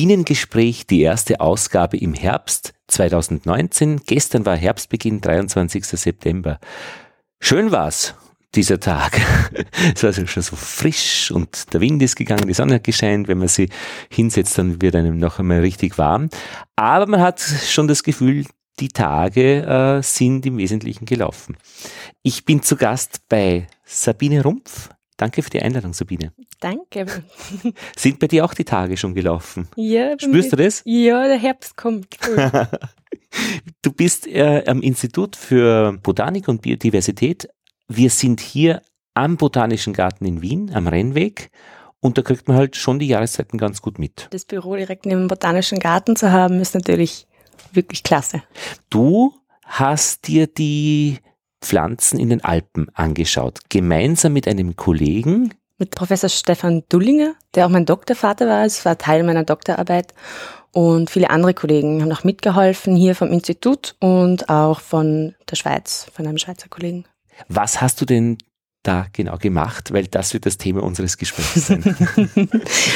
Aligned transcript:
Bienengespräch, 0.00 0.86
die 0.86 1.02
erste 1.02 1.40
Ausgabe 1.40 1.98
im 1.98 2.14
Herbst 2.14 2.72
2019. 2.86 4.00
Gestern 4.06 4.46
war 4.46 4.56
Herbstbeginn, 4.56 5.20
23. 5.20 5.84
September. 5.84 6.58
Schön 7.38 7.70
war's, 7.70 8.14
dieser 8.54 8.80
Tag. 8.80 9.20
es 9.94 10.02
war 10.02 10.14
schon 10.14 10.42
so 10.42 10.56
frisch 10.56 11.30
und 11.30 11.74
der 11.74 11.82
Wind 11.82 12.02
ist 12.02 12.16
gegangen, 12.16 12.48
die 12.48 12.54
Sonne 12.54 12.76
hat 12.76 12.84
gescheint. 12.84 13.28
Wenn 13.28 13.36
man 13.36 13.48
sie 13.48 13.68
hinsetzt, 14.10 14.56
dann 14.56 14.80
wird 14.80 14.96
einem 14.96 15.18
noch 15.18 15.38
einmal 15.38 15.60
richtig 15.60 15.98
warm. 15.98 16.30
Aber 16.76 17.06
man 17.06 17.20
hat 17.20 17.38
schon 17.38 17.86
das 17.86 18.02
Gefühl, 18.02 18.46
die 18.78 18.88
Tage 18.88 19.66
äh, 19.66 20.02
sind 20.02 20.46
im 20.46 20.56
Wesentlichen 20.56 21.04
gelaufen. 21.04 21.58
Ich 22.22 22.46
bin 22.46 22.62
zu 22.62 22.76
Gast 22.76 23.20
bei 23.28 23.66
Sabine 23.84 24.44
Rumpf. 24.44 24.88
Danke 25.20 25.42
für 25.42 25.50
die 25.50 25.60
Einladung, 25.60 25.92
Sabine. 25.92 26.32
Danke. 26.60 27.04
Sind 27.96 28.18
bei 28.20 28.26
dir 28.26 28.42
auch 28.42 28.54
die 28.54 28.64
Tage 28.64 28.96
schon 28.96 29.14
gelaufen? 29.14 29.68
Ja. 29.76 30.18
Spürst 30.18 30.50
du 30.50 30.56
das? 30.56 30.80
Ja, 30.86 31.26
der 31.26 31.36
Herbst 31.36 31.76
kommt. 31.76 32.16
du 33.82 33.92
bist 33.92 34.26
äh, 34.26 34.64
am 34.66 34.80
Institut 34.80 35.36
für 35.36 35.92
Botanik 36.02 36.48
und 36.48 36.62
Biodiversität. 36.62 37.50
Wir 37.86 38.08
sind 38.08 38.40
hier 38.40 38.80
am 39.12 39.36
Botanischen 39.36 39.92
Garten 39.92 40.24
in 40.24 40.40
Wien, 40.40 40.70
am 40.72 40.86
Rennweg. 40.86 41.50
Und 42.00 42.16
da 42.16 42.22
kriegt 42.22 42.48
man 42.48 42.56
halt 42.56 42.76
schon 42.76 42.98
die 42.98 43.08
Jahreszeiten 43.08 43.58
ganz 43.58 43.82
gut 43.82 43.98
mit. 43.98 44.26
Das 44.30 44.46
Büro 44.46 44.74
direkt 44.74 45.04
neben 45.04 45.20
dem 45.20 45.28
Botanischen 45.28 45.80
Garten 45.80 46.16
zu 46.16 46.32
haben, 46.32 46.62
ist 46.62 46.74
natürlich 46.74 47.26
wirklich 47.74 48.02
klasse. 48.04 48.42
Du 48.88 49.34
hast 49.66 50.28
dir 50.28 50.46
die 50.46 51.18
Pflanzen 51.60 52.18
in 52.18 52.30
den 52.30 52.44
Alpen 52.44 52.88
angeschaut, 52.94 53.58
gemeinsam 53.68 54.32
mit 54.32 54.48
einem 54.48 54.76
Kollegen. 54.76 55.54
Mit 55.78 55.94
Professor 55.94 56.28
Stefan 56.28 56.82
Dullinger, 56.88 57.34
der 57.54 57.66
auch 57.66 57.70
mein 57.70 57.86
Doktorvater 57.86 58.46
war. 58.46 58.64
Es 58.64 58.84
war 58.84 58.98
Teil 58.98 59.22
meiner 59.22 59.44
Doktorarbeit. 59.44 60.14
Und 60.72 61.10
viele 61.10 61.30
andere 61.30 61.54
Kollegen 61.54 62.02
haben 62.02 62.12
auch 62.12 62.24
mitgeholfen 62.24 62.94
hier 62.96 63.14
vom 63.14 63.32
Institut 63.32 63.96
und 63.98 64.48
auch 64.48 64.80
von 64.80 65.34
der 65.50 65.56
Schweiz, 65.56 66.06
von 66.12 66.26
einem 66.26 66.38
Schweizer 66.38 66.68
Kollegen. 66.68 67.04
Was 67.48 67.80
hast 67.80 68.00
du 68.00 68.04
denn 68.04 68.38
da 68.82 69.06
genau 69.12 69.36
gemacht, 69.36 69.92
weil 69.92 70.06
das 70.06 70.32
wird 70.32 70.46
das 70.46 70.56
Thema 70.56 70.82
unseres 70.82 71.18
Gesprächs 71.18 71.66
sein. 71.66 71.82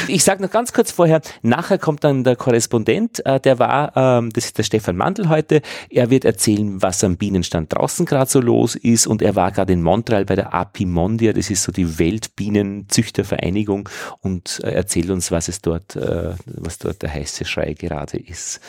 ich 0.08 0.24
sage 0.24 0.42
noch 0.42 0.50
ganz 0.50 0.72
kurz 0.72 0.90
vorher, 0.90 1.20
nachher 1.42 1.78
kommt 1.78 2.04
dann 2.04 2.24
der 2.24 2.36
Korrespondent, 2.36 3.24
äh, 3.26 3.38
der 3.38 3.58
war, 3.58 3.92
ähm, 3.94 4.30
das 4.32 4.46
ist 4.46 4.56
der 4.58 4.62
Stefan 4.62 4.96
Mandl 4.96 5.28
heute, 5.28 5.60
er 5.90 6.08
wird 6.08 6.24
erzählen, 6.24 6.80
was 6.80 7.04
am 7.04 7.18
Bienenstand 7.18 7.74
draußen 7.74 8.06
gerade 8.06 8.30
so 8.30 8.40
los 8.40 8.76
ist 8.76 9.06
und 9.06 9.20
er 9.20 9.34
war 9.36 9.52
gerade 9.52 9.74
in 9.74 9.82
Montreal 9.82 10.24
bei 10.24 10.36
der 10.36 10.54
Apimondia, 10.54 11.34
das 11.34 11.50
ist 11.50 11.62
so 11.62 11.72
die 11.72 11.98
Weltbienenzüchtervereinigung 11.98 13.88
und 14.20 14.60
äh, 14.64 14.70
erzählt 14.70 15.10
uns, 15.10 15.30
was 15.30 15.48
es 15.48 15.60
dort, 15.60 15.96
äh, 15.96 16.32
was 16.46 16.78
dort 16.78 17.02
der 17.02 17.12
heiße 17.12 17.44
Schrei 17.44 17.74
gerade 17.74 18.16
ist. 18.16 18.60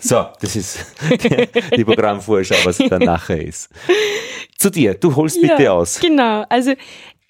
So, 0.00 0.26
das 0.40 0.54
ist 0.54 0.84
die 1.76 1.84
Programmvorschau, 1.84 2.56
was 2.64 2.76
dann 2.76 3.02
nachher 3.02 3.42
ist. 3.42 3.70
Zu 4.58 4.70
dir, 4.70 4.94
du 4.94 5.14
holst 5.14 5.40
bitte 5.40 5.62
ja, 5.62 5.72
aus. 5.72 6.00
Genau, 6.00 6.44
also 6.48 6.57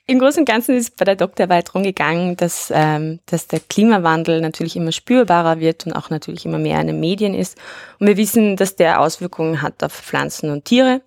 im 0.06 0.18
Großen 0.18 0.40
und 0.40 0.48
Ganzen 0.48 0.74
ist 0.74 0.96
bei 0.96 1.04
der 1.04 1.16
Doktorarbeit 1.16 1.68
darum 1.68 1.82
gegangen, 1.82 2.34
dass, 2.36 2.72
ähm, 2.74 3.20
dass 3.26 3.46
der 3.46 3.60
Klimawandel 3.60 4.40
natürlich 4.40 4.74
immer 4.74 4.90
spürbarer 4.90 5.60
wird 5.60 5.84
und 5.84 5.92
auch 5.92 6.08
natürlich 6.08 6.46
immer 6.46 6.58
mehr 6.58 6.80
in 6.80 6.86
den 6.86 6.98
Medien 6.98 7.34
ist. 7.34 7.58
Und 7.98 8.06
wir 8.06 8.16
wissen, 8.16 8.56
dass 8.56 8.74
der 8.74 9.00
Auswirkungen 9.00 9.60
hat 9.60 9.84
auf 9.84 9.92
Pflanzen 9.92 10.50
und 10.50 10.64
Tiere. 10.64 11.02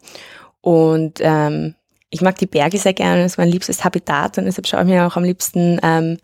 Und 0.61 1.19
ähm, 1.19 1.73
ich 2.11 2.21
mag 2.21 2.37
die 2.37 2.45
Berge 2.45 2.77
sehr 2.77 2.93
gerne, 2.93 3.23
das 3.23 3.33
ist 3.33 3.37
mein 3.39 3.49
liebstes 3.49 3.83
Habitat 3.83 4.37
und 4.37 4.45
deshalb 4.45 4.67
schaue 4.67 4.81
ich 4.81 4.87
mir 4.87 5.07
auch 5.07 5.15
am 5.15 5.23
liebsten 5.23 5.79
ähm, 5.81 6.17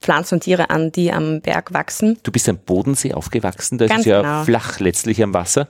Pflanzen 0.00 0.34
und 0.34 0.42
Tiere 0.42 0.70
an, 0.70 0.92
die 0.92 1.12
am 1.12 1.40
Berg 1.40 1.72
wachsen. 1.72 2.18
Du 2.22 2.30
bist 2.30 2.48
am 2.48 2.58
Bodensee 2.58 3.14
aufgewachsen, 3.14 3.78
das 3.78 3.88
Ganz 3.88 4.00
ist 4.00 4.06
ja 4.06 4.20
genau. 4.20 4.44
flach 4.44 4.78
letztlich 4.78 5.20
am 5.22 5.34
Wasser 5.34 5.68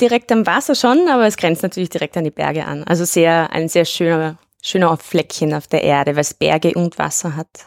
direkt 0.00 0.32
am 0.32 0.46
Wasser 0.46 0.74
schon, 0.74 1.08
aber 1.08 1.26
es 1.26 1.36
grenzt 1.36 1.62
natürlich 1.62 1.88
direkt 1.88 2.16
an 2.16 2.24
die 2.24 2.30
Berge 2.30 2.64
an. 2.64 2.84
Also 2.84 3.04
sehr, 3.04 3.52
ein 3.52 3.68
sehr 3.68 3.84
schöner, 3.84 4.38
schöner 4.64 4.96
Fleckchen 4.96 5.54
auf 5.54 5.66
der 5.68 5.84
Erde, 5.84 6.16
weil 6.16 6.22
es 6.22 6.34
Berge 6.34 6.72
und 6.74 6.98
Wasser 6.98 7.36
hat. 7.36 7.66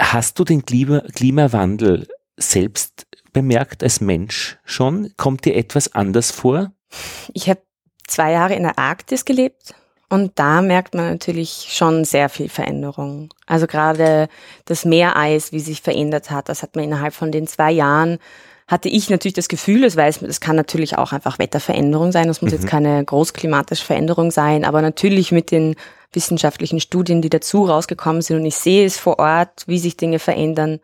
Hast 0.00 0.38
du 0.38 0.44
den 0.44 0.64
Klima 0.64 1.00
Klimawandel 1.14 2.08
selbst 2.36 3.06
bemerkt 3.32 3.82
als 3.82 4.00
Mensch 4.00 4.58
schon? 4.64 5.12
Kommt 5.16 5.44
dir 5.44 5.54
etwas 5.54 5.94
anders 5.94 6.30
vor? 6.30 6.72
Ich 7.34 7.48
habe 7.48 7.60
zwei 8.06 8.32
Jahre 8.32 8.54
in 8.54 8.64
der 8.64 8.78
Arktis 8.78 9.24
gelebt 9.24 9.74
und 10.08 10.32
da 10.38 10.60
merkt 10.62 10.94
man 10.94 11.10
natürlich 11.10 11.68
schon 11.70 12.04
sehr 12.04 12.28
viel 12.28 12.48
Veränderung. 12.48 13.32
Also 13.46 13.66
gerade 13.66 14.28
das 14.64 14.84
Meereis, 14.84 15.52
wie 15.52 15.60
sich 15.60 15.82
verändert 15.82 16.30
hat, 16.30 16.48
das 16.48 16.62
hat 16.62 16.74
man 16.74 16.84
innerhalb 16.84 17.14
von 17.14 17.30
den 17.30 17.46
zwei 17.46 17.70
Jahren 17.70 18.18
hatte 18.68 18.88
ich 18.88 19.10
natürlich 19.10 19.34
das 19.34 19.48
Gefühl, 19.48 19.82
das 19.82 19.96
weiß, 19.96 20.20
das 20.20 20.40
kann 20.40 20.56
natürlich 20.56 20.96
auch 20.96 21.12
einfach 21.12 21.38
Wetterveränderung 21.38 22.10
sein, 22.10 22.28
das 22.28 22.40
muss 22.40 22.52
mhm. 22.52 22.58
jetzt 22.58 22.66
keine 22.66 23.04
großklimatische 23.04 23.84
Veränderung 23.84 24.30
sein, 24.30 24.64
aber 24.64 24.80
natürlich 24.80 25.30
mit 25.30 25.50
den 25.50 25.74
wissenschaftlichen 26.12 26.80
Studien, 26.80 27.22
die 27.22 27.30
dazu 27.30 27.64
rausgekommen 27.64 28.22
sind 28.22 28.36
und 28.36 28.46
ich 28.46 28.56
sehe 28.56 28.84
es 28.84 28.98
vor 28.98 29.18
Ort, 29.18 29.64
wie 29.66 29.78
sich 29.78 29.96
Dinge 29.96 30.18
verändern, 30.18 30.80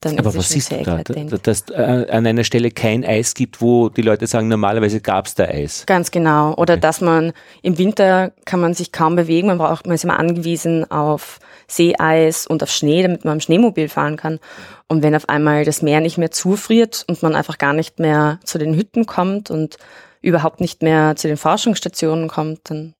dann 0.00 0.16
Aber 0.20 0.32
was 0.32 0.50
siehst 0.50 0.70
du 0.70 0.80
da? 0.84 1.02
Dass 1.02 1.64
äh, 1.70 2.06
an 2.10 2.24
einer 2.24 2.44
Stelle 2.44 2.70
kein 2.70 3.04
Eis 3.04 3.34
gibt, 3.34 3.60
wo 3.60 3.88
die 3.88 4.02
Leute 4.02 4.28
sagen, 4.28 4.46
normalerweise 4.46 5.00
gab 5.00 5.26
es 5.26 5.34
da 5.34 5.44
Eis. 5.44 5.84
Ganz 5.86 6.12
genau. 6.12 6.54
Oder 6.54 6.74
okay. 6.74 6.80
dass 6.80 7.00
man 7.00 7.32
im 7.62 7.78
Winter 7.78 8.30
kann 8.44 8.60
man 8.60 8.74
sich 8.74 8.92
kaum 8.92 9.16
bewegen, 9.16 9.48
man 9.48 9.58
braucht, 9.58 9.86
man 9.86 9.96
ist 9.96 10.04
immer 10.04 10.20
angewiesen 10.20 10.88
auf 10.88 11.40
Seeeis 11.66 12.46
und 12.46 12.62
auf 12.62 12.70
Schnee, 12.70 13.02
damit 13.02 13.24
man 13.24 13.32
am 13.32 13.40
Schneemobil 13.40 13.88
fahren 13.88 14.16
kann. 14.16 14.38
Und 14.86 15.02
wenn 15.02 15.16
auf 15.16 15.28
einmal 15.28 15.64
das 15.64 15.82
Meer 15.82 16.00
nicht 16.00 16.16
mehr 16.16 16.30
zufriert 16.30 17.04
und 17.08 17.20
man 17.24 17.34
einfach 17.34 17.58
gar 17.58 17.72
nicht 17.72 17.98
mehr 17.98 18.38
zu 18.44 18.58
den 18.58 18.74
Hütten 18.74 19.04
kommt 19.04 19.50
und 19.50 19.78
überhaupt 20.20 20.60
nicht 20.60 20.80
mehr 20.80 21.16
zu 21.16 21.26
den 21.26 21.36
Forschungsstationen 21.36 22.28
kommt, 22.28 22.70
dann 22.70 22.94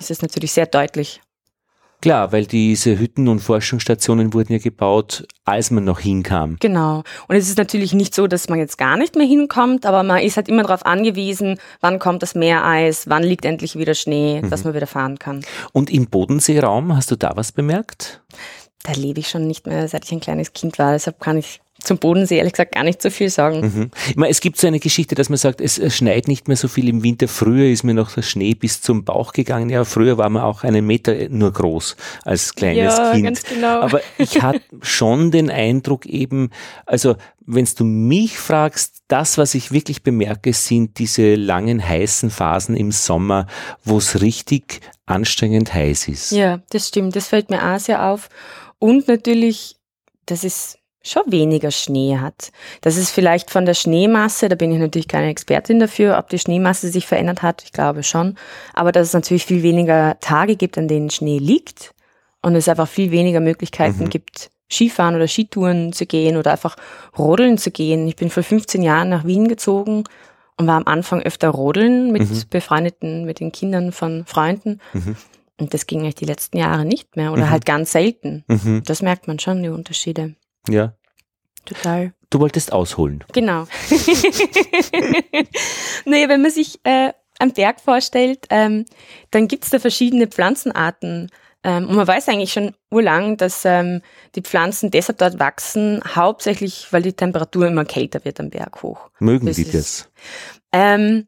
ist 0.00 0.10
es 0.10 0.22
natürlich 0.22 0.52
sehr 0.52 0.66
deutlich. 0.66 1.20
Klar, 2.04 2.32
weil 2.32 2.44
diese 2.44 2.98
Hütten 2.98 3.28
und 3.28 3.40
Forschungsstationen 3.40 4.34
wurden 4.34 4.52
ja 4.52 4.58
gebaut, 4.58 5.26
als 5.46 5.70
man 5.70 5.84
noch 5.84 6.00
hinkam. 6.00 6.58
Genau. 6.60 7.02
Und 7.28 7.36
es 7.36 7.48
ist 7.48 7.56
natürlich 7.56 7.94
nicht 7.94 8.14
so, 8.14 8.26
dass 8.26 8.50
man 8.50 8.58
jetzt 8.58 8.76
gar 8.76 8.98
nicht 8.98 9.16
mehr 9.16 9.26
hinkommt, 9.26 9.86
aber 9.86 10.02
man 10.02 10.22
ist 10.22 10.36
halt 10.36 10.50
immer 10.50 10.64
darauf 10.64 10.84
angewiesen, 10.84 11.58
wann 11.80 11.98
kommt 11.98 12.22
das 12.22 12.34
Meereis, 12.34 13.08
wann 13.08 13.22
liegt 13.22 13.46
endlich 13.46 13.76
wieder 13.76 13.94
Schnee, 13.94 14.42
mhm. 14.42 14.50
dass 14.50 14.64
man 14.64 14.74
wieder 14.74 14.86
fahren 14.86 15.18
kann. 15.18 15.46
Und 15.72 15.88
im 15.88 16.06
Bodenseeraum, 16.06 16.94
hast 16.94 17.10
du 17.10 17.16
da 17.16 17.32
was 17.36 17.52
bemerkt? 17.52 18.20
Da 18.82 18.92
lebe 18.92 19.20
ich 19.20 19.30
schon 19.30 19.46
nicht 19.46 19.66
mehr, 19.66 19.88
seit 19.88 20.04
ich 20.04 20.12
ein 20.12 20.20
kleines 20.20 20.52
Kind 20.52 20.78
war. 20.78 20.92
Deshalb 20.92 21.20
kann 21.20 21.38
ich 21.38 21.62
zum 21.84 21.98
Bodensee 21.98 22.38
ehrlich 22.38 22.52
gesagt 22.52 22.74
gar 22.74 22.84
nicht 22.84 23.00
so 23.00 23.10
viel 23.10 23.28
sagen. 23.28 23.60
Mhm. 23.60 23.90
Ich 24.08 24.16
meine, 24.16 24.30
es 24.30 24.40
gibt 24.40 24.58
so 24.58 24.66
eine 24.66 24.80
Geschichte, 24.80 25.14
dass 25.14 25.28
man 25.28 25.38
sagt, 25.38 25.60
es 25.60 25.80
schneit 25.94 26.28
nicht 26.28 26.48
mehr 26.48 26.56
so 26.56 26.68
viel 26.68 26.88
im 26.88 27.02
Winter. 27.02 27.28
Früher 27.28 27.70
ist 27.70 27.84
mir 27.84 27.94
noch 27.94 28.12
der 28.12 28.22
Schnee 28.22 28.54
bis 28.54 28.80
zum 28.80 29.04
Bauch 29.04 29.32
gegangen. 29.32 29.70
Ja, 29.70 29.84
früher 29.84 30.18
war 30.18 30.28
man 30.28 30.42
auch 30.42 30.64
einen 30.64 30.86
Meter 30.86 31.28
nur 31.28 31.52
groß 31.52 31.96
als 32.24 32.54
kleines 32.54 32.96
ja, 32.96 33.12
Kind. 33.12 33.24
Ganz 33.24 33.42
genau. 33.42 33.80
Aber 33.80 34.00
ich 34.18 34.42
hatte 34.42 34.62
schon 34.82 35.30
den 35.30 35.50
Eindruck 35.50 36.06
eben, 36.06 36.50
also 36.86 37.16
wenn 37.46 37.68
du 37.76 37.84
mich 37.84 38.38
fragst, 38.38 39.02
das, 39.08 39.36
was 39.36 39.54
ich 39.54 39.70
wirklich 39.70 40.02
bemerke, 40.02 40.52
sind 40.52 40.98
diese 40.98 41.34
langen 41.34 41.86
heißen 41.86 42.30
Phasen 42.30 42.76
im 42.76 42.90
Sommer, 42.90 43.46
wo 43.84 43.98
es 43.98 44.22
richtig 44.22 44.80
anstrengend 45.06 45.74
heiß 45.74 46.08
ist. 46.08 46.30
Ja, 46.30 46.62
das 46.70 46.88
stimmt. 46.88 47.14
Das 47.16 47.28
fällt 47.28 47.50
mir 47.50 47.62
auch 47.62 47.78
sehr 47.78 48.04
auf. 48.06 48.28
Und 48.78 49.08
natürlich, 49.08 49.76
das 50.26 50.44
ist 50.44 50.78
schon 51.04 51.22
weniger 51.26 51.70
Schnee 51.70 52.18
hat. 52.18 52.50
Das 52.80 52.96
ist 52.96 53.10
vielleicht 53.10 53.50
von 53.50 53.66
der 53.66 53.74
Schneemasse, 53.74 54.48
da 54.48 54.56
bin 54.56 54.72
ich 54.72 54.78
natürlich 54.78 55.08
keine 55.08 55.28
Expertin 55.28 55.78
dafür, 55.78 56.18
ob 56.18 56.30
die 56.30 56.38
Schneemasse 56.38 56.88
sich 56.88 57.06
verändert 57.06 57.42
hat, 57.42 57.62
ich 57.62 57.72
glaube 57.72 58.02
schon. 58.02 58.36
Aber 58.72 58.90
dass 58.90 59.08
es 59.08 59.12
natürlich 59.12 59.44
viel 59.44 59.62
weniger 59.62 60.18
Tage 60.20 60.56
gibt, 60.56 60.78
an 60.78 60.88
denen 60.88 61.10
Schnee 61.10 61.38
liegt 61.38 61.94
und 62.42 62.54
es 62.56 62.68
einfach 62.68 62.88
viel 62.88 63.10
weniger 63.10 63.40
Möglichkeiten 63.40 64.04
mhm. 64.04 64.10
gibt, 64.10 64.50
Skifahren 64.70 65.14
oder 65.14 65.28
Skitouren 65.28 65.92
zu 65.92 66.06
gehen 66.06 66.36
oder 66.36 66.52
einfach 66.52 66.76
rodeln 67.18 67.58
zu 67.58 67.70
gehen. 67.70 68.08
Ich 68.08 68.16
bin 68.16 68.30
vor 68.30 68.42
15 68.42 68.82
Jahren 68.82 69.10
nach 69.10 69.24
Wien 69.24 69.46
gezogen 69.46 70.04
und 70.56 70.66
war 70.66 70.76
am 70.76 70.86
Anfang 70.86 71.20
öfter 71.20 71.50
rodeln 71.50 72.12
mit 72.12 72.28
mhm. 72.28 72.42
befreundeten, 72.48 73.24
mit 73.24 73.40
den 73.40 73.52
Kindern 73.52 73.92
von 73.92 74.24
Freunden. 74.24 74.80
Mhm. 74.92 75.16
Und 75.60 75.74
das 75.74 75.86
ging 75.86 76.00
eigentlich 76.00 76.16
die 76.16 76.24
letzten 76.24 76.56
Jahre 76.56 76.84
nicht 76.84 77.16
mehr 77.16 77.32
oder 77.32 77.46
mhm. 77.46 77.50
halt 77.50 77.66
ganz 77.66 77.92
selten. 77.92 78.44
Mhm. 78.48 78.82
Das 78.84 79.02
merkt 79.02 79.28
man 79.28 79.38
schon, 79.38 79.62
die 79.62 79.68
Unterschiede. 79.68 80.34
Ja. 80.68 80.94
Total. 81.64 82.12
Du 82.30 82.40
wolltest 82.40 82.72
ausholen. 82.72 83.24
Genau. 83.32 83.66
nee, 86.04 86.28
wenn 86.28 86.42
man 86.42 86.50
sich 86.50 86.80
äh, 86.84 87.12
am 87.38 87.52
Berg 87.52 87.80
vorstellt, 87.80 88.46
ähm, 88.50 88.84
dann 89.30 89.48
gibt's 89.48 89.70
da 89.70 89.78
verschiedene 89.78 90.26
Pflanzenarten. 90.26 91.30
Ähm, 91.62 91.88
und 91.88 91.96
man 91.96 92.06
weiß 92.06 92.28
eigentlich 92.28 92.52
schon 92.52 92.74
urlang, 92.90 93.36
dass 93.36 93.64
ähm, 93.64 94.02
die 94.34 94.42
Pflanzen 94.42 94.90
deshalb 94.90 95.18
dort 95.18 95.38
wachsen, 95.38 96.02
hauptsächlich, 96.14 96.88
weil 96.90 97.02
die 97.02 97.12
Temperatur 97.12 97.66
immer 97.66 97.84
kälter 97.84 98.24
wird 98.24 98.40
am 98.40 98.50
Berg 98.50 98.82
hoch. 98.82 99.10
Mögen 99.18 99.46
das 99.46 99.56
die 99.56 99.70
das? 99.70 100.10
Ähm, 100.72 101.26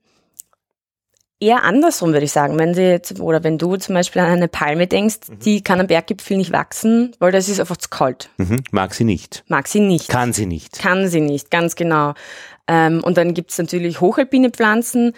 Eher 1.39 1.65
andersrum 1.65 2.13
würde 2.13 2.25
ich 2.25 2.33
sagen. 2.33 2.59
Wenn 2.59 2.73
sie 2.73 2.83
jetzt, 2.83 3.21
oder 3.21 3.45
wenn 3.45 3.59
du 3.59 3.77
zum 3.77 3.95
Beispiel 3.95 4.23
an 4.23 4.31
eine 4.31 4.49
Palme 4.49 4.87
denkst, 4.87 5.29
mhm. 5.29 5.39
die 5.41 5.63
kann 5.63 5.81
am 5.81 5.87
Berggipfel 5.87 6.39
nicht 6.39 6.53
wachsen, 6.53 7.15
weil 7.19 7.31
das 7.31 7.49
ist 7.49 7.61
einfach 7.61 7.77
zu 7.77 7.91
kalt. 7.91 8.31
Mhm. 8.39 8.63
Mag 8.71 8.95
sie 8.95 9.05
nicht. 9.05 9.45
Mag 9.49 9.69
sie 9.69 9.81
nicht. 9.81 10.09
Kann 10.09 10.33
sie 10.33 10.47
nicht. 10.47 10.79
Kann 10.79 11.09
sie 11.09 11.21
nicht, 11.21 11.51
ganz 11.51 11.77
genau. 11.77 12.15
Ähm, 12.69 13.03
und 13.05 13.19
dann 13.19 13.35
gibt 13.35 13.51
es 13.51 13.59
natürlich 13.59 14.01
hochalpine 14.01 14.51
Pflanzen, 14.51 15.13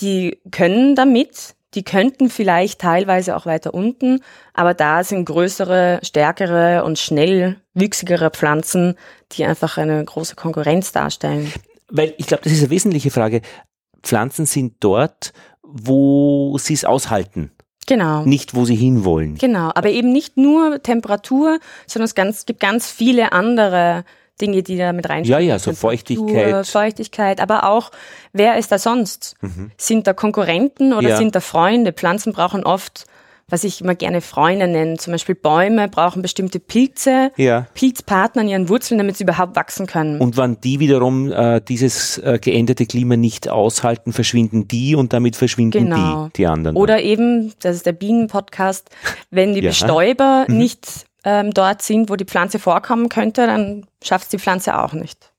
die 0.00 0.40
können 0.50 0.94
damit, 0.94 1.54
die 1.74 1.84
könnten 1.84 2.30
vielleicht 2.30 2.80
teilweise 2.80 3.36
auch 3.36 3.46
weiter 3.46 3.74
unten, 3.74 4.20
aber 4.54 4.74
da 4.74 5.04
sind 5.04 5.26
größere, 5.26 6.00
stärkere 6.02 6.84
und 6.84 6.98
schnell 6.98 7.60
wüchsigere 7.74 8.30
Pflanzen, 8.30 8.94
die 9.32 9.44
einfach 9.44 9.76
eine 9.76 10.02
große 10.04 10.34
Konkurrenz 10.34 10.92
darstellen. 10.92 11.52
Weil 11.90 12.14
ich 12.16 12.26
glaube, 12.26 12.42
das 12.44 12.52
ist 12.52 12.60
eine 12.60 12.70
wesentliche 12.70 13.10
Frage. 13.10 13.42
Pflanzen 14.02 14.46
sind 14.46 14.76
dort, 14.80 15.32
wo 15.70 16.56
sie 16.58 16.74
es 16.74 16.84
aushalten. 16.84 17.50
Genau. 17.86 18.24
Nicht, 18.24 18.54
wo 18.54 18.64
sie 18.64 18.74
hinwollen. 18.74 19.36
Genau, 19.36 19.70
aber 19.74 19.88
eben 19.90 20.12
nicht 20.12 20.36
nur 20.36 20.82
Temperatur, 20.82 21.58
sondern 21.86 22.04
es 22.04 22.14
ganz, 22.14 22.44
gibt 22.44 22.60
ganz 22.60 22.90
viele 22.90 23.32
andere 23.32 24.04
Dinge, 24.40 24.62
die 24.62 24.76
da 24.76 24.92
mit 24.92 25.08
reinspielen. 25.08 25.42
Ja, 25.42 25.54
ja, 25.54 25.58
so 25.58 25.72
Feuchtigkeit. 25.72 26.66
Feuchtigkeit, 26.66 27.40
aber 27.40 27.68
auch, 27.68 27.90
wer 28.32 28.58
ist 28.58 28.70
da 28.70 28.78
sonst? 28.78 29.36
Mhm. 29.40 29.70
Sind 29.78 30.06
da 30.06 30.12
Konkurrenten 30.12 30.92
oder 30.92 31.10
ja. 31.10 31.16
sind 31.16 31.34
da 31.34 31.40
Freunde? 31.40 31.92
Pflanzen 31.92 32.32
brauchen 32.32 32.64
oft 32.64 33.06
was 33.48 33.64
ich 33.64 33.80
immer 33.80 33.94
gerne 33.94 34.20
Freunde 34.20 34.68
nenne. 34.68 34.96
Zum 34.96 35.12
Beispiel 35.12 35.34
Bäume 35.34 35.88
brauchen 35.88 36.22
bestimmte 36.22 36.60
Pilze, 36.60 37.32
ja. 37.36 37.66
Pilzpartner 37.74 38.42
an 38.42 38.48
ihren 38.48 38.68
Wurzeln, 38.68 38.98
damit 38.98 39.16
sie 39.16 39.24
überhaupt 39.24 39.56
wachsen 39.56 39.86
können. 39.86 40.20
Und 40.20 40.36
wenn 40.36 40.60
die 40.60 40.80
wiederum 40.80 41.32
äh, 41.32 41.60
dieses 41.60 42.18
äh, 42.18 42.38
geänderte 42.40 42.86
Klima 42.86 43.16
nicht 43.16 43.48
aushalten, 43.48 44.12
verschwinden 44.12 44.68
die 44.68 44.94
und 44.94 45.12
damit 45.12 45.36
verschwinden 45.36 45.84
genau. 45.84 46.26
die, 46.26 46.32
die 46.34 46.46
anderen. 46.46 46.76
Oder 46.76 47.02
eben, 47.02 47.52
das 47.60 47.76
ist 47.76 47.86
der 47.86 47.92
Bienenpodcast, 47.92 48.90
wenn 49.30 49.54
die 49.54 49.60
ja. 49.62 49.70
Bestäuber 49.70 50.44
mhm. 50.46 50.58
nicht 50.58 51.06
ähm, 51.24 51.52
dort 51.52 51.82
sind, 51.82 52.10
wo 52.10 52.16
die 52.16 52.24
Pflanze 52.24 52.58
vorkommen 52.58 53.08
könnte, 53.08 53.46
dann 53.46 53.86
schafft 54.02 54.24
es 54.24 54.30
die 54.30 54.38
Pflanze 54.38 54.78
auch 54.78 54.92
nicht. 54.92 55.32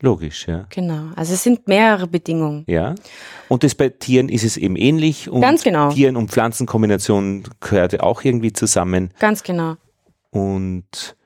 Logisch, 0.00 0.46
ja. 0.46 0.66
Genau. 0.70 1.10
Also 1.16 1.34
es 1.34 1.42
sind 1.42 1.66
mehrere 1.66 2.06
Bedingungen. 2.06 2.64
Ja. 2.68 2.94
Und 3.48 3.64
das 3.64 3.74
bei 3.74 3.88
Tieren 3.88 4.28
ist 4.28 4.44
es 4.44 4.56
eben 4.56 4.76
ähnlich. 4.76 5.28
Und 5.28 5.40
Ganz 5.40 5.64
genau. 5.64 5.90
Tieren- 5.90 6.16
und 6.16 6.30
Pflanzenkombination 6.30 7.42
gehört 7.60 8.00
auch 8.00 8.22
irgendwie 8.22 8.52
zusammen. 8.52 9.10
Ganz 9.18 9.42
genau. 9.42 9.74
Und 10.30 11.16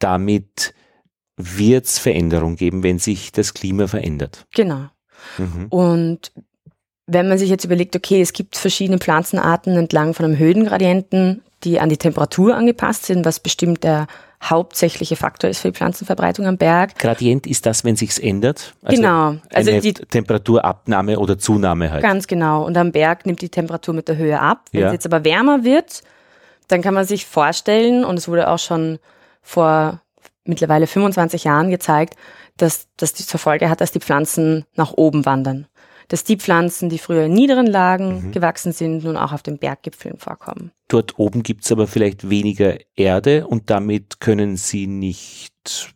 damit 0.00 0.74
wird 1.36 1.86
es 1.86 1.98
Veränderung 1.98 2.56
geben, 2.56 2.82
wenn 2.82 2.98
sich 2.98 3.30
das 3.32 3.54
Klima 3.54 3.86
verändert. 3.86 4.46
Genau. 4.54 4.86
Mhm. 5.38 5.66
Und 5.68 6.32
wenn 7.06 7.28
man 7.28 7.38
sich 7.38 7.50
jetzt 7.50 7.64
überlegt, 7.64 7.94
okay, 7.94 8.20
es 8.20 8.32
gibt 8.32 8.56
verschiedene 8.56 8.98
Pflanzenarten 8.98 9.76
entlang 9.76 10.14
von 10.14 10.24
einem 10.26 10.38
Höhengradienten, 10.38 11.42
die 11.62 11.80
an 11.80 11.88
die 11.88 11.96
Temperatur 11.96 12.56
angepasst 12.56 13.06
sind, 13.06 13.24
was 13.24 13.40
bestimmt 13.40 13.84
der 13.84 14.06
hauptsächliche 14.50 15.16
Faktor 15.16 15.50
ist 15.50 15.60
für 15.60 15.68
die 15.68 15.74
Pflanzenverbreitung 15.76 16.46
am 16.46 16.56
Berg. 16.56 16.98
Gradient 16.98 17.46
ist 17.46 17.66
das, 17.66 17.84
wenn 17.84 17.96
sich's 17.96 18.18
ändert? 18.18 18.74
Also 18.82 18.96
genau. 19.00 19.36
Also 19.52 19.70
eine 19.70 19.80
die 19.80 19.94
Temperaturabnahme 19.94 21.18
oder 21.18 21.38
Zunahme 21.38 21.90
halt. 21.90 22.02
Ganz 22.02 22.26
genau. 22.26 22.64
Und 22.64 22.76
am 22.76 22.92
Berg 22.92 23.26
nimmt 23.26 23.40
die 23.40 23.48
Temperatur 23.48 23.94
mit 23.94 24.08
der 24.08 24.16
Höhe 24.16 24.40
ab. 24.40 24.66
Wenn 24.72 24.82
ja. 24.82 24.86
es 24.88 24.92
jetzt 24.92 25.06
aber 25.06 25.24
wärmer 25.24 25.64
wird, 25.64 26.02
dann 26.68 26.82
kann 26.82 26.94
man 26.94 27.04
sich 27.04 27.26
vorstellen, 27.26 28.04
und 28.04 28.18
es 28.18 28.28
wurde 28.28 28.48
auch 28.48 28.58
schon 28.58 28.98
vor 29.42 30.00
mittlerweile 30.44 30.86
25 30.86 31.44
Jahren 31.44 31.70
gezeigt, 31.70 32.16
dass 32.56 32.88
das 32.96 33.14
zur 33.14 33.40
Folge 33.40 33.68
hat, 33.68 33.80
dass 33.80 33.92
die 33.92 34.00
Pflanzen 34.00 34.64
nach 34.74 34.92
oben 34.92 35.26
wandern 35.26 35.66
dass 36.08 36.24
die 36.24 36.36
Pflanzen, 36.36 36.88
die 36.88 36.98
früher 36.98 37.24
in 37.24 37.32
niederen 37.32 37.66
Lagen 37.66 38.26
mhm. 38.26 38.32
gewachsen 38.32 38.72
sind, 38.72 39.04
nun 39.04 39.16
auch 39.16 39.32
auf 39.32 39.42
den 39.42 39.58
Berggipfeln 39.58 40.18
vorkommen. 40.18 40.72
Dort 40.88 41.18
oben 41.18 41.42
gibt 41.42 41.64
es 41.64 41.72
aber 41.72 41.86
vielleicht 41.86 42.28
weniger 42.28 42.76
Erde 42.94 43.46
und 43.46 43.70
damit 43.70 44.20
können 44.20 44.56
sie 44.56 44.86
nicht 44.86 45.94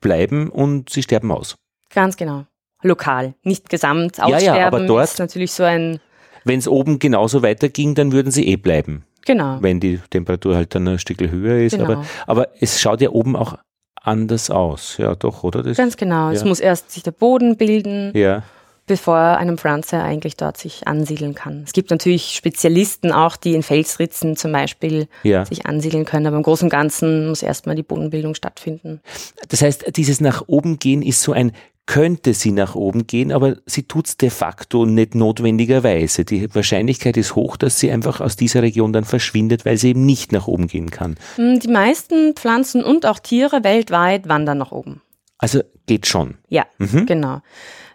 bleiben 0.00 0.48
und 0.48 0.90
sie 0.90 1.02
sterben 1.02 1.30
aus. 1.30 1.56
Ganz 1.90 2.16
genau. 2.16 2.46
Lokal, 2.82 3.34
nicht 3.42 3.68
gesamt 3.68 4.20
aussterben. 4.20 4.44
Ja, 4.44 4.56
ja, 4.58 4.66
aber 4.66 4.86
dort 4.86 5.04
ist 5.04 5.18
natürlich 5.18 5.52
so 5.52 5.62
ein. 5.62 6.00
Wenn 6.44 6.58
es 6.58 6.66
oben 6.66 6.98
genauso 6.98 7.42
weiterging, 7.42 7.94
dann 7.94 8.10
würden 8.10 8.32
sie 8.32 8.46
eh 8.48 8.56
bleiben. 8.56 9.04
Genau. 9.24 9.58
Wenn 9.60 9.78
die 9.78 10.00
Temperatur 10.10 10.56
halt 10.56 10.74
dann 10.74 10.88
ein 10.88 10.98
Stück 10.98 11.20
höher 11.20 11.58
ist. 11.58 11.76
Genau. 11.76 11.84
Aber, 11.84 12.04
aber 12.26 12.48
es 12.58 12.80
schaut 12.80 13.00
ja 13.00 13.10
oben 13.10 13.36
auch 13.36 13.56
anders 13.94 14.50
aus. 14.50 14.96
Ja, 14.98 15.14
doch, 15.14 15.44
oder? 15.44 15.62
Das, 15.62 15.76
Ganz 15.76 15.96
genau. 15.96 16.28
Ja. 16.28 16.32
Es 16.32 16.44
muss 16.44 16.58
erst 16.58 16.90
sich 16.90 17.04
der 17.04 17.12
Boden 17.12 17.56
bilden. 17.56 18.10
Ja 18.16 18.42
bevor 18.86 19.16
einem 19.16 19.58
Pflanze 19.58 20.02
eigentlich 20.02 20.36
dort 20.36 20.56
sich 20.56 20.86
ansiedeln 20.88 21.34
kann. 21.34 21.62
Es 21.64 21.72
gibt 21.72 21.90
natürlich 21.90 22.34
Spezialisten 22.34 23.12
auch, 23.12 23.36
die 23.36 23.54
in 23.54 23.62
Felsritzen 23.62 24.36
zum 24.36 24.52
Beispiel 24.52 25.08
ja. 25.22 25.44
sich 25.44 25.66
ansiedeln 25.66 26.04
können, 26.04 26.26
aber 26.26 26.36
im 26.36 26.42
Großen 26.42 26.66
und 26.66 26.70
Ganzen 26.70 27.28
muss 27.28 27.42
erstmal 27.42 27.76
die 27.76 27.82
Bodenbildung 27.82 28.34
stattfinden. 28.34 29.00
Das 29.48 29.62
heißt, 29.62 29.96
dieses 29.96 30.20
nach 30.20 30.44
oben 30.46 30.78
gehen 30.78 31.02
ist 31.02 31.22
so 31.22 31.32
ein 31.32 31.52
könnte 31.86 32.32
sie 32.32 32.52
nach 32.52 32.74
oben 32.74 33.06
gehen, 33.06 33.32
aber 33.32 33.56
sie 33.66 33.82
tut 33.82 34.06
es 34.06 34.16
de 34.16 34.30
facto 34.30 34.86
nicht 34.86 35.14
notwendigerweise. 35.14 36.24
Die 36.24 36.54
Wahrscheinlichkeit 36.54 37.16
ist 37.16 37.34
hoch, 37.34 37.56
dass 37.56 37.80
sie 37.80 37.90
einfach 37.90 38.20
aus 38.20 38.36
dieser 38.36 38.62
Region 38.62 38.92
dann 38.92 39.04
verschwindet, 39.04 39.64
weil 39.64 39.76
sie 39.76 39.90
eben 39.90 40.06
nicht 40.06 40.32
nach 40.32 40.46
oben 40.46 40.68
gehen 40.68 40.90
kann. 40.90 41.16
Hm, 41.36 41.58
die 41.58 41.68
meisten 41.68 42.34
Pflanzen 42.34 42.84
und 42.84 43.04
auch 43.04 43.18
Tiere 43.18 43.64
weltweit 43.64 44.28
wandern 44.28 44.58
nach 44.58 44.70
oben. 44.70 45.02
Also 45.38 45.60
geht 45.86 46.06
schon. 46.06 46.36
Ja, 46.48 46.66
mhm. 46.78 47.04
genau. 47.06 47.40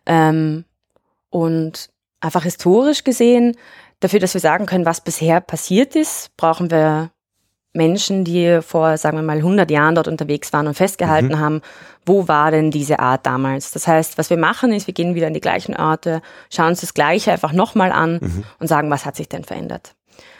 Ähm, 0.05 0.65
und 1.29 1.89
einfach 2.19 2.43
historisch 2.43 3.03
gesehen, 3.03 3.55
dafür, 3.99 4.19
dass 4.19 4.33
wir 4.33 4.41
sagen 4.41 4.65
können, 4.65 4.85
was 4.85 5.01
bisher 5.01 5.41
passiert 5.41 5.95
ist, 5.95 6.35
brauchen 6.37 6.71
wir 6.71 7.11
Menschen, 7.73 8.23
die 8.23 8.59
vor, 8.61 8.97
sagen 8.97 9.17
wir 9.17 9.23
mal, 9.23 9.37
100 9.37 9.69
Jahren 9.69 9.95
dort 9.95 10.07
unterwegs 10.07 10.51
waren 10.51 10.67
und 10.67 10.73
festgehalten 10.73 11.33
mhm. 11.33 11.39
haben, 11.39 11.61
wo 12.05 12.27
war 12.27 12.51
denn 12.51 12.71
diese 12.71 12.99
Art 12.99 13.25
damals? 13.25 13.71
Das 13.71 13.87
heißt, 13.87 14.17
was 14.17 14.29
wir 14.29 14.37
machen 14.37 14.71
ist, 14.71 14.87
wir 14.87 14.93
gehen 14.93 15.15
wieder 15.15 15.27
an 15.27 15.33
die 15.33 15.41
gleichen 15.41 15.75
Orte, 15.75 16.21
schauen 16.51 16.69
uns 16.69 16.81
das 16.81 16.93
Gleiche 16.93 17.31
einfach 17.31 17.53
nochmal 17.53 17.91
an 17.91 18.19
mhm. 18.21 18.43
und 18.59 18.67
sagen, 18.67 18.89
was 18.89 19.05
hat 19.05 19.15
sich 19.15 19.29
denn 19.29 19.43
verändert? 19.43 19.96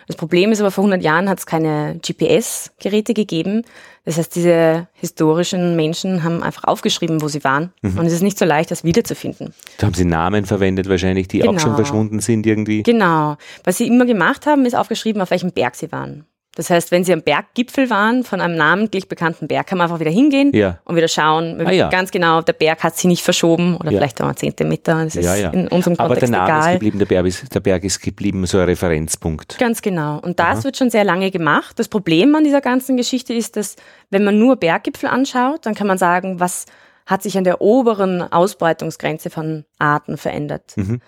Das 0.07 0.15
Problem 0.15 0.51
ist 0.51 0.61
aber, 0.61 0.71
vor 0.71 0.85
100 0.85 1.03
Jahren 1.03 1.29
hat 1.29 1.39
es 1.39 1.45
keine 1.45 1.99
GPS-Geräte 2.01 3.13
gegeben. 3.13 3.63
Das 4.05 4.17
heißt, 4.17 4.33
diese 4.35 4.87
historischen 4.93 5.75
Menschen 5.75 6.23
haben 6.23 6.41
einfach 6.43 6.63
aufgeschrieben, 6.63 7.21
wo 7.21 7.27
sie 7.27 7.43
waren. 7.43 7.73
Mhm. 7.81 7.99
Und 7.99 8.05
es 8.05 8.13
ist 8.13 8.23
nicht 8.23 8.39
so 8.39 8.45
leicht, 8.45 8.71
das 8.71 8.85
wiederzufinden. 8.85 9.53
Da 9.77 9.87
haben 9.87 9.93
sie 9.93 10.05
Namen 10.05 10.45
verwendet 10.45 10.87
wahrscheinlich, 10.87 11.27
die 11.27 11.39
genau. 11.39 11.51
auch 11.51 11.59
schon 11.59 11.71
genau. 11.71 11.75
verschwunden 11.75 12.19
sind 12.21 12.47
irgendwie. 12.47 12.83
Genau. 12.83 13.35
Was 13.65 13.77
sie 13.77 13.87
immer 13.87 14.05
gemacht 14.05 14.45
haben, 14.45 14.65
ist 14.65 14.75
aufgeschrieben, 14.75 15.21
auf 15.21 15.29
welchem 15.29 15.51
Berg 15.51 15.75
sie 15.75 15.91
waren. 15.91 16.25
Das 16.57 16.71
heißt, 16.71 16.89
wenn 16.89 17.03
Sie 17.03 17.13
am 17.13 17.21
Berggipfel 17.21 17.91
waren 17.91 18.23
von 18.23 18.41
einem 18.41 18.55
namentlich 18.55 19.07
bekannten 19.07 19.47
Berg, 19.47 19.67
kann 19.67 19.77
man 19.77 19.85
einfach 19.85 19.99
wieder 19.99 20.09
hingehen 20.09 20.51
ja. 20.55 20.79
und 20.85 20.95
wieder 20.95 21.07
schauen. 21.07 21.61
Ah, 21.63 21.71
ja. 21.71 21.87
Ganz 21.89 22.09
genau, 22.09 22.41
der 22.41 22.53
Berg 22.53 22.83
hat 22.83 22.95
sich 22.95 23.05
nicht 23.05 23.21
verschoben 23.21 23.77
oder 23.77 23.91
ja. 23.91 23.99
vielleicht 23.99 24.19
auch 24.23 24.27
ein 24.27 24.35
Zentimeter. 24.35 25.03
Das 25.03 25.15
ist 25.15 25.27
in 25.53 25.67
unserem 25.67 25.95
Kontext 25.95 25.99
Aber 25.99 26.15
der 26.15 26.29
Name 26.29 26.45
egal. 26.45 26.59
ist 26.59 26.73
geblieben, 26.73 26.97
der 26.97 27.05
Berg 27.05 27.25
ist, 27.27 27.53
der 27.53 27.59
Berg 27.59 27.83
ist 27.83 28.01
geblieben, 28.01 28.43
so 28.47 28.57
ein 28.57 28.65
Referenzpunkt. 28.65 29.59
Ganz 29.59 29.83
genau. 29.83 30.19
Und 30.19 30.39
das 30.39 30.57
Aha. 30.57 30.63
wird 30.63 30.77
schon 30.77 30.89
sehr 30.89 31.03
lange 31.03 31.29
gemacht. 31.29 31.77
Das 31.77 31.89
Problem 31.89 32.33
an 32.33 32.43
dieser 32.43 32.61
ganzen 32.61 32.97
Geschichte 32.97 33.35
ist, 33.35 33.55
dass 33.55 33.75
wenn 34.09 34.23
man 34.23 34.39
nur 34.39 34.55
Berggipfel 34.55 35.09
anschaut, 35.09 35.67
dann 35.67 35.75
kann 35.75 35.85
man 35.85 35.99
sagen, 35.99 36.39
was 36.39 36.65
hat 37.05 37.21
sich 37.21 37.37
an 37.37 37.43
der 37.43 37.61
oberen 37.61 38.23
Ausbreitungsgrenze 38.23 39.29
von 39.29 39.63
Arten 39.77 40.17
verändert. 40.17 40.73
Mhm. 40.75 41.01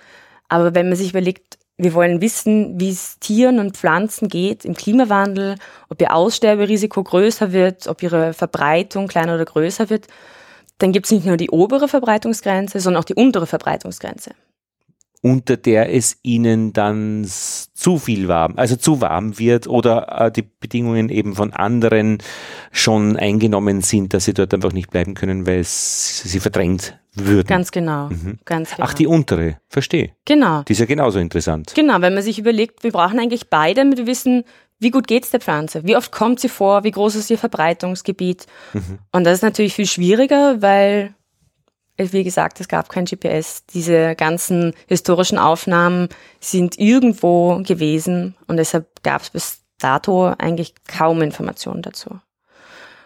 Aber 0.48 0.76
wenn 0.76 0.90
man 0.90 0.96
sich 0.96 1.10
überlegt, 1.10 1.59
wir 1.80 1.94
wollen 1.94 2.20
wissen, 2.20 2.78
wie 2.78 2.90
es 2.90 3.20
Tieren 3.20 3.58
und 3.60 3.78
Pflanzen 3.78 4.28
geht 4.28 4.66
im 4.66 4.76
Klimawandel, 4.76 5.56
ob 5.88 6.02
ihr 6.02 6.14
Aussterberisiko 6.14 7.02
größer 7.02 7.54
wird, 7.54 7.88
ob 7.88 8.04
ihre 8.04 8.34
Verbreitung 8.34 9.08
kleiner 9.08 9.36
oder 9.36 9.46
größer 9.46 9.90
wird. 9.90 10.08
Dann 10.78 10.92
gibt 10.92 11.06
es 11.06 11.12
nicht 11.14 11.26
nur 11.26 11.38
die 11.38 11.50
obere 11.50 11.88
Verbreitungsgrenze, 11.88 12.82
sondern 12.82 13.02
auch 13.02 13.06
die 13.06 13.16
untere 13.16 13.48
Verbreitungsgrenze. 13.48 14.32
Unter 15.22 15.58
der 15.58 15.94
es 15.94 16.18
ihnen 16.24 16.72
dann 16.72 17.26
zu 17.26 17.98
viel 17.98 18.30
warm, 18.30 18.54
also 18.56 18.78
zu 18.78 19.02
warm 19.02 19.38
wird 19.38 19.68
oder 19.68 20.28
äh, 20.28 20.32
die 20.32 20.44
Bedingungen 20.44 21.10
eben 21.10 21.36
von 21.36 21.52
anderen 21.52 22.20
schon 22.72 23.18
eingenommen 23.18 23.82
sind, 23.82 24.14
dass 24.14 24.26
sie 24.26 24.34
dort 24.34 24.54
einfach 24.54 24.72
nicht 24.72 24.92
bleiben 24.92 25.16
können, 25.16 25.46
weil 25.46 25.60
es 25.60 26.22
sie 26.24 26.40
verdrängt 26.40 26.98
würden. 27.14 27.48
Ganz 27.48 27.72
genau, 27.72 28.08
mhm. 28.08 28.40
ganz 28.46 28.76
genau. 28.76 28.88
Ach, 28.88 28.94
die 28.94 29.08
untere, 29.08 29.58
verstehe. 29.68 30.12
Genau. 30.26 30.64
Die 30.64 30.74
ist 30.74 30.80
ja 30.80 30.86
genauso 30.86 31.20
interessant. 31.20 31.74
Genau, 31.76 32.00
wenn 32.02 32.14
man 32.14 32.24
sich 32.24 32.40
überlegt, 32.40 32.84
wir 32.84 32.92
brauchen 32.92 33.20
eigentlich 33.20 33.50
beide, 33.50 33.82
damit 33.82 33.98
wir 33.98 34.08
wissen, 34.08 34.46
wie 34.80 34.92
gut 34.92 35.08
geht 35.08 35.26
es 35.26 35.32
der 35.32 35.42
Pflanze? 35.42 35.84
Wie 35.86 35.98
oft 35.98 36.12
kommt 36.12 36.40
sie 36.40 36.48
vor? 36.48 36.84
Wie 36.86 36.92
groß 36.92 37.16
ist 37.16 37.30
ihr 37.30 37.38
Verbreitungsgebiet? 37.38 38.46
Mhm. 38.74 39.00
Und 39.12 39.26
das 39.26 39.36
ist 39.36 39.42
natürlich 39.42 39.74
viel 39.74 39.88
schwieriger, 39.88 40.62
weil, 40.62 41.14
wie 42.00 42.24
gesagt, 42.24 42.60
es 42.60 42.68
gab 42.68 42.90
kein 42.90 43.06
GPS. 43.06 43.66
Diese 43.66 44.16
ganzen 44.16 44.74
historischen 44.88 45.38
Aufnahmen 45.38 46.10
sind 46.40 46.80
irgendwo 46.80 47.62
gewesen 47.64 48.36
und 48.48 48.58
deshalb 48.58 49.04
gab 49.04 49.22
es 49.22 49.30
bis 49.30 49.62
dato 49.80 50.34
eigentlich 50.38 50.74
kaum 50.88 51.22
Informationen 51.22 51.82
dazu. 51.82 52.20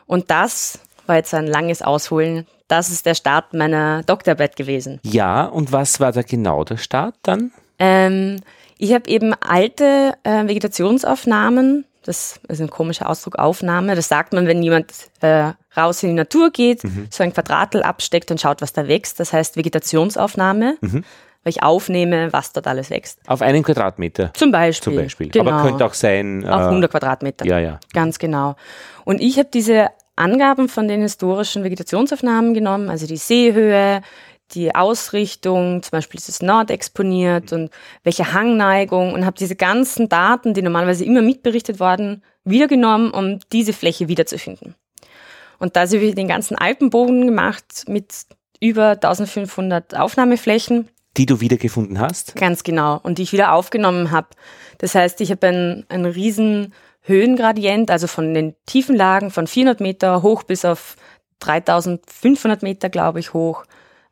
Und 0.05 0.31
das 0.31 0.79
war 1.05 1.17
jetzt 1.17 1.33
ein 1.33 1.47
langes 1.47 1.81
Ausholen 1.81 2.47
das 2.73 2.89
ist 2.89 3.05
der 3.05 3.13
Start 3.13 3.53
meiner 3.53 4.01
Doktorarbeit 4.03 4.55
gewesen. 4.55 4.99
Ja, 5.03 5.45
und 5.45 5.71
was 5.71 5.99
war 5.99 6.11
da 6.11 6.23
genau 6.23 6.63
der 6.63 6.77
Start 6.77 7.15
dann? 7.21 7.51
Ähm, 7.77 8.39
ich 8.79 8.93
habe 8.93 9.07
eben 9.09 9.33
alte 9.35 10.13
äh, 10.23 10.47
Vegetationsaufnahmen, 10.47 11.85
das 12.03 12.39
ist 12.47 12.61
ein 12.61 12.71
komischer 12.71 13.09
Ausdruck, 13.09 13.37
Aufnahme. 13.37 13.95
Das 13.95 14.07
sagt 14.07 14.33
man, 14.33 14.47
wenn 14.47 14.63
jemand 14.63 14.91
äh, 15.21 15.51
raus 15.75 16.03
in 16.03 16.09
die 16.09 16.15
Natur 16.15 16.51
geht, 16.51 16.83
mhm. 16.83 17.07
so 17.09 17.23
ein 17.23 17.33
Quadratl 17.33 17.81
absteckt 17.81 18.31
und 18.31 18.39
schaut, 18.39 18.61
was 18.61 18.73
da 18.73 18.87
wächst. 18.87 19.19
Das 19.19 19.33
heißt 19.33 19.57
Vegetationsaufnahme. 19.57 20.77
Mhm 20.81 21.03
weil 21.43 21.51
ich 21.51 21.61
aufnehme, 21.61 22.31
was 22.31 22.53
dort 22.53 22.67
alles 22.67 22.89
wächst. 22.89 23.19
Auf 23.27 23.41
einen 23.41 23.63
Quadratmeter? 23.63 24.33
Zum 24.33 24.51
Beispiel. 24.51 24.93
Zum 24.93 25.03
Beispiel. 25.03 25.29
Genau. 25.29 25.51
Aber 25.51 25.67
könnte 25.67 25.85
auch 25.85 25.93
sein... 25.93 26.47
Auf 26.47 26.67
100 26.67 26.89
äh, 26.89 26.91
Quadratmeter. 26.91 27.45
Ja, 27.45 27.59
ja. 27.59 27.79
Ganz 27.91 28.17
genau. 28.17 28.55
Und 29.03 29.19
ich 29.19 29.37
habe 29.37 29.49
diese 29.53 29.89
Angaben 30.15 30.69
von 30.69 30.87
den 30.87 31.01
historischen 31.01 31.63
Vegetationsaufnahmen 31.63 32.53
genommen, 32.53 32.89
also 32.89 33.07
die 33.07 33.17
Seehöhe, 33.17 34.01
die 34.51 34.75
Ausrichtung, 34.75 35.81
zum 35.81 35.91
Beispiel 35.91 36.19
ist 36.19 36.29
es 36.29 36.41
nordexponiert 36.41 37.51
und 37.53 37.71
welche 38.03 38.33
Hangneigung 38.33 39.13
und 39.13 39.25
habe 39.25 39.37
diese 39.37 39.55
ganzen 39.55 40.09
Daten, 40.09 40.53
die 40.53 40.61
normalerweise 40.61 41.05
immer 41.05 41.21
mitberichtet 41.21 41.79
worden, 41.79 42.23
wiedergenommen, 42.43 43.11
um 43.11 43.39
diese 43.51 43.73
Fläche 43.73 44.07
wiederzufinden. 44.07 44.75
Und 45.63 45.77
da 45.77 45.85
habe 45.85 45.95
ich 45.95 46.13
den 46.13 46.27
ganzen 46.27 46.57
Alpenbogen 46.57 47.25
gemacht 47.25 47.85
mit 47.87 48.13
über 48.59 48.89
1500 48.89 49.97
Aufnahmeflächen. 49.97 50.89
Die 51.15 51.25
du 51.25 51.39
wiedergefunden 51.39 52.01
hast? 52.01 52.35
Ganz 52.35 52.65
genau. 52.65 52.99
Und 53.01 53.17
die 53.17 53.23
ich 53.23 53.31
wieder 53.31 53.53
aufgenommen 53.53 54.11
habe. 54.11 54.27
Das 54.79 54.93
heißt, 54.93 55.21
ich 55.21 55.31
habe 55.31 55.47
einen, 55.47 55.85
einen 55.87 56.03
riesen 56.03 56.73
Höhengradient, 56.99 57.91
also 57.91 58.07
von 58.07 58.33
den 58.33 58.55
tiefen 58.65 58.97
Lagen 58.97 59.31
von 59.31 59.47
400 59.47 59.79
Meter 59.79 60.21
hoch 60.21 60.43
bis 60.43 60.65
auf 60.65 60.97
3500 61.39 62.61
Meter, 62.61 62.89
glaube 62.89 63.21
ich, 63.21 63.33
hoch. 63.33 63.63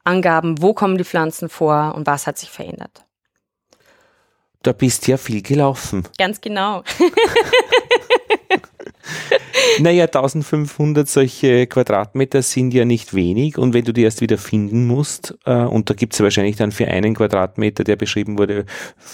Angaben, 0.05 0.61
wo 0.61 0.73
kommen 0.73 0.97
die 0.97 1.03
Pflanzen 1.03 1.49
vor 1.49 1.95
und 1.97 2.07
was 2.07 2.27
hat 2.27 2.37
sich 2.37 2.49
verändert. 2.49 3.05
Da 4.63 4.71
bist 4.71 5.05
ja 5.05 5.17
viel 5.17 5.41
gelaufen. 5.41 6.07
Ganz 6.17 6.39
genau. 6.39 6.83
naja, 9.79 10.05
1500 10.05 11.07
solche 11.07 11.67
Quadratmeter 11.67 12.41
sind 12.41 12.73
ja 12.73 12.85
nicht 12.85 13.13
wenig 13.13 13.57
und 13.57 13.73
wenn 13.73 13.85
du 13.85 13.93
die 13.93 14.03
erst 14.03 14.21
wieder 14.21 14.37
finden 14.37 14.87
musst, 14.87 15.37
äh, 15.45 15.53
und 15.53 15.89
da 15.89 15.93
gibt 15.93 16.13
es 16.13 16.19
ja 16.19 16.23
wahrscheinlich 16.23 16.55
dann 16.55 16.71
für 16.71 16.87
einen 16.87 17.15
Quadratmeter, 17.15 17.83
der 17.83 17.95
beschrieben 17.95 18.37
wurde, 18.37 18.65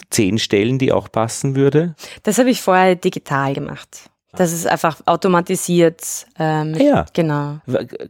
zehn 0.10 0.40
Stellen, 0.40 0.80
die 0.80 0.92
auch 0.92 1.12
passen 1.12 1.56
würde. 1.56 1.96
Das 2.24 2.38
habe 2.38 2.50
ich 2.50 2.62
vorher 2.62 2.96
digital 2.96 3.54
gemacht. 3.54 4.10
Das 4.36 4.52
ist 4.52 4.68
einfach 4.68 4.98
automatisiert. 5.06 6.02
Ähm, 6.38 6.76
ah 6.78 6.84
ja. 6.84 7.06
Genau. 7.14 7.58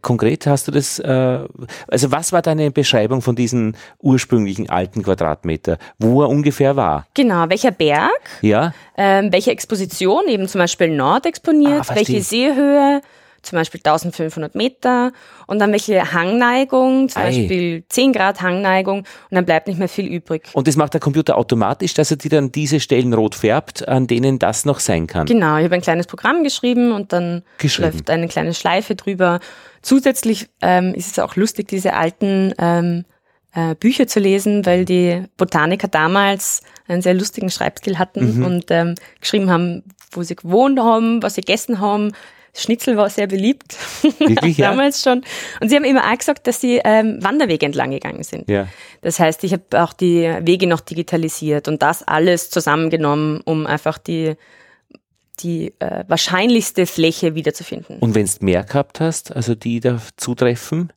Konkret 0.01 0.47
hast 0.47 0.67
du 0.67 0.71
das, 0.71 0.99
äh, 0.99 1.39
also 1.87 2.11
was 2.11 2.33
war 2.33 2.41
deine 2.41 2.71
Beschreibung 2.71 3.21
von 3.21 3.35
diesen 3.35 3.77
ursprünglichen 3.99 4.69
alten 4.69 5.03
Quadratmeter, 5.03 5.77
wo 5.99 6.21
er 6.23 6.29
ungefähr 6.29 6.75
war? 6.75 7.05
Genau, 7.13 7.47
welcher 7.49 7.71
Berg? 7.71 8.19
Ja. 8.41 8.73
Ähm, 8.97 9.31
welche 9.31 9.51
Exposition, 9.51 10.27
eben 10.27 10.47
zum 10.47 10.59
Beispiel 10.59 10.89
Nord 10.89 11.25
exponiert, 11.25 11.85
ah, 11.89 11.95
welche 11.95 12.21
Seehöhe, 12.21 13.01
zum 13.47 13.57
Beispiel 13.57 13.79
1500 13.79 14.55
Meter 14.55 15.11
und 15.47 15.59
dann 15.59 15.71
welche 15.71 16.13
Hangneigung, 16.13 17.09
zum 17.09 17.21
Ei. 17.21 17.25
Beispiel 17.25 17.83
10 17.89 18.13
Grad 18.13 18.41
Hangneigung 18.41 18.99
und 18.99 19.05
dann 19.31 19.45
bleibt 19.45 19.67
nicht 19.67 19.79
mehr 19.79 19.89
viel 19.89 20.05
übrig. 20.07 20.43
Und 20.53 20.67
das 20.67 20.75
macht 20.75 20.93
der 20.93 21.01
Computer 21.01 21.37
automatisch, 21.37 21.93
dass 21.93 22.11
er 22.11 22.17
dir 22.17 22.29
dann 22.29 22.51
diese 22.51 22.79
Stellen 22.79 23.13
rot 23.13 23.35
färbt, 23.35 23.87
an 23.87 24.07
denen 24.07 24.39
das 24.39 24.65
noch 24.65 24.79
sein 24.79 25.07
kann? 25.07 25.25
Genau, 25.25 25.57
ich 25.57 25.65
habe 25.65 25.75
ein 25.75 25.81
kleines 25.81 26.07
Programm 26.07 26.43
geschrieben 26.43 26.91
und 26.91 27.13
dann 27.13 27.43
läuft 27.77 28.09
eine 28.09 28.27
kleine 28.27 28.53
Schleife 28.53 28.95
drüber. 28.95 29.39
Zusätzlich 29.81 30.47
ähm, 30.61 30.93
ist 30.93 31.11
es 31.11 31.19
auch 31.19 31.35
lustig, 31.35 31.67
diese 31.67 31.93
alten 31.93 32.53
ähm, 32.57 33.05
äh, 33.53 33.75
Bücher 33.75 34.07
zu 34.07 34.19
lesen, 34.19 34.65
weil 34.65 34.85
die 34.85 35.23
Botaniker 35.37 35.87
damals 35.87 36.61
einen 36.87 37.01
sehr 37.01 37.13
lustigen 37.13 37.49
Schreibstil 37.49 37.97
hatten 37.97 38.37
mhm. 38.37 38.45
und 38.45 38.65
ähm, 38.69 38.95
geschrieben 39.19 39.49
haben, 39.49 39.83
wo 40.11 40.23
sie 40.23 40.35
gewohnt 40.35 40.79
haben, 40.79 41.23
was 41.23 41.35
sie 41.35 41.41
gegessen 41.41 41.79
haben, 41.79 42.11
Schnitzel 42.57 42.97
war 42.97 43.09
sehr 43.09 43.27
beliebt. 43.27 43.77
Wirklich, 44.19 44.57
Damals 44.57 45.03
schon. 45.03 45.23
Und 45.61 45.69
sie 45.69 45.75
haben 45.75 45.83
immer 45.83 46.11
auch 46.11 46.17
gesagt, 46.17 46.47
dass 46.47 46.59
sie 46.59 46.81
ähm, 46.83 47.23
Wanderwege 47.23 47.65
entlang 47.65 47.91
gegangen 47.91 48.23
sind. 48.23 48.49
Ja. 48.49 48.67
Das 49.01 49.19
heißt, 49.19 49.43
ich 49.43 49.53
habe 49.53 49.63
auch 49.73 49.93
die 49.93 50.23
Wege 50.41 50.67
noch 50.67 50.81
digitalisiert 50.81 51.67
und 51.67 51.81
das 51.81 52.03
alles 52.03 52.49
zusammengenommen, 52.49 53.41
um 53.45 53.67
einfach 53.67 53.97
die, 53.97 54.35
die 55.39 55.73
äh, 55.79 56.03
wahrscheinlichste 56.07 56.85
Fläche 56.85 57.35
wiederzufinden. 57.35 57.99
Und 57.99 58.15
wenn 58.15 58.25
du 58.25 58.31
mehr 58.41 58.63
gehabt 58.63 58.99
hast, 58.99 59.35
also 59.35 59.55
die 59.55 59.79
da 59.79 60.01
zutreffen? 60.17 60.91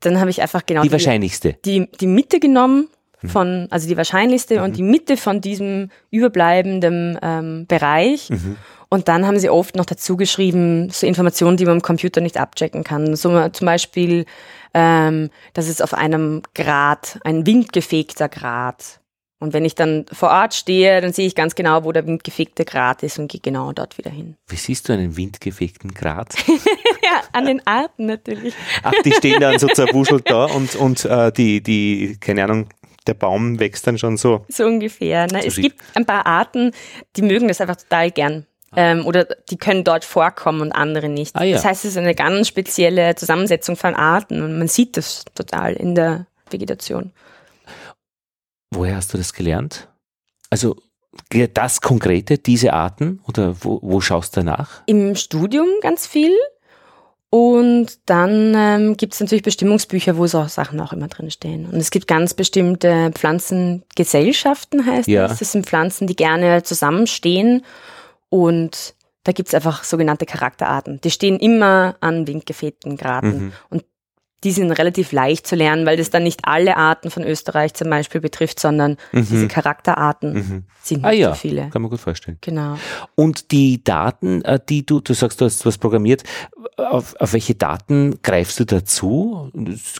Dann 0.00 0.20
habe 0.20 0.30
ich 0.30 0.40
einfach 0.40 0.64
genau 0.64 0.82
die, 0.82 0.88
die 0.88 0.92
wahrscheinlichste. 0.92 1.56
Die, 1.64 1.88
die 2.00 2.06
Mitte 2.06 2.40
genommen 2.40 2.88
hm. 3.18 3.28
von, 3.30 3.66
also 3.70 3.88
die 3.88 3.96
wahrscheinlichste 3.96 4.58
mhm. 4.58 4.64
und 4.64 4.76
die 4.76 4.82
Mitte 4.82 5.16
von 5.16 5.40
diesem 5.40 5.90
überbleibenden 6.10 7.18
ähm, 7.20 7.66
Bereich. 7.66 8.30
Mhm. 8.30 8.56
Und 8.92 9.06
dann 9.06 9.24
haben 9.24 9.38
sie 9.38 9.48
oft 9.48 9.76
noch 9.76 9.84
dazu 9.84 10.16
geschrieben, 10.16 10.90
so 10.90 11.06
Informationen, 11.06 11.56
die 11.56 11.64
man 11.64 11.74
am 11.74 11.82
Computer 11.82 12.20
nicht 12.20 12.36
abchecken 12.36 12.82
kann. 12.82 13.14
So 13.14 13.48
zum 13.48 13.64
Beispiel, 13.64 14.26
ähm, 14.74 15.30
dass 15.54 15.68
es 15.68 15.80
auf 15.80 15.94
einem 15.94 16.42
Grad, 16.54 17.20
ein 17.22 17.46
windgefegter 17.46 18.28
Grad. 18.28 19.00
Und 19.38 19.54
wenn 19.54 19.64
ich 19.64 19.76
dann 19.76 20.06
vor 20.12 20.30
Ort 20.30 20.54
stehe, 20.54 21.00
dann 21.00 21.12
sehe 21.12 21.26
ich 21.26 21.36
ganz 21.36 21.54
genau, 21.54 21.84
wo 21.84 21.92
der 21.92 22.04
windgefegte 22.04 22.64
Grad 22.64 23.04
ist 23.04 23.18
und 23.18 23.30
gehe 23.30 23.40
genau 23.40 23.72
dort 23.72 23.96
wieder 23.96 24.10
hin. 24.10 24.36
Wie 24.48 24.56
siehst 24.56 24.88
du 24.88 24.92
einen 24.92 25.16
windgefegten 25.16 25.94
Grad? 25.94 26.34
ja, 26.48 27.22
an 27.32 27.46
den 27.46 27.66
Arten 27.66 28.06
natürlich. 28.06 28.54
Ach, 28.82 28.92
die 29.04 29.12
stehen 29.12 29.40
dann 29.40 29.58
so 29.60 29.68
zerwuschelt 29.68 30.28
da 30.28 30.44
und, 30.46 30.74
und 30.74 31.04
äh, 31.04 31.32
die, 31.32 31.62
die, 31.62 32.18
keine 32.20 32.44
Ahnung, 32.44 32.68
der 33.06 33.14
Baum 33.14 33.58
wächst 33.60 33.86
dann 33.86 33.98
schon 33.98 34.16
so. 34.16 34.44
So 34.48 34.66
ungefähr. 34.66 35.26
Ne? 35.28 35.46
Es 35.46 35.56
gibt 35.56 35.80
ein 35.94 36.04
paar 36.04 36.26
Arten, 36.26 36.72
die 37.16 37.22
mögen 37.22 37.48
das 37.48 37.60
einfach 37.60 37.76
total 37.76 38.10
gern. 38.10 38.46
Ähm, 38.76 39.04
oder 39.04 39.24
die 39.24 39.56
können 39.56 39.82
dort 39.82 40.04
vorkommen 40.04 40.60
und 40.60 40.72
andere 40.72 41.08
nicht. 41.08 41.34
Ah, 41.34 41.42
ja. 41.42 41.56
Das 41.56 41.64
heißt, 41.64 41.84
es 41.84 41.92
ist 41.92 41.96
eine 41.96 42.14
ganz 42.14 42.48
spezielle 42.48 43.14
Zusammensetzung 43.16 43.76
von 43.76 43.94
Arten 43.94 44.42
und 44.42 44.58
man 44.58 44.68
sieht 44.68 44.96
das 44.96 45.24
total 45.34 45.74
in 45.74 45.94
der 45.94 46.26
Vegetation. 46.50 47.12
Woher 48.72 48.96
hast 48.96 49.12
du 49.12 49.18
das 49.18 49.32
gelernt? 49.32 49.88
Also 50.50 50.76
das 51.52 51.80
Konkrete, 51.80 52.38
diese 52.38 52.72
Arten 52.72 53.20
oder 53.26 53.56
wo, 53.60 53.80
wo 53.82 54.00
schaust 54.00 54.36
du 54.36 54.40
danach? 54.40 54.82
Im 54.86 55.16
Studium 55.16 55.66
ganz 55.82 56.06
viel. 56.06 56.32
Und 57.32 57.98
dann 58.06 58.54
ähm, 58.56 58.96
gibt 58.96 59.14
es 59.14 59.20
natürlich 59.20 59.44
Bestimmungsbücher, 59.44 60.16
wo 60.16 60.26
so 60.26 60.44
Sachen 60.46 60.80
auch 60.80 60.92
immer 60.92 61.06
drin 61.06 61.30
stehen. 61.30 61.66
Und 61.66 61.76
es 61.76 61.92
gibt 61.92 62.08
ganz 62.08 62.34
bestimmte 62.34 63.12
Pflanzengesellschaften, 63.12 64.84
heißt 64.84 65.08
ja. 65.08 65.28
das. 65.28 65.38
Das 65.38 65.52
sind 65.52 65.66
Pflanzen, 65.66 66.08
die 66.08 66.16
gerne 66.16 66.64
zusammenstehen 66.64 67.62
und 68.30 68.94
da 69.24 69.32
gibt's 69.32 69.54
einfach 69.54 69.84
sogenannte 69.84 70.24
Charakterarten. 70.24 71.00
Die 71.02 71.10
stehen 71.10 71.38
immer 71.38 71.96
an 72.00 72.26
windgefegten 72.26 72.96
Graden. 72.96 73.44
Mhm. 73.44 73.52
Und 73.68 73.84
die 74.42 74.52
sind 74.52 74.70
relativ 74.72 75.12
leicht 75.12 75.46
zu 75.46 75.54
lernen, 75.54 75.84
weil 75.84 75.98
das 75.98 76.08
dann 76.08 76.22
nicht 76.22 76.40
alle 76.44 76.78
Arten 76.78 77.10
von 77.10 77.24
Österreich 77.24 77.74
zum 77.74 77.90
Beispiel 77.90 78.22
betrifft, 78.22 78.58
sondern 78.58 78.92
mhm. 79.12 79.26
diese 79.28 79.48
Charakterarten 79.48 80.32
mhm. 80.32 80.64
sind 80.82 81.04
ah 81.04 81.10
nicht 81.10 81.18
ah, 81.18 81.28
ja. 81.28 81.34
so 81.34 81.34
viele. 81.34 81.68
Kann 81.68 81.82
man 81.82 81.90
gut 81.90 82.00
vorstellen. 82.00 82.38
Genau. 82.40 82.78
Und 83.14 83.50
die 83.50 83.84
Daten, 83.84 84.42
äh, 84.42 84.58
die 84.66 84.86
du, 84.86 85.00
du 85.00 85.12
sagst, 85.12 85.42
du 85.42 85.44
hast 85.44 85.66
was 85.66 85.76
programmiert, 85.76 86.24
auf, 86.78 87.14
auf 87.20 87.34
welche 87.34 87.54
Daten 87.54 88.22
greifst 88.22 88.58
du 88.60 88.64
dazu? 88.64 89.50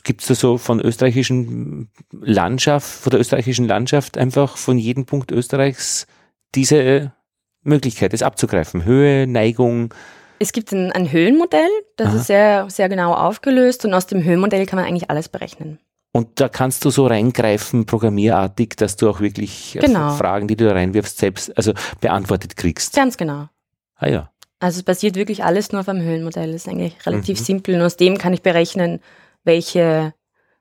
Gibt 0.03 0.21
es 0.21 0.27
da 0.27 0.33
so 0.33 0.57
von 0.57 0.79
österreichischen 0.79 1.91
Landschaft, 2.11 2.87
von 2.87 3.11
der 3.11 3.19
österreichischen 3.19 3.67
Landschaft 3.67 4.17
einfach 4.17 4.57
von 4.57 4.79
jedem 4.79 5.05
Punkt 5.05 5.31
Österreichs 5.31 6.07
diese 6.55 7.13
Möglichkeit, 7.63 8.13
es 8.13 8.23
abzugreifen? 8.23 8.85
Höhe, 8.85 9.27
Neigung? 9.27 9.93
Es 10.39 10.51
gibt 10.53 10.71
ein, 10.71 10.91
ein 10.91 11.11
Höhenmodell, 11.11 11.69
das 11.97 12.07
Aha. 12.07 12.15
ist 12.15 12.27
sehr, 12.27 12.69
sehr 12.69 12.89
genau 12.89 13.13
aufgelöst 13.13 13.85
und 13.85 13.93
aus 13.93 14.07
dem 14.07 14.23
Höhenmodell 14.23 14.65
kann 14.65 14.77
man 14.77 14.85
eigentlich 14.85 15.09
alles 15.09 15.29
berechnen. 15.29 15.79
Und 16.13 16.41
da 16.41 16.49
kannst 16.49 16.83
du 16.83 16.89
so 16.89 17.07
reingreifen, 17.07 17.85
programmierartig, 17.85 18.75
dass 18.75 18.97
du 18.97 19.09
auch 19.09 19.21
wirklich 19.21 19.77
äh, 19.77 19.79
genau. 19.79 20.15
Fragen, 20.15 20.47
die 20.47 20.57
du 20.57 20.65
da 20.65 20.73
reinwirfst, 20.73 21.17
selbst 21.17 21.55
also 21.55 21.73
beantwortet 22.01 22.57
kriegst. 22.57 22.95
Ganz 22.95 23.17
genau. 23.17 23.47
Ah 23.95 24.09
ja. 24.09 24.31
Also 24.59 24.79
es 24.79 24.83
basiert 24.83 25.15
wirklich 25.15 25.43
alles 25.43 25.71
nur 25.71 25.81
auf 25.81 25.89
einem 25.89 26.03
Höhenmodell. 26.03 26.51
Das 26.51 26.63
ist 26.63 26.67
eigentlich 26.67 27.05
relativ 27.05 27.39
mhm. 27.39 27.43
simpel. 27.43 27.75
Und 27.75 27.81
aus 27.81 27.95
dem 27.95 28.17
kann 28.17 28.33
ich 28.33 28.41
berechnen, 28.41 28.99
welche 29.43 30.13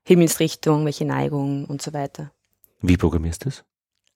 Himmelsrichtung, 0.05 0.85
welche 0.85 1.05
Neigung 1.05 1.65
und 1.67 1.83
so 1.83 1.93
weiter. 1.93 2.31
Wie 2.81 2.97
programmierst 2.97 3.45
du 3.45 3.49
das? 3.51 3.65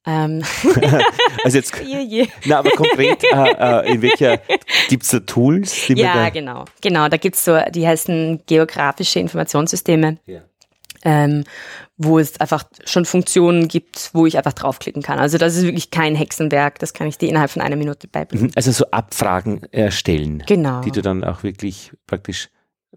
Ähm. 0.06 0.42
also 1.44 1.56
jetzt, 1.56 1.74
je, 1.84 2.00
je. 2.00 2.28
na, 2.44 2.58
aber 2.58 2.70
konkret, 2.70 3.24
äh, 3.24 3.86
äh, 3.86 3.92
in 3.94 4.02
welcher, 4.02 4.38
gibt's 4.88 5.08
da 5.08 5.20
Tools? 5.20 5.88
ja, 5.88 6.28
genau, 6.28 6.64
genau, 6.82 7.08
da 7.08 7.16
gibt's 7.16 7.44
so, 7.44 7.58
die 7.70 7.86
heißen 7.86 8.42
geografische 8.46 9.18
Informationssysteme. 9.20 10.18
Ja. 10.26 10.40
Ähm, 11.06 11.44
wo 11.96 12.18
es 12.18 12.40
einfach 12.40 12.64
schon 12.84 13.04
Funktionen 13.04 13.68
gibt, 13.68 14.10
wo 14.14 14.26
ich 14.26 14.36
einfach 14.36 14.52
draufklicken 14.52 15.02
kann. 15.02 15.18
Also 15.18 15.38
das 15.38 15.54
ist 15.54 15.62
wirklich 15.62 15.90
kein 15.90 16.14
Hexenwerk, 16.14 16.78
das 16.78 16.92
kann 16.92 17.06
ich 17.06 17.18
dir 17.18 17.28
innerhalb 17.28 17.50
von 17.50 17.62
einer 17.62 17.76
Minute 17.76 18.08
beibringen. 18.08 18.46
Mhm, 18.46 18.52
also 18.56 18.72
so 18.72 18.86
Abfragen 18.90 19.62
erstellen, 19.70 20.42
genau. 20.46 20.80
die 20.80 20.90
du 20.90 21.02
dann 21.02 21.22
auch 21.22 21.42
wirklich 21.42 21.92
praktisch, 22.06 22.48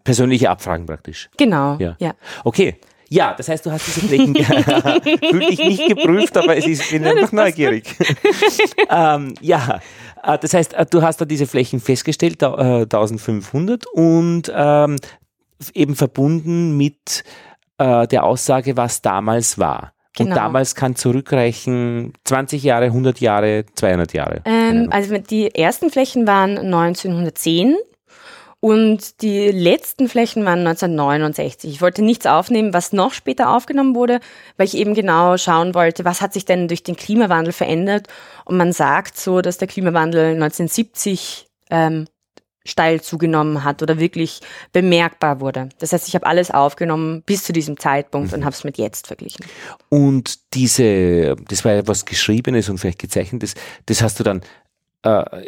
persönliche 0.03 0.49
Abfragen 0.49 0.85
praktisch. 0.85 1.29
Genau, 1.37 1.77
ja. 1.79 1.95
ja. 1.99 2.13
Okay, 2.43 2.79
Ja, 3.09 3.33
das 3.37 3.49
heißt, 3.49 3.65
du 3.65 3.71
hast 3.71 3.87
diese 3.87 4.01
Flächen 4.01 4.35
fühl 5.29 5.39
dich 5.39 5.59
nicht 5.59 5.87
geprüft, 5.87 6.37
aber 6.37 6.57
es 6.57 6.67
ist, 6.67 6.81
ich 6.85 6.91
bin 6.91 7.03
Nein, 7.03 7.17
einfach 7.17 7.31
neugierig. 7.31 7.95
ähm, 8.89 9.33
ja, 9.41 9.79
äh, 10.23 10.37
das 10.37 10.53
heißt, 10.53 10.73
äh, 10.73 10.85
du 10.85 11.01
hast 11.01 11.21
da 11.21 11.25
diese 11.25 11.47
Flächen 11.47 11.79
festgestellt, 11.79 12.43
1500 12.43 13.85
äh, 13.85 13.99
und 13.99 14.51
ähm, 14.53 14.97
eben 15.73 15.95
verbunden 15.95 16.75
mit 16.75 17.23
äh, 17.77 18.07
der 18.07 18.23
Aussage, 18.23 18.75
was 18.77 19.01
damals 19.01 19.57
war. 19.57 19.93
Genau. 20.15 20.31
Und 20.31 20.35
damals 20.35 20.73
kann 20.73 20.95
zurückreichen 20.95 22.13
20 22.23 22.63
Jahre, 22.63 22.85
100 22.85 23.21
Jahre, 23.21 23.65
200 23.75 24.13
Jahre. 24.13 24.41
Ähm, 24.45 24.87
also 24.91 25.17
die 25.17 25.53
ersten 25.53 25.91
Flächen 25.91 26.25
waren 26.25 26.57
1910 26.57 27.77
und 28.59 29.21
die 29.21 29.51
letzten 29.51 30.09
Flächen 30.09 30.43
waren 30.43 30.59
1969. 30.59 31.71
Ich 31.71 31.81
wollte 31.81 32.01
nichts 32.01 32.25
aufnehmen, 32.25 32.73
was 32.73 32.91
noch 32.91 33.13
später 33.13 33.49
aufgenommen 33.49 33.93
wurde, 33.93 34.19
weil 34.57 34.65
ich 34.65 34.75
eben 34.75 34.95
genau 34.95 35.37
schauen 35.37 35.75
wollte, 35.75 36.05
was 36.05 36.21
hat 36.21 36.33
sich 36.33 36.45
denn 36.45 36.67
durch 36.67 36.81
den 36.81 36.95
Klimawandel 36.95 37.53
verändert. 37.53 38.07
Und 38.45 38.57
man 38.57 38.73
sagt 38.73 39.17
so, 39.17 39.41
dass 39.41 39.59
der 39.59 39.67
Klimawandel 39.67 40.33
1970 40.33 41.47
ähm, 41.69 42.07
steil 42.65 42.99
zugenommen 43.01 43.63
hat 43.63 43.81
oder 43.81 43.99
wirklich 43.99 44.41
bemerkbar 44.73 45.39
wurde. 45.39 45.69
Das 45.79 45.93
heißt, 45.93 46.07
ich 46.07 46.15
habe 46.15 46.25
alles 46.25 46.51
aufgenommen 46.51 47.21
bis 47.25 47.43
zu 47.43 47.53
diesem 47.53 47.79
Zeitpunkt 47.79 48.31
mhm. 48.31 48.39
und 48.39 48.45
habe 48.45 48.55
es 48.55 48.63
mit 48.63 48.77
jetzt 48.77 49.07
verglichen. 49.07 49.45
Und 49.89 50.53
diese, 50.53 51.35
das 51.47 51.63
war 51.63 51.73
ja 51.73 51.87
was 51.87 52.05
Geschriebenes 52.05 52.69
und 52.69 52.79
vielleicht 52.79 52.99
gezeichnetes, 52.99 53.53
das 53.85 54.01
hast 54.01 54.19
du 54.19 54.23
dann 54.23 54.41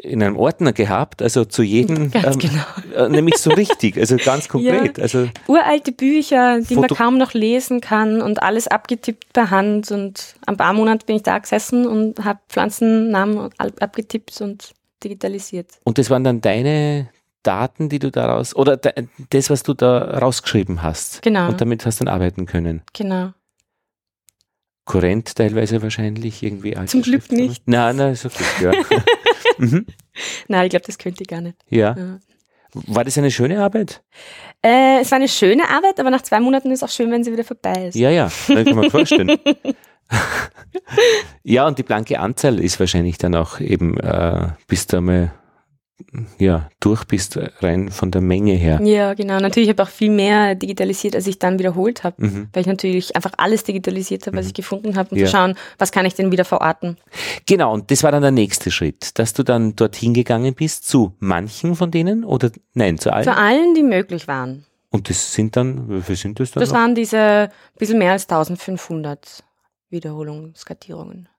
in 0.03 0.24
einem 0.24 0.38
Ordner 0.38 0.72
gehabt, 0.72 1.22
also 1.22 1.44
zu 1.44 1.63
jedem, 1.63 2.12
ähm, 2.13 2.39
genau. 2.39 2.63
äh, 2.96 3.10
nämlich 3.10 3.38
so 3.38 3.50
richtig, 3.50 3.98
also 3.98 4.15
ganz 4.15 4.48
konkret. 4.48 4.98
Ja, 4.98 5.03
also 5.03 5.27
uralte 5.48 5.91
Bücher, 5.91 6.60
die 6.62 6.75
Foto 6.75 6.82
man 6.82 6.89
kaum 6.89 7.18
noch 7.18 7.34
lesen 7.34 7.82
kann 7.82 8.22
und 8.22 8.41
alles 8.41 8.68
abgetippt 8.68 9.34
per 9.34 9.50
Hand 9.50 9.91
und 9.91 10.36
ein 10.46 10.56
paar 10.56 10.72
Monate 10.74 11.06
bin 11.06 11.18
ich 11.18 11.24
da 11.24 11.38
gesessen 11.39 11.88
und 11.88 12.24
habe 12.24 12.39
Pflanzennamen 12.48 13.50
abgetippt 13.58 14.39
und 14.39 14.72
digitalisiert. 15.03 15.79
Und 15.84 15.98
das 15.98 16.10
waren 16.10 16.24
dann 16.24 16.41
deine 16.41 17.10
Daten, 17.44 17.89
die 17.89 18.00
du 18.00 18.12
daraus, 18.12 18.56
oder 18.56 18.77
das, 18.77 19.50
was 19.50 19.63
du 19.63 19.74
da 19.74 20.20
rausgeschrieben 20.20 20.84
hast. 20.84 21.22
Genau. 21.22 21.50
Und 21.50 21.60
damit 21.60 21.86
hast 21.86 22.00
du 22.00 22.06
dann 22.06 22.13
arbeiten 22.13 22.46
können. 22.46 22.82
Genau. 22.94 23.32
Kurrent 24.86 25.36
teilweise 25.36 25.82
wahrscheinlich 25.82 26.41
irgendwie 26.41 26.75
Zum 26.86 27.03
Glück 27.03 27.32
nicht. 27.32 27.68
Nein, 27.68 27.98
nein, 27.98 28.13
ist 28.13 28.25
okay, 28.25 28.44
ja. 28.62 28.72
mhm. 29.60 29.86
Nein, 30.48 30.66
ich 30.66 30.70
glaube, 30.72 30.86
das 30.86 30.98
könnte 30.98 31.24
ich 31.24 31.28
gar 31.28 31.42
nicht. 31.42 31.58
Ja. 31.70 31.96
ja. 31.98 32.20
War 32.74 33.04
das 33.04 33.18
eine 33.18 33.32
schöne 33.32 33.62
Arbeit? 33.62 34.04
Äh, 34.63 35.01
es 35.01 35.12
war 35.12 35.18
eine 35.18 35.28
schöne 35.28 35.68
Arbeit, 35.70 36.00
aber 36.00 36.12
nach 36.12 36.22
zwei 36.22 36.39
Monaten 36.39 36.70
ist 36.72 36.80
es 36.80 36.84
auch 36.84 36.94
schön, 36.94 37.12
wenn 37.12 37.24
sie 37.24 37.32
wieder 37.32 37.44
vorbei 37.44 37.88
ist. 37.88 37.96
Ja, 37.96 38.10
ja, 38.10 38.25
das 38.25 38.48
kann 38.48 38.75
man 38.75 38.92
vorstellen. 38.92 39.39
ja, 41.44 41.68
und 41.68 41.78
die 41.78 41.84
blanke 41.84 42.20
Anzahl 42.20 42.60
ist 42.60 42.80
wahrscheinlich 42.80 43.18
dann 43.18 43.36
auch 43.36 43.60
eben, 43.60 43.98
äh, 44.00 44.50
bis 44.68 44.88
du 44.88 44.98
einmal 44.98 45.32
ja, 46.38 46.70
durch 46.79 47.06
bist, 47.06 47.38
rein 47.62 47.89
von 47.89 48.12
der 48.12 48.22
Menge 48.22 48.53
her. 48.53 48.82
Ja, 48.82 49.13
genau. 49.13 49.39
Natürlich 49.39 49.70
habe 49.70 49.82
ich 49.82 49.88
auch 49.88 49.91
viel 49.91 50.10
mehr 50.10 50.56
digitalisiert, 50.56 51.15
als 51.15 51.27
ich 51.27 51.39
dann 51.39 51.60
wiederholt 51.60 52.03
habe, 52.03 52.25
mhm. 52.25 52.50
weil 52.53 52.62
ich 52.62 52.68
natürlich 52.68 53.15
einfach 53.15 53.34
alles 53.38 53.63
digitalisiert 53.63 54.25
habe, 54.25 54.38
was 54.38 54.46
mhm. 54.46 54.50
ich 54.50 54.53
gefunden 54.53 54.96
habe, 54.96 55.12
um 55.12 55.18
ja. 55.18 55.25
zu 55.25 55.32
schauen, 55.32 55.56
was 55.77 55.91
kann 55.91 56.06
ich 56.06 56.15
denn 56.15 56.32
wieder 56.32 56.46
verorten. 56.46 56.98
Genau, 57.46 57.74
und 57.74 57.91
das 57.91 58.03
war 58.03 58.12
dann 58.12 58.22
der 58.22 58.32
nächste 58.32 58.72
Schritt, 58.72 59.18
dass 59.20 59.34
du 59.34 59.44
dann 59.44 59.75
dorthin 59.75 60.13
gegangen 60.13 60.53
bist, 60.53 60.88
zu 60.88 61.13
manchen 61.20 61.75
von 61.75 61.91
denen 61.91 62.24
oder 62.24 62.51
nein, 62.74 62.98
zu 62.98 63.12
allen? 63.12 63.24
Zu 63.24 63.36
allen, 63.36 63.75
die 63.75 63.84
möglich 63.84 64.27
waren. 64.27 64.65
Und 64.91 65.10
das 65.10 65.34
sind 65.34 65.56
dann, 65.56 65.89
wie 65.89 66.01
viel 66.01 66.15
sind 66.15 66.39
das 66.39 66.51
dann? 66.51 66.62
Das 66.62 66.70
noch? 66.70 66.77
waren 66.77 66.96
diese 66.96 67.50
bisschen 67.77 68.00
mehr 68.00 68.13
als 68.13 68.24
1500 68.24 69.44
Wiederholungskartierungen. 69.89 71.29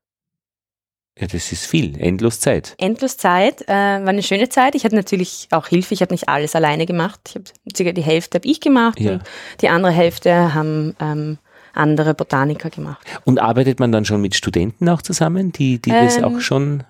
Ja, 1.21 1.27
das 1.27 1.53
ist 1.53 1.67
viel. 1.67 2.00
Endlos 2.00 2.41
Zeit. 2.41 2.75
Endlos 2.79 3.19
Zeit. 3.19 3.62
Äh, 3.69 3.69
war 3.69 4.09
eine 4.09 4.23
schöne 4.23 4.49
Zeit. 4.49 4.75
Ich 4.75 4.85
hatte 4.85 4.97
natürlich 4.97 5.49
auch 5.50 5.67
Hilfe. 5.67 5.93
Ich 5.93 6.00
habe 6.00 6.15
nicht 6.15 6.31
alles 6.31 6.57
alleine 6.57 6.87
gemacht. 6.87 7.21
Ich 7.29 7.35
habe 7.35 7.45
circa 7.77 7.93
die 7.93 8.03
Hälfte 8.03 8.39
habe 8.39 8.49
ich 8.49 8.61
gemacht 8.61 8.99
ja. 8.99 9.12
und 9.12 9.23
die 9.61 9.69
andere 9.69 9.93
Hälfte 9.93 10.55
haben 10.55 10.97
ähm, 10.99 11.39
andere 11.75 12.15
Botaniker 12.15 12.71
gemacht. 12.71 13.07
Und 13.25 13.39
arbeitet 13.39 13.81
man 13.81 13.93
dann 13.93 14.07
schon 14.07 14.23
mit 14.23 14.35
Studenten 14.35 14.89
auch 14.89 15.02
zusammen, 15.02 15.52
die, 15.52 15.80
die 15.80 15.91
ähm, 15.91 16.06
das 16.06 16.23
auch 16.23 16.41
schon? 16.41 16.85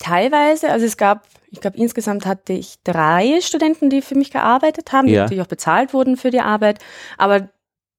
Teilweise. 0.00 0.70
Also 0.70 0.86
es 0.86 0.96
gab, 0.96 1.26
ich 1.50 1.60
glaube 1.60 1.76
insgesamt 1.78 2.26
hatte 2.26 2.52
ich 2.52 2.76
drei 2.82 3.40
Studenten, 3.40 3.88
die 3.88 4.02
für 4.02 4.16
mich 4.16 4.32
gearbeitet 4.32 4.92
haben, 4.92 5.06
die 5.06 5.14
ja. 5.14 5.22
natürlich 5.22 5.42
auch 5.42 5.48
bezahlt 5.48 5.94
wurden 5.94 6.16
für 6.16 6.30
die 6.30 6.40
Arbeit. 6.40 6.80
Aber 7.18 7.48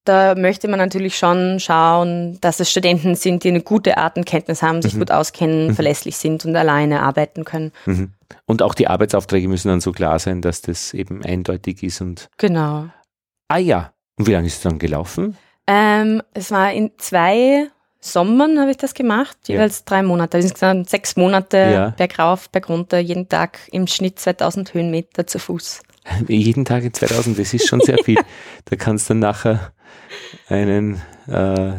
da 0.03 0.35
möchte 0.35 0.67
man 0.67 0.79
natürlich 0.79 1.17
schon 1.17 1.59
schauen, 1.59 2.39
dass 2.41 2.59
es 2.59 2.71
Studenten 2.71 3.15
sind, 3.15 3.43
die 3.43 3.49
eine 3.49 3.61
gute 3.61 3.97
Artenkenntnis 3.97 4.61
haben, 4.63 4.81
sich 4.81 4.95
mhm. 4.95 4.99
gut 4.99 5.11
auskennen, 5.11 5.67
mhm. 5.67 5.75
verlässlich 5.75 6.17
sind 6.17 6.45
und 6.45 6.55
alleine 6.55 7.03
arbeiten 7.03 7.45
können. 7.45 7.71
Mhm. 7.85 8.13
Und 8.45 8.61
auch 8.61 8.73
die 8.73 8.87
Arbeitsaufträge 8.87 9.47
müssen 9.47 9.67
dann 9.67 9.81
so 9.81 9.91
klar 9.91 10.17
sein, 10.19 10.41
dass 10.41 10.61
das 10.61 10.93
eben 10.93 11.23
eindeutig 11.23 11.83
ist 11.83 12.01
und. 12.01 12.29
Genau. 12.37 12.87
Ah 13.47 13.57
ja. 13.57 13.93
Und 14.17 14.27
wie 14.27 14.31
lange 14.31 14.47
ist 14.47 14.55
es 14.55 14.61
dann 14.61 14.79
gelaufen? 14.79 15.37
Ähm, 15.67 16.21
es 16.33 16.51
war 16.51 16.71
in 16.71 16.91
zwei 16.97 17.67
Sommern 17.99 18.59
habe 18.59 18.71
ich 18.71 18.77
das 18.77 18.95
gemacht, 18.95 19.37
jeweils 19.45 19.79
ja. 19.79 19.83
drei 19.85 20.03
Monate. 20.03 20.37
Also 20.37 20.47
insgesamt 20.47 20.89
sechs 20.89 21.15
Monate 21.15 21.57
ja. 21.57 21.89
bergauf, 21.91 22.49
bergunter, 22.49 22.97
jeden 22.97 23.29
Tag 23.29 23.59
im 23.71 23.85
Schnitt 23.85 24.19
2000 24.19 24.73
Höhenmeter 24.73 25.27
zu 25.27 25.37
Fuß. 25.37 25.83
jeden 26.27 26.65
Tag 26.65 26.83
in 26.83 26.93
2000, 26.93 27.37
das 27.37 27.53
ist 27.53 27.67
schon 27.67 27.79
sehr 27.79 27.99
viel. 28.03 28.17
da 28.65 28.75
kannst 28.75 29.09
du 29.11 29.13
nachher 29.13 29.71
einen 30.49 31.01
äh, 31.27 31.73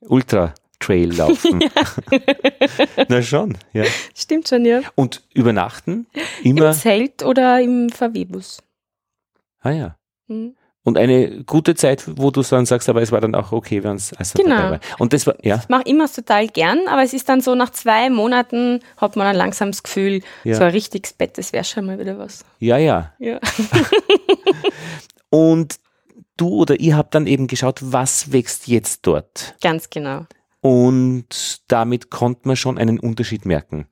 Ultra 0.00 0.54
Trail 0.80 1.12
laufen. 1.16 1.60
Na 3.08 3.22
schon, 3.22 3.58
ja. 3.72 3.84
Stimmt 4.14 4.48
schon, 4.48 4.64
ja. 4.64 4.80
Und 4.94 5.22
übernachten 5.34 6.06
immer? 6.42 6.68
Im 6.68 6.72
Zelt 6.74 7.22
oder 7.24 7.60
im 7.60 7.90
VW-Bus. 7.90 8.62
Ah 9.60 9.70
ja. 9.70 9.96
Mhm. 10.28 10.54
Und 10.84 10.96
eine 10.96 11.44
gute 11.44 11.74
Zeit, 11.74 12.04
wo 12.16 12.30
du 12.30 12.40
dann 12.42 12.64
sagst, 12.64 12.88
aber 12.88 13.02
es 13.02 13.12
war 13.12 13.20
dann 13.20 13.34
auch 13.34 13.52
okay, 13.52 13.84
wenn 13.84 13.96
es 13.96 14.14
also 14.14 14.42
genau. 14.42 14.56
dabei 14.56 14.70
war. 14.70 14.80
Und 14.98 15.12
das 15.12 15.26
war, 15.26 15.34
ja. 15.44 15.56
Ich 15.56 15.68
mache 15.68 15.82
immer 15.82 16.10
total 16.10 16.48
gern, 16.48 16.88
aber 16.88 17.02
es 17.02 17.12
ist 17.12 17.28
dann 17.28 17.42
so, 17.42 17.54
nach 17.54 17.70
zwei 17.70 18.08
Monaten 18.08 18.80
hat 18.96 19.14
man 19.14 19.26
ein 19.26 19.36
langsames 19.36 19.82
Gefühl, 19.82 20.22
ja. 20.44 20.54
so 20.54 20.64
ein 20.64 20.70
richtiges 20.70 21.12
Bett, 21.12 21.36
das 21.36 21.52
wäre 21.52 21.64
schon 21.64 21.84
mal 21.84 21.98
wieder 21.98 22.18
was. 22.18 22.42
Ja, 22.58 22.78
ja. 22.78 23.12
ja. 23.18 23.38
Und 25.30 25.78
du 26.40 26.48
oder 26.48 26.80
ihr 26.80 26.96
habt 26.96 27.14
dann 27.14 27.26
eben 27.26 27.46
geschaut, 27.46 27.80
was 27.82 28.32
wächst 28.32 28.66
jetzt 28.68 29.06
dort. 29.06 29.54
Ganz 29.60 29.90
genau. 29.90 30.26
Und 30.60 31.60
damit 31.68 32.10
konnte 32.10 32.48
man 32.48 32.56
schon 32.56 32.78
einen 32.78 32.98
Unterschied 32.98 33.44
merken. 33.44 33.86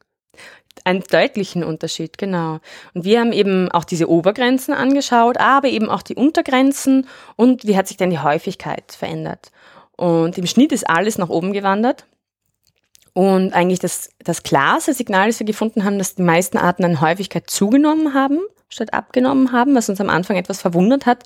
Einen 0.85 1.03
deutlichen 1.11 1.65
Unterschied, 1.65 2.19
genau. 2.19 2.61
Und 2.95 3.05
wir 3.05 3.21
haben 3.21 3.33
eben 3.33 3.71
auch 3.73 3.85
diese 3.85 4.09
Obergrenzen 4.09 4.75
angeschaut, 4.75 5.39
aber 5.39 5.69
eben 5.69 5.89
auch 5.89 6.03
die 6.03 6.15
Untergrenzen 6.15 7.07
und 7.35 7.67
wie 7.67 7.77
hat 7.77 7.89
sich 7.89 7.97
denn 7.97 8.11
die 8.11 8.19
Häufigkeit 8.19 8.93
verändert. 8.93 9.51
Und 9.97 10.39
im 10.39 10.47
Schnitt 10.47 10.73
ist 10.73 10.89
alles 10.89 11.19
nach 11.19 11.29
oben 11.29 11.53
gewandert. 11.53 12.07
Und 13.15 13.55
eigentlich 13.55 13.79
das, 13.79 14.11
das 14.19 14.43
klare 14.43 14.93
Signal, 14.93 15.29
das 15.29 15.41
wir 15.41 15.47
gefunden 15.47 15.85
haben, 15.85 15.97
dass 15.97 16.17
die 16.17 16.23
meisten 16.23 16.59
Arten 16.59 16.85
an 16.85 17.01
Häufigkeit 17.01 17.49
zugenommen 17.49 18.13
haben, 18.13 18.41
statt 18.69 18.93
abgenommen 18.93 19.53
haben, 19.53 19.75
was 19.75 19.89
uns 19.89 20.01
am 20.03 20.11
Anfang 20.11 20.37
etwas 20.37 20.61
verwundert 20.61 21.07
hat. 21.07 21.25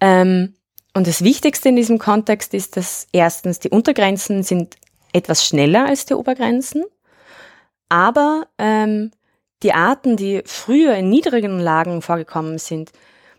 Ähm, 0.00 0.54
und 0.94 1.06
das 1.06 1.22
Wichtigste 1.22 1.68
in 1.68 1.76
diesem 1.76 1.98
Kontext 1.98 2.54
ist, 2.54 2.76
dass 2.76 3.06
erstens 3.12 3.58
die 3.58 3.70
Untergrenzen 3.70 4.42
sind 4.42 4.76
etwas 5.12 5.44
schneller 5.44 5.86
als 5.86 6.06
die 6.06 6.14
Obergrenzen, 6.14 6.84
aber 7.88 8.46
ähm, 8.58 9.10
die 9.62 9.72
Arten, 9.72 10.16
die 10.16 10.42
früher 10.44 10.94
in 10.94 11.08
niedrigen 11.08 11.58
Lagen 11.58 12.02
vorgekommen 12.02 12.58
sind, 12.58 12.92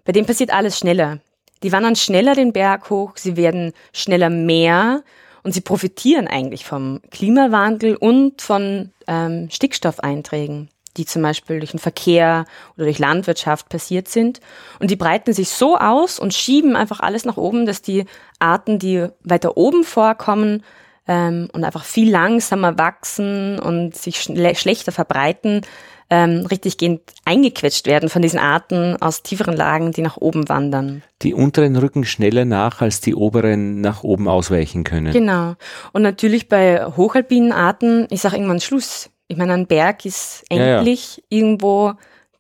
bei 0.05 0.11
denen 0.11 0.27
passiert 0.27 0.53
alles 0.53 0.77
schneller. 0.77 1.19
Die 1.63 1.71
wandern 1.71 1.95
schneller 1.95 2.35
den 2.35 2.53
Berg 2.53 2.89
hoch, 2.89 3.13
sie 3.17 3.37
werden 3.37 3.73
schneller 3.93 4.29
mehr 4.29 5.03
und 5.43 5.53
sie 5.53 5.61
profitieren 5.61 6.27
eigentlich 6.27 6.65
vom 6.65 7.01
Klimawandel 7.09 7.95
und 7.95 8.41
von 8.41 8.91
ähm, 9.07 9.49
Stickstoffeinträgen 9.51 10.69
die 10.97 11.05
zum 11.05 11.21
Beispiel 11.21 11.59
durch 11.59 11.71
den 11.71 11.79
Verkehr 11.79 12.45
oder 12.75 12.85
durch 12.85 12.99
Landwirtschaft 12.99 13.69
passiert 13.69 14.07
sind. 14.07 14.39
Und 14.79 14.91
die 14.91 14.95
breiten 14.95 15.33
sich 15.33 15.49
so 15.49 15.77
aus 15.77 16.19
und 16.19 16.33
schieben 16.33 16.75
einfach 16.75 16.99
alles 16.99 17.25
nach 17.25 17.37
oben, 17.37 17.65
dass 17.65 17.81
die 17.81 18.05
Arten, 18.39 18.79
die 18.79 19.07
weiter 19.23 19.57
oben 19.57 19.83
vorkommen 19.83 20.63
ähm, 21.07 21.49
und 21.53 21.63
einfach 21.63 21.83
viel 21.83 22.11
langsamer 22.11 22.77
wachsen 22.77 23.59
und 23.59 23.95
sich 23.95 24.21
schle 24.21 24.55
schlechter 24.55 24.91
verbreiten, 24.91 25.61
ähm, 26.09 26.45
richtig 26.45 26.77
gehend 26.77 27.01
eingequetscht 27.25 27.85
werden 27.85 28.09
von 28.09 28.21
diesen 28.21 28.39
Arten 28.39 28.95
aus 29.01 29.23
tieferen 29.23 29.55
Lagen, 29.55 29.91
die 29.91 30.01
nach 30.01 30.17
oben 30.17 30.47
wandern. 30.47 31.03
Die 31.21 31.33
unteren 31.33 31.75
rücken 31.75 32.05
schneller 32.05 32.45
nach, 32.45 32.81
als 32.81 33.01
die 33.01 33.13
oberen 33.13 33.81
nach 33.81 34.03
oben 34.03 34.29
ausweichen 34.29 34.83
können. 34.85 35.11
Genau. 35.11 35.55
Und 35.91 36.03
natürlich 36.03 36.47
bei 36.47 36.85
hochalpinen 36.85 37.51
Arten 37.51 38.05
ist 38.05 38.25
auch 38.25 38.33
irgendwann 38.33 38.61
Schluss 38.61 39.09
ich 39.27 39.37
meine, 39.37 39.53
ein 39.53 39.67
Berg 39.67 40.05
ist 40.05 40.43
endlich, 40.49 41.17
ja, 41.17 41.23
ja. 41.23 41.37
irgendwo 41.37 41.93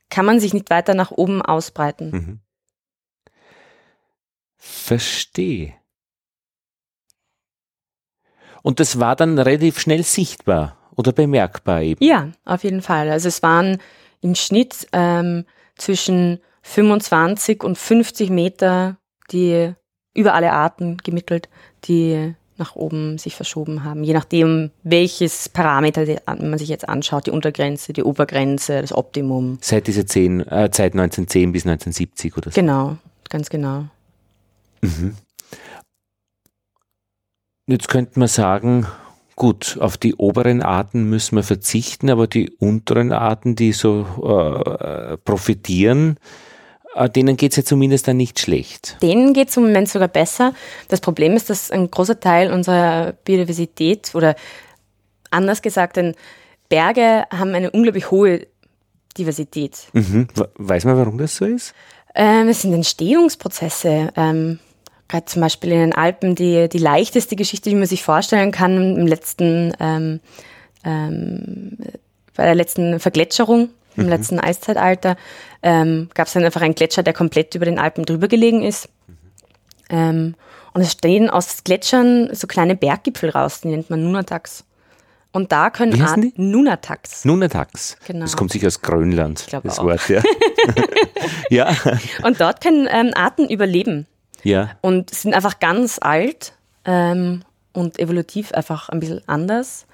kann 0.09 0.25
man 0.25 0.39
sich 0.39 0.53
nicht 0.53 0.69
weiter 0.69 0.93
nach 0.93 1.11
oben 1.11 1.41
ausbreiten. 1.41 2.11
Mhm. 2.11 2.39
Verstehe. 4.57 5.73
Und 8.61 8.79
das 8.79 8.99
war 8.99 9.15
dann 9.15 9.37
relativ 9.37 9.79
schnell 9.79 10.03
sichtbar 10.03 10.77
oder 10.95 11.11
bemerkbar 11.11 11.81
eben. 11.81 12.03
Ja, 12.03 12.31
auf 12.43 12.63
jeden 12.63 12.81
Fall. 12.81 13.09
Also 13.09 13.27
es 13.27 13.43
waren 13.43 13.79
im 14.21 14.35
Schnitt 14.35 14.87
ähm, 14.93 15.45
zwischen 15.75 16.39
25 16.63 17.63
und 17.63 17.77
50 17.77 18.29
Meter, 18.29 18.97
die 19.31 19.73
über 20.13 20.33
alle 20.33 20.51
Arten 20.51 20.97
gemittelt, 20.97 21.47
die 21.85 22.35
nach 22.57 22.75
oben 22.75 23.17
sich 23.17 23.35
verschoben 23.35 23.83
haben, 23.83 24.03
je 24.03 24.13
nachdem, 24.13 24.71
welches 24.83 25.49
Parameter 25.49 26.05
man 26.39 26.57
sich 26.57 26.69
jetzt 26.69 26.87
anschaut, 26.87 27.27
die 27.27 27.31
Untergrenze, 27.31 27.93
die 27.93 28.03
Obergrenze, 28.03 28.81
das 28.81 28.93
Optimum. 28.93 29.57
Seit 29.61 29.87
diese 29.87 30.05
10, 30.05 30.41
äh, 30.41 30.69
Zeit 30.71 30.93
1910 30.93 31.51
bis 31.51 31.65
1970 31.65 32.37
oder 32.37 32.51
so. 32.51 32.59
Genau, 32.59 32.97
ganz 33.29 33.49
genau. 33.49 33.85
Mhm. 34.81 35.15
Jetzt 37.67 37.89
könnte 37.89 38.17
man 38.17 38.29
sagen, 38.29 38.87
gut, 39.35 39.77
auf 39.81 39.97
die 39.97 40.15
oberen 40.15 40.61
Arten 40.61 41.09
müssen 41.09 41.35
wir 41.35 41.43
verzichten, 41.43 42.09
aber 42.09 42.27
die 42.27 42.49
unteren 42.59 43.11
Arten, 43.11 43.55
die 43.55 43.73
so 43.73 44.05
äh, 44.23 45.17
profitieren, 45.17 46.17
denen 47.13 47.37
geht 47.37 47.51
es 47.51 47.57
ja 47.57 47.63
zumindest 47.63 48.07
dann 48.07 48.17
nicht 48.17 48.39
schlecht. 48.39 48.97
Denen 49.01 49.33
geht 49.33 49.49
es 49.49 49.57
im 49.57 49.63
Moment 49.63 49.89
sogar 49.89 50.07
besser. 50.07 50.53
Das 50.89 51.01
Problem 51.01 51.33
ist, 51.33 51.49
dass 51.49 51.71
ein 51.71 51.91
großer 51.91 52.19
Teil 52.19 52.51
unserer 52.51 53.13
Biodiversität 53.23 54.15
oder 54.15 54.35
anders 55.29 55.61
gesagt, 55.61 55.97
denn 55.97 56.15
Berge 56.69 57.25
haben 57.31 57.53
eine 57.53 57.71
unglaublich 57.71 58.11
hohe 58.11 58.47
Diversität. 59.17 59.87
Mhm. 59.93 60.27
Weiß 60.55 60.85
man, 60.85 60.97
warum 60.97 61.17
das 61.17 61.35
so 61.35 61.45
ist? 61.45 61.73
Ähm, 62.15 62.49
es 62.49 62.61
sind 62.61 62.73
Entstehungsprozesse. 62.73 64.11
Ähm, 64.15 64.59
gerade 65.07 65.25
zum 65.25 65.41
Beispiel 65.41 65.71
in 65.71 65.79
den 65.79 65.93
Alpen 65.93 66.35
die, 66.35 66.67
die 66.69 66.77
leichteste 66.77 67.35
Geschichte, 67.35 67.69
die 67.69 67.75
man 67.75 67.87
sich 67.87 68.03
vorstellen 68.03 68.51
kann, 68.51 68.97
im 68.97 69.07
letzten, 69.07 69.73
ähm, 69.79 70.19
ähm, 70.83 71.77
bei 72.35 72.43
der 72.43 72.55
letzten 72.55 72.99
Vergletscherung, 72.99 73.69
im 73.97 74.03
mhm. 74.03 74.09
letzten 74.09 74.39
Eiszeitalter, 74.39 75.17
ähm, 75.63 76.09
gab 76.13 76.27
es 76.27 76.33
dann 76.33 76.45
einfach 76.45 76.61
einen 76.61 76.75
Gletscher, 76.75 77.03
der 77.03 77.13
komplett 77.13 77.55
über 77.55 77.65
den 77.65 77.79
Alpen 77.79 78.05
drüber 78.05 78.27
gelegen 78.27 78.63
ist. 78.63 78.89
Mhm. 79.07 79.15
Ähm, 79.89 80.35
und 80.73 80.81
es 80.81 80.91
stehen 80.91 81.29
aus 81.29 81.63
Gletschern 81.63 82.29
so 82.33 82.45
kleine 82.45 82.75
Berggipfel 82.75 83.31
raus, 83.31 83.61
die 83.61 83.69
nennt 83.69 83.89
man 83.89 84.03
Nunataks. 84.03 84.63
Und 85.31 85.51
da 85.51 85.69
können 85.69 85.93
Wie 85.93 86.01
heißen 86.01 86.21
die? 86.21 86.33
Nunataks. 86.35 87.25
Nunataks. 87.25 87.97
Genau. 88.05 88.21
Das 88.21 88.37
kommt 88.37 88.51
sicher 88.51 88.67
aus 88.67 88.81
Grönland, 88.81 89.43
ich 89.47 89.59
das 89.61 89.79
auch. 89.79 89.85
Wort, 89.85 90.07
ja. 90.09 90.21
ja. 91.49 91.75
Und 92.23 92.39
dort 92.39 92.61
können 92.61 92.87
ähm, 92.89 93.11
Arten 93.15 93.49
überleben. 93.49 94.05
Ja. 94.43 94.71
Und 94.81 95.09
sind 95.09 95.33
einfach 95.33 95.59
ganz 95.59 95.99
alt 95.99 96.53
ähm, 96.85 97.43
und 97.73 97.99
evolutiv 97.99 98.51
einfach 98.51 98.89
ein 98.89 98.99
bisschen 98.99 99.21
anders. 99.27 99.86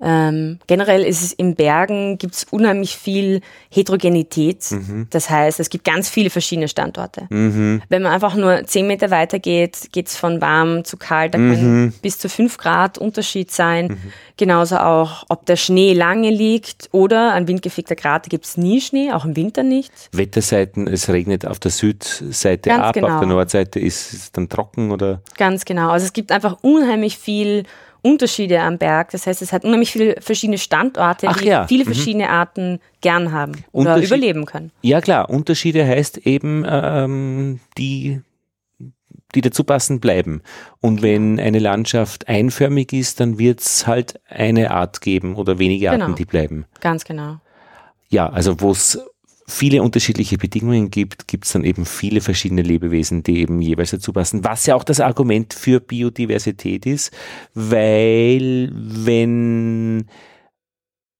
Ähm, 0.00 0.58
generell 0.66 1.02
ist 1.02 1.22
es 1.22 1.32
in 1.32 1.56
Bergen 1.56 2.18
gibt 2.18 2.34
es 2.34 2.44
unheimlich 2.44 2.96
viel 2.96 3.40
Heterogenität. 3.70 4.70
Mhm. 4.70 5.08
Das 5.10 5.28
heißt, 5.28 5.58
es 5.58 5.70
gibt 5.70 5.84
ganz 5.84 6.08
viele 6.08 6.30
verschiedene 6.30 6.68
Standorte. 6.68 7.26
Mhm. 7.30 7.82
Wenn 7.88 8.02
man 8.02 8.12
einfach 8.12 8.34
nur 8.34 8.64
zehn 8.64 8.86
Meter 8.86 9.10
weiter 9.10 9.38
geht, 9.38 9.92
geht 9.92 10.08
es 10.08 10.16
von 10.16 10.40
warm 10.40 10.84
zu 10.84 10.96
kalt. 10.96 11.34
Da 11.34 11.38
mhm. 11.38 11.54
kann 11.54 11.94
bis 12.00 12.18
zu 12.18 12.28
fünf 12.28 12.58
Grad 12.58 12.98
Unterschied 12.98 13.50
sein. 13.50 13.88
Mhm. 13.88 14.12
Genauso 14.36 14.76
auch, 14.76 15.24
ob 15.28 15.46
der 15.46 15.56
Schnee 15.56 15.94
lange 15.94 16.30
liegt 16.30 16.88
oder 16.92 17.32
ein 17.32 17.48
windgefegter 17.48 17.96
Grad 17.96 18.30
gibt 18.30 18.44
es 18.44 18.56
nie 18.56 18.80
Schnee, 18.80 19.10
auch 19.12 19.24
im 19.24 19.34
Winter 19.34 19.64
nicht. 19.64 19.92
Wetterseiten, 20.12 20.86
es 20.86 21.08
regnet 21.08 21.44
auf 21.44 21.58
der 21.58 21.72
Südseite 21.72 22.70
Ganz 22.70 22.84
ab, 22.84 22.94
genau. 22.94 23.08
auf 23.08 23.18
der 23.18 23.28
Nordseite 23.28 23.80
ist 23.80 24.12
es 24.12 24.30
dann 24.30 24.48
trocken 24.48 24.92
oder? 24.92 25.22
Ganz 25.36 25.64
genau. 25.64 25.90
Also 25.90 26.06
es 26.06 26.12
gibt 26.12 26.30
einfach 26.30 26.58
unheimlich 26.62 27.18
viel 27.18 27.64
Unterschiede 28.08 28.60
am 28.60 28.78
Berg. 28.78 29.10
Das 29.10 29.26
heißt, 29.26 29.42
es 29.42 29.52
hat 29.52 29.64
unheimlich 29.64 29.92
viele 29.92 30.16
verschiedene 30.20 30.58
Standorte, 30.58 31.28
Ach 31.28 31.36
die 31.40 31.48
ja. 31.48 31.66
viele 31.66 31.84
mhm. 31.84 31.88
verschiedene 31.88 32.30
Arten 32.30 32.80
gern 33.00 33.32
haben 33.32 33.64
oder 33.72 33.96
überleben 34.02 34.46
können. 34.46 34.72
Ja 34.82 35.00
klar, 35.00 35.30
Unterschiede 35.30 35.86
heißt 35.86 36.18
eben 36.18 36.64
ähm, 36.66 37.60
die 37.76 38.20
die 39.34 39.42
dazu 39.42 39.62
passen 39.62 40.00
bleiben. 40.00 40.40
Und 40.80 40.96
genau. 40.96 41.02
wenn 41.02 41.40
eine 41.40 41.58
Landschaft 41.58 42.28
einförmig 42.28 42.94
ist, 42.94 43.20
dann 43.20 43.38
wird 43.38 43.60
es 43.60 43.86
halt 43.86 44.20
eine 44.26 44.70
Art 44.70 45.02
geben 45.02 45.36
oder 45.36 45.58
wenige 45.58 45.90
Arten, 45.90 46.00
genau. 46.00 46.16
die 46.16 46.24
bleiben. 46.24 46.64
Ganz 46.80 47.04
genau. 47.04 47.36
Ja, 48.08 48.30
also 48.30 48.60
wo 48.60 48.70
es 48.70 48.98
viele 49.48 49.82
unterschiedliche 49.82 50.36
Bedingungen 50.36 50.90
gibt, 50.90 51.26
gibt 51.26 51.46
es 51.46 51.52
dann 51.52 51.64
eben 51.64 51.86
viele 51.86 52.20
verschiedene 52.20 52.62
Lebewesen, 52.62 53.22
die 53.22 53.40
eben 53.40 53.60
jeweils 53.62 53.90
dazu 53.90 54.12
passen. 54.12 54.44
Was 54.44 54.66
ja 54.66 54.74
auch 54.74 54.84
das 54.84 55.00
Argument 55.00 55.54
für 55.54 55.80
Biodiversität 55.80 56.84
ist, 56.86 57.10
weil 57.54 58.70
wenn 58.72 60.06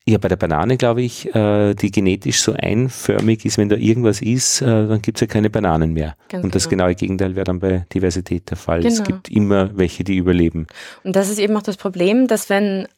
ja, 0.06 0.16
bei 0.16 0.28
der 0.28 0.36
Banane, 0.36 0.78
glaube 0.78 1.02
ich, 1.02 1.34
äh, 1.34 1.74
die 1.74 1.90
genetisch 1.90 2.40
so 2.40 2.54
einförmig 2.54 3.44
ist, 3.44 3.58
wenn 3.58 3.68
da 3.68 3.76
irgendwas 3.76 4.22
ist, 4.22 4.62
äh, 4.62 4.64
dann 4.64 5.02
gibt 5.02 5.18
es 5.18 5.20
ja 5.20 5.26
keine 5.26 5.50
Bananen 5.50 5.92
mehr. 5.92 6.16
Ganz 6.28 6.44
und 6.44 6.54
das 6.54 6.68
genau. 6.68 6.84
genaue 6.84 6.94
Gegenteil 6.94 7.36
wäre 7.36 7.44
dann 7.44 7.60
bei 7.60 7.84
Diversität 7.92 8.48
der 8.48 8.56
Fall. 8.56 8.80
Genau. 8.80 8.92
Es 8.92 9.04
gibt 9.04 9.28
immer 9.28 9.76
welche, 9.76 10.04
die 10.04 10.16
überleben. 10.16 10.66
Und 11.04 11.14
das 11.14 11.28
ist 11.28 11.38
eben 11.38 11.54
auch 11.56 11.62
das 11.62 11.76
Problem, 11.76 12.26
dass 12.26 12.48
wenn 12.48 12.88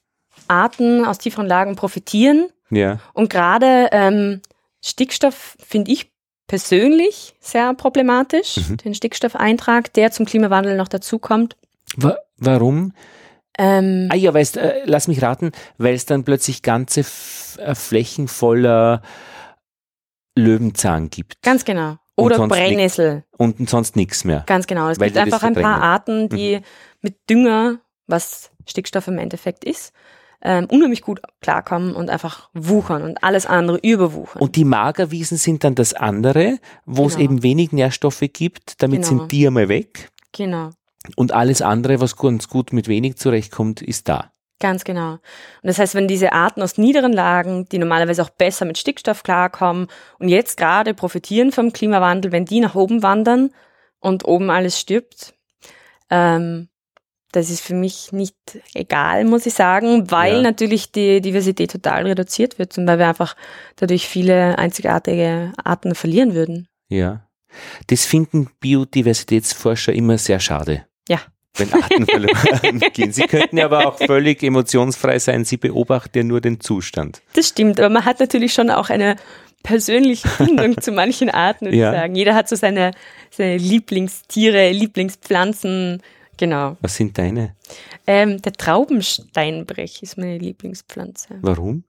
Arten 0.46 1.04
aus 1.04 1.18
tieferen 1.18 1.48
Lagen 1.48 1.74
profitieren 1.74 2.48
ja. 2.70 3.00
und 3.12 3.28
gerade 3.28 3.88
ähm, 3.90 4.40
Stickstoff 4.82 5.56
finde 5.60 5.92
ich 5.92 6.10
persönlich 6.46 7.34
sehr 7.40 7.74
problematisch, 7.74 8.56
mhm. 8.56 8.78
den 8.78 8.94
Stickstoffeintrag, 8.94 9.92
der 9.92 10.10
zum 10.10 10.26
Klimawandel 10.26 10.76
noch 10.76 10.88
dazukommt. 10.88 11.56
Wa 11.96 12.16
warum? 12.38 12.92
Ähm, 13.58 14.08
ah 14.10 14.16
ja, 14.16 14.32
weißt, 14.32 14.56
äh, 14.56 14.82
lass 14.84 15.06
mich 15.06 15.22
raten, 15.22 15.52
weil 15.78 15.94
es 15.94 16.06
dann 16.06 16.24
plötzlich 16.24 16.62
ganze 16.62 17.00
F 17.00 17.58
äh, 17.60 17.74
Flächen 17.74 18.26
voller 18.26 19.02
Löwenzahn 20.36 21.10
gibt. 21.10 21.42
Ganz 21.42 21.64
genau. 21.64 21.98
Oder 22.16 22.46
Brennnessel. 22.48 23.24
Und 23.36 23.68
sonst 23.68 23.96
nichts 23.96 24.24
mehr. 24.24 24.44
Ganz 24.46 24.66
genau. 24.66 24.88
Es 24.88 24.98
gibt 24.98 25.16
einfach 25.16 25.42
ein 25.42 25.54
paar 25.54 25.82
Arten, 25.82 26.28
die 26.28 26.56
mhm. 26.56 26.62
mit 27.00 27.16
Dünger, 27.28 27.80
was 28.06 28.50
Stickstoff 28.66 29.08
im 29.08 29.18
Endeffekt 29.18 29.64
ist, 29.64 29.92
ähm, 30.42 30.66
unheimlich 30.70 31.02
gut 31.02 31.20
klarkommen 31.40 31.94
und 31.94 32.10
einfach 32.10 32.48
wuchern 32.54 33.02
und 33.02 33.22
alles 33.22 33.46
andere 33.46 33.78
überwuchern. 33.78 34.40
Und 34.40 34.56
die 34.56 34.64
Magerwiesen 34.64 35.36
sind 35.36 35.64
dann 35.64 35.74
das 35.74 35.94
andere, 35.94 36.58
wo 36.86 37.02
genau. 37.02 37.08
es 37.08 37.16
eben 37.16 37.42
wenig 37.42 37.72
Nährstoffe 37.72 38.24
gibt, 38.32 38.82
damit 38.82 39.02
genau. 39.02 39.08
sind 39.08 39.32
die 39.32 39.46
einmal 39.46 39.68
weg. 39.68 40.10
Genau. 40.32 40.70
Und 41.16 41.32
alles 41.32 41.62
andere, 41.62 42.00
was 42.00 42.16
ganz 42.16 42.48
gut 42.48 42.72
mit 42.72 42.88
wenig 42.88 43.16
zurechtkommt, 43.16 43.82
ist 43.82 44.08
da. 44.08 44.32
Ganz 44.60 44.84
genau. 44.84 45.12
Und 45.12 45.20
das 45.62 45.78
heißt, 45.78 45.94
wenn 45.94 46.06
diese 46.06 46.34
Arten 46.34 46.60
aus 46.60 46.76
niederen 46.76 47.14
Lagen, 47.14 47.66
die 47.70 47.78
normalerweise 47.78 48.22
auch 48.22 48.28
besser 48.28 48.66
mit 48.66 48.76
Stickstoff 48.76 49.22
klarkommen 49.22 49.86
und 50.18 50.28
jetzt 50.28 50.58
gerade 50.58 50.92
profitieren 50.92 51.50
vom 51.50 51.72
Klimawandel, 51.72 52.30
wenn 52.30 52.44
die 52.44 52.60
nach 52.60 52.74
oben 52.74 53.02
wandern 53.02 53.50
und 54.00 54.26
oben 54.26 54.50
alles 54.50 54.78
stirbt, 54.78 55.34
ähm, 56.10 56.68
das 57.32 57.50
ist 57.50 57.60
für 57.60 57.74
mich 57.74 58.12
nicht 58.12 58.34
egal, 58.74 59.24
muss 59.24 59.46
ich 59.46 59.54
sagen, 59.54 60.10
weil 60.10 60.36
ja. 60.36 60.42
natürlich 60.42 60.92
die 60.92 61.20
Diversität 61.20 61.70
total 61.70 62.06
reduziert 62.06 62.58
wird 62.58 62.76
und 62.78 62.86
weil 62.86 62.98
wir 62.98 63.08
einfach 63.08 63.36
dadurch 63.76 64.06
viele 64.06 64.58
einzigartige 64.58 65.52
Arten 65.62 65.94
verlieren 65.94 66.34
würden. 66.34 66.66
Ja. 66.88 67.26
Das 67.86 68.04
finden 68.04 68.48
Biodiversitätsforscher 68.60 69.92
immer 69.92 70.18
sehr 70.18 70.40
schade. 70.40 70.86
Ja. 71.08 71.20
Wenn 71.56 71.72
Arten 71.72 72.06
verloren 72.06 72.80
gehen. 72.92 73.12
Sie 73.12 73.26
könnten 73.26 73.58
aber 73.58 73.86
auch 73.86 73.98
völlig 73.98 74.42
emotionsfrei 74.42 75.18
sein. 75.18 75.44
Sie 75.44 75.56
beobachten 75.56 76.18
ja 76.18 76.24
nur 76.24 76.40
den 76.40 76.60
Zustand. 76.60 77.22
Das 77.32 77.48
stimmt, 77.48 77.80
aber 77.80 77.90
man 77.90 78.04
hat 78.04 78.20
natürlich 78.20 78.54
schon 78.54 78.70
auch 78.70 78.88
eine 78.88 79.16
persönliche 79.62 80.28
Bindung 80.38 80.80
zu 80.80 80.92
manchen 80.92 81.28
Arten, 81.28 81.66
würde 81.66 81.76
ja. 81.76 81.92
ich 81.92 81.98
sagen. 81.98 82.14
Jeder 82.14 82.34
hat 82.34 82.48
so 82.48 82.56
seine, 82.56 82.92
seine 83.30 83.56
Lieblingstiere, 83.56 84.70
Lieblingspflanzen, 84.70 86.02
Genau. 86.40 86.78
Was 86.80 86.96
sind 86.96 87.18
deine? 87.18 87.54
Ähm, 88.06 88.40
der 88.40 88.54
Traubensteinbrech 88.54 90.02
ist 90.02 90.16
meine 90.16 90.38
Lieblingspflanze. 90.38 91.38
Warum? 91.42 91.84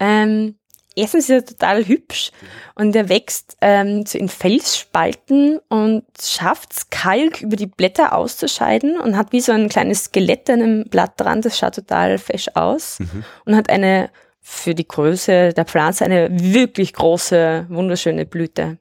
Ähm, 0.00 0.56
erstens 0.96 1.28
ist 1.28 1.30
er 1.30 1.44
total 1.44 1.86
hübsch 1.86 2.32
und 2.74 2.96
er 2.96 3.08
wächst 3.08 3.56
ähm, 3.60 4.04
so 4.04 4.18
in 4.18 4.28
Felsspalten 4.28 5.60
und 5.68 6.02
schafft 6.20 6.72
es, 6.72 6.90
Kalk 6.90 7.42
über 7.42 7.54
die 7.54 7.68
Blätter 7.68 8.12
auszuscheiden 8.12 8.98
und 8.98 9.16
hat 9.16 9.30
wie 9.30 9.40
so 9.40 9.52
ein 9.52 9.68
kleines 9.68 10.06
Skelett 10.06 10.50
an 10.50 10.62
einem 10.62 10.84
Blatt 10.86 11.12
dran. 11.16 11.40
Das 11.40 11.56
schaut 11.56 11.76
total 11.76 12.18
fesch 12.18 12.48
aus 12.54 12.98
mhm. 12.98 13.24
und 13.44 13.54
hat 13.54 13.70
eine 13.70 14.10
für 14.40 14.74
die 14.74 14.88
Größe 14.88 15.52
der 15.52 15.64
Pflanze 15.64 16.06
eine 16.06 16.28
wirklich 16.32 16.92
große, 16.92 17.66
wunderschöne 17.68 18.26
Blüte. 18.26 18.78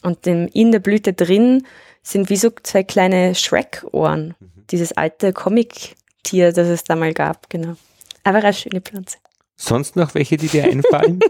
Und 0.00 0.26
in 0.26 0.72
der 0.72 0.78
Blüte 0.78 1.12
drin 1.12 1.66
sind 2.02 2.30
wie 2.30 2.36
so 2.36 2.50
zwei 2.62 2.82
kleine 2.82 3.34
Shrek-Ohren. 3.34 4.34
Mhm. 4.38 4.66
Dieses 4.70 4.92
alte 4.92 5.32
Comic-Tier, 5.32 6.52
das 6.52 6.68
es 6.68 6.84
da 6.84 6.96
mal 6.96 7.12
gab, 7.12 7.50
genau. 7.50 7.76
Aber 8.24 8.38
eine 8.38 8.52
schöne 8.52 8.80
Pflanze. 8.80 9.18
Sonst 9.56 9.94
noch 9.94 10.14
welche, 10.14 10.38
die 10.38 10.48
dir 10.48 10.64
einfallen? 10.64 11.20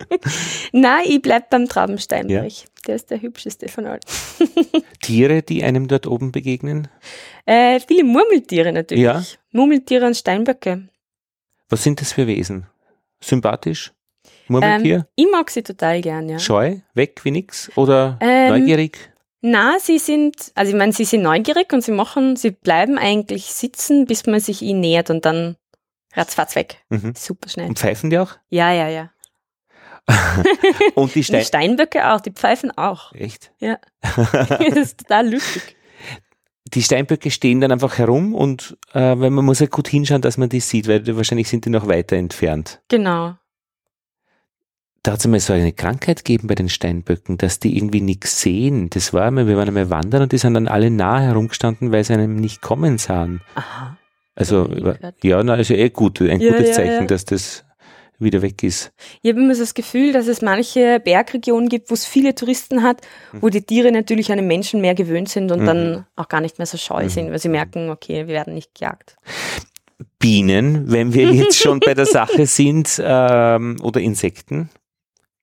Nein, 0.72 1.04
ich 1.06 1.22
bleib 1.22 1.50
beim 1.50 1.68
Trabensteinbrech. 1.68 2.62
Ja. 2.62 2.70
Der 2.88 2.96
ist 2.96 3.10
der 3.10 3.22
hübscheste 3.22 3.68
von 3.68 3.86
allen. 3.86 4.00
Tiere, 5.00 5.42
die 5.42 5.62
einem 5.62 5.86
dort 5.86 6.08
oben 6.08 6.32
begegnen? 6.32 6.88
Äh, 7.46 7.78
viele 7.78 8.02
Murmeltiere 8.02 8.72
natürlich. 8.72 9.04
Ja. 9.04 9.22
Murmeltiere 9.52 10.04
und 10.04 10.16
Steinböcke. 10.16 10.88
Was 11.68 11.84
sind 11.84 12.00
das 12.00 12.12
für 12.12 12.26
Wesen? 12.26 12.66
Sympathisch? 13.20 13.92
Murmeltier? 14.48 14.96
Ähm, 14.96 15.04
ich 15.14 15.26
mag 15.30 15.48
sie 15.50 15.62
total 15.62 16.00
gern, 16.00 16.28
ja. 16.28 16.40
Scheu? 16.40 16.78
Weg 16.94 17.24
wie 17.24 17.30
nix? 17.30 17.70
Oder 17.76 18.18
ähm, 18.20 18.48
neugierig? 18.48 19.09
Na, 19.42 19.78
sie 19.80 19.98
sind, 19.98 20.52
also 20.54 20.70
ich 20.72 20.78
meine, 20.78 20.92
sie 20.92 21.04
sind 21.04 21.22
neugierig 21.22 21.72
und 21.72 21.82
sie 21.82 21.92
machen, 21.92 22.36
sie 22.36 22.50
bleiben 22.50 22.98
eigentlich 22.98 23.46
sitzen, 23.46 24.04
bis 24.04 24.26
man 24.26 24.40
sich 24.40 24.60
ihnen 24.60 24.80
nähert 24.80 25.08
und 25.08 25.24
dann 25.24 25.56
ratzfatz 26.12 26.56
weg. 26.56 26.84
Mhm. 26.90 27.14
Super 27.16 27.48
schnell. 27.48 27.68
Und 27.68 27.78
pfeifen 27.78 28.10
die 28.10 28.18
auch? 28.18 28.36
Ja, 28.50 28.72
ja, 28.72 28.88
ja. 28.88 29.10
und 30.94 31.14
die, 31.14 31.24
Stein 31.24 31.40
die 31.40 31.46
Steinböcke 31.46 32.12
auch, 32.12 32.20
die 32.20 32.32
pfeifen 32.32 32.70
auch. 32.76 33.14
Echt? 33.14 33.52
Ja. 33.60 33.78
das 34.02 34.76
ist 34.76 34.98
total 34.98 35.30
lustig. 35.30 35.76
Die 36.66 36.82
Steinböcke 36.82 37.30
stehen 37.30 37.60
dann 37.60 37.72
einfach 37.72 37.96
herum 37.98 38.34
und 38.34 38.76
äh, 38.94 39.14
man 39.14 39.44
muss 39.44 39.60
ja 39.60 39.66
gut 39.66 39.88
hinschauen, 39.88 40.20
dass 40.20 40.36
man 40.36 40.50
die 40.50 40.60
sieht, 40.60 40.86
weil 40.86 41.04
wahrscheinlich 41.16 41.48
sind 41.48 41.64
die 41.64 41.70
noch 41.70 41.88
weiter 41.88 42.16
entfernt. 42.16 42.80
Genau 42.88 43.36
da 45.02 45.12
hat 45.12 45.20
es 45.20 45.24
einmal 45.24 45.40
so 45.40 45.52
eine 45.52 45.72
Krankheit 45.72 46.24
gegeben 46.24 46.46
bei 46.46 46.54
den 46.54 46.68
Steinböcken, 46.68 47.38
dass 47.38 47.58
die 47.58 47.76
irgendwie 47.76 48.02
nichts 48.02 48.40
sehen. 48.40 48.90
Das 48.90 49.14
war 49.14 49.26
einmal, 49.26 49.46
wir 49.46 49.56
waren 49.56 49.68
einmal 49.68 49.88
wandern 49.88 50.22
und 50.22 50.32
die 50.32 50.38
sind 50.38 50.54
dann 50.54 50.68
alle 50.68 50.90
nah 50.90 51.20
herumgestanden, 51.20 51.90
weil 51.90 52.04
sie 52.04 52.12
einem 52.12 52.36
nicht 52.36 52.60
kommen 52.60 52.98
sahen. 52.98 53.40
Aha. 53.54 53.96
Also, 54.34 54.68
ja, 55.22 55.42
na, 55.42 55.54
also 55.54 55.74
eh 55.74 55.90
gut, 55.90 56.20
ein 56.20 56.40
ja, 56.40 56.52
gutes 56.52 56.68
ja, 56.68 56.74
Zeichen, 56.74 57.00
ja. 57.02 57.06
dass 57.06 57.24
das 57.24 57.64
wieder 58.18 58.42
weg 58.42 58.62
ist. 58.62 58.92
Ich 59.22 59.30
habe 59.30 59.40
immer 59.40 59.54
so 59.54 59.62
das 59.62 59.74
Gefühl, 59.74 60.12
dass 60.12 60.26
es 60.26 60.42
manche 60.42 61.00
Bergregionen 61.00 61.68
gibt, 61.68 61.90
wo 61.90 61.94
es 61.94 62.04
viele 62.04 62.34
Touristen 62.34 62.82
hat, 62.82 63.00
wo 63.40 63.48
die 63.48 63.62
Tiere 63.62 63.90
natürlich 63.92 64.30
an 64.30 64.38
den 64.38 64.46
Menschen 64.46 64.82
mehr 64.82 64.94
gewöhnt 64.94 65.30
sind 65.30 65.50
und 65.50 65.62
mhm. 65.62 65.66
dann 65.66 66.06
auch 66.16 66.28
gar 66.28 66.42
nicht 66.42 66.58
mehr 66.58 66.66
so 66.66 66.76
scheu 66.76 67.04
mhm. 67.04 67.08
sind, 67.08 67.30
weil 67.30 67.38
sie 67.38 67.48
merken, 67.48 67.88
okay, 67.88 68.26
wir 68.26 68.34
werden 68.34 68.54
nicht 68.54 68.74
gejagt. 68.74 69.16
Bienen, 70.18 70.90
wenn 70.92 71.14
wir 71.14 71.32
jetzt 71.32 71.58
schon 71.58 71.80
bei 71.80 71.94
der 71.94 72.06
Sache 72.06 72.46
sind, 72.46 73.00
ähm, 73.02 73.76
oder 73.82 74.00
Insekten? 74.00 74.68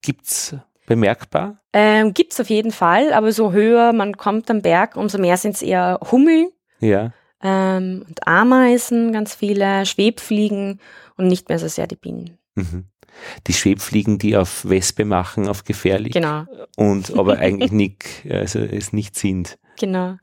Gibt 0.07 0.25
es 0.25 0.55
bemerkbar? 0.85 1.59
Ähm, 1.73 2.13
Gibt 2.13 2.31
es 2.31 2.39
auf 2.39 2.49
jeden 2.49 2.71
Fall, 2.71 3.11
aber 3.11 3.33
so 3.33 3.51
höher 3.51 3.91
man 3.91 4.15
kommt 4.15 4.49
am 4.49 4.61
Berg, 4.61 4.95
umso 4.95 5.17
mehr 5.17 5.35
sind 5.35 5.55
es 5.55 5.61
eher 5.61 5.99
Hummeln. 6.09 6.47
Ja. 6.79 7.11
Ähm, 7.43 8.05
und 8.07 8.25
Ameisen, 8.25 9.11
ganz 9.11 9.35
viele, 9.35 9.85
Schwebfliegen 9.85 10.79
und 11.17 11.27
nicht 11.27 11.49
mehr 11.49 11.59
so 11.59 11.67
sehr 11.67 11.87
die 11.87 11.97
Bienen. 11.97 12.37
Mhm. 12.55 12.85
Die 13.47 13.53
Schwebfliegen, 13.53 14.17
die 14.17 14.37
auf 14.37 14.63
Wespe 14.69 15.03
machen, 15.03 15.49
auf 15.49 15.65
gefährlich. 15.65 16.13
Genau. 16.13 16.45
Und 16.77 17.17
aber 17.17 17.37
eigentlich 17.39 17.73
nicht, 17.73 18.25
also 18.29 18.59
es 18.59 18.93
nicht 18.93 19.17
sind. 19.17 19.59
Genau. 19.77 20.15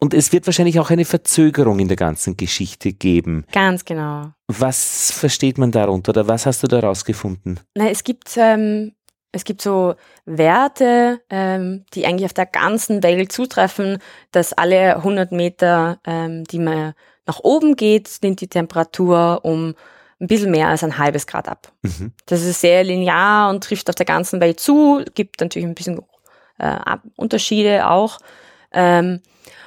Und 0.00 0.14
es 0.14 0.32
wird 0.32 0.46
wahrscheinlich 0.46 0.80
auch 0.80 0.90
eine 0.90 1.04
Verzögerung 1.04 1.78
in 1.78 1.88
der 1.88 1.96
ganzen 1.96 2.36
Geschichte 2.36 2.92
geben. 2.92 3.44
Ganz 3.52 3.84
genau. 3.84 4.32
Was 4.48 5.12
versteht 5.12 5.58
man 5.58 5.72
darunter 5.72 6.10
oder 6.10 6.26
was 6.26 6.46
hast 6.46 6.62
du 6.62 6.66
da 6.66 6.80
rausgefunden? 6.80 7.60
Na, 7.74 7.90
es 7.90 8.02
gibt 8.02 8.36
ähm, 8.38 8.92
es 9.32 9.44
gibt 9.44 9.62
so 9.62 9.94
Werte, 10.24 11.20
ähm, 11.30 11.84
die 11.94 12.06
eigentlich 12.06 12.24
auf 12.24 12.32
der 12.32 12.46
ganzen 12.46 13.02
Welt 13.02 13.30
zutreffen, 13.30 13.98
dass 14.32 14.52
alle 14.52 14.96
100 14.96 15.32
Meter, 15.32 16.00
ähm, 16.04 16.44
die 16.44 16.58
man 16.58 16.94
nach 17.26 17.40
oben 17.40 17.76
geht, 17.76 18.10
nimmt 18.22 18.40
die 18.40 18.48
Temperatur 18.48 19.40
um 19.44 19.74
ein 20.20 20.26
bisschen 20.26 20.50
mehr 20.50 20.68
als 20.68 20.82
ein 20.82 20.98
halbes 20.98 21.26
Grad 21.26 21.48
ab. 21.48 21.72
Mhm. 21.82 22.12
Das 22.26 22.42
ist 22.42 22.60
sehr 22.60 22.82
linear 22.84 23.50
und 23.50 23.64
trifft 23.64 23.88
auf 23.88 23.94
der 23.94 24.06
ganzen 24.06 24.40
Welt 24.40 24.60
zu, 24.60 25.04
gibt 25.14 25.40
natürlich 25.40 25.66
ein 25.66 25.74
bisschen 25.74 26.00
äh, 26.58 26.96
Unterschiede 27.16 27.88
auch. 27.88 28.18
Ähm, 28.72 29.20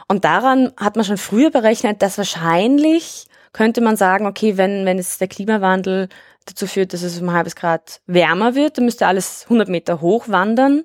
und 0.08 0.26
daran 0.26 0.72
hat 0.78 0.96
man 0.96 1.06
schon 1.06 1.18
früher 1.18 1.50
berechnet, 1.50 2.02
dass 2.02 2.18
wahrscheinlich 2.18 3.28
könnte 3.54 3.82
man 3.82 3.96
sagen, 3.96 4.26
okay, 4.26 4.58
wenn, 4.58 4.86
wenn 4.86 4.98
es 4.98 5.20
der 5.20 5.28
Klimawandel 5.28 6.10
dazu 6.46 6.68
führt, 6.68 6.94
dass 6.94 7.04
es 7.04 7.22
um 7.22 7.30
ein 7.30 7.36
halbes 7.36 7.56
Grad 7.56 8.02
wärmer 8.08 8.56
wird, 8.56 8.78
dann 8.78 8.86
müsste 8.86 9.08
alles 9.08 9.44
100 9.44 9.70
Meter 9.70 10.02
hoch 10.02 10.28
wandern. 10.28 10.84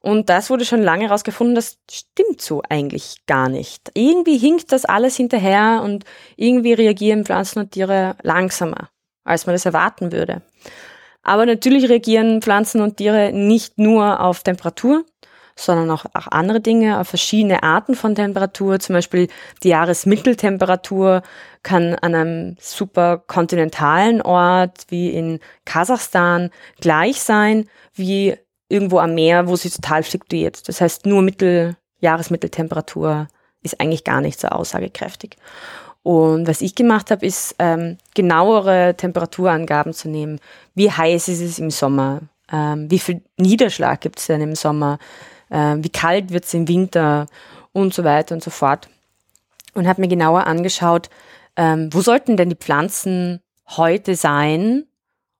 Und 0.00 0.28
das 0.28 0.48
wurde 0.48 0.64
schon 0.64 0.82
lange 0.82 1.06
herausgefunden, 1.06 1.54
das 1.54 1.78
stimmt 1.90 2.40
so 2.40 2.62
eigentlich 2.68 3.26
gar 3.26 3.48
nicht. 3.48 3.90
Irgendwie 3.94 4.38
hinkt 4.38 4.72
das 4.72 4.84
alles 4.84 5.16
hinterher 5.16 5.82
und 5.84 6.04
irgendwie 6.36 6.72
reagieren 6.72 7.24
Pflanzen 7.24 7.58
und 7.60 7.72
Tiere 7.72 8.16
langsamer, 8.22 8.90
als 9.24 9.46
man 9.46 9.54
das 9.54 9.66
erwarten 9.66 10.12
würde. 10.12 10.42
Aber 11.22 11.46
natürlich 11.46 11.88
reagieren 11.88 12.40
Pflanzen 12.40 12.80
und 12.80 12.96
Tiere 12.96 13.32
nicht 13.32 13.76
nur 13.78 14.20
auf 14.20 14.42
Temperatur, 14.44 15.04
sondern 15.58 15.90
auch, 15.90 16.04
auch 16.14 16.28
andere 16.28 16.60
Dinge, 16.60 17.00
auf 17.00 17.08
verschiedene 17.08 17.62
Arten 17.62 17.94
von 17.94 18.14
Temperatur. 18.14 18.78
Zum 18.78 18.94
Beispiel 18.94 19.28
die 19.62 19.68
Jahresmitteltemperatur 19.68 21.22
kann 21.62 21.94
an 21.96 22.14
einem 22.14 22.56
super 22.60 23.18
kontinentalen 23.18 24.22
Ort 24.22 24.84
wie 24.88 25.10
in 25.10 25.40
Kasachstan 25.64 26.50
gleich 26.80 27.20
sein 27.20 27.68
wie 27.94 28.36
irgendwo 28.68 28.98
am 28.98 29.14
Meer, 29.14 29.48
wo 29.48 29.56
sie 29.56 29.70
total 29.70 30.02
fluktuiert. 30.02 30.68
Das 30.68 30.80
heißt, 30.80 31.06
nur 31.06 31.22
Mittel, 31.22 31.76
Jahresmitteltemperatur 32.00 33.26
ist 33.62 33.80
eigentlich 33.80 34.04
gar 34.04 34.20
nicht 34.20 34.38
so 34.38 34.48
aussagekräftig. 34.48 35.36
Und 36.02 36.46
was 36.46 36.60
ich 36.60 36.74
gemacht 36.74 37.10
habe, 37.10 37.26
ist 37.26 37.56
ähm, 37.58 37.98
genauere 38.14 38.94
Temperaturangaben 38.96 39.92
zu 39.92 40.08
nehmen. 40.08 40.38
Wie 40.74 40.90
heiß 40.90 41.28
ist 41.28 41.40
es 41.40 41.58
im 41.58 41.70
Sommer? 41.70 42.20
Ähm, 42.52 42.90
wie 42.90 42.98
viel 42.98 43.22
Niederschlag 43.36 44.00
gibt 44.00 44.18
es 44.18 44.26
denn 44.26 44.40
im 44.40 44.54
Sommer? 44.54 44.98
Äh, 45.50 45.76
wie 45.78 45.90
kalt 45.90 46.30
wird 46.30 46.44
es 46.44 46.54
im 46.54 46.68
Winter 46.68 47.26
und 47.72 47.94
so 47.94 48.04
weiter 48.04 48.34
und 48.34 48.42
so 48.42 48.50
fort. 48.50 48.88
Und 49.74 49.86
habe 49.86 50.00
mir 50.00 50.08
genauer 50.08 50.46
angeschaut, 50.46 51.10
ähm, 51.56 51.90
wo 51.92 52.00
sollten 52.00 52.36
denn 52.36 52.50
die 52.50 52.56
Pflanzen 52.56 53.40
heute 53.76 54.14
sein 54.14 54.86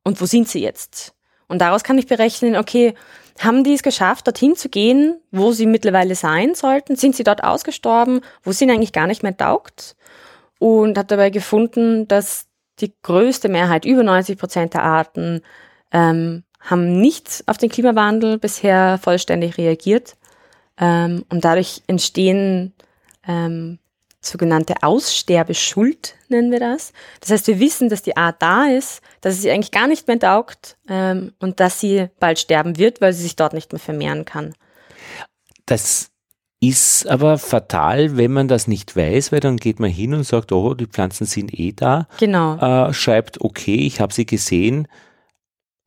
und 0.04 0.20
wo 0.20 0.26
sind 0.26 0.48
sie 0.48 0.60
jetzt? 0.60 1.14
Und 1.48 1.60
daraus 1.60 1.82
kann 1.82 1.98
ich 1.98 2.06
berechnen, 2.06 2.56
okay, 2.56 2.94
haben 3.40 3.64
die 3.64 3.74
es 3.74 3.82
geschafft, 3.82 4.26
dorthin 4.26 4.56
zu 4.56 4.68
gehen, 4.68 5.20
wo 5.30 5.52
sie 5.52 5.66
mittlerweile 5.66 6.14
sein 6.14 6.54
sollten? 6.54 6.96
Sind 6.96 7.16
sie 7.16 7.24
dort 7.24 7.44
ausgestorben, 7.44 8.20
wo 8.42 8.52
sie 8.52 8.70
eigentlich 8.70 8.92
gar 8.92 9.06
nicht 9.06 9.22
mehr 9.22 9.36
taugt? 9.36 9.96
Und 10.58 10.98
habe 10.98 11.06
dabei 11.06 11.30
gefunden, 11.30 12.08
dass 12.08 12.46
die 12.80 12.92
größte 13.02 13.48
Mehrheit, 13.48 13.84
über 13.84 14.02
90 14.02 14.38
Prozent 14.38 14.74
der 14.74 14.82
Arten, 14.82 15.42
ähm, 15.92 16.44
haben 16.60 17.00
nicht 17.00 17.44
auf 17.46 17.56
den 17.56 17.70
Klimawandel 17.70 18.38
bisher 18.38 18.98
vollständig 18.98 19.58
reagiert. 19.58 20.16
Ähm, 20.78 21.24
und 21.28 21.44
dadurch 21.44 21.82
entstehen 21.86 22.72
ähm, 23.26 23.78
sogenannte 24.20 24.74
Aussterbeschuld, 24.82 26.14
nennen 26.28 26.50
wir 26.50 26.60
das. 26.60 26.92
Das 27.20 27.30
heißt, 27.30 27.46
wir 27.46 27.60
wissen, 27.60 27.88
dass 27.88 28.02
die 28.02 28.16
Art 28.16 28.42
da 28.42 28.66
ist, 28.66 29.00
dass 29.20 29.40
sie 29.40 29.50
eigentlich 29.50 29.70
gar 29.70 29.86
nicht 29.86 30.06
mehr 30.08 30.18
taugt 30.18 30.76
ähm, 30.88 31.32
und 31.38 31.60
dass 31.60 31.80
sie 31.80 32.08
bald 32.18 32.38
sterben 32.38 32.78
wird, 32.78 33.00
weil 33.00 33.12
sie 33.12 33.22
sich 33.22 33.36
dort 33.36 33.52
nicht 33.52 33.72
mehr 33.72 33.80
vermehren 33.80 34.24
kann. 34.24 34.54
Das 35.66 36.10
ist 36.60 37.06
aber 37.06 37.38
fatal, 37.38 38.16
wenn 38.16 38.32
man 38.32 38.48
das 38.48 38.66
nicht 38.66 38.96
weiß, 38.96 39.30
weil 39.30 39.40
dann 39.40 39.58
geht 39.58 39.78
man 39.78 39.90
hin 39.90 40.14
und 40.14 40.24
sagt, 40.24 40.50
oh, 40.50 40.74
die 40.74 40.86
Pflanzen 40.86 41.24
sind 41.24 41.56
eh 41.58 41.72
da. 41.72 42.08
Genau. 42.18 42.56
Äh, 42.56 42.92
schreibt, 42.92 43.40
okay, 43.40 43.86
ich 43.86 44.00
habe 44.00 44.12
sie 44.12 44.26
gesehen, 44.26 44.88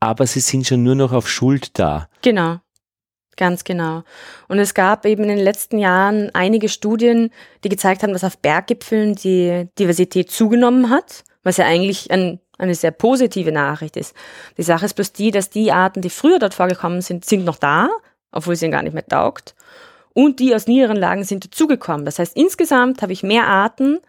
aber 0.01 0.27
sie 0.27 0.41
sind 0.41 0.67
schon 0.67 0.83
nur 0.83 0.95
noch 0.95 1.13
auf 1.13 1.29
Schuld 1.29 1.79
da. 1.79 2.09
Genau. 2.21 2.57
Ganz 3.37 3.63
genau. 3.63 4.03
Und 4.49 4.59
es 4.59 4.73
gab 4.73 5.05
eben 5.05 5.23
in 5.23 5.29
den 5.29 5.39
letzten 5.39 5.77
Jahren 5.77 6.29
einige 6.33 6.67
Studien, 6.67 7.31
die 7.63 7.69
gezeigt 7.69 8.03
haben, 8.03 8.11
dass 8.11 8.25
auf 8.25 8.37
Berggipfeln 8.37 9.15
die 9.15 9.69
Diversität 9.79 10.29
zugenommen 10.29 10.89
hat, 10.89 11.23
was 11.43 11.57
ja 11.57 11.65
eigentlich 11.65 12.11
ein, 12.11 12.39
eine 12.57 12.75
sehr 12.75 12.91
positive 12.91 13.51
Nachricht 13.51 13.95
ist. 13.95 14.13
Die 14.57 14.63
Sache 14.63 14.85
ist 14.85 14.95
bloß 14.95 15.13
die, 15.13 15.31
dass 15.31 15.49
die 15.49 15.71
Arten, 15.71 16.01
die 16.01 16.09
früher 16.09 16.39
dort 16.39 16.53
vorgekommen 16.53 17.01
sind, 17.01 17.23
sind 17.23 17.45
noch 17.45 17.57
da, 17.57 17.89
obwohl 18.31 18.55
sie 18.55 18.69
gar 18.69 18.83
nicht 18.83 18.93
mehr 18.93 19.07
taugt. 19.07 19.55
Und 20.13 20.39
die 20.39 20.53
aus 20.53 20.67
niederen 20.67 20.97
Lagen 20.97 21.23
sind 21.23 21.45
dazugekommen. 21.45 22.05
Das 22.05 22.19
heißt, 22.19 22.35
insgesamt 22.35 23.01
habe 23.01 23.13
ich 23.13 23.23
mehr 23.23 23.47
Arten 23.47 23.99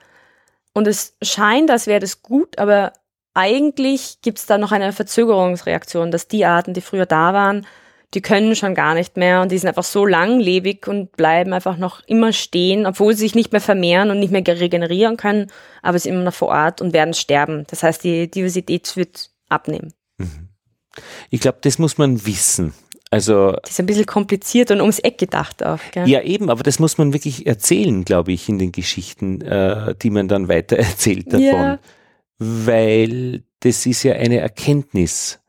und 0.74 0.88
es 0.88 1.16
scheint, 1.22 1.70
als 1.70 1.86
wäre 1.86 2.00
das 2.00 2.22
gut, 2.22 2.58
aber 2.58 2.92
eigentlich 3.34 4.18
gibt 4.22 4.38
es 4.38 4.46
da 4.46 4.58
noch 4.58 4.72
eine 4.72 4.92
Verzögerungsreaktion, 4.92 6.10
dass 6.10 6.28
die 6.28 6.44
Arten, 6.44 6.74
die 6.74 6.80
früher 6.80 7.06
da 7.06 7.32
waren, 7.32 7.66
die 8.14 8.20
können 8.20 8.54
schon 8.54 8.74
gar 8.74 8.94
nicht 8.94 9.16
mehr 9.16 9.40
und 9.40 9.50
die 9.50 9.58
sind 9.58 9.68
einfach 9.68 9.84
so 9.84 10.04
langlebig 10.04 10.86
und 10.86 11.12
bleiben 11.12 11.52
einfach 11.52 11.78
noch 11.78 12.02
immer 12.06 12.32
stehen, 12.32 12.84
obwohl 12.84 13.14
sie 13.14 13.20
sich 13.20 13.34
nicht 13.34 13.52
mehr 13.52 13.60
vermehren 13.60 14.10
und 14.10 14.18
nicht 14.18 14.32
mehr 14.32 14.46
regenerieren 14.46 15.16
können, 15.16 15.50
aber 15.80 15.98
sie 15.98 16.04
sind 16.04 16.14
immer 16.14 16.24
noch 16.24 16.34
vor 16.34 16.48
Ort 16.48 16.82
und 16.82 16.92
werden 16.92 17.14
sterben. 17.14 17.64
Das 17.68 17.82
heißt, 17.82 18.04
die 18.04 18.30
Diversität 18.30 18.96
wird 18.96 19.30
abnehmen. 19.48 19.94
Mhm. 20.18 20.48
Ich 21.30 21.40
glaube, 21.40 21.58
das 21.62 21.78
muss 21.78 21.96
man 21.96 22.26
wissen. 22.26 22.74
Also 23.10 23.52
das 23.62 23.72
ist 23.72 23.80
ein 23.80 23.86
bisschen 23.86 24.06
kompliziert 24.06 24.70
und 24.70 24.80
ums 24.80 24.98
Eck 24.98 25.18
gedacht 25.18 25.62
auch. 25.62 25.78
Gell? 25.92 26.08
Ja, 26.08 26.22
eben, 26.22 26.48
aber 26.48 26.62
das 26.62 26.78
muss 26.78 26.96
man 26.96 27.12
wirklich 27.12 27.46
erzählen, 27.46 28.04
glaube 28.04 28.32
ich, 28.32 28.48
in 28.48 28.58
den 28.58 28.72
Geschichten, 28.72 29.42
äh, 29.42 29.94
die 30.00 30.10
man 30.10 30.28
dann 30.28 30.48
weiter 30.48 30.76
erzählt 30.78 31.32
davon. 31.32 31.42
Ja. 31.42 31.78
Weil 32.42 33.44
das 33.60 33.86
ist 33.86 34.02
ja 34.02 34.14
eine 34.14 34.38
Erkenntnis, 34.38 35.40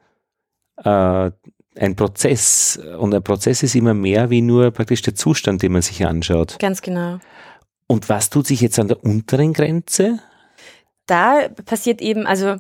äh, 0.84 1.32
ein 1.76 1.96
Prozess. 1.96 2.80
Und 3.00 3.14
ein 3.16 3.24
Prozess 3.24 3.64
ist 3.64 3.76
immer 3.76 3.94
mehr 3.94 4.30
wie 4.30 4.42
nur 4.42 4.72
praktisch 4.72 5.02
der 5.02 5.16
Zustand, 5.16 5.64
den 5.64 5.72
man 5.72 5.82
sich 5.82 6.06
anschaut. 6.06 6.58
Ganz 6.60 6.82
genau. 6.82 7.20
Und 7.88 8.10
was 8.10 8.30
tut 8.30 8.48
sich 8.48 8.62
jetzt 8.62 8.80
an 8.80 8.88
der 8.88 9.04
unteren 9.04 9.54
Grenze? 9.54 10.20
Da 11.06 11.50
passiert 11.66 12.02
eben, 12.02 12.26
also 12.26 12.58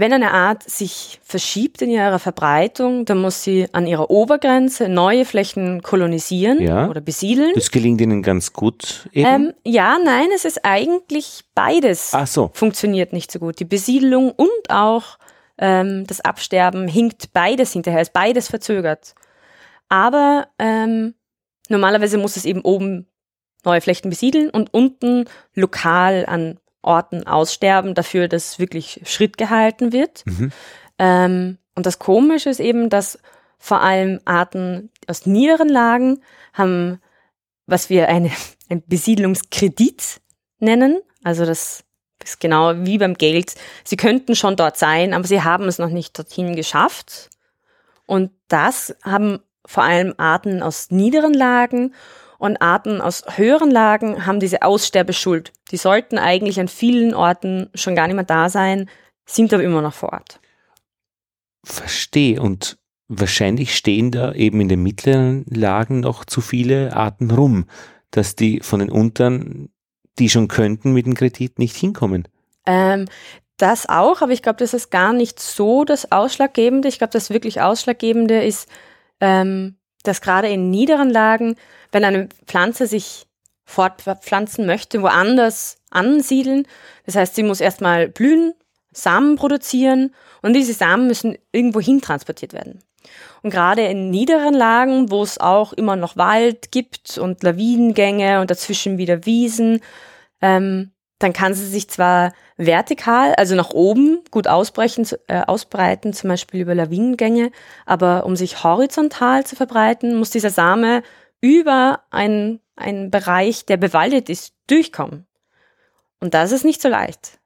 wenn 0.00 0.14
eine 0.14 0.32
Art 0.32 0.62
sich 0.62 1.20
verschiebt 1.22 1.82
in 1.82 1.90
ihrer 1.90 2.18
Verbreitung, 2.18 3.04
dann 3.04 3.18
muss 3.18 3.44
sie 3.44 3.68
an 3.72 3.86
ihrer 3.86 4.10
Obergrenze 4.10 4.88
neue 4.88 5.26
Flächen 5.26 5.82
kolonisieren 5.82 6.60
ja, 6.60 6.88
oder 6.88 7.02
besiedeln. 7.02 7.52
Das 7.54 7.70
gelingt 7.70 8.00
ihnen 8.00 8.22
ganz 8.22 8.54
gut. 8.54 9.08
Eben. 9.12 9.28
Ähm, 9.28 9.52
ja, 9.64 9.98
nein, 10.02 10.28
es 10.34 10.46
ist 10.46 10.64
eigentlich 10.64 11.42
beides. 11.54 12.12
Ach 12.14 12.26
so. 12.26 12.50
Funktioniert 12.54 13.12
nicht 13.12 13.30
so 13.30 13.38
gut. 13.38 13.60
Die 13.60 13.66
Besiedelung 13.66 14.30
und 14.30 14.70
auch 14.70 15.18
ähm, 15.58 16.06
das 16.06 16.22
Absterben 16.22 16.88
hinkt 16.88 17.34
beides 17.34 17.72
hinterher, 17.72 18.00
ist 18.00 18.14
beides 18.14 18.48
verzögert. 18.48 19.14
Aber 19.90 20.48
ähm, 20.58 21.14
normalerweise 21.68 22.16
muss 22.16 22.36
es 22.36 22.46
eben 22.46 22.62
oben 22.62 23.06
neue 23.64 23.80
Flächen 23.80 24.08
besiedeln 24.08 24.48
und 24.48 24.72
unten 24.72 25.26
lokal 25.54 26.24
an 26.26 26.58
Orten 26.82 27.26
aussterben, 27.26 27.94
dafür, 27.94 28.28
dass 28.28 28.58
wirklich 28.58 29.02
Schritt 29.04 29.36
gehalten 29.36 29.92
wird. 29.92 30.24
Mhm. 30.26 30.52
Ähm, 30.98 31.58
und 31.74 31.86
das 31.86 31.98
Komische 31.98 32.50
ist 32.50 32.60
eben, 32.60 32.90
dass 32.90 33.18
vor 33.58 33.80
allem 33.82 34.20
Arten 34.24 34.90
aus 35.06 35.26
niederen 35.26 35.68
Lagen 35.68 36.22
haben, 36.54 37.00
was 37.66 37.90
wir 37.90 38.08
eine, 38.08 38.30
ein 38.68 38.82
Besiedlungskredit 38.86 40.20
nennen. 40.58 41.00
Also 41.22 41.44
das 41.44 41.84
ist 42.24 42.40
genau 42.40 42.74
wie 42.76 42.98
beim 42.98 43.14
Geld. 43.14 43.54
Sie 43.84 43.96
könnten 43.96 44.34
schon 44.34 44.56
dort 44.56 44.76
sein, 44.76 45.14
aber 45.14 45.26
sie 45.26 45.42
haben 45.42 45.64
es 45.64 45.78
noch 45.78 45.90
nicht 45.90 46.18
dorthin 46.18 46.56
geschafft. 46.56 47.30
Und 48.06 48.30
das 48.48 48.94
haben 49.02 49.40
vor 49.66 49.84
allem 49.84 50.14
Arten 50.16 50.62
aus 50.62 50.90
niederen 50.90 51.34
Lagen 51.34 51.94
und 52.40 52.62
Arten 52.62 53.00
aus 53.02 53.22
höheren 53.36 53.70
Lagen 53.70 54.26
haben 54.26 54.40
diese 54.40 54.62
Aussterbeschuld. 54.62 55.52
Die 55.70 55.76
sollten 55.76 56.18
eigentlich 56.18 56.58
an 56.58 56.68
vielen 56.68 57.14
Orten 57.14 57.68
schon 57.74 57.94
gar 57.94 58.06
nicht 58.06 58.16
mehr 58.16 58.24
da 58.24 58.48
sein, 58.48 58.88
sind 59.26 59.52
aber 59.52 59.62
immer 59.62 59.82
noch 59.82 59.92
vor 59.92 60.14
Ort. 60.14 60.40
Verstehe. 61.62 62.40
Und 62.40 62.78
wahrscheinlich 63.08 63.76
stehen 63.76 64.10
da 64.10 64.32
eben 64.32 64.58
in 64.62 64.68
den 64.68 64.82
mittleren 64.82 65.44
Lagen 65.50 66.00
noch 66.00 66.24
zu 66.24 66.40
viele 66.40 66.96
Arten 66.96 67.30
rum, 67.30 67.66
dass 68.10 68.36
die 68.36 68.60
von 68.60 68.80
den 68.80 68.90
unteren, 68.90 69.70
die 70.18 70.30
schon 70.30 70.48
könnten, 70.48 70.94
mit 70.94 71.04
dem 71.04 71.14
Kredit 71.14 71.58
nicht 71.58 71.76
hinkommen. 71.76 72.26
Ähm, 72.64 73.06
das 73.58 73.86
auch, 73.86 74.22
aber 74.22 74.32
ich 74.32 74.42
glaube, 74.42 74.58
das 74.58 74.72
ist 74.72 74.90
gar 74.90 75.12
nicht 75.12 75.40
so 75.40 75.84
das 75.84 76.10
Ausschlaggebende. 76.10 76.88
Ich 76.88 76.96
glaube, 76.96 77.12
das 77.12 77.28
wirklich 77.28 77.60
Ausschlaggebende 77.60 78.42
ist, 78.42 78.66
ähm, 79.20 79.76
dass 80.02 80.20
gerade 80.20 80.48
in 80.48 80.70
niederen 80.70 81.10
Lagen, 81.10 81.56
wenn 81.92 82.04
eine 82.04 82.28
Pflanze 82.46 82.86
sich 82.86 83.26
fortpflanzen 83.64 84.66
möchte, 84.66 85.02
woanders 85.02 85.78
ansiedeln, 85.90 86.66
das 87.06 87.16
heißt, 87.16 87.34
sie 87.34 87.42
muss 87.42 87.60
erstmal 87.60 88.08
blühen, 88.08 88.54
Samen 88.92 89.36
produzieren 89.36 90.12
und 90.42 90.54
diese 90.54 90.72
Samen 90.72 91.06
müssen 91.06 91.38
irgendwo 91.52 91.80
hin 91.80 92.00
transportiert 92.00 92.52
werden. 92.52 92.82
Und 93.42 93.50
gerade 93.50 93.82
in 93.82 94.10
niederen 94.10 94.54
Lagen, 94.54 95.10
wo 95.10 95.22
es 95.22 95.38
auch 95.38 95.72
immer 95.72 95.96
noch 95.96 96.16
Wald 96.16 96.72
gibt 96.72 97.16
und 97.18 97.42
Lawinengänge 97.42 98.40
und 98.40 98.50
dazwischen 98.50 98.98
wieder 98.98 99.24
Wiesen, 99.24 99.80
ähm, 100.42 100.90
dann 101.20 101.34
kann 101.34 101.52
sie 101.52 101.66
sich 101.66 101.88
zwar 101.88 102.32
vertikal, 102.56 103.34
also 103.34 103.54
nach 103.54 103.70
oben, 103.70 104.24
gut 104.30 104.48
ausbrechen, 104.48 105.06
äh, 105.28 105.42
ausbreiten, 105.42 106.14
zum 106.14 106.28
Beispiel 106.28 106.62
über 106.62 106.74
Lawinengänge, 106.74 107.52
aber 107.84 108.24
um 108.24 108.36
sich 108.36 108.64
horizontal 108.64 109.44
zu 109.44 109.54
verbreiten, 109.54 110.16
muss 110.16 110.30
dieser 110.30 110.50
Same 110.50 111.02
über 111.42 112.02
einen, 112.10 112.60
einen 112.74 113.10
Bereich, 113.10 113.66
der 113.66 113.76
bewaldet 113.76 114.30
ist, 114.30 114.54
durchkommen. 114.66 115.26
Und 116.20 116.32
das 116.32 116.52
ist 116.52 116.64
nicht 116.64 116.80
so 116.80 116.88
leicht. 116.88 117.38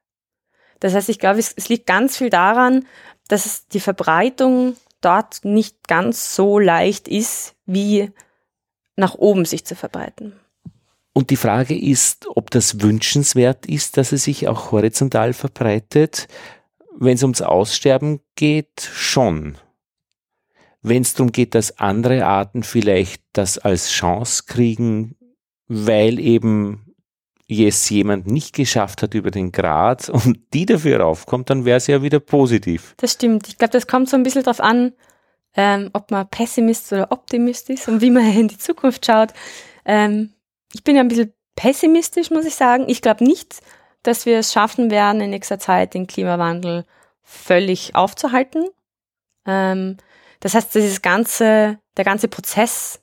Das 0.79 0.93
heißt, 0.93 1.09
ich 1.09 1.19
glaube, 1.19 1.39
es, 1.39 1.53
es 1.55 1.67
liegt 1.67 1.85
ganz 1.85 2.17
viel 2.17 2.29
daran, 2.29 2.85
dass 3.27 3.67
die 3.67 3.81
Verbreitung 3.81 4.77
dort 5.01 5.43
nicht 5.43 5.87
ganz 5.89 6.33
so 6.33 6.59
leicht 6.59 7.09
ist, 7.09 7.55
wie 7.65 8.11
nach 8.95 9.15
oben 9.15 9.43
sich 9.43 9.65
zu 9.65 9.75
verbreiten. 9.75 10.39
Und 11.17 11.29
die 11.29 11.37
Frage 11.37 11.79
ist, 11.79 12.27
ob 12.27 12.51
das 12.51 12.81
wünschenswert 12.81 13.67
ist, 13.67 13.95
dass 13.95 14.11
es 14.11 14.25
sich 14.25 14.49
auch 14.49 14.73
horizontal 14.73 15.31
verbreitet. 15.31 16.27
Wenn 16.93 17.15
es 17.15 17.23
ums 17.23 17.41
Aussterben 17.41 18.19
geht, 18.35 18.81
schon. 18.81 19.57
Wenn 20.81 21.03
es 21.03 21.13
darum 21.13 21.31
geht, 21.31 21.55
dass 21.55 21.79
andere 21.79 22.25
Arten 22.25 22.63
vielleicht 22.63 23.23
das 23.31 23.57
als 23.57 23.91
Chance 23.91 24.43
kriegen, 24.45 25.15
weil 25.69 26.19
eben 26.19 26.93
es 27.47 27.89
jemand 27.89 28.27
nicht 28.27 28.53
geschafft 28.53 29.01
hat 29.01 29.13
über 29.13 29.31
den 29.31 29.53
Grad 29.53 30.09
und 30.25 30.39
die 30.53 30.65
dafür 30.65 30.99
raufkommt, 30.99 31.49
dann 31.49 31.63
wäre 31.63 31.77
es 31.77 31.87
ja 31.87 32.01
wieder 32.01 32.19
positiv. 32.19 32.93
Das 32.97 33.13
stimmt. 33.13 33.47
Ich 33.47 33.57
glaube, 33.57 33.71
das 33.71 33.87
kommt 33.87 34.09
so 34.09 34.17
ein 34.17 34.23
bisschen 34.23 34.43
darauf 34.43 34.59
an, 34.59 34.91
ähm, 35.55 35.91
ob 35.93 36.11
man 36.11 36.27
Pessimist 36.27 36.91
oder 36.91 37.09
Optimist 37.13 37.69
ist 37.69 37.87
und 37.87 38.01
wie 38.01 38.11
man 38.11 38.25
in 38.37 38.49
die 38.49 38.57
Zukunft 38.57 39.05
schaut. 39.05 39.29
Ähm, 39.85 40.34
ich 40.75 40.83
bin 40.83 40.97
ja 40.97 41.01
ein 41.01 41.07
bisschen 41.07 41.33
pessimistisch, 41.55 42.31
muss 42.31 42.43
ich 42.43 42.55
sagen. 42.55 42.89
Ich 42.89 43.01
glaube 43.01 43.23
nicht, 43.23 43.61
dass 44.03 44.25
wir 44.25 44.39
es 44.39 44.51
schaffen 44.51 44.91
werden, 44.91 45.21
in 45.21 45.29
nächster 45.29 45.57
Zeit 45.57 45.93
den 45.93 46.05
Klimawandel 46.05 46.83
völlig 47.23 47.95
aufzuhalten. 47.95 48.67
Ähm, 49.47 49.95
das 50.41 50.53
heißt, 50.53 50.75
dieses 50.75 51.01
ganze, 51.01 51.79
der 51.95 52.03
ganze 52.03 52.27
Prozess 52.27 52.99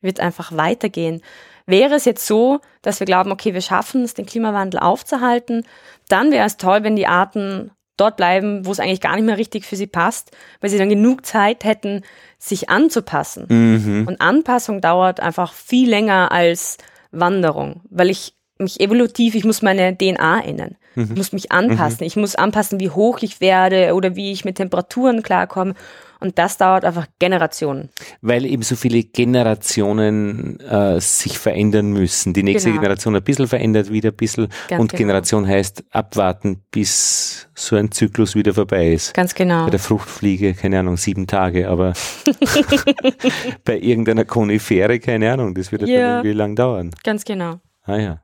wird 0.00 0.20
einfach 0.20 0.56
weitergehen. 0.56 1.20
Wäre 1.66 1.96
es 1.96 2.04
jetzt 2.04 2.24
so, 2.24 2.60
dass 2.82 3.00
wir 3.00 3.04
glauben, 3.04 3.32
okay, 3.32 3.52
wir 3.52 3.62
schaffen 3.62 4.04
es, 4.04 4.14
den 4.14 4.24
Klimawandel 4.24 4.78
aufzuhalten, 4.78 5.66
dann 6.08 6.30
wäre 6.30 6.46
es 6.46 6.56
toll, 6.56 6.84
wenn 6.84 6.94
die 6.94 7.08
Arten 7.08 7.72
dort 7.96 8.16
bleiben, 8.16 8.64
wo 8.64 8.70
es 8.70 8.78
eigentlich 8.78 9.00
gar 9.00 9.16
nicht 9.16 9.24
mehr 9.24 9.38
richtig 9.38 9.66
für 9.66 9.74
sie 9.74 9.88
passt, 9.88 10.30
weil 10.60 10.70
sie 10.70 10.78
dann 10.78 10.88
genug 10.88 11.26
Zeit 11.26 11.64
hätten, 11.64 12.04
sich 12.38 12.70
anzupassen. 12.70 13.46
Mhm. 13.48 14.06
Und 14.06 14.20
Anpassung 14.20 14.80
dauert 14.80 15.18
einfach 15.18 15.52
viel 15.52 15.90
länger 15.90 16.30
als 16.30 16.78
Wanderung, 17.20 17.82
weil 17.90 18.10
ich 18.10 18.34
mich 18.58 18.80
evolutiv, 18.80 19.34
ich 19.34 19.44
muss 19.44 19.62
meine 19.62 19.96
DNA 19.96 20.40
ändern. 20.40 20.76
Mhm. 20.94 21.04
Ich 21.10 21.16
muss 21.16 21.32
mich 21.32 21.52
anpassen. 21.52 21.98
Mhm. 22.00 22.06
Ich 22.06 22.16
muss 22.16 22.34
anpassen, 22.34 22.80
wie 22.80 22.90
hoch 22.90 23.18
ich 23.22 23.40
werde 23.40 23.94
oder 23.94 24.16
wie 24.16 24.32
ich 24.32 24.44
mit 24.44 24.56
Temperaturen 24.56 25.22
klarkomme. 25.22 25.74
Und 26.20 26.38
das 26.38 26.56
dauert 26.56 26.84
einfach 26.84 27.06
Generationen. 27.18 27.90
Weil 28.20 28.44
eben 28.44 28.62
so 28.62 28.74
viele 28.74 29.02
Generationen 29.04 30.58
äh, 30.60 31.00
sich 31.00 31.38
verändern 31.38 31.92
müssen. 31.92 32.34
Die 32.34 32.42
nächste 32.42 32.70
genau. 32.70 32.80
Generation 32.80 33.14
ein 33.14 33.22
bisschen 33.22 33.46
verändert, 33.46 33.90
wieder 33.90 34.10
ein 34.10 34.16
bisschen. 34.16 34.48
Ganz 34.68 34.80
und 34.80 34.90
genau. 34.90 34.98
Generation 34.98 35.46
heißt 35.46 35.84
abwarten, 35.90 36.62
bis 36.70 37.48
so 37.54 37.76
ein 37.76 37.92
Zyklus 37.92 38.34
wieder 38.34 38.52
vorbei 38.52 38.92
ist. 38.92 39.14
Ganz 39.14 39.34
genau. 39.34 39.64
Bei 39.64 39.70
der 39.70 39.80
Fruchtfliege, 39.80 40.54
keine 40.54 40.80
Ahnung, 40.80 40.96
sieben 40.96 41.26
Tage, 41.26 41.68
aber 41.68 41.92
bei 43.64 43.78
irgendeiner 43.78 44.24
Konifere, 44.24 44.98
keine 44.98 45.32
Ahnung, 45.32 45.54
das 45.54 45.70
wird 45.70 45.82
ja. 45.82 45.86
dann 45.86 46.10
irgendwie 46.16 46.32
lang 46.36 46.56
dauern. 46.56 46.90
Ganz 47.04 47.24
genau. 47.24 47.60
Ah 47.82 47.96
ja. 47.96 48.22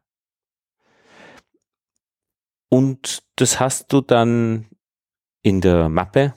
Und 2.69 3.23
das 3.37 3.61
hast 3.61 3.93
du 3.93 4.01
dann 4.01 4.67
in 5.43 5.61
der 5.61 5.89
Mappe 5.89 6.35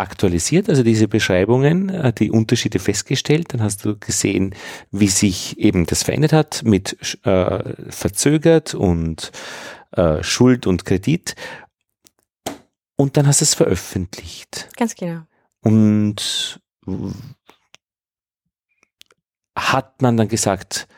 aktualisiert, 0.00 0.68
also 0.68 0.82
diese 0.82 1.08
Beschreibungen, 1.08 1.88
äh, 1.88 2.12
die 2.12 2.30
Unterschiede 2.30 2.78
festgestellt. 2.78 3.52
Dann 3.52 3.62
hast 3.62 3.84
du 3.84 3.98
gesehen, 3.98 4.54
wie 4.90 5.08
sich 5.08 5.58
eben 5.58 5.86
das 5.86 6.02
verändert 6.02 6.32
hat 6.32 6.62
mit 6.64 6.96
äh, 7.24 7.90
verzögert 7.90 8.74
und 8.74 9.32
äh, 9.92 10.22
Schuld 10.22 10.66
und 10.66 10.84
Kredit. 10.84 11.34
Und 12.96 13.16
dann 13.16 13.26
hast 13.26 13.40
du 13.40 13.44
es 13.44 13.54
veröffentlicht. 13.54 14.68
Ganz 14.76 14.94
genau. 14.94 15.22
Und 15.62 16.60
hat 19.56 20.02
man 20.02 20.16
dann 20.16 20.28
gesagt, 20.28 20.88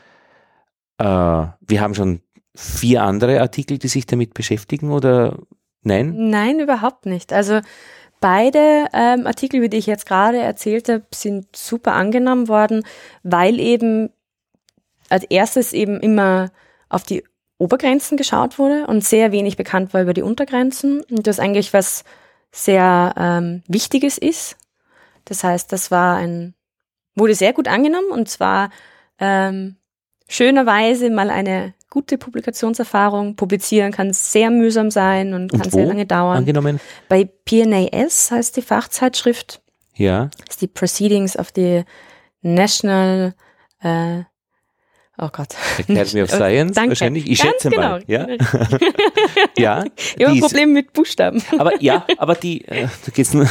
äh, 0.98 1.04
wir 1.04 1.80
haben 1.80 1.94
schon 1.94 2.20
vier 2.54 3.02
andere 3.02 3.40
Artikel, 3.40 3.78
die 3.78 3.88
sich 3.88 4.06
damit 4.06 4.34
beschäftigen 4.34 4.90
oder 4.90 5.38
nein? 5.82 6.30
Nein, 6.30 6.60
überhaupt 6.60 7.06
nicht. 7.06 7.32
Also 7.32 7.60
Beide 8.22 8.86
ähm, 8.92 9.26
Artikel, 9.26 9.56
über 9.58 9.68
die 9.68 9.78
ich 9.78 9.86
jetzt 9.86 10.06
gerade 10.06 10.38
erzählt 10.38 10.88
habe, 10.88 11.04
sind 11.12 11.54
super 11.56 11.94
angenommen 11.94 12.46
worden, 12.46 12.84
weil 13.24 13.58
eben 13.58 14.10
als 15.10 15.24
erstes 15.24 15.72
eben 15.72 15.98
immer 15.98 16.52
auf 16.88 17.02
die 17.02 17.24
Obergrenzen 17.58 18.16
geschaut 18.16 18.60
wurde 18.60 18.86
und 18.86 19.04
sehr 19.04 19.32
wenig 19.32 19.56
bekannt 19.56 19.92
war 19.92 20.02
über 20.02 20.14
die 20.14 20.22
Untergrenzen 20.22 21.02
und 21.10 21.26
das 21.26 21.40
eigentlich 21.40 21.72
was 21.72 22.04
sehr 22.52 23.12
ähm, 23.16 23.64
Wichtiges 23.66 24.18
ist, 24.18 24.56
Das 25.24 25.42
heißt, 25.42 25.72
das 25.72 25.90
war 25.90 26.16
ein, 26.16 26.54
wurde 27.16 27.34
sehr 27.34 27.52
gut 27.52 27.66
angenommen 27.66 28.10
und 28.12 28.28
zwar 28.28 28.70
ähm, 29.18 29.76
schönerweise 30.28 31.10
mal 31.10 31.30
eine 31.30 31.74
gute 31.92 32.16
Publikationserfahrung. 32.16 33.36
Publizieren 33.36 33.92
kann 33.92 34.14
sehr 34.14 34.50
mühsam 34.50 34.90
sein 34.90 35.34
und, 35.34 35.52
und 35.52 35.60
kann 35.60 35.70
sehr 35.70 35.84
lange 35.84 36.06
dauern. 36.06 36.38
Angenommen? 36.38 36.80
Bei 37.10 37.24
PNAS 37.24 38.30
heißt 38.30 38.56
die 38.56 38.62
Fachzeitschrift. 38.62 39.60
Ja. 39.94 40.30
Das 40.38 40.56
ist 40.56 40.62
die 40.62 40.68
Proceedings 40.68 41.38
of 41.38 41.52
the 41.54 41.82
National 42.40 43.34
äh, 43.80 44.22
Oh 45.18 45.28
Gott. 45.30 45.54
Academy 45.78 46.22
of 46.22 46.30
Science 46.30 46.74
Danke. 46.74 46.90
wahrscheinlich. 46.92 47.28
Ich 47.30 47.38
Ganz 47.38 47.52
schätze 47.52 47.68
genau. 47.68 47.82
mal. 47.82 48.04
Ja. 48.06 48.26
ja. 49.58 49.84
Ich 50.16 50.24
habe 50.24 50.34
ein 50.34 50.40
Problem 50.40 50.72
mit 50.72 50.94
Buchstaben. 50.94 51.42
Aber 51.58 51.80
ja, 51.82 52.06
aber 52.16 52.34
die, 52.34 52.64
äh, 52.64 52.88
da 53.04 53.12
geht's 53.12 53.34
nur, 53.34 53.46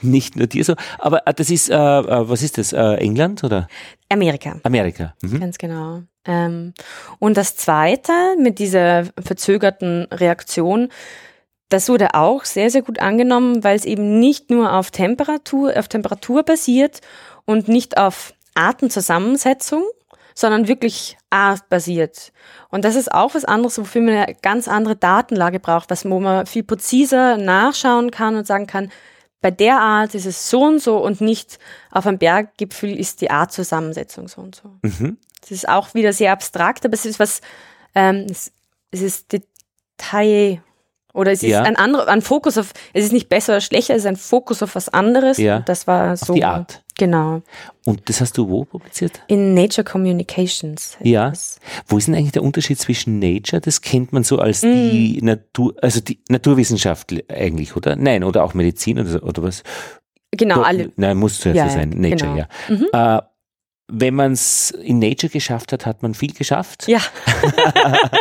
nicht 0.00 0.36
nur 0.36 0.46
dir 0.46 0.64
so. 0.64 0.74
Aber 0.98 1.26
äh, 1.26 1.34
das 1.34 1.50
ist, 1.50 1.68
äh, 1.68 1.74
äh, 1.74 2.28
was 2.28 2.42
ist 2.42 2.56
das? 2.56 2.72
Äh, 2.72 2.94
England 2.94 3.44
oder 3.44 3.68
Amerika. 4.08 4.58
Amerika? 4.62 5.14
Mhm. 5.20 5.40
Ganz 5.40 5.58
genau. 5.58 6.02
Ähm, 6.26 6.74
und 7.18 7.36
das 7.36 7.56
Zweite 7.56 8.12
mit 8.38 8.58
dieser 8.58 9.04
verzögerten 9.22 10.06
Reaktion, 10.10 10.88
das 11.68 11.88
wurde 11.88 12.14
auch 12.14 12.44
sehr, 12.44 12.70
sehr 12.70 12.82
gut 12.82 13.00
angenommen, 13.00 13.64
weil 13.64 13.76
es 13.76 13.84
eben 13.84 14.20
nicht 14.20 14.50
nur 14.50 14.72
auf 14.72 14.90
Temperatur, 14.90 15.76
auf 15.76 15.88
Temperatur 15.88 16.44
basiert 16.44 17.00
und 17.44 17.68
nicht 17.68 17.98
auf 17.98 18.34
Artenzusammensetzung, 18.54 19.82
sondern 20.34 20.68
wirklich 20.68 21.16
artbasiert. 21.30 22.32
Und 22.68 22.84
das 22.84 22.94
ist 22.94 23.12
auch 23.12 23.34
was 23.34 23.44
anderes, 23.44 23.78
wofür 23.78 24.02
man 24.02 24.14
eine 24.14 24.36
ganz 24.42 24.68
andere 24.68 24.94
Datenlage 24.94 25.58
braucht, 25.58 25.90
was 25.90 26.08
wo 26.08 26.20
man 26.20 26.46
viel 26.46 26.62
präziser 26.62 27.36
nachschauen 27.36 28.10
kann 28.10 28.36
und 28.36 28.46
sagen 28.46 28.66
kann, 28.66 28.90
bei 29.46 29.52
der 29.52 29.78
Art 29.78 30.16
ist 30.16 30.26
es 30.26 30.50
so 30.50 30.64
und 30.64 30.82
so 30.82 30.98
und 30.98 31.20
nicht 31.20 31.60
auf 31.92 32.04
einem 32.04 32.18
Berggipfel 32.18 32.98
ist 32.98 33.20
die 33.20 33.30
Artzusammensetzung 33.30 34.26
so 34.26 34.40
und 34.40 34.56
so. 34.56 34.72
Mhm. 34.82 35.18
Das 35.40 35.52
ist 35.52 35.68
auch 35.68 35.94
wieder 35.94 36.12
sehr 36.12 36.32
abstrakt, 36.32 36.84
aber 36.84 36.94
es 36.94 37.06
ist 37.06 37.20
was, 37.20 37.42
ähm, 37.94 38.26
es, 38.28 38.50
es 38.90 39.02
ist 39.02 39.32
Detail 39.32 40.64
oder 41.16 41.32
es 41.32 41.42
ist 41.42 41.50
Ja. 41.50 41.62
ein 41.62 41.76
anderer, 41.76 42.08
ein 42.08 42.22
Fokus 42.22 42.56
auf, 42.58 42.72
es 42.92 43.04
ist 43.06 43.12
nicht 43.12 43.28
besser 43.28 43.54
oder 43.54 43.60
schlechter, 43.60 43.94
es 43.94 44.00
ist 44.02 44.06
ein 44.06 44.16
Fokus 44.16 44.62
auf 44.62 44.74
was 44.74 44.88
anderes. 44.88 45.38
Ja. 45.38 45.56
Und 45.58 45.68
das 45.68 45.86
war 45.86 46.16
so. 46.16 46.34
die 46.34 46.44
Art. 46.44 46.82
Genau. 46.98 47.42
Und 47.84 48.08
das 48.08 48.20
hast 48.22 48.38
du 48.38 48.48
wo 48.48 48.64
publiziert? 48.64 49.20
In 49.26 49.52
Nature 49.54 49.84
Communications. 49.84 50.96
Ja. 51.02 51.28
das. 51.30 51.58
Wo 51.86 51.98
ist 51.98 52.06
denn 52.08 52.14
eigentlich 52.14 52.32
der 52.32 52.42
Unterschied 52.42 52.78
zwischen 52.78 53.18
Nature? 53.18 53.60
Das 53.60 53.80
kennt 53.82 54.12
man 54.12 54.22
so 54.24 54.38
als 54.38 54.62
Mhm. 54.62 54.72
die 54.90 55.18
Natur, 55.22 55.74
also 55.82 56.00
die 56.00 56.20
Naturwissenschaft 56.28 57.12
eigentlich, 57.30 57.76
oder? 57.76 57.96
Nein, 57.96 58.24
oder 58.24 58.44
auch 58.44 58.54
Medizin 58.54 58.98
oder, 58.98 59.08
so- 59.10 59.20
oder 59.20 59.42
was? 59.42 59.62
Genau, 60.32 60.56
Doch, 60.56 60.66
alle. 60.66 60.90
Nein, 60.96 61.16
muss 61.18 61.40
zuerst 61.40 61.56
Ja, 61.56 61.68
so 61.68 61.74
sein. 61.76 61.90
Nature, 61.90 62.46
genau. 62.68 62.80
Mhm. 62.80 62.86
ja. 62.92 63.18
Äh, 63.18 63.22
wenn 63.88 64.14
man 64.14 64.32
es 64.32 64.72
in 64.72 64.98
Nature 64.98 65.30
geschafft 65.30 65.72
hat, 65.72 65.86
hat 65.86 66.02
man 66.02 66.14
viel 66.14 66.32
geschafft. 66.32 66.88
Ja, 66.88 67.00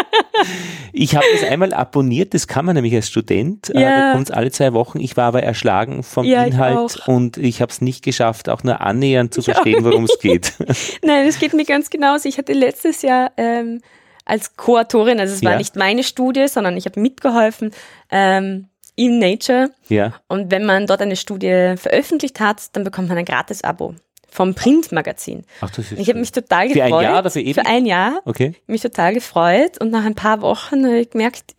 Ich 0.93 1.16
habe 1.16 1.26
das 1.34 1.43
einmal 1.49 1.74
abonniert, 1.74 2.34
das 2.34 2.47
kann 2.47 2.66
man 2.66 2.76
nämlich 2.76 2.93
als 2.95 3.07
Student. 3.09 3.70
Äh, 3.74 3.82
Ja. 3.82 3.89
da 4.07 4.11
kommt 4.13 4.30
es 4.30 4.36
alle 4.36 4.51
zwei 4.51 4.74
Wochen. 4.74 4.99
Ich 4.99 5.18
war 5.18 5.26
aber 5.26 5.43
erschlagen 5.43 6.03
vom 6.03 6.26
Ja, 6.26 6.45
ich 6.45 6.53
Inhalt 6.53 6.78
auch. 7.01 7.07
und 7.07 7.38
ich 7.38 7.61
habe 7.61 7.72
es 7.72 7.82
nicht 7.82 8.03
geschafft, 8.03 8.49
auch 8.49 8.63
nur 8.63 8.82
annähernd 8.82 9.34
zu 9.34 9.41
verstehen, 9.41 9.84
worum 9.84 10.05
es 10.05 10.20
geht. 10.20 10.53
nein, 11.03 11.28
es 11.28 11.39
geht 11.39 11.53
mir 11.53 11.66
ganz 11.66 11.89
genauso. 11.89 12.30
Ich 12.30 12.38
hatte 12.38 12.53
letztes 12.53 13.01
Jahr 13.01 13.32
ähm, 13.38 13.82
als 14.26 14.55
Co-Autorin, 14.55 15.20
also 15.20 15.34
es 15.34 15.43
war 15.43 15.53
Ja. 15.53 15.57
nicht 15.57 15.76
meine 15.76 16.03
Studie, 16.03 16.47
sondern 16.47 16.78
ich 16.78 16.86
habe 16.86 16.99
mitgeholfen 16.99 17.72
ähm, 18.11 18.68
in 18.95 19.20
Nature. 19.20 19.72
ja, 19.89 20.13
Und 20.28 20.51
wenn 20.51 20.66
man 20.66 20.88
dort 20.88 21.01
eine 21.01 21.16
Studie 21.18 21.74
veröffentlicht 21.78 22.39
hat, 22.39 22.76
dann 22.76 22.84
bekommt 22.84 23.09
man 23.09 23.18
ein 23.18 23.26
Gratis-Abo 23.26 23.95
vom 24.36 24.53
Printmagazin. 24.53 25.45
ach, 25.61 25.69
das 25.71 25.91
ist 25.91 25.99
Ich 25.99 26.09
habe 26.09 26.19
mich 26.19 26.31
total 26.31 26.67
Für 26.67 26.73
gefreut. 26.75 26.93
ein 26.93 27.03
Jahr 27.03 27.19
oder 27.19 27.31
für 27.31 27.41
ewig? 27.41 27.55
Für 27.55 27.65
ein 27.65 27.86
Jahr. 27.86 28.21
Okay. 28.25 28.53
Mich 28.67 28.81
total 28.81 29.13
gefreut. 29.13 29.79
Und 29.81 29.91
nach 29.91 30.05
ein 30.05 30.15
paar 30.15 30.41
Wochen 30.41 30.86
habe 30.86 30.99
ich 30.99 31.09
gemerkt, 31.09 31.55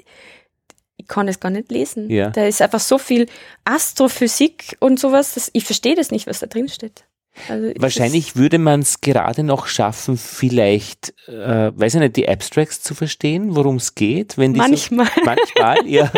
ich 0.98 1.06
kann 1.06 1.28
es 1.28 1.40
gar 1.40 1.50
nicht 1.50 1.70
lesen. 1.70 2.10
Ja. 2.10 2.30
Da 2.30 2.46
ist 2.46 2.60
einfach 2.62 2.80
so 2.80 2.98
viel 2.98 3.26
Astrophysik 3.64 4.76
und 4.80 4.98
sowas. 5.00 5.34
Das, 5.34 5.50
ich 5.52 5.64
verstehe 5.64 5.94
das 5.94 6.10
nicht, 6.10 6.26
was 6.26 6.40
da 6.40 6.46
drin 6.46 6.68
steht. 6.68 7.04
Also 7.48 7.66
es 7.68 7.74
Wahrscheinlich 7.82 8.36
würde 8.36 8.58
man 8.58 8.80
es 8.80 9.00
gerade 9.00 9.42
noch 9.42 9.66
schaffen, 9.66 10.16
vielleicht, 10.16 11.14
äh, 11.28 11.70
weiß 11.74 11.94
ich 11.94 12.00
nicht, 12.00 12.16
die 12.16 12.28
Abstracts 12.28 12.82
zu 12.82 12.94
verstehen, 12.94 13.54
worum 13.56 13.76
es 13.76 13.94
geht, 13.94 14.38
wenn 14.38 14.54
die 14.54 14.58
Manchmal. 14.58 15.06
So, 15.06 15.20
manchmal, 15.24 15.86
ja. 15.86 16.10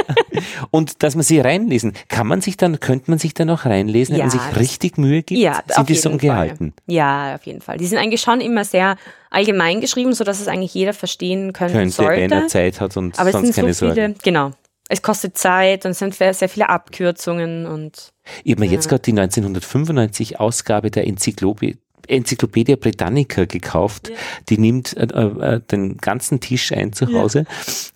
Und 0.71 1.03
dass 1.03 1.15
man 1.15 1.25
sie 1.25 1.41
reinlesen. 1.41 1.93
Kann 2.09 2.27
man 2.27 2.41
sich 2.41 2.57
dann, 2.57 2.81
könnte 2.81 3.11
man 3.11 3.19
sich 3.19 3.35
dann 3.35 3.51
auch 3.51 3.65
reinlesen, 3.65 4.15
wenn 4.17 4.27
man 4.27 4.37
Ja, 4.37 4.45
sich 4.49 4.57
richtig 4.61 4.99
Mühe 4.99 5.23
gibt? 5.23 5.41
Ja, 5.41 5.63
Sind 5.67 5.79
auf 5.79 5.87
die 5.87 5.95
so 5.95 6.09
jeden 6.11 6.19
gehalten? 6.21 6.73
Fall. 6.77 6.95
Ja, 6.95 7.35
auf 7.35 7.43
jeden 7.47 7.61
Fall. 7.61 7.79
Die 7.79 7.87
sind 7.87 7.99
eigentlich 7.99 8.21
schon 8.21 8.41
immer 8.41 8.65
sehr 8.65 8.97
allgemein 9.31 9.81
geschrieben, 9.81 10.13
sodass 10.15 10.41
es 10.41 10.49
eigentlich 10.49 10.73
jeder 10.75 10.93
verstehen 10.95 11.53
können 11.53 11.73
Könnte, 11.73 11.99
wenn 12.07 12.31
er 12.31 12.39
sollte. 12.41 12.47
Zeit 12.47 12.81
hat 12.81 12.97
und 12.97 13.19
Aber 13.19 13.29
es 13.29 13.33
sonst 13.33 13.47
sind 13.47 13.57
keine 13.57 13.75
so 13.75 13.87
viele, 13.87 13.95
Sorgen. 14.07 14.15
genau. 14.23 14.53
Es 14.89 15.03
kostet 15.03 15.37
Zeit 15.37 15.85
und 15.85 15.93
es 15.93 15.99
sind 15.99 16.15
sehr 16.15 16.35
viele 16.35 16.69
Abkürzungen 16.69 17.67
und 17.67 18.13
Ich 18.43 18.53
habe 18.53 18.65
mir 18.65 18.71
jetzt 18.71 18.89
gerade 18.89 19.03
die 19.03 19.13
1995 19.13 20.41
Ausgabe 20.41 20.91
der 20.91 21.07
Enzyklopädie 21.07 21.79
Enzyklopädie 22.09 22.77
Britannica 22.77 23.45
gekauft. 23.45 24.11
Die 24.49 24.59
nimmt 24.59 24.97
äh, 24.97 25.05
äh, 25.05 25.61
den 25.61 25.99
ganzen 25.99 26.41
Tisch 26.41 26.73
ein 26.73 26.93
zu 26.93 27.05
Ja. 27.05 27.21
Hause. 27.21 27.45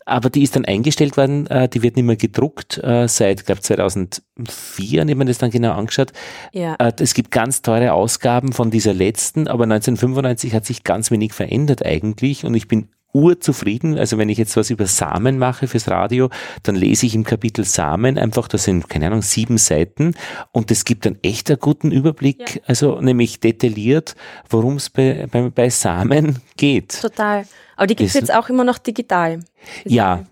Aber 0.04 0.30
die 0.30 0.42
ist 0.42 0.54
dann 0.54 0.64
eingestellt 0.64 1.16
worden, 1.16 1.46
äh, 1.46 1.68
die 1.68 1.82
wird 1.82 1.96
nicht 1.96 2.04
mehr 2.04 2.16
gedruckt 2.16 2.78
äh, 2.78 3.08
seit, 3.08 3.46
glaube 3.46 3.62
2004, 3.62 5.02
und 5.02 5.08
ich 5.08 5.16
mir 5.16 5.24
das 5.24 5.38
dann 5.38 5.50
genau 5.50 5.72
angeschaut. 5.72 6.12
ja. 6.52 6.74
Äh, 6.78 6.92
es 6.98 7.14
gibt 7.14 7.30
ganz 7.30 7.62
teure 7.62 7.92
Ausgaben 7.92 8.52
von 8.52 8.70
dieser 8.70 8.92
letzten, 8.92 9.48
aber 9.48 9.64
1995 9.64 10.54
hat 10.54 10.66
sich 10.66 10.84
ganz 10.84 11.10
wenig 11.10 11.32
verändert 11.32 11.84
eigentlich 11.84 12.44
und 12.44 12.54
ich 12.54 12.68
bin 12.68 12.88
urzufrieden. 13.12 13.98
Also 13.98 14.18
wenn 14.18 14.28
ich 14.28 14.38
jetzt 14.38 14.56
was 14.56 14.70
über 14.70 14.86
Samen 14.86 15.38
mache 15.38 15.68
fürs 15.68 15.88
Radio, 15.88 16.30
dann 16.62 16.74
lese 16.74 17.06
ich 17.06 17.14
im 17.14 17.24
Kapitel 17.24 17.64
Samen 17.64 18.18
einfach, 18.18 18.48
das 18.48 18.64
sind, 18.64 18.88
keine 18.88 19.06
Ahnung, 19.06 19.22
sieben 19.22 19.58
Seiten 19.58 20.14
und 20.50 20.70
es 20.70 20.84
gibt 20.84 21.06
einen 21.06 21.18
echt 21.22 21.50
einen 21.50 21.58
guten 21.60 21.92
Überblick, 21.92 22.56
Ja. 22.56 22.62
also 22.66 23.00
nämlich 23.00 23.40
detailliert, 23.40 24.14
worum 24.48 24.76
es 24.76 24.90
bei, 24.90 25.26
bei, 25.30 25.50
bei 25.50 25.68
Samen 25.70 26.38
geht. 26.56 27.00
Total. 27.00 27.46
Aber 27.76 27.86
die 27.86 27.96
gibt 27.96 28.08
es 28.08 28.14
jetzt 28.14 28.32
auch 28.34 28.48
immer 28.48 28.64
noch 28.64 28.78
digital. 28.78 29.40
Ja, 29.84 30.24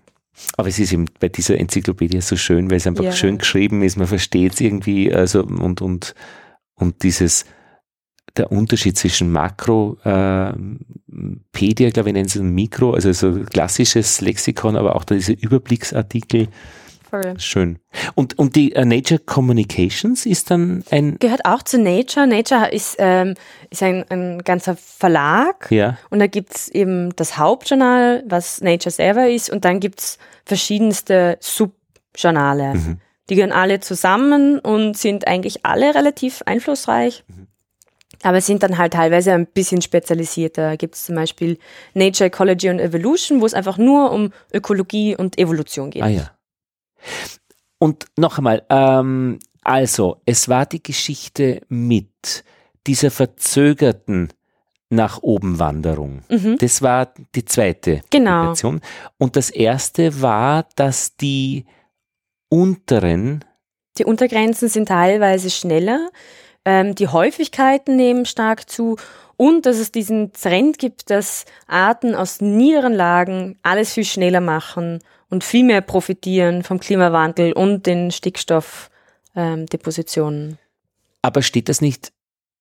aber 0.57 0.69
es 0.69 0.79
ist 0.79 0.91
eben 0.91 1.05
bei 1.19 1.29
dieser 1.29 1.57
Enzyklopädie 1.59 2.21
so 2.21 2.35
schön, 2.35 2.69
weil 2.71 2.77
es 2.77 2.87
einfach 2.87 3.03
Ja. 3.03 3.11
schön 3.11 3.37
geschrieben 3.37 3.83
ist, 3.83 3.97
man 3.97 4.07
versteht 4.07 4.53
es 4.53 4.61
irgendwie, 4.61 5.13
also 5.13 5.43
und, 5.43 5.81
und, 5.81 6.15
und 6.75 7.03
dieses, 7.03 7.45
der 8.37 8.51
Unterschied 8.51 8.97
zwischen 8.97 9.31
Makro, 9.31 9.97
äh, 10.03 10.53
Pedia, 11.51 11.89
glaube 11.89 12.09
ich, 12.09 12.13
nennen 12.13 12.29
sie 12.29 12.39
es 12.39 12.43
Mikro, 12.43 12.93
also 12.93 13.11
so 13.11 13.43
klassisches 13.43 14.21
Lexikon, 14.21 14.75
aber 14.75 14.95
auch 14.95 15.03
diese 15.03 15.33
Überblicksartikel, 15.33 16.47
Voll. 17.11 17.37
schön. 17.39 17.79
Und, 18.15 18.39
und 18.39 18.55
die 18.55 18.73
äh, 18.73 18.85
Nature 18.85 19.19
Communications 19.19 20.25
ist 20.25 20.49
dann 20.49 20.83
ein, 20.91 21.17
Gehört 21.19 21.43
auch 21.43 21.61
zu 21.61 21.77
Nature. 21.77 22.25
Nature 22.25 22.71
ist, 22.71 22.95
ähm, 22.99 23.35
ist 23.69 23.83
ein, 23.83 24.05
ein 24.09 24.39
ganzer 24.45 24.77
Verlag. 24.77 25.69
ja, 25.71 25.97
Und 26.09 26.19
da 26.19 26.27
gibt's 26.27 26.69
eben 26.69 27.13
das 27.17 27.37
Hauptjournal, 27.37 28.23
was 28.27 28.61
Nature 28.61 28.91
selber 28.91 29.29
ist. 29.29 29.49
Und 29.49 29.65
dann 29.65 29.81
gibt's 29.81 30.17
verschiedenste 30.45 31.37
Subjournale. 31.41 32.75
Mhm. 32.75 32.97
Die 33.29 33.35
gehören 33.35 33.51
alle 33.51 33.81
zusammen 33.81 34.59
und 34.59 34.97
sind 34.97 35.27
eigentlich 35.27 35.65
alle 35.65 35.93
relativ 35.93 36.41
einflussreich. 36.45 37.25
Mhm. 37.27 37.47
Aber 38.23 38.39
sind 38.41 38.61
dann 38.63 38.77
halt 38.77 38.93
teilweise 38.93 39.33
ein 39.33 39.47
bisschen 39.47 39.81
spezialisierter. 39.81 40.69
Da 40.69 40.75
gibt's 40.75 41.05
zum 41.05 41.15
Beispiel 41.15 41.57
Nature 41.93 42.27
Ecology 42.27 42.69
and 42.69 42.79
Evolution, 42.81 43.41
wo 43.41 43.45
es 43.45 43.53
einfach 43.53 43.77
nur 43.77 44.11
um 44.11 44.31
Ökologie 44.53 45.15
und 45.15 45.37
Evolution 45.39 45.89
geht. 45.89 46.03
Ah 46.03 46.07
ja. 46.07 46.31
Und 47.79 48.05
noch 48.17 48.37
einmal, 48.37 48.63
ähm, 48.69 49.39
also, 49.63 50.17
es 50.25 50.49
war 50.49 50.65
die 50.65 50.83
Geschichte 50.83 51.61
mit 51.67 52.43
dieser 52.87 53.11
verzögerten 53.11 54.29
nach 54.89 55.21
oben 55.23 55.57
Wanderung. 55.57 56.23
Mhm. 56.29 56.57
Das 56.59 56.81
war 56.81 57.13
die 57.33 57.45
zweite 57.45 58.01
Genau. 58.09 58.41
Publikation. 58.41 58.81
Und 59.17 59.35
das 59.35 59.49
erste 59.49 60.21
war, 60.21 60.67
dass 60.75 61.15
die 61.15 61.65
unteren, 62.49 63.45
Die 63.97 64.05
Untergrenzen 64.05 64.67
sind 64.69 64.87
teilweise 64.87 65.49
schneller, 65.49 66.09
ähm, 66.65 66.95
die 66.95 67.07
Häufigkeiten 67.07 67.95
nehmen 67.95 68.25
stark 68.25 68.69
zu 68.69 68.97
und 69.37 69.65
dass 69.65 69.77
es 69.77 69.91
diesen 69.91 70.33
Trend 70.33 70.77
gibt, 70.77 71.09
dass 71.09 71.45
Arten 71.65 72.13
aus 72.13 72.41
niederen 72.41 72.93
Lagen 72.93 73.57
alles 73.63 73.93
viel 73.93 74.05
schneller 74.05 74.41
machen 74.41 74.99
und 75.29 75.43
viel 75.43 75.63
mehr 75.63 75.81
profitieren 75.81 76.61
vom 76.61 76.79
Klimawandel 76.79 77.53
und 77.53 77.87
den 77.87 78.11
Stickstoffdepositionen. 78.11 80.59
aber 81.23 81.41
steht 81.41 81.69
das 81.69 81.81
nicht 81.81 82.11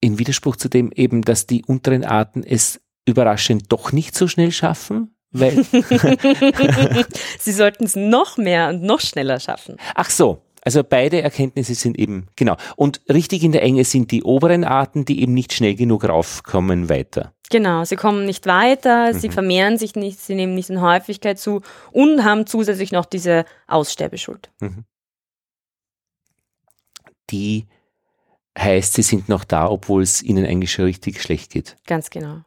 in 0.00 0.18
Widerspruch 0.18 0.56
zu 0.56 0.70
dem 0.70 0.90
eben, 0.92 1.20
dass 1.22 1.46
die 1.46 1.64
unteren 1.64 2.04
Arten 2.04 2.42
es 2.42 2.80
überraschend 3.04 3.70
doch 3.70 3.92
nicht 3.92 4.14
so 4.14 4.28
schnell 4.28 4.52
schaffen? 4.52 5.14
Weil, 5.32 5.64
Sie 7.38 7.52
sollten 7.52 7.84
es 7.84 7.94
noch 7.94 8.36
mehr 8.36 8.70
und 8.70 8.82
noch 8.82 8.98
schneller 9.00 9.38
schaffen. 9.38 9.76
ach 9.94 10.10
so, 10.10 10.42
Also 10.62 10.84
beide 10.84 11.22
Erkenntnisse 11.22 11.74
sind 11.74 11.98
eben, 11.98 12.28
genau. 12.36 12.56
Und 12.76 13.00
richtig 13.08 13.42
in 13.42 13.52
der 13.52 13.62
Enge 13.62 13.84
sind 13.84 14.10
die 14.10 14.22
oberen 14.22 14.64
Arten, 14.64 15.04
die 15.04 15.22
eben 15.22 15.32
nicht 15.32 15.52
schnell 15.52 15.74
genug 15.74 16.04
raufkommen 16.04 16.88
weiter. 16.88 17.32
Genau, 17.50 17.84
sie 17.84 17.96
kommen 17.96 18.26
nicht 18.26 18.46
weiter, 18.46 19.12
mhm. 19.12 19.18
sie 19.18 19.30
vermehren 19.30 19.78
sich 19.78 19.96
nicht, 19.96 20.20
sie 20.20 20.34
nehmen 20.34 20.54
nicht 20.54 20.70
in 20.70 20.80
Häufigkeit 20.80 21.38
zu 21.38 21.62
und 21.90 22.24
haben 22.24 22.46
zusätzlich 22.46 22.92
noch 22.92 23.06
diese 23.06 23.44
Aussterbeschuld. 23.66 24.50
Mhm. 24.60 24.84
Die 27.30 27.66
heißt, 28.58 28.94
sie 28.94 29.02
sind 29.02 29.28
noch 29.28 29.44
da, 29.44 29.68
obwohl 29.68 30.02
es 30.02 30.22
ihnen 30.22 30.44
eigentlich 30.44 30.72
schon 30.72 30.84
richtig 30.84 31.22
schlecht 31.22 31.52
geht. 31.52 31.76
Ganz 31.86 32.10
genau. 32.10 32.42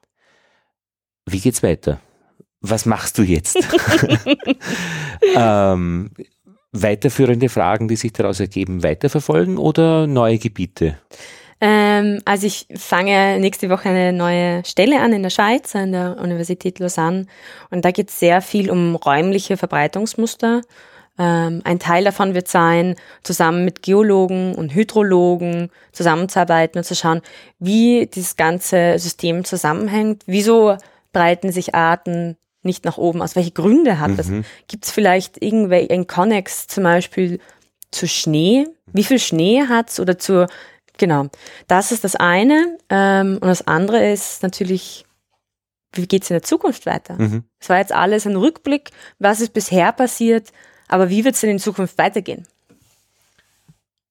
Wie 1.26 1.40
geht's 1.40 1.64
weiter? 1.64 2.00
Was 2.62 2.86
machst 2.86 3.18
du 3.18 3.24
jetzt? 3.24 3.58
ähm, 5.36 6.12
weiterführende 6.74 7.50
Fragen, 7.50 7.88
die 7.88 7.96
sich 7.96 8.12
daraus 8.14 8.40
ergeben, 8.40 8.84
weiterverfolgen 8.84 9.58
oder 9.58 10.08
neue 10.08 10.38
Gebiete? 10.40 10.98
Ähm, 11.62 12.20
also 12.26 12.46
ich 12.46 12.68
fange 12.76 13.40
nächste 13.40 13.70
Woche 13.70 13.88
eine 13.88 14.12
neue 14.12 14.66
Stelle 14.66 15.00
an 15.00 15.14
in 15.14 15.24
der 15.24 15.30
Schweiz, 15.30 15.76
an 15.76 15.94
der 15.94 16.18
Universität 16.20 16.80
Lausanne. 16.80 17.26
Und 17.70 17.86
da 17.86 17.92
geht 17.92 18.10
es 18.10 18.20
sehr 18.20 18.42
viel 18.42 18.70
um 18.70 18.96
räumliche 18.96 19.56
Verbreitungsmuster. 19.56 20.62
Ähm, 21.18 21.62
ein 21.64 21.80
Teil 21.80 22.04
davon 22.04 22.34
wird 22.34 22.48
sein, 22.48 22.96
zusammen 23.22 23.64
mit 23.64 23.82
Geologen 23.84 24.56
und 24.56 24.74
Hydrologen 24.74 25.70
zusammenzuarbeiten 25.92 26.80
und 26.80 26.84
zu 26.84 26.96
schauen, 26.96 27.22
wie 27.60 28.08
dieses 28.08 28.36
ganze 28.36 28.98
System 28.98 29.46
zusammenhängt. 29.46 30.24
Wieso 30.26 30.76
breiten 31.14 31.52
sich 31.52 31.76
Arten 31.76 32.36
nicht 32.64 32.86
nach 32.86 32.98
oben 32.98 33.22
aus? 33.22 33.36
Welche 33.36 33.52
Gründe 33.52 34.00
hat 34.00 34.18
das? 34.18 34.28
Mhm. 34.28 34.46
Gibt 34.68 34.86
es 34.86 34.92
vielleicht 34.92 35.42
irgendwelche 35.42 35.92
ein 35.92 36.08
Connex 36.08 36.68
zum 36.68 36.84
Beispiel 36.84 37.40
zu 37.92 38.08
Schnee? 38.08 38.68
Wie 38.92 39.04
viel 39.04 39.20
Schnee 39.20 39.64
hat's 39.68 40.00
oder 40.00 40.18
zur 40.18 40.48
Genau, 40.98 41.28
das 41.68 41.92
ist 41.92 42.04
das 42.04 42.16
eine. 42.16 42.78
Ähm, 42.90 43.40
und 43.42 43.48
das 43.48 43.68
andere 43.68 44.12
ist 44.12 44.44
natürlich, 44.44 45.06
wie 45.94 46.08
geht's 46.08 46.30
in 46.30 46.36
der 46.36 46.44
Zukunft 46.44 46.86
weiter? 46.86 47.20
Mhm. 47.20 47.44
Es 47.60 47.70
war 47.70 47.78
jetzt 47.78 47.92
alles 47.92 48.26
ein 48.26 48.36
Rückblick, 48.36 48.92
was 49.20 49.42
ist 49.42 49.54
bisher 49.54 49.92
passiert, 49.92 50.52
aber 50.88 51.10
wie 51.10 51.26
wird's 51.26 51.42
denn 51.42 51.50
in 51.50 51.60
Zukunft 51.60 51.98
weitergehen? 51.98 52.48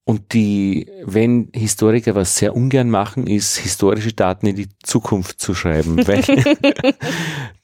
Und 0.04 0.32
die, 0.32 0.86
wenn 1.04 1.48
Historiker 1.54 2.14
was 2.14 2.36
sehr 2.36 2.56
ungern 2.56 2.90
machen, 2.90 3.26
ist 3.28 3.58
historische 3.58 4.12
Daten 4.12 4.46
in 4.46 4.56
die 4.56 4.68
Zukunft 4.82 5.40
zu 5.40 5.54
schreiben, 5.54 5.96
weil 6.06 6.22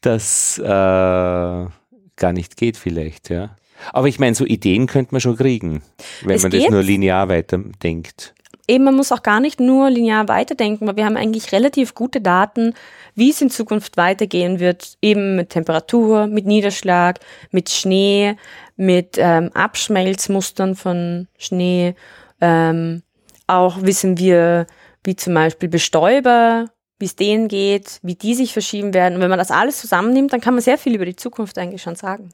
das 0.00 0.58
äh, 0.58 0.62
gar 0.64 2.32
nicht 2.32 2.56
geht 2.56 2.76
vielleicht, 2.76 3.30
ja. 3.30 3.56
Aber 3.92 4.08
ich 4.08 4.18
meine, 4.18 4.34
so 4.34 4.44
Ideen 4.44 4.86
könnte 4.86 5.14
man 5.14 5.20
schon 5.20 5.36
kriegen, 5.36 5.82
wenn 6.22 6.36
es 6.36 6.42
man 6.42 6.50
geht. 6.50 6.64
das 6.64 6.70
nur 6.70 6.82
linear 6.82 7.28
weiterdenkt. 7.28 8.34
Eben, 8.66 8.84
man 8.84 8.96
muss 8.96 9.12
auch 9.12 9.22
gar 9.22 9.40
nicht 9.40 9.60
nur 9.60 9.88
linear 9.88 10.28
weiterdenken, 10.28 10.86
weil 10.86 10.96
wir 10.96 11.06
haben 11.06 11.16
eigentlich 11.16 11.52
relativ 11.52 11.94
gute 11.94 12.20
Daten, 12.20 12.74
wie 13.14 13.30
es 13.30 13.40
in 13.40 13.50
Zukunft 13.50 13.96
weitergehen 13.96 14.60
wird, 14.60 14.98
eben 15.00 15.36
mit 15.36 15.50
Temperatur, 15.50 16.26
mit 16.26 16.44
Niederschlag, 16.44 17.18
mit 17.50 17.70
Schnee, 17.70 18.36
mit 18.76 19.16
ähm, 19.16 19.50
Abschmelzmustern 19.54 20.76
von 20.76 21.28
Schnee 21.38 21.94
ähm, 22.40 23.02
auch 23.46 23.82
wissen 23.82 24.18
wir, 24.18 24.66
wie 25.04 25.16
zum 25.16 25.34
Beispiel 25.34 25.68
Bestäuber, 25.68 26.66
wie 26.98 27.06
es 27.06 27.16
denen 27.16 27.48
geht, 27.48 28.00
wie 28.02 28.14
die 28.14 28.34
sich 28.34 28.52
verschieben 28.52 28.92
werden. 28.92 29.14
Und 29.14 29.20
wenn 29.20 29.30
man 29.30 29.38
das 29.38 29.50
alles 29.50 29.80
zusammennimmt, 29.80 30.32
dann 30.32 30.40
kann 30.40 30.54
man 30.54 30.62
sehr 30.62 30.78
viel 30.78 30.94
über 30.94 31.04
die 31.04 31.16
Zukunft 31.16 31.58
eigentlich 31.58 31.82
schon 31.82 31.96
sagen. 31.96 32.30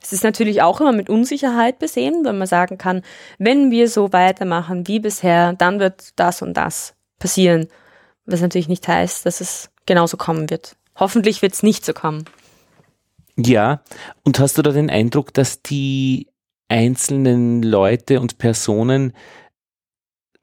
Es 0.00 0.12
ist 0.12 0.22
natürlich 0.22 0.60
auch 0.60 0.80
immer 0.80 0.92
mit 0.92 1.08
Unsicherheit 1.08 1.78
besehen, 1.78 2.24
weil 2.24 2.34
man 2.34 2.46
sagen 2.46 2.78
kann, 2.78 3.02
wenn 3.38 3.70
wir 3.70 3.88
so 3.88 4.12
weitermachen 4.12 4.86
wie 4.86 5.00
bisher, 5.00 5.54
dann 5.54 5.80
wird 5.80 6.10
das 6.16 6.42
und 6.42 6.54
das 6.54 6.94
passieren. 7.18 7.68
Was 8.26 8.40
natürlich 8.40 8.68
nicht 8.68 8.86
heißt, 8.86 9.24
dass 9.24 9.40
es 9.40 9.70
genauso 9.86 10.16
kommen 10.16 10.50
wird. 10.50 10.76
Hoffentlich 10.96 11.42
wird 11.42 11.54
es 11.54 11.62
nicht 11.62 11.84
so 11.84 11.92
kommen. 11.92 12.24
Ja, 13.36 13.82
und 14.24 14.38
hast 14.38 14.56
du 14.58 14.62
da 14.62 14.70
den 14.70 14.90
Eindruck, 14.90 15.34
dass 15.34 15.62
die 15.62 16.28
einzelnen 16.68 17.62
Leute 17.62 18.20
und 18.20 18.38
Personen 18.38 19.12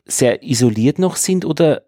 sehr 0.05 0.43
isoliert 0.43 0.99
noch 0.99 1.15
sind 1.15 1.45
oder 1.45 1.83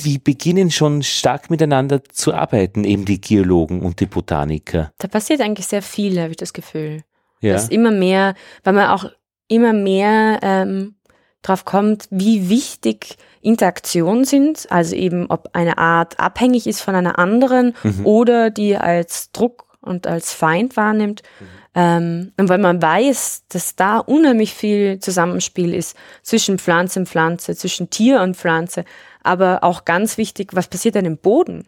die 0.00 0.18
beginnen 0.18 0.70
schon 0.70 1.02
stark 1.02 1.50
miteinander 1.50 2.02
zu 2.04 2.34
arbeiten, 2.34 2.84
eben 2.84 3.04
die 3.04 3.20
Geologen 3.20 3.82
und 3.82 4.00
die 4.00 4.06
Botaniker. 4.06 4.92
Da 4.98 5.08
passiert 5.08 5.40
eigentlich 5.40 5.66
sehr 5.66 5.82
viel, 5.82 6.20
habe 6.20 6.30
ich 6.30 6.36
das 6.36 6.52
Gefühl. 6.52 7.02
Ja. 7.40 7.52
Dass 7.52 7.68
immer 7.68 7.90
mehr, 7.90 8.34
weil 8.64 8.72
man 8.72 8.88
auch 8.88 9.04
immer 9.48 9.72
mehr 9.72 10.40
ähm, 10.42 10.96
drauf 11.42 11.64
kommt, 11.64 12.08
wie 12.10 12.48
wichtig 12.48 13.16
Interaktionen 13.40 14.24
sind, 14.24 14.66
also 14.70 14.96
eben 14.96 15.26
ob 15.26 15.50
eine 15.52 15.78
Art 15.78 16.18
abhängig 16.18 16.66
ist 16.66 16.80
von 16.80 16.94
einer 16.94 17.18
anderen 17.18 17.74
mhm. 17.82 18.06
oder 18.06 18.50
die 18.50 18.76
als 18.76 19.30
Druck 19.32 19.76
und 19.80 20.06
als 20.06 20.32
Feind 20.32 20.76
wahrnimmt. 20.76 21.22
Mhm. 21.38 21.46
Ähm, 21.74 22.32
und 22.36 22.48
weil 22.48 22.58
man 22.58 22.80
weiß, 22.80 23.44
dass 23.48 23.74
da 23.74 23.98
unheimlich 23.98 24.54
viel 24.54 25.00
Zusammenspiel 25.00 25.74
ist 25.74 25.96
zwischen 26.22 26.58
Pflanze 26.58 27.00
und 27.00 27.08
Pflanze, 27.08 27.56
zwischen 27.56 27.90
Tier 27.90 28.20
und 28.20 28.36
Pflanze, 28.36 28.84
aber 29.22 29.64
auch 29.64 29.84
ganz 29.84 30.16
wichtig, 30.16 30.50
was 30.52 30.68
passiert 30.68 30.94
denn 30.94 31.04
im 31.04 31.16
Boden? 31.16 31.66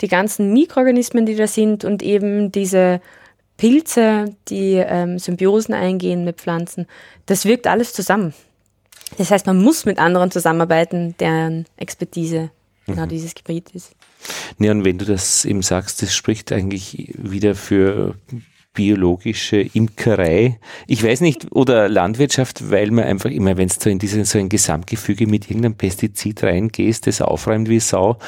Die 0.00 0.08
ganzen 0.08 0.52
Mikroorganismen, 0.52 1.26
die 1.26 1.34
da 1.34 1.46
sind 1.46 1.84
und 1.84 2.02
eben 2.02 2.52
diese 2.52 3.00
Pilze, 3.56 4.36
die 4.48 4.74
ähm, 4.74 5.18
Symbiosen 5.18 5.74
eingehen 5.74 6.24
mit 6.24 6.40
Pflanzen, 6.40 6.86
das 7.26 7.44
wirkt 7.44 7.66
alles 7.66 7.92
zusammen. 7.92 8.34
Das 9.18 9.30
heißt, 9.30 9.46
man 9.46 9.62
muss 9.62 9.84
mit 9.84 9.98
anderen 9.98 10.30
zusammenarbeiten, 10.30 11.14
deren 11.18 11.66
Expertise 11.76 12.50
genau 12.86 13.04
mhm. 13.04 13.08
dieses 13.08 13.34
Gebiet 13.34 13.70
ist. 13.70 13.94
Ja, 14.58 14.70
und 14.70 14.84
wenn 14.84 14.98
du 14.98 15.04
das 15.04 15.44
eben 15.44 15.62
sagst, 15.62 16.02
das 16.02 16.14
spricht 16.14 16.52
eigentlich 16.52 17.12
wieder 17.16 17.54
für 17.54 18.14
biologische 18.74 19.60
Imkerei. 19.60 20.58
Ich 20.86 21.04
weiß 21.04 21.20
nicht, 21.20 21.52
oder 21.52 21.88
Landwirtschaft, 21.88 22.70
weil 22.70 22.90
man 22.90 23.04
einfach 23.04 23.30
immer, 23.30 23.56
wenn 23.56 23.68
so 23.68 23.90
in 23.90 23.98
diese, 23.98 24.24
so 24.24 24.38
ein 24.38 24.48
Gesamtgefüge 24.48 25.26
mit 25.26 25.50
irgendeinem 25.50 25.74
Pestizid 25.74 26.42
reingehst, 26.42 27.06
das 27.06 27.20
aufräumt 27.20 27.68
wie 27.68 27.80
Sau. 27.80 28.18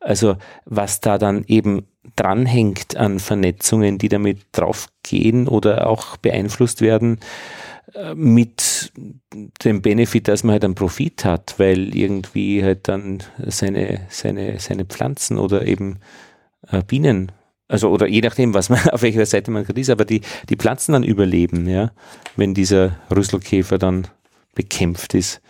Also, 0.00 0.36
was 0.64 1.00
da 1.00 1.18
dann 1.18 1.44
eben 1.46 1.86
dranhängt 2.16 2.96
an 2.96 3.20
Vernetzungen, 3.20 3.98
die 3.98 4.08
damit 4.08 4.40
draufgehen 4.52 5.46
oder 5.48 5.86
auch 5.86 6.16
beeinflusst 6.16 6.80
werden, 6.80 7.20
äh, 7.94 8.14
mit 8.14 8.92
dem 9.64 9.82
Benefit, 9.82 10.28
dass 10.28 10.44
man 10.44 10.54
halt 10.54 10.64
einen 10.64 10.74
Profit 10.74 11.24
hat, 11.24 11.54
weil 11.58 11.96
irgendwie 11.96 12.62
halt 12.64 12.88
dann 12.88 13.22
seine, 13.46 14.00
seine, 14.08 14.58
seine 14.58 14.84
Pflanzen 14.84 15.38
oder 15.38 15.66
eben 15.66 16.00
äh, 16.70 16.82
Bienen 16.82 17.32
also 17.72 17.88
oder 17.88 18.06
je 18.06 18.20
nachdem, 18.20 18.52
was 18.52 18.68
man, 18.68 18.78
auf 18.90 19.02
welcher 19.02 19.24
Seite 19.24 19.50
man 19.50 19.64
gerade 19.64 19.80
ist, 19.80 19.90
aber 19.90 20.04
die, 20.04 20.20
die 20.48 20.56
Pflanzen 20.56 20.92
dann 20.92 21.04
überleben, 21.04 21.66
ja, 21.66 21.90
wenn 22.36 22.52
dieser 22.52 22.96
Rüsselkäfer 23.10 23.78
dann 23.78 24.06
bekämpft 24.54 25.14
ist. 25.14 25.40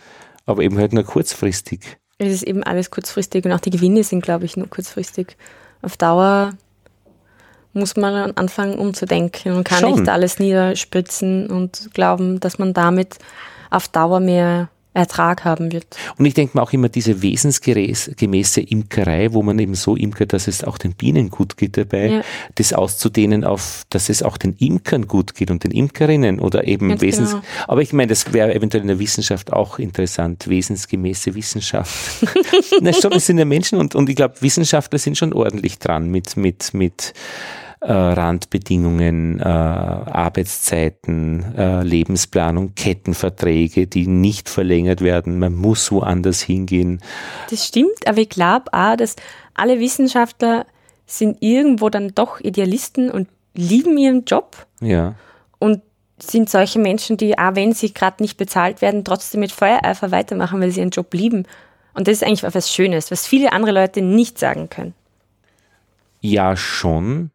Aber 0.45 0.63
eben 0.63 0.77
halt 0.77 0.93
nur 0.93 1.03
kurzfristig. 1.03 1.81
Es 2.17 2.31
ist 2.31 2.43
eben 2.43 2.63
alles 2.63 2.91
kurzfristig 2.91 3.43
und 3.45 3.51
auch 3.51 3.59
die 3.59 3.71
Gewinne 3.71 4.03
sind, 4.03 4.23
glaube 4.23 4.45
ich, 4.45 4.55
nur 4.55 4.69
kurzfristig. 4.69 5.35
Auf 5.81 5.97
Dauer 5.97 6.53
muss 7.73 7.97
man 7.97 8.31
anfangen 8.31 8.75
umzudenken 8.75 9.53
und 9.53 9.65
kann 9.65 9.79
Schon. 9.79 9.91
nicht 9.91 10.09
alles 10.09 10.39
niederspritzen 10.39 11.47
und 11.47 11.89
glauben, 11.93 12.39
dass 12.39 12.57
man 12.57 12.73
damit 12.73 13.17
auf 13.69 13.89
Dauer 13.89 14.19
mehr 14.19 14.69
Ertrag 14.93 15.43
haben 15.43 15.71
wird. 15.71 15.85
Und 16.17 16.25
ich 16.25 16.33
denke 16.33 16.57
mir 16.57 16.63
auch 16.63 16.71
immer 16.73 16.89
diese 16.89 17.21
wesensgemäße 17.21 18.61
Imkerei, 18.61 19.33
wo 19.33 19.41
man 19.41 19.57
eben 19.59 19.75
so 19.75 19.95
imkert, 19.95 20.33
dass 20.33 20.47
es 20.47 20.63
auch 20.63 20.77
den 20.77 20.93
Bienen 20.93 21.29
gut 21.29 21.57
geht 21.57 21.77
dabei, 21.77 22.07
ja. 22.07 22.21
das 22.55 22.73
auszudehnen 22.73 23.43
auf, 23.43 23.83
dass 23.89 24.09
es 24.09 24.21
auch 24.23 24.37
den 24.37 24.53
Imkern 24.53 25.07
gut 25.07 25.33
geht 25.33 25.51
und 25.51 25.63
den 25.63 25.71
Imkerinnen 25.71 26.39
oder 26.39 26.67
eben 26.67 26.89
Ganz 26.89 27.01
Wesens. 27.01 27.31
Genau. 27.31 27.43
Aber 27.67 27.81
ich 27.81 27.93
meine, 27.93 28.07
das 28.07 28.33
wäre 28.33 28.53
eventuell 28.53 28.81
in 28.81 28.87
der 28.87 28.99
Wissenschaft 28.99 29.51
auch 29.51 29.79
interessant, 29.79 30.47
wesensgemäße 30.47 31.35
Wissenschaft. 31.35 32.25
Na 32.81 32.93
schon, 32.93 33.13
es 33.13 33.25
sind 33.25 33.39
ja 33.39 33.45
Menschen 33.45 33.79
und, 33.79 33.95
und 33.95 34.09
ich 34.09 34.15
glaube, 34.15 34.35
Wissenschaftler 34.41 34.99
sind 34.99 35.17
schon 35.17 35.33
ordentlich 35.33 35.79
dran 35.79 36.09
mit, 36.09 36.37
mit, 36.37 36.73
mit 36.73 37.13
Randbedingungen, 37.91 39.39
äh, 39.39 39.43
Arbeitszeiten, 39.43 41.55
äh, 41.55 41.83
Lebensplanung, 41.83 42.75
Kettenverträge, 42.75 43.87
die 43.87 44.07
nicht 44.07 44.49
verlängert 44.49 45.01
werden. 45.01 45.39
Man 45.39 45.53
muss 45.53 45.91
woanders 45.91 46.41
hingehen. 46.41 47.01
Das 47.49 47.67
stimmt, 47.67 48.07
aber 48.07 48.19
ich 48.19 48.29
glaube 48.29 48.71
auch, 48.71 48.95
dass 48.95 49.15
alle 49.53 49.79
Wissenschaftler 49.79 50.65
sind 51.05 51.37
irgendwo 51.41 51.89
dann 51.89 52.13
doch 52.15 52.39
Idealisten 52.39 53.11
und 53.11 53.27
lieben 53.53 53.97
ihren 53.97 54.25
Job. 54.25 54.65
Ja. 54.79 55.15
Und 55.59 55.81
sind 56.19 56.49
solche 56.49 56.79
Menschen, 56.79 57.17
die, 57.17 57.37
auch 57.37 57.55
wenn 57.55 57.73
sie 57.73 57.93
gerade 57.93 58.23
nicht 58.23 58.37
bezahlt 58.37 58.81
werden, 58.81 59.03
trotzdem 59.03 59.41
mit 59.41 59.51
Feuereifer 59.51 60.11
weitermachen, 60.11 60.61
weil 60.61 60.71
sie 60.71 60.79
ihren 60.79 60.89
Job 60.89 61.13
lieben. 61.13 61.45
Und 61.93 62.07
das 62.07 62.13
ist 62.13 62.23
eigentlich 62.23 62.43
etwas 62.43 62.71
Schönes, 62.71 63.11
was 63.11 63.27
viele 63.27 63.51
andere 63.51 63.71
Leute 63.71 64.01
nicht 64.01 64.39
sagen 64.39 64.69
können. 64.69 64.93
Ja, 66.21 66.55
schon. 66.55 67.32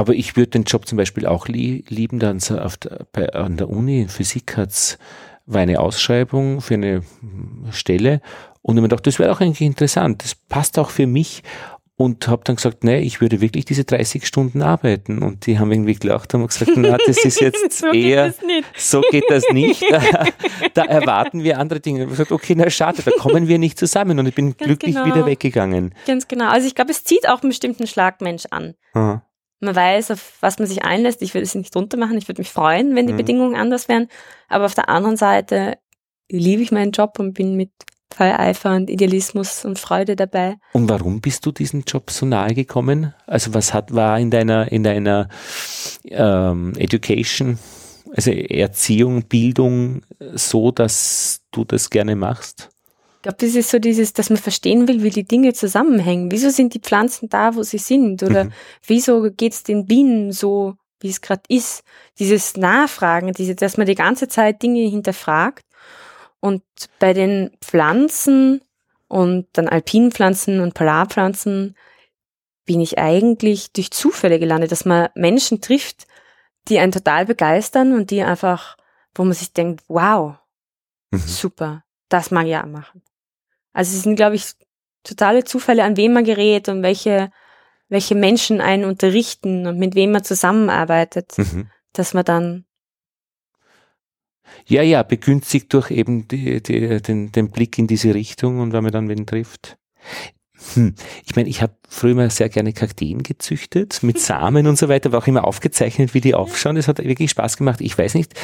Aber 0.00 0.14
ich 0.14 0.34
würde 0.34 0.52
den 0.52 0.64
Job 0.64 0.86
zum 0.86 0.96
Beispiel 0.96 1.26
auch 1.26 1.46
lie 1.46 1.84
lieben, 1.90 2.20
dann 2.20 2.38
der, 2.38 3.06
bei, 3.12 3.28
an 3.34 3.58
der 3.58 3.68
Uni 3.68 4.00
in 4.00 4.08
Physik 4.08 4.56
hat's 4.56 4.96
war 5.44 5.60
eine 5.60 5.78
Ausschreibung 5.78 6.62
für 6.62 6.72
eine 6.72 7.02
Stelle 7.70 8.22
und 8.62 8.76
ich 8.76 8.80
mir 8.80 8.88
gedacht, 8.88 9.06
das 9.06 9.18
wäre 9.18 9.30
auch 9.30 9.42
eigentlich 9.42 9.60
interessant. 9.60 10.24
Das 10.24 10.34
passt 10.34 10.78
auch 10.78 10.88
für 10.88 11.06
mich 11.06 11.42
und 11.96 12.28
habe 12.28 12.40
dann 12.44 12.56
gesagt, 12.56 12.82
nee, 12.82 13.00
ich 13.00 13.20
würde 13.20 13.42
wirklich 13.42 13.66
diese 13.66 13.84
30 13.84 14.26
Stunden 14.26 14.62
arbeiten. 14.62 15.22
Und 15.22 15.44
die 15.44 15.58
haben 15.58 15.70
irgendwie 15.70 15.96
gelacht 15.96 16.32
und 16.32 16.40
haben 16.40 16.46
gesagt, 16.46 16.70
na, 16.76 16.96
das 16.96 17.22
ist 17.22 17.38
jetzt 17.42 17.78
so 17.78 17.88
eher, 17.88 18.32
so 18.78 19.02
geht 19.10 19.24
das 19.28 19.44
nicht. 19.52 19.84
da 20.74 20.84
erwarten 20.84 21.44
wir 21.44 21.58
andere 21.58 21.80
Dinge. 21.80 21.98
Ich 21.98 22.04
habe 22.04 22.12
gesagt, 22.12 22.32
okay, 22.32 22.54
na 22.56 22.70
schade, 22.70 23.02
da 23.02 23.10
kommen 23.10 23.48
wir 23.48 23.58
nicht 23.58 23.78
zusammen. 23.78 24.18
Und 24.18 24.26
ich 24.26 24.34
bin 24.34 24.56
Ganz 24.56 24.66
glücklich 24.66 24.94
genau. 24.94 25.04
wieder 25.04 25.26
weggegangen. 25.26 25.94
Ganz 26.06 26.26
genau. 26.26 26.48
Also 26.48 26.66
ich 26.66 26.74
glaube, 26.74 26.90
es 26.90 27.04
zieht 27.04 27.28
auch 27.28 27.42
einen 27.42 27.50
bestimmten 27.50 27.86
Schlagmensch 27.86 28.46
an. 28.50 28.76
Aha. 28.94 29.22
Man 29.60 29.76
weiß, 29.76 30.10
auf 30.10 30.38
was 30.40 30.58
man 30.58 30.66
sich 30.66 30.82
einlässt. 30.82 31.22
Ich 31.22 31.34
würde 31.34 31.44
es 31.44 31.54
nicht 31.54 31.74
drunter 31.74 31.98
machen. 31.98 32.16
Ich 32.16 32.28
würde 32.28 32.40
mich 32.40 32.50
freuen, 32.50 32.96
wenn 32.96 33.06
die 33.06 33.12
mhm. 33.12 33.18
Bedingungen 33.18 33.56
anders 33.56 33.88
wären. 33.88 34.08
Aber 34.48 34.64
auf 34.64 34.74
der 34.74 34.88
anderen 34.88 35.16
Seite 35.16 35.78
liebe 36.30 36.62
ich 36.62 36.72
meinen 36.72 36.92
Job 36.92 37.18
und 37.18 37.34
bin 37.34 37.56
mit 37.56 37.70
Feuereifer 38.12 38.74
und 38.74 38.90
Idealismus 38.90 39.64
und 39.64 39.78
Freude 39.78 40.16
dabei. 40.16 40.56
Und 40.72 40.88
warum 40.88 41.20
bist 41.20 41.46
du 41.46 41.52
diesem 41.52 41.84
Job 41.86 42.10
so 42.10 42.26
nahe 42.26 42.54
gekommen? 42.54 43.14
Also 43.26 43.54
was 43.54 43.72
hat 43.72 43.94
war 43.94 44.18
in 44.18 44.30
deiner 44.30 44.70
in 44.72 44.82
deiner 44.82 45.28
ähm, 46.04 46.72
Education, 46.76 47.58
also 48.14 48.30
Erziehung, 48.32 49.24
Bildung 49.24 50.02
so, 50.34 50.72
dass 50.72 51.42
du 51.52 51.64
das 51.64 51.90
gerne 51.90 52.16
machst? 52.16 52.70
Ich 53.20 53.22
glaube, 53.24 53.36
das 53.38 53.54
ist 53.54 53.68
so 53.68 53.78
dieses, 53.78 54.14
dass 54.14 54.30
man 54.30 54.38
verstehen 54.38 54.88
will, 54.88 55.02
wie 55.02 55.10
die 55.10 55.24
Dinge 55.24 55.52
zusammenhängen. 55.52 56.30
Wieso 56.30 56.48
sind 56.48 56.72
die 56.72 56.80
Pflanzen 56.80 57.28
da, 57.28 57.54
wo 57.54 57.62
sie 57.62 57.76
sind? 57.76 58.22
Oder 58.22 58.44
mhm. 58.44 58.52
wieso 58.86 59.30
geht 59.30 59.52
es 59.52 59.62
den 59.62 59.84
Bienen 59.84 60.32
so, 60.32 60.76
wie 61.00 61.10
es 61.10 61.20
gerade 61.20 61.42
ist? 61.48 61.82
Dieses 62.18 62.56
Nachfragen, 62.56 63.34
diese, 63.34 63.54
dass 63.54 63.76
man 63.76 63.86
die 63.86 63.94
ganze 63.94 64.26
Zeit 64.28 64.62
Dinge 64.62 64.88
hinterfragt 64.88 65.66
und 66.40 66.62
bei 66.98 67.12
den 67.12 67.50
Pflanzen 67.60 68.62
und 69.06 69.48
dann 69.52 69.68
Alpinpflanzen 69.68 70.60
und 70.60 70.72
Polarpflanzen 70.72 71.76
bin 72.64 72.80
ich 72.80 72.98
eigentlich 72.98 73.70
durch 73.72 73.90
Zufälle 73.90 74.38
gelandet, 74.38 74.72
dass 74.72 74.86
man 74.86 75.10
Menschen 75.14 75.60
trifft, 75.60 76.06
die 76.68 76.78
einen 76.78 76.92
total 76.92 77.26
begeistern 77.26 77.92
und 77.92 78.10
die 78.10 78.22
einfach, 78.22 78.78
wo 79.14 79.24
man 79.24 79.34
sich 79.34 79.52
denkt, 79.52 79.84
wow, 79.88 80.36
mhm. 81.10 81.18
super, 81.18 81.84
das 82.08 82.30
mag 82.30 82.46
ich 82.46 82.56
auch 82.56 82.64
machen. 82.64 83.02
Also 83.72 83.96
es 83.96 84.02
sind, 84.02 84.16
glaube 84.16 84.36
ich, 84.36 84.52
totale 85.04 85.44
Zufälle, 85.44 85.84
an 85.84 85.96
wem 85.96 86.12
man 86.12 86.24
gerät 86.24 86.68
und 86.68 86.82
welche, 86.82 87.30
welche 87.88 88.14
Menschen 88.14 88.60
einen 88.60 88.84
unterrichten 88.84 89.66
und 89.66 89.78
mit 89.78 89.94
wem 89.94 90.12
man 90.12 90.24
zusammenarbeitet, 90.24 91.36
mhm. 91.38 91.70
dass 91.92 92.14
man 92.14 92.24
dann 92.24 92.64
ja, 94.66 94.82
ja, 94.82 95.02
begünstigt 95.02 95.72
durch 95.72 95.90
eben 95.90 96.28
die, 96.28 96.62
die, 96.62 97.00
den, 97.00 97.32
den 97.32 97.50
Blick 97.50 97.78
in 97.78 97.86
diese 97.86 98.14
Richtung 98.14 98.60
und 98.60 98.72
wenn 98.72 98.82
man 98.82 98.92
dann 98.92 99.08
wen 99.08 99.26
trifft. 99.26 99.78
Hm. 100.74 100.94
Ich 101.24 101.36
meine, 101.36 101.48
ich 101.48 101.62
habe 101.62 101.74
früher 101.88 102.12
immer 102.12 102.30
sehr 102.30 102.48
gerne 102.48 102.72
Kakteen 102.72 103.22
gezüchtet, 103.22 104.02
mit 104.02 104.18
Samen 104.20 104.66
und 104.66 104.76
so 104.76 104.88
weiter, 104.88 105.12
war 105.12 105.20
auch 105.20 105.26
immer 105.26 105.44
aufgezeichnet, 105.44 106.14
wie 106.14 106.20
die 106.20 106.34
aufschauen. 106.34 106.76
Das 106.76 106.88
hat 106.88 106.98
wirklich 106.98 107.30
Spaß 107.30 107.56
gemacht. 107.56 107.80
Ich 107.80 107.96
weiß 107.96 108.14
nicht, 108.14 108.34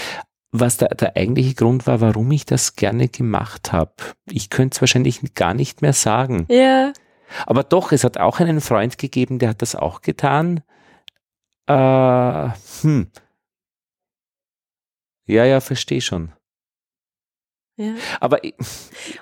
was 0.61 0.76
da 0.76 0.86
der 0.86 1.16
eigentliche 1.16 1.54
Grund 1.54 1.86
war, 1.86 2.00
warum 2.00 2.30
ich 2.30 2.46
das 2.46 2.76
gerne 2.76 3.09
gemacht 3.09 3.72
habe. 3.72 3.92
Ich 4.30 4.50
könnte 4.50 4.76
es 4.76 4.80
wahrscheinlich 4.80 5.34
gar 5.34 5.54
nicht 5.54 5.82
mehr 5.82 5.92
sagen. 5.92 6.46
Ja. 6.48 6.92
Aber 7.46 7.64
doch, 7.64 7.92
es 7.92 8.04
hat 8.04 8.18
auch 8.18 8.40
einen 8.40 8.61
Freund 8.61 8.98
gegeben, 8.98 9.38
der 9.38 9.50
hat 9.50 9.62
das 9.62 9.74
auch 9.74 10.00
getan. 10.00 10.62
Äh, 11.66 12.48
hm. 12.82 13.11
Ja, 15.26 15.44
ja, 15.44 15.61
verstehe 15.61 16.00
schon. 16.00 16.32
Ja. 17.76 17.94
Aber 18.20 18.40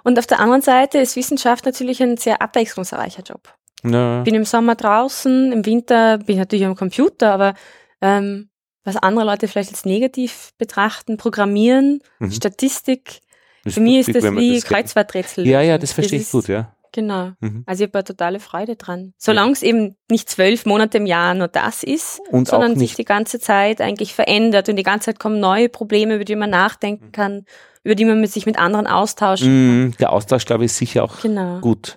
und 0.04 0.18
auf 0.18 0.26
der 0.26 0.38
anderen 0.38 0.62
Seite 0.62 0.98
ist 0.98 1.16
Wissenschaft 1.16 1.64
natürlich 1.66 2.02
ein 2.02 2.16
sehr 2.16 2.40
abwechslungsreicher 2.40 3.22
Job. 3.22 3.52
Ja. 3.82 4.22
Bin 4.22 4.34
im 4.34 4.44
Sommer 4.44 4.76
draußen, 4.76 5.52
im 5.52 5.66
Winter 5.66 6.18
bin 6.18 6.34
ich 6.34 6.38
natürlich 6.38 6.64
am 6.64 6.76
Computer, 6.76 7.32
aber 7.32 7.54
ähm, 8.00 8.48
was 8.84 8.96
andere 8.96 9.24
Leute 9.24 9.48
vielleicht 9.48 9.70
als 9.70 9.84
negativ 9.84 10.52
betrachten, 10.58 11.16
Programmieren, 11.16 12.00
mhm. 12.18 12.30
Statistik, 12.30 13.20
für 13.66 13.80
mich 13.80 14.06
ist 14.08 14.14
das 14.14 14.24
wie 14.24 14.60
Kreuzworträtsel. 14.60 15.46
Ja, 15.46 15.62
ja, 15.62 15.78
das 15.78 15.92
verstehe 15.92 16.20
ich 16.20 16.30
gut, 16.30 16.48
ja. 16.48 16.74
Genau. 16.92 17.32
Mhm. 17.40 17.64
Also 17.66 17.84
ich 17.84 17.90
habe 17.92 18.04
totale 18.04 18.38
Freude 18.38 18.76
dran. 18.76 19.14
Solange 19.18 19.52
es 19.52 19.62
eben 19.62 19.96
nicht 20.08 20.30
zwölf 20.30 20.64
Monate 20.64 20.98
im 20.98 21.06
Jahr 21.06 21.34
nur 21.34 21.48
das 21.48 21.82
ist, 21.82 22.20
und 22.30 22.46
sondern 22.46 22.76
sich 22.78 22.94
die 22.94 23.04
ganze 23.04 23.40
Zeit 23.40 23.80
eigentlich 23.80 24.14
verändert 24.14 24.68
und 24.68 24.76
die 24.76 24.84
ganze 24.84 25.06
Zeit 25.06 25.18
kommen 25.18 25.40
neue 25.40 25.68
Probleme, 25.68 26.14
über 26.14 26.24
die 26.24 26.36
man 26.36 26.50
nachdenken 26.50 27.10
kann, 27.10 27.46
über 27.82 27.96
die 27.96 28.04
man 28.04 28.20
mit 28.20 28.30
sich 28.30 28.46
mit 28.46 28.58
anderen 28.58 28.86
austauschen 28.86 29.46
kann. 29.46 29.84
Mhm, 29.86 29.96
der 29.98 30.12
Austausch, 30.12 30.46
glaube 30.46 30.64
ich, 30.64 30.70
ist 30.70 30.78
sicher 30.78 31.02
auch 31.02 31.20
genau. 31.20 31.58
gut. 31.58 31.96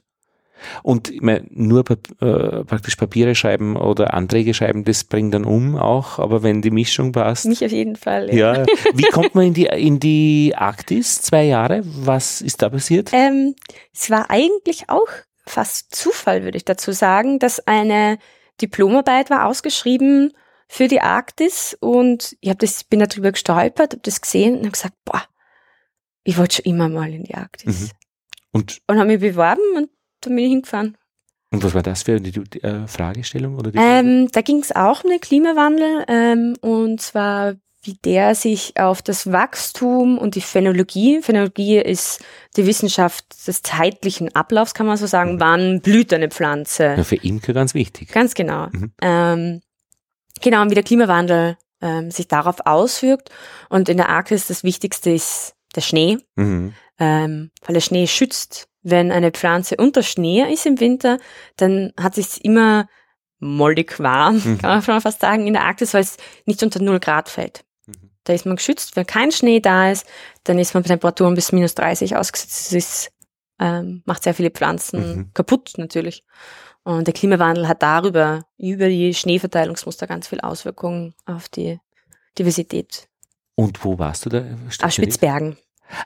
Und 0.84 1.10
ich 1.10 1.22
meine, 1.22 1.46
nur 1.50 1.84
äh, 1.90 2.64
praktisch 2.64 2.96
Papiere 2.96 3.36
schreiben 3.36 3.78
oder 3.78 4.14
Anträge 4.14 4.54
schreiben, 4.54 4.84
das 4.84 5.04
bringt 5.04 5.34
dann 5.34 5.46
um 5.46 5.76
auch, 5.76 6.20
aber 6.20 6.44
wenn 6.44 6.62
die 6.62 6.72
Mischung 6.72 7.12
passt. 7.12 7.46
Mich 7.46 7.64
auf 7.64 7.72
jeden 7.72 7.96
Fall. 7.96 8.34
Ja. 8.34 8.58
ja. 8.58 8.66
Wie 8.94 9.04
kommt 9.04 9.36
man 9.36 9.48
in 9.48 9.54
die, 9.54 9.66
in 9.66 10.00
die 10.00 10.54
Arktis? 10.56 11.22
Zwei 11.22 11.44
Jahre? 11.44 11.82
Was 11.84 12.42
ist 12.42 12.62
da 12.62 12.70
passiert? 12.70 13.12
Ähm, 13.14 13.56
es 13.94 14.10
war 14.10 14.30
eigentlich 14.30 14.90
auch 14.90 15.08
fast 15.46 15.96
Zufall, 15.96 16.44
würde 16.44 16.58
ich 16.58 16.66
dazu 16.66 16.92
sagen, 16.92 17.40
dass 17.40 17.66
eine 17.68 18.18
Diplomarbeit 18.62 19.30
war 19.30 19.46
ausgeschrieben 19.46 20.34
für 20.68 20.88
die 20.88 21.02
Arktis 21.02 21.78
und 21.80 22.36
ich 22.42 22.50
hab 22.50 22.60
das, 22.60 22.84
bin 22.84 23.00
darüber 23.00 23.32
gestolpert, 23.32 23.94
habe 23.94 24.02
das 24.04 24.22
gesehen 24.22 24.56
und 24.56 24.62
habe 24.62 24.72
gesagt, 24.72 24.96
boah, 25.06 25.24
ich 26.24 26.38
wollte 26.38 26.58
schon 26.58 26.66
immer 26.66 26.90
mal 26.90 27.14
in 27.14 27.24
die 27.24 27.36
Arktis. 27.36 27.82
Mhm. 27.82 27.90
Und, 28.52 28.82
und 28.88 28.98
habe 28.98 29.08
mich 29.08 29.20
beworben 29.20 29.62
und 29.76 29.90
dann 30.22 30.36
bin 30.36 30.46
ich 30.46 30.52
hingefahren. 30.52 30.98
Und 31.52 31.64
was 31.64 31.74
war 31.74 31.84
das 31.84 32.04
für 32.04 32.18
eine 32.18 32.32
die, 32.32 32.62
äh, 32.62 32.88
Fragestellung? 32.88 33.58
Oder 33.58 33.72
ähm, 33.76 34.30
da 34.32 34.42
ging 34.42 34.60
es 34.60 34.76
auch 34.76 35.04
um 35.04 35.10
den 35.10 35.22
Klimawandel 35.22 36.06
ähm, 36.08 36.56
und 36.62 37.02
zwar 37.02 37.56
wie 37.88 37.94
der 37.94 38.36
sich 38.36 38.78
auf 38.78 39.02
das 39.02 39.32
Wachstum 39.32 40.18
und 40.18 40.36
die 40.36 40.42
Phänologie, 40.42 41.22
Phänologie 41.22 41.78
ist 41.78 42.22
die 42.58 42.68
Wissenschaft 42.68 43.48
des 43.48 43.62
zeitlichen 43.62 44.36
Ablaufs, 44.36 44.74
kann 44.74 44.86
man 44.86 44.98
so 44.98 45.08
sagen, 45.08 45.36
mhm. 45.36 45.40
wann 45.40 45.82
blüht 45.82 46.14
eine 46.14 46.30
Pflanze. 46.30 46.96
Ja, 46.98 47.04
für 47.04 47.16
Imker 47.16 47.54
ganz 47.54 47.74
wichtig. 47.74 48.12
Ganz 48.12 48.34
genau. 48.34 48.68
Mhm. 48.72 48.92
Ähm, 49.02 49.62
genau, 50.42 50.64
und 50.64 50.70
wie 50.70 50.76
der 50.76 50.84
Klimawandel 50.84 51.58
ähm, 51.82 52.12
sich 52.12 52.28
darauf 52.28 52.66
auswirkt. 52.66 53.30
Und 53.70 53.88
in 53.88 53.98
der 53.98 54.10
Arktis 54.10 54.48
das 54.48 54.64
Wichtigste 54.64 55.12
ist 55.12 55.54
der 55.76 55.82
Schnee, 55.82 56.18
mhm. 56.36 56.74
ähm, 57.00 57.52
weil 57.66 57.74
der 57.74 57.82
Schnee 57.82 58.08
schützt 58.08 58.68
wenn 58.90 59.12
eine 59.12 59.32
Pflanze 59.32 59.76
unter 59.78 60.02
Schnee 60.02 60.52
ist 60.52 60.66
im 60.66 60.80
Winter, 60.80 61.20
dann 61.58 61.94
hat 62.00 62.16
sie 62.16 62.42
immer 62.42 62.88
mollig 63.40 64.00
warm, 64.00 64.36
mhm. 64.36 64.58
kann 64.58 64.70
man 64.70 64.82
schon 64.82 65.02
fast 65.02 65.22
sagen, 65.22 65.46
in 65.46 65.54
der 65.54 65.64
Arktis, 65.64 65.94
weil 65.94 66.02
es 66.02 66.18
nicht 66.46 66.64
unter 66.64 66.82
0 66.82 67.00
Grad 67.00 67.30
fällt. 67.30 67.66
Mhm. 67.86 68.10
Da 68.24 68.34
ist 68.34 68.46
man 68.46 68.56
geschützt. 68.56 68.96
Wenn 68.96 69.06
kein 69.06 69.32
Schnee 69.32 69.60
da 69.60 69.92
ist, 69.92 70.06
dann 70.46 70.58
ist 70.58 70.74
man 70.74 70.84
bei 70.84 70.88
Temperaturen 70.88 71.36
bis 71.36 71.52
minus 71.52 71.76
30 71.76 72.16
ausgesetzt. 72.16 72.68
Das 72.68 72.74
ist, 72.74 73.12
ähm, 73.60 74.04
macht 74.06 74.24
sehr 74.24 74.34
viele 74.34 74.52
Pflanzen 74.52 75.18
mhm. 75.18 75.34
kaputt 75.34 75.74
natürlich. 75.78 76.24
Und 76.84 77.06
der 77.06 77.14
Klimawandel 77.14 77.68
hat 77.68 77.84
darüber, 77.84 78.46
über 78.58 78.88
die 78.88 79.14
Schneeverteilungsmuster 79.14 80.08
ganz 80.08 80.30
viel 80.30 80.40
Auswirkungen 80.40 81.14
auf 81.26 81.50
die 81.50 81.80
Diversität. 82.40 83.10
Und 83.56 83.84
wo 83.84 84.00
warst 84.00 84.26
du 84.26 84.30
da? 84.30 84.46
Auf 84.82 84.94
Spitzbergen. 84.94 85.58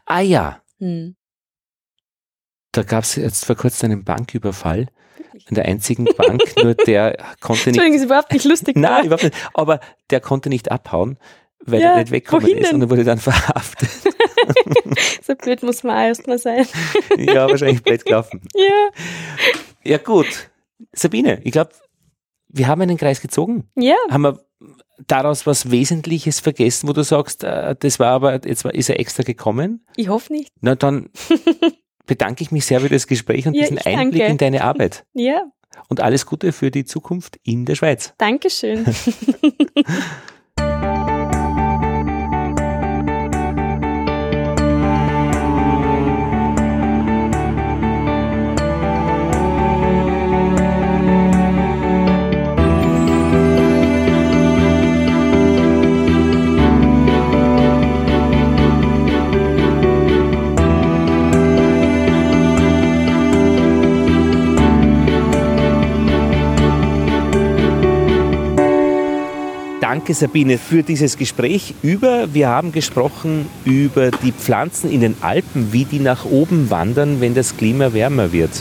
Ah 0.06 0.22
ja. 0.22 0.62
Hm 0.80 1.16
da 2.72 2.84
gab 2.84 3.04
es 3.04 3.16
jetzt 3.16 3.46
vor 3.46 3.56
kurzem 3.56 3.92
einen 3.92 4.04
Banküberfall. 4.04 4.88
In 5.50 5.56
der 5.56 5.66
einzigen 5.66 6.06
Bank, 6.06 6.42
nur 6.64 6.76
der 6.76 7.18
konnte 7.40 7.52
nicht. 7.54 7.68
Entschuldigung, 7.68 8.00
ist 8.00 8.06
überhaupt 8.06 8.32
nicht 8.32 8.46
lustig. 8.46 8.76
Nein, 8.76 9.06
überhaupt 9.06 9.24
nicht. 9.24 9.36
Aber 9.54 9.80
der 10.10 10.20
konnte 10.20 10.50
nicht 10.50 10.72
abhauen, 10.72 11.18
weil 11.60 11.82
ja, 11.82 11.92
er 11.92 12.00
nicht 12.00 12.12
weggekommen 12.12 12.50
ist 12.58 12.68
denn? 12.68 12.76
und 12.76 12.82
er 12.84 12.90
wurde 12.90 13.04
dann 13.04 13.18
verhaftet. 13.20 13.90
so 15.24 15.36
blöd 15.36 15.64
muss 15.64 15.84
man 15.84 15.98
erstmal 16.06 16.38
sein. 16.38 16.66
ja, 17.18 17.50
wahrscheinlich 17.50 17.84
blöd 17.84 18.06
gelaufen. 18.06 18.42
Ja. 18.56 18.90
Ja, 19.84 19.98
gut. 19.98 20.50
Sabine, 20.94 21.42
ich 21.44 21.52
glaube, 21.52 21.72
wir 22.50 22.68
haben 22.68 22.82
einen 22.82 22.98
Kreis 22.98 23.22
gezogen. 23.22 23.70
Ja. 23.76 23.96
Haben 24.10 24.22
wir 24.24 24.40
daraus 25.08 25.48
was 25.48 25.72
Wesentliches 25.72 26.40
vergessen, 26.40 26.88
wo 26.88 26.94
du 26.94 27.04
sagst, 27.04 27.44
äh, 27.44 27.76
das 27.80 28.00
war 28.00 28.12
aber, 28.12 28.46
jetzt 28.46 28.66
ist 28.66 28.90
er 28.90 29.00
extra 29.00 29.24
gekommen? 29.24 29.86
Ich 29.96 30.10
hoffe 30.10 30.34
nicht. 30.34 30.52
Na, 30.62 30.76
dann 30.76 31.10
bedanke 32.06 32.44
ich 32.44 32.52
mich 32.52 32.66
sehr 32.66 32.82
für 32.82 32.90
das 32.90 33.08
Gespräch 33.08 33.48
und 33.48 33.54
ja, 33.54 33.62
diesen 33.62 33.78
Einblick 33.78 34.22
danke. 34.22 34.32
in 34.32 34.38
deine 34.38 34.64
Arbeit. 34.64 35.06
Ja. 35.14 35.44
Und 35.88 36.02
alles 36.02 36.26
Gute 36.26 36.52
für 36.52 36.70
die 36.70 36.84
Zukunft 36.84 37.40
in 37.44 37.66
der 37.66 37.76
Schweiz. 37.76 38.14
Dankeschön. 38.18 38.86
Danke 69.92 70.14
Sabine 70.14 70.58
für 70.58 70.84
dieses 70.84 71.18
Gespräch 71.18 71.74
über, 71.82 72.34
wir 72.34 72.48
haben 72.48 72.72
gesprochen 72.72 73.50
über 73.66 74.10
die 74.10 74.32
Pflanzen 74.32 74.90
in 74.90 75.02
den 75.02 75.18
Alpen, 75.20 75.74
wie 75.74 75.84
die 75.84 76.00
nach 76.00 76.24
oben 76.24 76.70
wandern, 76.70 77.20
wenn 77.20 77.36
das 77.36 77.58
Klima 77.58 77.92
wärmer 77.92 78.32
wird. 78.32 78.52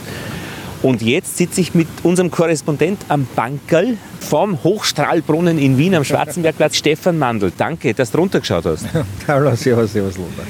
Und 0.83 1.03
jetzt 1.03 1.37
sitze 1.37 1.61
ich 1.61 1.73
mit 1.73 1.87
unserem 2.03 2.33
Korrespondent 2.33 2.99
am 3.07 3.29
Bankerl 3.37 3.97
vom 4.19 4.65
Hochstrahlbrunnen 4.65 5.61
in 5.61 5.79
Wien 5.79 5.95
am 5.95 6.03
Schwarzenbergplatz, 6.03 6.77
Stefan 6.79 7.17
Mandl. 7.17 7.53
Danke, 7.57 7.95
dass 7.95 8.11
du 8.11 8.19
runtergeschaut 8.19 8.65
hast. 8.65 8.87
Hallo, 9.29 9.55
servus, 9.55 9.93
servus, 9.93 10.17
Lothar. 10.17 10.45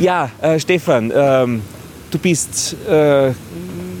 Ja, 0.00 0.32
äh, 0.42 0.58
Stefan, 0.58 1.12
ähm, 1.14 1.62
du 2.10 2.18
bist 2.18 2.74
äh, 2.88 3.30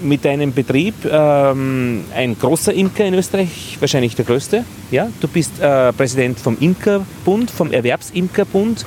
mit 0.02 0.24
deinem 0.24 0.52
Betrieb 0.52 0.94
ähm, 1.10 2.04
ein 2.14 2.38
großer 2.38 2.72
Imker 2.72 3.04
in 3.04 3.14
Österreich, 3.14 3.76
wahrscheinlich 3.80 4.14
der 4.14 4.24
größte. 4.24 4.64
Ja? 4.90 5.08
Du 5.20 5.28
bist 5.28 5.60
äh, 5.60 5.92
Präsident 5.92 6.38
vom 6.38 6.56
Imkerbund, 6.60 7.50
vom 7.50 7.72
Erwerbsimkerbund. 7.72 8.84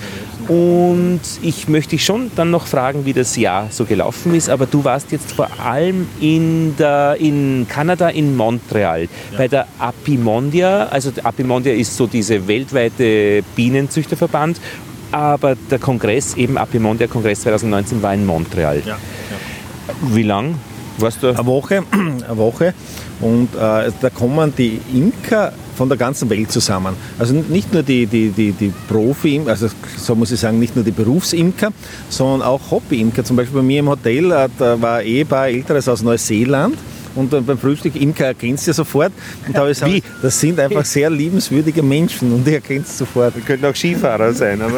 Und 0.48 1.22
ich 1.42 1.68
möchte 1.68 1.92
dich 1.92 2.04
schon 2.04 2.32
dann 2.36 2.52
noch 2.52 2.66
fragen, 2.66 3.06
wie 3.06 3.14
das 3.14 3.36
Jahr 3.36 3.68
so 3.70 3.86
gelaufen 3.86 4.34
ist. 4.34 4.50
Aber 4.50 4.66
du 4.66 4.84
warst 4.84 5.12
jetzt 5.12 5.32
vor 5.32 5.48
allem 5.60 6.08
in, 6.20 6.76
der, 6.78 7.18
in 7.20 7.68
Kanada, 7.70 8.10
in 8.10 8.36
Montreal, 8.36 9.04
ja. 9.04 9.38
bei 9.38 9.48
der 9.48 9.68
Apimondia. 9.80 10.88
Also 10.88 11.12
Apimondia 11.24 11.74
ist 11.74 11.96
so 11.96 12.08
diese 12.08 12.48
weltweite 12.48 13.44
Bienenzüchterverband. 13.56 14.60
Aber 15.12 15.56
der 15.70 15.80
Kongress, 15.80 16.36
eben 16.36 16.58
Apimondia 16.58 17.08
Kongress 17.08 17.42
2019, 17.42 18.02
war 18.02 18.14
in 18.14 18.26
Montreal. 18.26 18.82
Ja, 18.86 18.94
ja. 18.94 18.98
Wie 20.02 20.24
lang 20.24 20.56
Weißt 21.02 21.24
du? 21.24 21.30
Eine 21.30 21.46
Woche, 21.46 21.84
eine 21.92 22.38
Woche. 22.38 22.74
Und 23.20 23.54
äh, 23.56 23.92
da 24.02 24.10
kommen 24.14 24.54
die 24.58 24.80
Imker 24.94 25.54
von 25.76 25.90
der 25.90 25.98
ganzen 25.98 26.30
Welt 26.30 26.52
zusammen. 26.52 26.96
Also 27.18 27.34
nicht 27.34 27.74
nur 27.74 27.84
die, 27.84 28.06
die, 28.06 28.30
die, 28.30 28.52
die 28.52 28.74
Profi, 28.88 29.42
also 29.46 29.68
so 29.98 30.16
muss 30.16 30.32
ich 30.32 30.40
sagen, 30.40 30.60
nicht 30.60 30.76
nur 30.76 30.86
die 30.86 30.92
Berufsimker, 30.92 31.70
sondern 32.10 32.42
auch 32.42 32.60
Hobbyimker. 32.72 33.24
Zum 33.24 33.36
Beispiel 33.36 33.58
bei 33.62 33.66
mir 33.66 33.80
im 33.80 33.90
Hotel 33.90 34.32
äh, 34.32 34.50
da 34.58 34.82
war 34.82 34.98
ein 34.98 35.06
Ehepaar 35.06 35.48
älteres 35.48 35.88
aus 35.88 36.02
Neuseeland 36.02 36.78
und 37.16 37.30
beim 37.30 37.58
Frühstück 37.58 37.96
Imker 37.96 38.28
erkennst 38.28 38.68
du 38.68 38.74
sofort. 38.74 39.12
Und 39.48 39.56
da 39.56 39.62
habe 39.62 39.72
ich 39.72 39.78
gesagt, 39.78 39.94
Wie? 39.94 40.04
das 40.22 40.40
sind 40.40 40.60
einfach 40.60 40.86
sehr 40.86 41.10
liebenswürdige 41.10 41.84
Menschen 41.84 42.32
und 42.34 42.46
die 42.46 42.56
erkennst 42.56 42.98
sofort. 42.98 43.36
Die 43.36 43.42
könnten 43.42 43.66
auch 43.66 43.76
Skifahrer 43.76 44.34
sein. 44.34 44.62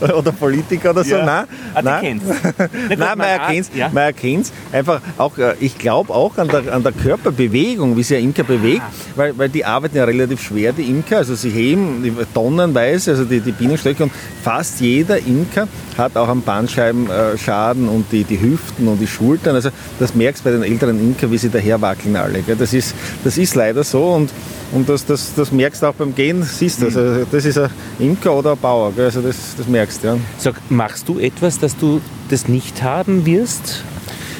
oder 0.00 0.32
Politiker 0.32 0.90
oder 0.90 1.04
so. 1.04 1.16
Ja. 1.16 1.24
Nein, 1.24 1.44
ah, 1.74 1.82
nein. 1.82 2.20
nein 2.88 3.18
man 3.18 3.20
erkennt 3.20 3.70
ja. 3.74 3.88
man 3.88 4.04
erkennt's. 4.04 4.52
Einfach 4.72 5.00
auch, 5.16 5.36
äh, 5.38 5.54
ich 5.60 5.78
glaube 5.78 6.12
auch 6.12 6.36
an 6.38 6.48
der, 6.48 6.72
an 6.72 6.82
der 6.82 6.92
Körperbewegung, 6.92 7.96
wie 7.96 8.02
sich 8.02 8.18
ein 8.18 8.24
Imker 8.24 8.44
bewegt, 8.44 8.82
ah. 8.82 8.92
weil, 9.16 9.36
weil 9.38 9.48
die 9.48 9.64
arbeiten 9.64 9.96
ja 9.96 10.04
relativ 10.04 10.42
schwer, 10.42 10.72
die 10.72 10.84
Imker. 10.84 11.18
Also 11.18 11.34
sie 11.34 11.50
heben 11.50 12.16
tonnenweise, 12.34 13.12
also 13.12 13.24
die, 13.24 13.40
die 13.40 13.52
Bienenstöcke 13.52 14.04
und 14.04 14.12
fast 14.42 14.80
jeder 14.80 15.18
Imker 15.18 15.68
hat 15.96 16.16
auch 16.16 16.28
einen 16.28 16.42
Bandscheibenschaden 16.42 17.88
und 17.88 18.10
die, 18.12 18.24
die 18.24 18.40
Hüften 18.40 18.88
und 18.88 19.00
die 19.00 19.06
Schultern. 19.06 19.54
Also 19.54 19.70
das 19.98 20.14
merkst 20.14 20.44
du 20.44 20.50
bei 20.50 20.50
den 20.52 20.62
älteren 20.78 21.00
Imker, 21.00 21.30
wie 21.30 21.38
sie 21.38 21.48
daher 21.48 21.80
wackeln 21.80 22.14
alle. 22.14 22.40
Gell? 22.42 22.56
Das, 22.56 22.72
ist, 22.72 22.94
das 23.24 23.36
ist 23.36 23.54
leider 23.56 23.82
so 23.82 24.14
und, 24.14 24.30
und 24.72 24.88
das, 24.88 25.04
das, 25.04 25.34
das 25.34 25.50
merkst 25.50 25.82
du 25.82 25.86
auch 25.86 25.94
beim 25.94 26.14
Gehen, 26.14 26.42
siehst 26.44 26.80
du. 26.80 26.86
Also 26.86 27.24
das 27.30 27.44
ist 27.44 27.58
ein 27.58 27.70
Imker 27.98 28.32
oder 28.32 28.52
ein 28.52 28.58
Bauer. 28.58 28.92
Also 28.96 29.20
das, 29.20 29.56
das 29.56 29.66
merkst 29.66 30.04
du. 30.04 30.08
Ja. 30.08 30.16
Sag, 30.38 30.54
machst 30.70 31.08
du 31.08 31.18
etwas, 31.18 31.58
dass 31.58 31.76
du 31.76 32.00
das 32.28 32.46
nicht 32.46 32.82
haben 32.82 33.26
wirst? 33.26 33.82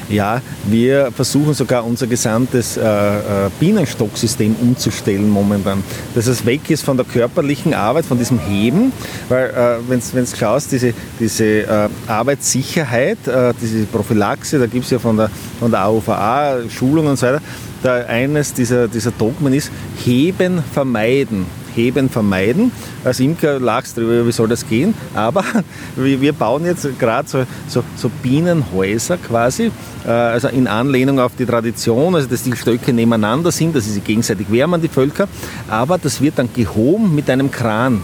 Ja, 0.09 0.41
wir 0.65 1.11
versuchen 1.11 1.53
sogar 1.53 1.85
unser 1.85 2.07
gesamtes 2.07 2.77
äh, 2.77 2.81
äh, 2.81 3.21
Bienenstocksystem 3.59 4.55
umzustellen 4.59 5.29
momentan. 5.29 5.83
Dass 6.15 6.25
es 6.25 6.43
weg 6.47 6.67
ist 6.71 6.83
von 6.83 6.97
der 6.97 7.05
körperlichen 7.05 7.75
Arbeit, 7.75 8.05
von 8.05 8.17
diesem 8.17 8.39
Heben, 8.39 8.91
weil 9.29 9.79
wenn 9.87 9.99
du 9.99 10.25
schaust, 10.35 10.71
diese, 10.71 10.93
diese 11.19 11.45
äh, 11.45 11.89
Arbeitssicherheit, 12.07 13.19
diese 13.61 13.85
Prophylaxe, 13.85 14.57
da 14.57 14.65
gibt 14.65 14.85
es 14.85 14.91
ja 14.91 14.99
von 14.99 15.17
der, 15.17 15.29
von 15.59 15.69
der 15.69 15.85
AUVA 15.85 16.61
Schulungen 16.69 17.11
und 17.11 17.19
so 17.19 17.27
weiter, 17.27 17.41
da 17.83 17.95
eines 18.05 18.53
dieser, 18.53 18.87
dieser 18.87 19.11
Dogmen 19.11 19.53
ist, 19.53 19.71
heben 20.03 20.63
vermeiden. 20.73 21.45
Heben 21.79 22.09
vermeiden. 22.09 22.71
Als 23.05 23.19
Imker 23.19 23.59
lachst 23.59 23.97
drüber, 23.97 24.27
wie 24.27 24.31
soll 24.31 24.49
das 24.49 24.67
gehen? 24.67 24.93
Aber 25.15 25.43
wir 25.95 26.33
bauen 26.33 26.65
jetzt 26.65 26.99
gerade 26.99 27.27
so, 27.27 27.45
so, 27.67 27.83
so, 27.95 28.09
Bienenhäuser 28.21 29.17
quasi, 29.17 29.71
äh, 30.05 30.09
also 30.09 30.49
in 30.49 30.67
Anlehnung 30.67 31.19
auf 31.19 31.31
die 31.37 31.45
Tradition, 31.45 32.15
also 32.15 32.27
dass 32.27 32.43
die 32.43 32.55
Stöcke 32.55 32.91
nebeneinander 32.91 33.51
sind, 33.51 33.75
dass 33.75 33.85
sie 33.85 33.93
sich 33.93 34.03
gegenseitig 34.03 34.51
wärmen, 34.51 34.81
die 34.81 34.89
Völker. 34.89 35.29
Aber 35.69 35.97
das 35.97 36.21
wird 36.21 36.37
dann 36.37 36.49
gehoben 36.53 37.15
mit 37.15 37.29
einem 37.29 37.49
Kran. 37.49 38.01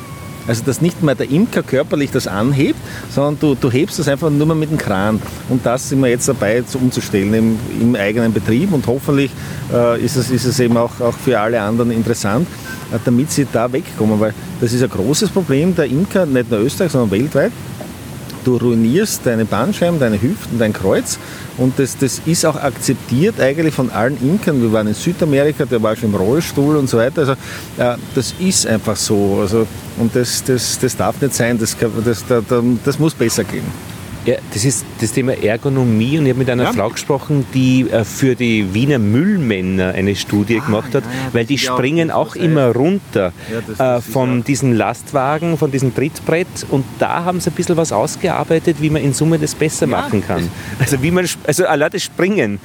Also 0.48 0.64
dass 0.64 0.82
nicht 0.82 1.02
mehr 1.02 1.16
der 1.16 1.30
Imker 1.30 1.64
körperlich 1.64 2.12
das 2.12 2.28
anhebt, 2.28 2.80
sondern 3.10 3.40
du, 3.40 3.56
du 3.56 3.72
hebst 3.72 4.00
das 4.00 4.08
einfach 4.08 4.30
nur 4.30 4.46
mal 4.48 4.56
mit 4.56 4.72
dem 4.72 4.78
Kran. 4.78 5.22
Und 5.50 5.66
das 5.66 5.90
sind 5.90 6.02
wir 6.02 6.10
jetzt 6.10 6.28
dabei 6.28 6.64
umzustellen 6.74 7.34
im, 7.34 7.60
im 7.82 7.96
eigenen 7.96 8.34
Betrieb 8.34 8.72
und 8.74 8.86
hoffentlich 8.88 9.32
äh, 9.74 10.04
ist, 10.04 10.16
es, 10.16 10.30
ist 10.30 10.46
es 10.46 10.60
eben 10.60 10.78
auch, 10.78 11.00
auch 11.00 11.14
für 11.14 11.40
alle 11.40 11.62
anderen 11.62 11.92
interessant, 11.92 12.48
äh, 12.92 13.00
damit 13.04 13.32
sie 13.32 13.48
da 13.52 13.72
wegkommen, 13.72 14.20
weil 14.20 14.34
das 14.62 14.74
ist 14.74 14.84
ein 14.84 14.90
großes 14.90 15.30
Problem 15.30 15.76
der 15.76 15.86
Imker, 15.86 16.26
nicht 16.26 16.50
nur 16.52 16.60
Österreich, 16.62 16.92
sondern 16.92 17.12
weltweit. 17.12 17.52
Du 18.46 18.58
ruinierst 18.58 19.26
deine 19.26 19.44
Bandscheiben, 19.44 20.00
deine 20.00 20.22
Hüften, 20.22 20.60
dein 20.60 20.72
Kreuz 20.72 21.18
und 21.58 21.80
das, 21.80 21.98
das 21.98 22.22
ist 22.26 22.46
auch 22.46 22.56
akzeptiert 22.56 23.40
eigentlich 23.42 23.74
von 23.74 23.90
allen 23.90 24.18
Imkern. 24.22 24.62
Wir 24.62 24.72
waren 24.72 24.88
in 24.88 24.94
Südamerika, 24.94 25.66
der 25.66 25.82
war 25.82 25.96
schon 25.96 26.10
im 26.10 26.16
Rollstuhl 26.16 26.78
und 26.78 26.88
so 26.88 26.98
weiter. 26.98 27.22
Also 27.22 27.34
äh, 27.78 27.98
das 28.14 28.36
ist 28.40 28.68
einfach 28.68 28.96
so. 28.96 29.40
Also, 29.42 29.66
und 29.98 30.16
das, 30.16 30.44
das, 30.44 30.78
das 30.80 30.96
darf 30.96 31.20
nicht 31.22 31.34
sein, 31.34 31.58
das, 31.58 31.76
das, 32.06 32.24
das, 32.28 32.44
das 32.86 33.00
muss 33.00 33.16
besser 33.16 33.44
gehen. 33.44 33.66
Das 34.54 34.66
ist 34.66 34.86
das 35.00 35.12
Thema 35.12 35.34
Ergonomie 35.34 36.18
und 36.18 36.26
ich 36.26 36.32
habe 36.32 36.40
mit 36.40 36.50
einer 36.50 36.64
ja. 36.64 36.74
Frau 36.74 36.90
gesprochen, 36.90 37.46
die 37.54 37.90
äh, 37.90 38.04
für 38.04 38.36
die 38.36 38.74
Wiener 38.74 38.98
Müllmänner 38.98 39.94
eine 39.94 40.16
Studie 40.16 40.60
ah, 40.62 40.66
gemacht 40.66 40.96
hat, 40.96 41.04
ja, 41.04 41.12
ja, 41.12 41.34
weil 41.34 41.46
die 41.46 41.58
springen 41.58 42.10
auch, 42.10 42.32
auch 42.32 42.36
immer 42.36 42.74
runter 42.74 43.34
äh, 43.78 44.02
von 44.02 44.44
diesem 44.44 44.74
Lastwagen, 44.74 45.58
von 45.58 45.72
diesem 45.72 45.94
Trittbrett 45.94 46.48
und 46.70 46.86
da 47.00 47.24
haben 47.24 47.40
sie 47.40 47.50
ein 47.50 47.54
bisschen 47.54 47.78
was 47.78 47.92
ausgearbeitet, 47.92 48.78
wie 48.80 48.90
man 48.90 49.04
in 49.04 49.14
Summe 49.14 49.38
das 49.38 49.54
besser 49.54 49.88
machen 49.88 50.26
kann. 50.26 50.50
Also 50.80 51.02
wie 51.02 51.12
man, 51.12 51.28
also 51.46 51.66
allein 51.66 51.92
das 51.92 52.04
Springen. 52.04 52.60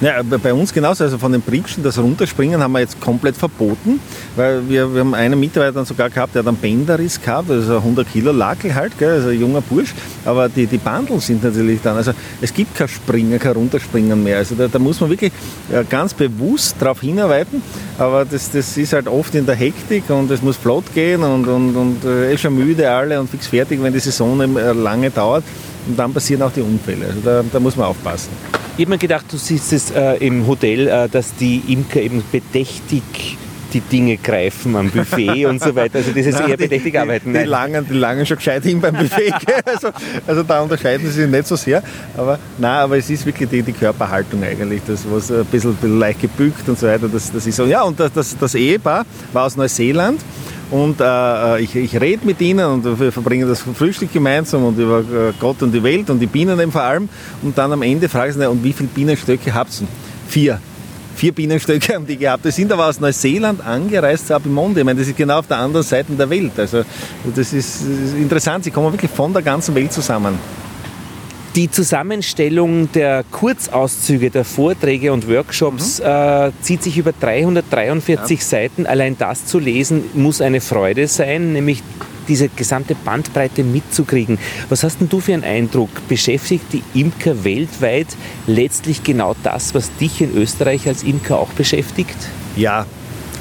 Ja, 0.00 0.22
bei 0.22 0.52
uns 0.52 0.72
genauso, 0.72 1.04
also 1.04 1.18
von 1.18 1.32
den 1.32 1.40
Britschen, 1.40 1.82
das 1.82 1.98
Runterspringen 1.98 2.60
haben 2.60 2.72
wir 2.72 2.80
jetzt 2.80 3.00
komplett 3.00 3.36
verboten, 3.36 4.00
weil 4.36 4.68
wir, 4.68 4.92
wir 4.92 5.00
haben 5.00 5.14
einen 5.14 5.38
Mitarbeiter 5.38 5.84
sogar 5.84 6.10
gehabt, 6.10 6.34
der 6.34 6.40
hat 6.40 6.48
einen 6.48 6.56
Bänderriss 6.56 7.20
gehabt, 7.20 7.50
also 7.50 7.76
100 7.76 8.10
Kilo 8.10 8.32
Lakel 8.32 8.74
halt, 8.74 8.98
gell, 8.98 9.12
also 9.12 9.28
ein 9.28 9.40
junger 9.40 9.60
Bursch, 9.60 9.94
aber 10.24 10.48
die, 10.48 10.66
die 10.66 10.78
Bandeln 10.92 11.20
sind 11.20 11.42
natürlich 11.42 11.80
dann. 11.82 11.96
Also 11.96 12.12
es 12.40 12.52
gibt 12.52 12.76
kein 12.76 12.88
Springen, 12.88 13.38
kein 13.38 13.52
Runterspringen 13.52 14.22
mehr. 14.22 14.38
Also 14.38 14.54
da, 14.54 14.68
da 14.68 14.78
muss 14.78 15.00
man 15.00 15.08
wirklich 15.08 15.32
äh, 15.72 15.84
ganz 15.88 16.12
bewusst 16.12 16.76
darauf 16.78 17.00
hinarbeiten. 17.00 17.62
Aber 17.98 18.26
das, 18.26 18.50
das 18.50 18.76
ist 18.76 18.92
halt 18.92 19.08
oft 19.08 19.34
in 19.34 19.46
der 19.46 19.54
Hektik 19.54 20.10
und 20.10 20.30
es 20.30 20.42
muss 20.42 20.56
flott 20.56 20.84
gehen 20.94 21.22
und, 21.22 21.46
und, 21.48 21.76
und 21.76 22.04
äh, 22.04 22.36
schon 22.36 22.54
müde 22.54 22.90
alle 22.90 23.18
und 23.18 23.30
fix 23.30 23.46
fertig, 23.46 23.82
wenn 23.82 23.92
die 23.92 24.00
Saison 24.00 24.38
äh, 24.40 24.72
lange 24.72 25.10
dauert. 25.10 25.44
Und 25.86 25.98
dann 25.98 26.12
passieren 26.12 26.42
auch 26.42 26.52
die 26.52 26.60
Unfälle. 26.60 27.06
Also 27.06 27.20
da, 27.24 27.42
da 27.50 27.58
muss 27.58 27.76
man 27.76 27.86
aufpassen. 27.86 28.30
Ich 28.76 28.84
habe 28.84 28.90
mir 28.90 28.98
gedacht, 28.98 29.24
du 29.30 29.36
siehst 29.36 29.72
es 29.72 29.90
äh, 29.90 30.16
im 30.26 30.46
Hotel, 30.46 30.88
äh, 30.88 31.08
dass 31.08 31.34
die 31.36 31.62
Imker 31.68 32.00
eben 32.02 32.22
bedächtig 32.30 33.38
die 33.72 33.80
Dinge 33.80 34.16
greifen 34.16 34.76
am 34.76 34.90
Buffet 34.90 35.46
und 35.46 35.62
so 35.62 35.74
weiter. 35.74 35.98
Also 35.98 36.12
das 36.12 36.26
ist 36.26 36.34
Nein, 36.40 36.50
eher 36.50 36.56
bedächtig 36.56 36.98
arbeiten. 36.98 37.32
Die, 37.32 37.38
die, 37.40 37.44
langen, 37.44 37.86
die 37.88 37.94
langen 37.94 38.26
schon 38.26 38.36
gescheit 38.36 38.62
hin 38.62 38.80
beim 38.80 38.94
Buffet. 38.94 39.32
also, 39.64 39.88
also 40.26 40.42
da 40.42 40.60
unterscheiden 40.60 41.06
sie 41.06 41.22
sich 41.22 41.30
nicht 41.30 41.46
so 41.46 41.56
sehr. 41.56 41.82
Aber 42.16 42.38
nein, 42.58 42.78
aber 42.78 42.98
es 42.98 43.08
ist 43.08 43.24
wirklich 43.26 43.48
die, 43.48 43.62
die 43.62 43.72
Körperhaltung 43.72 44.42
eigentlich, 44.42 44.82
das 44.86 45.04
was 45.10 45.30
ein 45.30 45.44
bisschen, 45.46 45.74
bisschen 45.74 45.98
leicht 45.98 46.20
gebückt 46.20 46.68
und 46.68 46.78
so 46.78 46.86
weiter. 46.86 47.08
Das, 47.08 47.32
das 47.32 47.46
ist 47.46 47.56
so. 47.56 47.64
Ja, 47.64 47.82
und 47.82 47.98
das, 47.98 48.12
das, 48.12 48.36
das 48.38 48.54
Ehepaar 48.54 49.04
war 49.32 49.46
aus 49.46 49.56
Neuseeland. 49.56 50.20
Und 50.70 51.00
äh, 51.00 51.60
ich, 51.60 51.76
ich 51.76 52.00
rede 52.00 52.24
mit 52.24 52.40
ihnen 52.40 52.64
und 52.64 52.98
wir 52.98 53.12
verbringen 53.12 53.46
das 53.46 53.60
Frühstück 53.60 54.10
gemeinsam 54.10 54.64
und 54.64 54.78
über 54.78 55.00
äh, 55.00 55.32
Gott 55.38 55.62
und 55.62 55.70
die 55.72 55.82
Welt 55.82 56.08
und 56.08 56.18
die 56.18 56.26
Bienen 56.26 56.58
eben 56.58 56.72
vor 56.72 56.82
allem. 56.82 57.10
Und 57.42 57.58
dann 57.58 57.72
am 57.72 57.82
Ende 57.82 58.08
frage 58.08 58.30
ich 58.30 58.36
sie, 58.36 58.48
und 58.48 58.64
wie 58.64 58.72
viele 58.72 58.88
Bienenstöcke 58.88 59.52
habt 59.52 59.70
ihr? 59.82 59.86
Vier 60.28 60.60
vier 61.14 61.32
Bienenstöcke 61.32 61.94
haben 61.94 62.06
die 62.06 62.16
gehabt. 62.16 62.44
Die 62.44 62.50
sind 62.50 62.72
aber 62.72 62.86
aus 62.86 63.00
Neuseeland 63.00 63.64
angereist 63.64 64.28
zu 64.28 64.34
Abimonde. 64.34 64.80
Ich 64.80 64.86
meine, 64.86 65.00
das 65.00 65.08
ist 65.08 65.16
genau 65.16 65.38
auf 65.38 65.46
der 65.46 65.58
anderen 65.58 65.84
Seite 65.84 66.12
der 66.12 66.28
Welt. 66.28 66.52
Also 66.58 66.84
das 67.34 67.52
ist, 67.52 67.82
interessant. 68.18 68.64
Sie 68.64 68.70
kommen 68.70 68.92
wirklich 68.92 69.10
von 69.10 69.32
der 69.32 69.42
ganzen 69.42 69.74
Welt 69.74 69.92
zusammen. 69.92 70.38
Die 71.54 71.70
Zusammenstellung 71.70 72.90
der 72.92 73.24
Kurzauszüge 73.30 74.30
der 74.30 74.44
Vorträge 74.44 75.12
und 75.12 75.28
Workshops 75.28 75.98
mhm. 75.98 76.06
äh, 76.06 76.50
zieht 76.62 76.82
sich 76.82 76.96
über 76.96 77.12
343 77.12 78.38
ja. 78.38 78.44
Seiten. 78.44 78.86
Allein 78.86 79.18
das 79.18 79.44
zu 79.44 79.58
lesen 79.58 80.04
muss 80.14 80.40
eine 80.40 80.62
Freude 80.62 81.06
sein, 81.08 81.52
nämlich 81.52 81.82
diese 82.28 82.48
gesamte 82.48 82.94
Bandbreite 82.94 83.64
mitzukriegen. 83.64 84.38
Was 84.68 84.84
hast 84.84 85.00
denn 85.00 85.08
du 85.08 85.20
für 85.20 85.34
einen 85.34 85.44
Eindruck? 85.44 85.90
Beschäftigt 86.08 86.64
die 86.72 86.82
Imker 86.94 87.44
weltweit 87.44 88.08
letztlich 88.46 89.02
genau 89.02 89.34
das, 89.42 89.74
was 89.74 89.94
dich 89.96 90.20
in 90.20 90.34
Österreich 90.36 90.86
als 90.88 91.02
Imker 91.02 91.38
auch 91.38 91.50
beschäftigt? 91.50 92.16
Ja, 92.56 92.86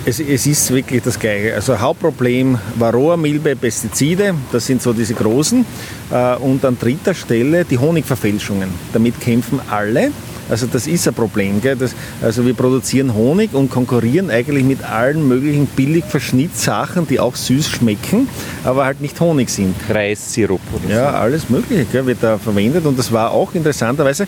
Es, 0.04 0.20
es, 0.20 0.48
ist 0.48 0.72
wirklich 0.72 1.04
das 1.04 1.20
Gleiche. 1.20 1.54
Also 1.54 1.80
Hauptproblem 1.80 2.58
Varroa-Milbe, 2.80 3.56
Pestizide, 3.56 4.34
das 4.52 4.66
sind 4.66 4.82
so 4.82 4.94
diese 4.94 5.14
großen. 5.14 5.64
Äh, 6.12 6.36
und 6.38 6.66
an 6.66 6.76
dritter 6.80 7.14
Stelle 7.14 7.66
die 7.66 7.78
Honigverfälschungen. 7.78 8.70
Damit 8.94 9.22
kämpfen 9.22 9.60
alle. 9.70 10.12
Also 10.52 10.68
das 10.68 10.86
ist 10.86 11.08
ein 11.08 11.14
Problem. 11.14 11.62
Gell? 11.62 11.78
Das, 11.78 11.96
also 12.22 12.46
wir 12.46 12.54
produzieren 12.54 13.14
Honig 13.14 13.54
und 13.54 13.72
konkurrieren 13.72 14.30
eigentlich 14.30 14.66
mit 14.66 14.84
allen 14.84 15.28
möglichen 15.28 15.66
Billigverschnittsachen, 15.66 17.08
die 17.08 17.20
auch 17.20 17.36
süß 17.36 17.70
schmecken, 17.70 18.28
aber 18.66 18.86
halt 18.86 19.00
nicht 19.02 19.20
Honig 19.20 19.50
sind. 19.50 19.76
Reissirup 19.90 20.62
oder 20.74 20.94
Ja, 20.94 21.12
alles 21.12 21.50
Mögliche 21.50 21.86
gell, 21.86 22.06
wird 22.06 22.20
da 22.22 22.38
verwendet 22.38 22.86
und 22.86 23.00
das 23.00 23.12
war 23.12 23.32
auch 23.32 23.56
interessanterweise 23.56 24.28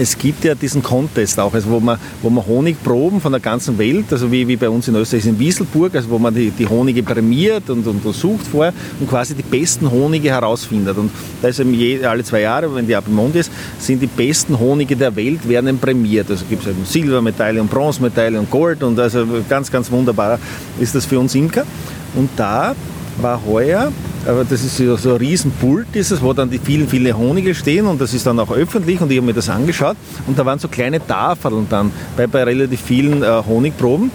es 0.00 0.16
gibt 0.16 0.44
ja 0.44 0.54
diesen 0.54 0.82
Contest 0.82 1.38
auch, 1.38 1.52
also 1.52 1.70
wo, 1.70 1.78
man, 1.78 1.98
wo 2.22 2.30
man 2.30 2.46
Honigproben 2.46 3.20
von 3.20 3.32
der 3.32 3.40
ganzen 3.40 3.76
Welt, 3.78 4.06
also 4.10 4.32
wie, 4.32 4.48
wie 4.48 4.56
bei 4.56 4.70
uns 4.70 4.88
in 4.88 4.94
Österreich 4.94 5.26
in 5.26 5.38
Wieselburg, 5.38 5.94
also 5.94 6.08
wo 6.08 6.18
man 6.18 6.34
die, 6.34 6.50
die 6.50 6.66
Honige 6.66 7.02
prämiert 7.02 7.68
und 7.68 7.86
untersucht 7.86 8.46
vorher 8.50 8.72
und 8.98 9.10
quasi 9.10 9.34
die 9.34 9.42
besten 9.42 9.90
Honige 9.90 10.30
herausfindet. 10.30 10.96
Und 10.96 11.10
da 11.42 11.48
ist 11.48 11.60
eben 11.60 11.74
je, 11.74 12.02
alle 12.02 12.24
zwei 12.24 12.40
Jahre, 12.40 12.74
wenn 12.74 12.86
die 12.86 12.96
Abimond 12.96 13.36
ist, 13.36 13.52
sind 13.78 14.00
die 14.00 14.06
besten 14.06 14.58
Honige 14.58 14.96
der 14.96 15.14
Welt 15.16 15.46
werden 15.46 15.78
prämiert. 15.78 16.30
Also 16.30 16.46
gibt 16.48 16.62
es 16.62 16.68
eben 16.70 16.86
Silbermedaille 16.86 17.60
und 17.60 17.70
Bronzemedaille 17.70 18.38
und 18.38 18.50
Gold 18.50 18.82
und 18.82 18.98
also 18.98 19.26
ganz, 19.50 19.70
ganz 19.70 19.90
wunderbar 19.90 20.38
ist 20.80 20.94
das 20.94 21.04
für 21.04 21.20
uns 21.20 21.34
Imker. 21.34 21.66
Und 22.14 22.30
da 22.36 22.74
war 23.22 23.40
heuer 23.46 23.92
aber 24.26 24.44
das 24.44 24.62
ist 24.62 24.76
so 24.76 25.10
ein 25.10 25.16
Riesenpult, 25.16 25.96
ist 25.96 26.22
wo 26.22 26.32
dann 26.32 26.50
die 26.50 26.58
vielen, 26.58 26.88
vielen 26.88 27.16
Honige 27.16 27.54
stehen 27.54 27.86
und 27.86 28.00
das 28.00 28.12
ist 28.12 28.26
dann 28.26 28.38
auch 28.38 28.50
öffentlich 28.50 29.00
und 29.00 29.10
ich 29.10 29.16
habe 29.16 29.26
mir 29.26 29.34
das 29.34 29.48
angeschaut 29.48 29.96
und 30.26 30.38
da 30.38 30.44
waren 30.44 30.58
so 30.58 30.68
kleine 30.68 31.04
Tafeln 31.04 31.66
dann 31.70 31.90
bei, 32.16 32.26
bei 32.26 32.44
relativ 32.44 32.80
vielen 32.80 33.22
äh, 33.22 33.42
Honigproben. 33.46 34.10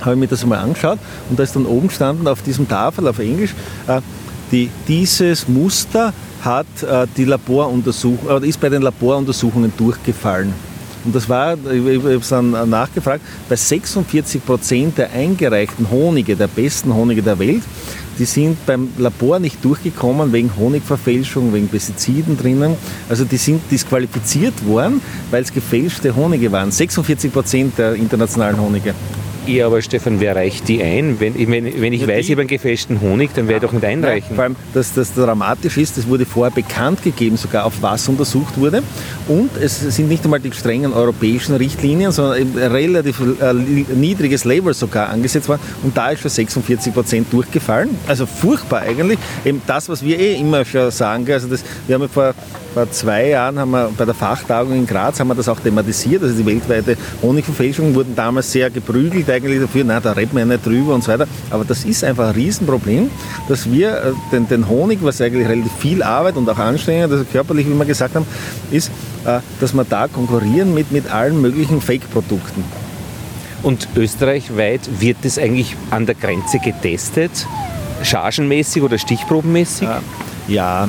Habe 0.00 0.14
ich 0.14 0.20
mir 0.20 0.26
das 0.26 0.44
mal 0.44 0.58
angeschaut 0.58 0.98
und 1.30 1.38
da 1.38 1.42
ist 1.44 1.54
dann 1.54 1.66
oben 1.66 1.88
gestanden 1.88 2.26
auf 2.26 2.42
diesem 2.42 2.68
Tafel 2.68 3.06
auf 3.06 3.18
Englisch, 3.18 3.54
äh, 3.86 4.00
die, 4.50 4.70
dieses 4.88 5.46
Muster 5.46 6.12
hat 6.42 6.66
äh, 6.82 7.06
die 7.16 7.24
Laboruntersuchung, 7.24 8.42
ist 8.42 8.60
bei 8.60 8.68
den 8.68 8.82
Laboruntersuchungen 8.82 9.72
durchgefallen. 9.76 10.52
Und 11.04 11.14
das 11.14 11.28
war, 11.28 11.54
ich 11.54 12.02
habe 12.02 12.14
es 12.14 12.28
dann 12.28 12.50
nachgefragt, 12.68 13.22
bei 13.48 13.56
46 13.56 14.44
Prozent 14.44 14.98
der 14.98 15.12
eingereichten 15.12 15.90
Honige, 15.90 16.36
der 16.36 16.48
besten 16.48 16.94
Honige 16.94 17.22
der 17.22 17.38
Welt, 17.38 17.62
die 18.18 18.24
sind 18.24 18.66
beim 18.66 18.88
Labor 18.98 19.38
nicht 19.38 19.64
durchgekommen 19.64 20.32
wegen 20.32 20.50
Honigverfälschung, 20.56 21.52
wegen 21.52 21.68
Pestiziden 21.68 22.36
drinnen. 22.36 22.74
Also 23.08 23.24
die 23.24 23.36
sind 23.36 23.62
disqualifiziert 23.70 24.66
worden, 24.66 25.00
weil 25.30 25.42
es 25.42 25.52
gefälschte 25.52 26.14
Honige 26.16 26.50
waren. 26.50 26.72
46 26.72 27.32
Prozent 27.32 27.78
der 27.78 27.94
internationalen 27.94 28.60
Honige. 28.60 28.94
Ja, 29.48 29.64
aber 29.64 29.80
Stefan, 29.80 30.20
wer 30.20 30.36
reicht 30.36 30.68
die 30.68 30.82
ein? 30.82 31.20
Wenn, 31.20 31.34
wenn, 31.34 31.80
wenn 31.80 31.92
ich 31.94 32.02
ja, 32.02 32.08
weiß, 32.08 32.26
ich 32.26 32.32
habe 32.32 32.42
einen 32.42 32.48
gefälschten 32.48 33.00
Honig, 33.00 33.30
dann 33.34 33.48
werde 33.48 33.64
ich 33.64 33.70
doch 33.70 33.72
nicht 33.72 33.84
einreichen. 33.86 34.28
Ja, 34.28 34.34
vor 34.34 34.44
allem, 34.44 34.56
dass 34.74 34.92
das 34.92 35.14
dramatisch 35.14 35.78
ist, 35.78 35.96
das 35.96 36.06
wurde 36.06 36.26
vorher 36.26 36.54
bekannt 36.54 37.02
gegeben, 37.02 37.38
sogar 37.38 37.64
auf 37.64 37.80
was 37.80 38.06
untersucht 38.10 38.58
wurde. 38.58 38.82
Und 39.26 39.50
es 39.56 39.80
sind 39.80 40.08
nicht 40.08 40.22
einmal 40.24 40.40
die 40.40 40.52
strengen 40.52 40.92
europäischen 40.92 41.54
Richtlinien, 41.54 42.12
sondern 42.12 42.42
ein 42.42 42.58
relativ 42.58 43.22
äh, 43.40 43.54
niedriges 43.54 44.44
Level 44.44 44.74
sogar 44.74 45.08
angesetzt 45.08 45.48
worden. 45.48 45.62
Und 45.82 45.96
da 45.96 46.10
ist 46.10 46.20
schon 46.20 46.30
46 46.30 46.92
Prozent 46.92 47.32
durchgefallen. 47.32 47.88
Also 48.06 48.26
furchtbar 48.26 48.82
eigentlich. 48.82 49.18
Eben 49.46 49.62
das, 49.66 49.88
was 49.88 50.04
wir 50.04 50.18
eh 50.18 50.34
immer 50.34 50.66
schon 50.66 50.90
sagen. 50.90 51.26
Also 51.32 51.48
das, 51.48 51.64
wir 51.86 51.94
haben 51.94 52.02
ja 52.02 52.08
vor 52.08 52.34
vor 52.74 52.90
zwei 52.90 53.28
Jahren 53.28 53.58
haben 53.58 53.70
wir 53.70 53.90
bei 53.96 54.04
der 54.04 54.14
Fachtagung 54.14 54.74
in 54.74 54.86
Graz 54.86 55.18
haben 55.18 55.28
wir 55.28 55.34
das 55.34 55.48
auch 55.48 55.60
thematisiert. 55.60 56.22
Also 56.22 56.34
die 56.36 56.46
weltweite 56.46 56.96
Honigverfälschung 57.22 57.94
wurden 57.94 58.14
damals 58.14 58.52
sehr 58.52 58.70
geprügelt 58.70 59.28
eigentlich 59.30 59.60
dafür, 59.60 59.84
na, 59.84 60.00
da 60.00 60.12
redet 60.12 60.34
man 60.34 60.40
ja 60.40 60.56
nicht 60.56 60.66
drüber 60.66 60.94
und 60.94 61.02
so 61.02 61.12
weiter. 61.12 61.26
Aber 61.50 61.64
das 61.64 61.84
ist 61.84 62.04
einfach 62.04 62.28
ein 62.28 62.34
Riesenproblem, 62.34 63.10
dass 63.48 63.70
wir 63.70 63.90
äh, 63.90 64.12
den, 64.32 64.48
den 64.48 64.68
Honig, 64.68 64.98
was 65.02 65.20
eigentlich 65.20 65.48
relativ 65.48 65.72
viel 65.78 66.02
Arbeit 66.02 66.36
und 66.36 66.48
auch 66.48 66.58
Anstrengung, 66.58 67.10
also 67.10 67.24
körperlich, 67.24 67.66
wie 67.66 67.74
wir 67.74 67.84
gesagt 67.84 68.14
haben, 68.14 68.26
ist, 68.70 68.90
äh, 69.24 69.40
dass 69.60 69.72
wir 69.72 69.84
da 69.84 70.08
konkurrieren 70.08 70.74
mit, 70.74 70.92
mit 70.92 71.10
allen 71.10 71.40
möglichen 71.40 71.80
Fake-Produkten. 71.80 72.64
Und 73.62 73.88
österreichweit 73.96 74.82
wird 75.00 75.18
das 75.22 75.38
eigentlich 75.38 75.76
an 75.90 76.06
der 76.06 76.14
Grenze 76.14 76.58
getestet? 76.58 77.30
Chargenmäßig 78.02 78.82
oder 78.82 78.98
stichprobenmäßig? 78.98 79.88
Ja, 80.46 80.88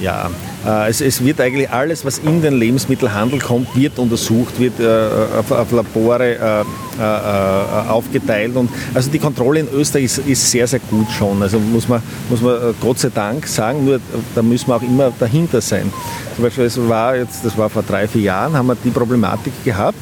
ja. 0.00 0.30
Äh, 0.66 0.88
es, 0.88 1.00
es, 1.00 1.24
wird 1.24 1.40
eigentlich 1.40 1.70
alles, 1.70 2.04
was 2.04 2.18
in 2.18 2.40
den 2.40 2.54
Lebensmittelhandel 2.54 3.38
kommt, 3.38 3.76
wird 3.76 3.98
untersucht, 3.98 4.58
wird 4.58 4.80
äh, 4.80 5.38
auf, 5.38 5.50
auf, 5.50 5.72
Labore 5.72 6.36
äh, 6.36 6.60
äh, 7.00 7.88
aufgeteilt. 7.88 8.56
Und 8.56 8.70
also 8.94 9.10
die 9.10 9.18
Kontrolle 9.18 9.60
in 9.60 9.68
Österreich 9.72 10.04
ist, 10.04 10.18
ist, 10.18 10.50
sehr, 10.50 10.66
sehr 10.66 10.80
gut 10.80 11.10
schon. 11.10 11.42
Also 11.42 11.58
muss 11.58 11.88
man, 11.88 12.02
muss 12.30 12.40
man 12.40 12.54
äh, 12.54 12.74
Gott 12.80 12.98
sei 12.98 13.10
Dank 13.14 13.46
sagen, 13.46 13.84
nur 13.84 14.00
da 14.34 14.42
müssen 14.42 14.68
wir 14.68 14.76
auch 14.76 14.82
immer 14.82 15.12
dahinter 15.18 15.60
sein. 15.60 15.92
Zum 16.34 16.44
Beispiel, 16.44 16.64
es 16.64 16.88
war 16.88 17.16
jetzt, 17.16 17.44
das 17.44 17.56
war 17.56 17.68
vor 17.68 17.82
drei, 17.82 18.08
vier 18.08 18.22
Jahren, 18.22 18.54
haben 18.54 18.66
wir 18.66 18.76
die 18.82 18.90
Problematik 18.90 19.52
gehabt, 19.64 19.98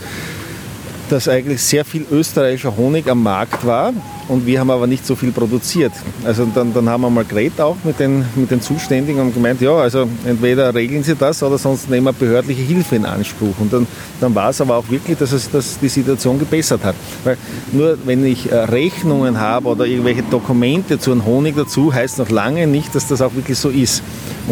dass 1.13 1.29
eigentlich 1.29 1.61
sehr 1.61 1.85
viel 1.85 2.07
österreichischer 2.11 2.75
Honig 2.75 3.07
am 3.07 3.23
Markt 3.23 3.67
war 3.67 3.93
und 4.29 4.47
wir 4.47 4.59
haben 4.59 4.71
aber 4.71 4.87
nicht 4.87 5.07
so 5.07 5.15
viel 5.15 5.31
produziert. 5.31 5.93
Also 6.25 6.47
dann, 6.55 6.73
dann 6.73 6.89
haben 6.89 7.03
wir 7.03 7.11
mal 7.11 7.25
geredet 7.25 7.61
auch 7.61 7.77
mit 7.85 8.01
den, 8.01 8.25
mit 8.35 8.51
den 8.51 8.63
Zuständigen 8.63 9.21
und 9.21 9.35
gemeint, 9.35 9.61
ja, 9.61 9.77
also 9.77 10.09
entweder 10.25 10.75
regeln 10.75 11.03
sie 11.03 11.15
das 11.15 11.43
oder 11.43 11.59
sonst 11.59 11.91
nehmen 11.91 12.07
wir 12.07 12.15
behördliche 12.15 12.63
Hilfe 12.63 12.97
in 12.97 13.05
Anspruch. 13.05 13.55
Und 13.61 13.75
dann, 13.75 13.87
dann 14.23 14.35
war 14.35 14.49
es 14.49 14.61
aber 14.63 14.75
auch 14.77 14.89
wirklich, 14.89 15.19
dass 15.19 15.33
es 15.33 15.51
dass 15.51 15.79
die 15.79 15.91
Situation 15.91 16.39
gebessert 16.39 16.83
hat. 16.83 16.95
Weil 17.25 17.37
nur 17.73 17.99
wenn 18.07 18.25
ich 18.25 18.51
äh, 18.51 18.57
Rechnungen 18.57 19.39
habe 19.39 19.69
oder 19.69 19.85
irgendwelche 19.85 20.23
Dokumente 20.23 20.99
zu 20.99 21.13
einem 21.13 21.27
Honig 21.27 21.57
dazu, 21.57 21.93
heißt 21.93 22.21
noch 22.21 22.31
lange 22.31 22.67
nicht, 22.67 22.95
dass 22.95 23.07
das 23.07 23.21
auch 23.21 23.35
wirklich 23.35 23.59
so 23.59 23.69
ist. 23.69 24.03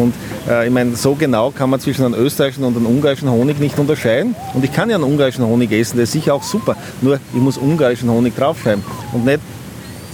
Und 0.01 0.13
äh, 0.49 0.67
ich 0.67 0.73
meine, 0.73 0.95
so 0.95 1.15
genau 1.15 1.51
kann 1.51 1.69
man 1.69 1.79
zwischen 1.79 2.05
einem 2.05 2.15
österreichischen 2.15 2.63
und 2.63 2.75
einem 2.75 2.87
ungarischen 2.87 3.29
Honig 3.29 3.59
nicht 3.59 3.77
unterscheiden. 3.77 4.35
Und 4.53 4.63
ich 4.63 4.71
kann 4.71 4.89
ja 4.89 4.95
einen 4.95 5.05
ungarischen 5.05 5.45
Honig 5.45 5.71
essen, 5.71 5.97
der 5.97 6.03
ist 6.03 6.11
sicher 6.11 6.33
auch 6.33 6.43
super. 6.43 6.75
Nur 7.01 7.19
ich 7.33 7.39
muss 7.39 7.57
ungarischen 7.57 8.09
Honig 8.09 8.35
draufschreiben 8.35 8.83
und 9.13 9.25
nicht 9.25 9.39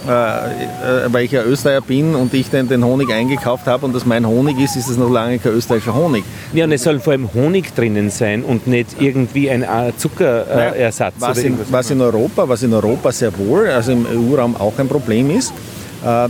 äh, 0.07 1.05
äh, 1.05 1.11
weil 1.11 1.25
ich 1.25 1.31
ja 1.31 1.43
Österreicher 1.43 1.81
bin 1.81 2.15
und 2.15 2.33
ich 2.33 2.49
den, 2.49 2.69
den 2.69 2.85
Honig 2.85 3.11
eingekauft 3.11 3.67
habe 3.67 3.85
und 3.85 3.93
das 3.93 4.05
mein 4.05 4.25
Honig 4.25 4.57
ist, 4.57 4.77
ist 4.77 4.87
es 4.87 4.95
noch 4.95 5.09
lange 5.09 5.37
kein 5.37 5.51
österreichischer 5.51 5.95
Honig. 5.95 6.23
Ja, 6.53 6.63
und 6.63 6.71
es 6.71 6.83
soll 6.83 6.99
vor 7.01 7.11
allem 7.11 7.33
Honig 7.33 7.75
drinnen 7.75 8.09
sein 8.09 8.43
und 8.43 8.67
nicht 8.67 9.01
irgendwie 9.01 9.49
ein 9.49 9.63
äh, 9.63 9.91
Zuckerersatz. 9.97 11.15
Äh, 11.17 11.21
was, 11.21 11.37
in, 11.39 11.59
was 11.69 11.91
in 11.91 11.99
Europa, 11.99 12.47
was 12.47 12.63
in 12.63 12.73
Europa 12.73 13.11
sehr 13.11 13.37
wohl, 13.37 13.67
also 13.67 13.91
im 13.91 14.05
EU-Raum 14.05 14.55
auch 14.55 14.77
ein 14.77 14.87
Problem 14.87 15.29
ist, 15.29 15.51
äh, 16.05 16.29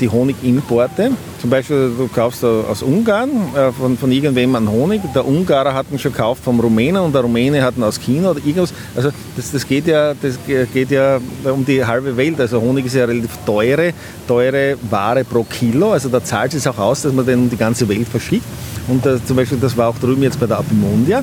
die 0.00 0.08
Honigimporte. 0.08 1.10
Zum 1.40 1.50
Beispiel, 1.50 1.92
du 1.96 2.08
kaufst 2.08 2.44
aus 2.44 2.82
Ungarn 2.82 3.30
äh, 3.54 3.72
von, 3.72 3.96
von 3.96 4.10
irgendwem 4.10 4.54
einen 4.54 4.70
Honig. 4.70 5.00
Der 5.14 5.26
Ungarer 5.26 5.74
hat 5.74 5.86
ihn 5.90 5.98
schon 5.98 6.12
gekauft 6.12 6.42
vom 6.44 6.60
Rumänen 6.60 7.02
und 7.02 7.14
der 7.14 7.22
Rumäne 7.22 7.62
hat 7.62 7.76
ihn 7.76 7.82
aus 7.82 8.00
China 8.00 8.30
oder 8.30 8.40
irgendwas. 8.40 8.72
Also 8.94 9.10
das, 9.36 9.52
das, 9.52 9.66
geht 9.66 9.86
ja, 9.86 10.14
das 10.14 10.38
geht 10.46 10.90
ja 10.90 11.18
um 11.44 11.64
die 11.64 11.84
halbe 11.84 12.16
Welt. 12.16 12.40
Also 12.40 12.60
Honig 12.60 12.86
ist 12.86 12.94
ja 12.94 13.04
relativ 13.04 13.30
teure, 13.44 13.92
teure 14.26 14.76
Ware 14.90 15.24
pro 15.24 15.44
Kilo. 15.44 15.92
Also 15.92 16.08
da 16.08 16.22
zahlt 16.22 16.54
es 16.54 16.66
auch 16.66 16.78
aus, 16.78 17.02
dass 17.02 17.12
man 17.12 17.26
den 17.26 17.40
um 17.40 17.50
die 17.50 17.56
ganze 17.56 17.88
Welt 17.88 18.08
verschickt. 18.08 18.46
Und 18.88 19.04
das, 19.04 19.24
zum 19.24 19.36
Beispiel, 19.36 19.58
das 19.58 19.76
war 19.76 19.88
auch 19.88 19.98
drüben 19.98 20.22
jetzt 20.22 20.40
bei 20.40 20.46
der 20.46 20.58
Apimondia 20.58 21.22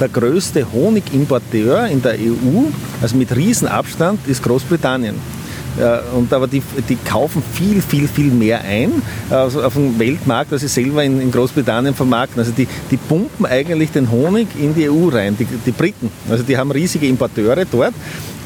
der 0.00 0.08
größte 0.08 0.66
Honigimporteur 0.72 1.86
in 1.88 2.00
der 2.00 2.14
EU, 2.14 2.70
also 3.02 3.16
mit 3.16 3.36
Riesenabstand, 3.36 4.26
ist 4.26 4.42
Großbritannien. 4.42 5.14
Und 6.14 6.32
aber 6.32 6.46
die, 6.46 6.62
die 6.88 6.96
kaufen 6.96 7.42
viel, 7.52 7.80
viel, 7.80 8.08
viel 8.08 8.30
mehr 8.30 8.62
ein 8.62 9.02
also 9.30 9.62
auf 9.62 9.74
dem 9.74 9.98
Weltmarkt, 9.98 10.52
als 10.52 10.62
sie 10.62 10.68
selber 10.68 11.04
in, 11.04 11.20
in, 11.20 11.30
Großbritannien 11.30 11.94
vermarkten. 11.94 12.40
Also 12.40 12.52
die, 12.52 12.66
die 12.90 12.96
pumpen 12.96 13.46
eigentlich 13.46 13.90
den 13.90 14.10
Honig 14.10 14.48
in 14.58 14.74
die 14.74 14.88
EU 14.90 15.08
rein, 15.08 15.36
die, 15.38 15.44
die 15.44 15.70
Briten. 15.70 16.10
Also 16.28 16.42
die 16.42 16.56
haben 16.56 16.70
riesige 16.70 17.06
Importeure 17.06 17.64
dort 17.70 17.94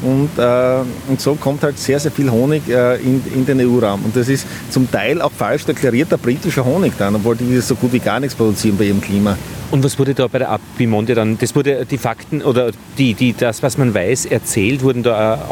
und, 0.01 0.29
äh, 0.37 0.77
und 1.07 1.19
so 1.19 1.35
kommt 1.35 1.63
halt 1.63 1.79
sehr, 1.79 1.99
sehr 1.99 2.11
viel 2.11 2.29
Honig 2.29 2.67
äh, 2.67 2.95
in, 2.97 3.23
in 3.33 3.45
den 3.45 3.59
EU-Raum. 3.61 4.03
Und 4.05 4.15
das 4.15 4.27
ist 4.27 4.45
zum 4.69 4.89
Teil 4.91 5.21
auch 5.21 5.31
falsch 5.31 5.65
deklarierter 5.65 6.17
britischer 6.17 6.65
Honig 6.65 6.93
dann, 6.97 7.15
obwohl 7.15 7.35
die 7.35 7.59
so 7.59 7.75
gut 7.75 7.93
wie 7.93 7.99
gar 7.99 8.19
nichts 8.19 8.35
produzieren 8.35 8.77
bei 8.77 8.85
ihrem 8.85 9.01
Klima. 9.01 9.37
Und 9.75 9.83
was 9.83 9.99
wurde 9.99 10.13
da 10.13 10.27
bei 10.27 10.39
der 10.39 10.51
Abimonde 10.51 11.15
dann? 11.15 11.37
Das 11.37 11.53
wurde 11.53 11.85
die 11.85 11.97
Fakten 11.97 12.41
oder 12.41 12.71
die, 12.97 13.13
die, 13.13 13.33
das, 13.33 13.61
was 13.61 13.77
man 13.77 13.93
weiß, 13.93 14.25
erzählt, 14.25 14.81
wurden 14.83 15.03
da 15.03 15.49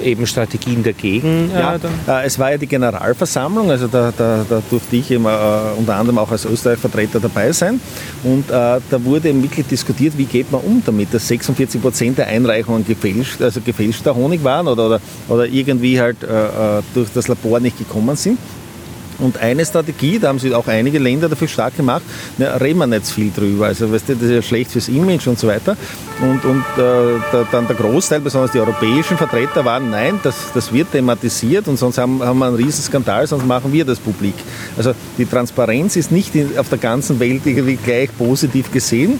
äh, 0.00 0.12
eben 0.12 0.26
Strategien 0.26 0.82
dagegen? 0.82 1.50
Äh, 1.54 1.60
ja, 1.60 1.74
äh, 1.74 2.24
es 2.24 2.38
war 2.38 2.52
ja 2.52 2.56
die 2.56 2.68
Generalversammlung, 2.68 3.70
also 3.70 3.86
da, 3.86 4.14
da, 4.16 4.46
da 4.48 4.62
durfte 4.70 4.96
ich 4.96 5.10
immer 5.10 5.74
äh, 5.76 5.78
unter 5.78 5.94
anderem 5.96 6.16
auch 6.16 6.30
als 6.30 6.46
Österreich-Vertreter 6.46 7.20
dabei 7.20 7.52
sein. 7.52 7.78
Und 8.24 8.48
äh, 8.48 8.52
da 8.52 8.80
wurde 9.04 9.42
wirklich 9.42 9.66
diskutiert, 9.66 10.16
wie 10.16 10.24
geht 10.24 10.50
man 10.50 10.62
um 10.62 10.82
damit, 10.82 11.12
dass 11.12 11.28
46 11.28 11.82
Prozent 11.82 12.16
der 12.16 12.28
Einreichungen 12.28 12.86
gefälscht, 12.86 13.42
also 13.42 13.60
gefälschter 13.60 14.14
Honig 14.14 14.42
waren 14.42 14.68
oder, 14.68 14.86
oder, 14.86 15.00
oder 15.28 15.46
irgendwie 15.46 16.00
halt 16.00 16.22
äh, 16.22 16.80
durch 16.94 17.10
das 17.12 17.28
Labor 17.28 17.60
nicht 17.60 17.76
gekommen 17.76 18.16
sind. 18.16 18.38
Und 19.18 19.38
eine 19.38 19.64
Strategie, 19.64 20.18
da 20.18 20.28
haben 20.28 20.38
sich 20.38 20.54
auch 20.54 20.66
einige 20.68 20.98
Länder 20.98 21.28
dafür 21.28 21.48
stark 21.48 21.76
gemacht, 21.76 22.02
na, 22.38 22.56
reden 22.56 22.78
wir 22.78 22.86
nicht 22.86 23.06
viel 23.06 23.30
drüber. 23.34 23.66
Also 23.66 23.90
weißt 23.90 24.08
du, 24.08 24.14
das 24.14 24.24
ist 24.24 24.30
ja 24.30 24.42
schlecht 24.42 24.70
fürs 24.70 24.88
Image 24.88 25.26
und 25.26 25.38
so 25.38 25.48
weiter. 25.48 25.76
Und, 26.20 26.44
und 26.44 26.64
äh, 26.76 27.20
der, 27.32 27.46
dann 27.50 27.66
der 27.66 27.76
Großteil, 27.76 28.20
besonders 28.20 28.52
die 28.52 28.60
europäischen 28.60 29.16
Vertreter, 29.16 29.64
waren, 29.64 29.90
nein, 29.90 30.20
das, 30.22 30.52
das 30.54 30.72
wird 30.72 30.92
thematisiert 30.92 31.68
und 31.68 31.78
sonst 31.78 31.98
haben, 31.98 32.22
haben 32.22 32.38
wir 32.38 32.46
einen 32.46 32.56
riesen 32.56 32.82
Skandal, 32.82 33.26
sonst 33.26 33.46
machen 33.46 33.72
wir 33.72 33.84
das 33.84 33.98
publik. 33.98 34.34
Also 34.76 34.92
die 35.18 35.26
Transparenz 35.26 35.96
ist 35.96 36.12
nicht 36.12 36.34
in, 36.34 36.58
auf 36.58 36.68
der 36.68 36.78
ganzen 36.78 37.20
Welt 37.20 37.42
irgendwie 37.44 37.76
gleich 37.76 38.10
positiv 38.16 38.72
gesehen. 38.72 39.18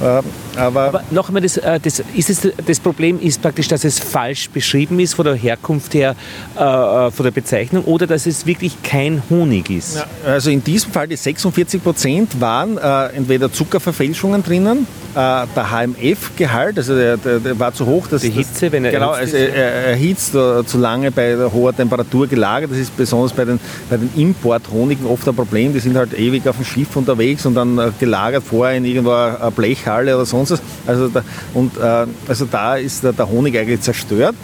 Äh, 0.00 0.58
aber, 0.58 0.82
aber 0.82 1.04
noch 1.10 1.28
einmal, 1.28 1.42
das, 1.42 1.56
äh, 1.56 1.80
das, 1.80 2.02
ist 2.14 2.30
es, 2.30 2.48
das 2.66 2.80
Problem 2.80 3.20
ist 3.20 3.40
praktisch, 3.40 3.68
dass 3.68 3.84
es 3.84 3.98
falsch 3.98 4.50
beschrieben 4.50 5.00
ist 5.00 5.14
von 5.14 5.24
der 5.24 5.34
Herkunft 5.34 5.94
her, 5.94 6.14
äh, 6.56 6.60
äh 6.62 7.10
von 7.10 7.24
der 7.24 7.30
Bezeichnung, 7.30 7.84
oder 7.84 8.06
dass 8.06 8.26
es 8.26 8.46
wirklich 8.46 8.82
kein 8.82 9.22
Honig 9.30 9.70
ist. 9.70 9.96
Ja, 9.96 10.06
also 10.24 10.50
in 10.50 10.62
diesem 10.62 10.92
Fall 10.92 11.08
die 11.08 11.16
46 11.16 11.82
Prozent 11.82 12.40
waren 12.40 12.78
äh, 12.78 13.16
entweder 13.16 13.52
Zuckerverfälschungen 13.52 14.42
drinnen, 14.42 14.86
äh, 15.16 15.46
der 15.56 15.70
HMF-Gehalt, 15.70 16.76
also 16.76 16.94
der, 16.94 17.16
der, 17.16 17.38
der, 17.40 17.58
war 17.58 17.72
zu 17.72 17.86
hoch. 17.86 18.06
Dass, 18.06 18.20
die 18.20 18.30
Hitze, 18.30 18.70
wenn 18.70 18.84
er 18.84 18.90
genau, 18.90 19.10
also 19.10 19.36
er, 19.36 19.54
er 19.54 19.72
erhitzt 19.88 20.32
zu 20.32 20.78
lange 20.78 21.10
bei 21.10 21.36
hoher 21.36 21.74
Temperatur 21.74 22.26
gelagert. 22.26 22.70
Das 22.70 22.78
ist 22.78 22.94
besonders 22.94 23.32
bei 23.32 23.46
den, 23.46 23.58
bei 23.88 23.96
den 23.96 24.10
Importhonigen 24.14 25.06
oft 25.06 25.26
ein 25.26 25.34
Problem. 25.34 25.72
Die 25.72 25.80
sind 25.80 25.96
halt 25.96 26.12
ewig 26.18 26.46
auf 26.46 26.56
dem 26.56 26.66
Schiff 26.66 26.94
unterwegs 26.96 27.46
und 27.46 27.54
dann 27.54 27.94
gelagert 27.98 28.44
vorher 28.44 28.76
in 28.76 28.84
irgendwo 28.84 29.12
eine 29.12 29.50
Blechhalle 29.50 30.14
oder 30.14 30.26
sonst 30.26 30.50
was. 30.50 30.60
Also 30.86 31.08
da, 31.08 31.22
und, 31.54 31.78
äh, 31.78 32.06
also 32.28 32.44
da 32.44 32.76
ist 32.76 33.02
der, 33.02 33.14
der 33.14 33.28
Honig 33.28 33.56
eigentlich 33.56 33.80
zerstört. 33.80 34.34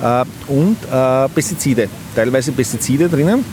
Äh, 0.00 0.24
und 0.46 0.76
äh, 0.92 1.28
Pestizide, 1.28 1.88
teilweise 2.14 2.52
Pestizide 2.52 3.08
drinnen. 3.08 3.44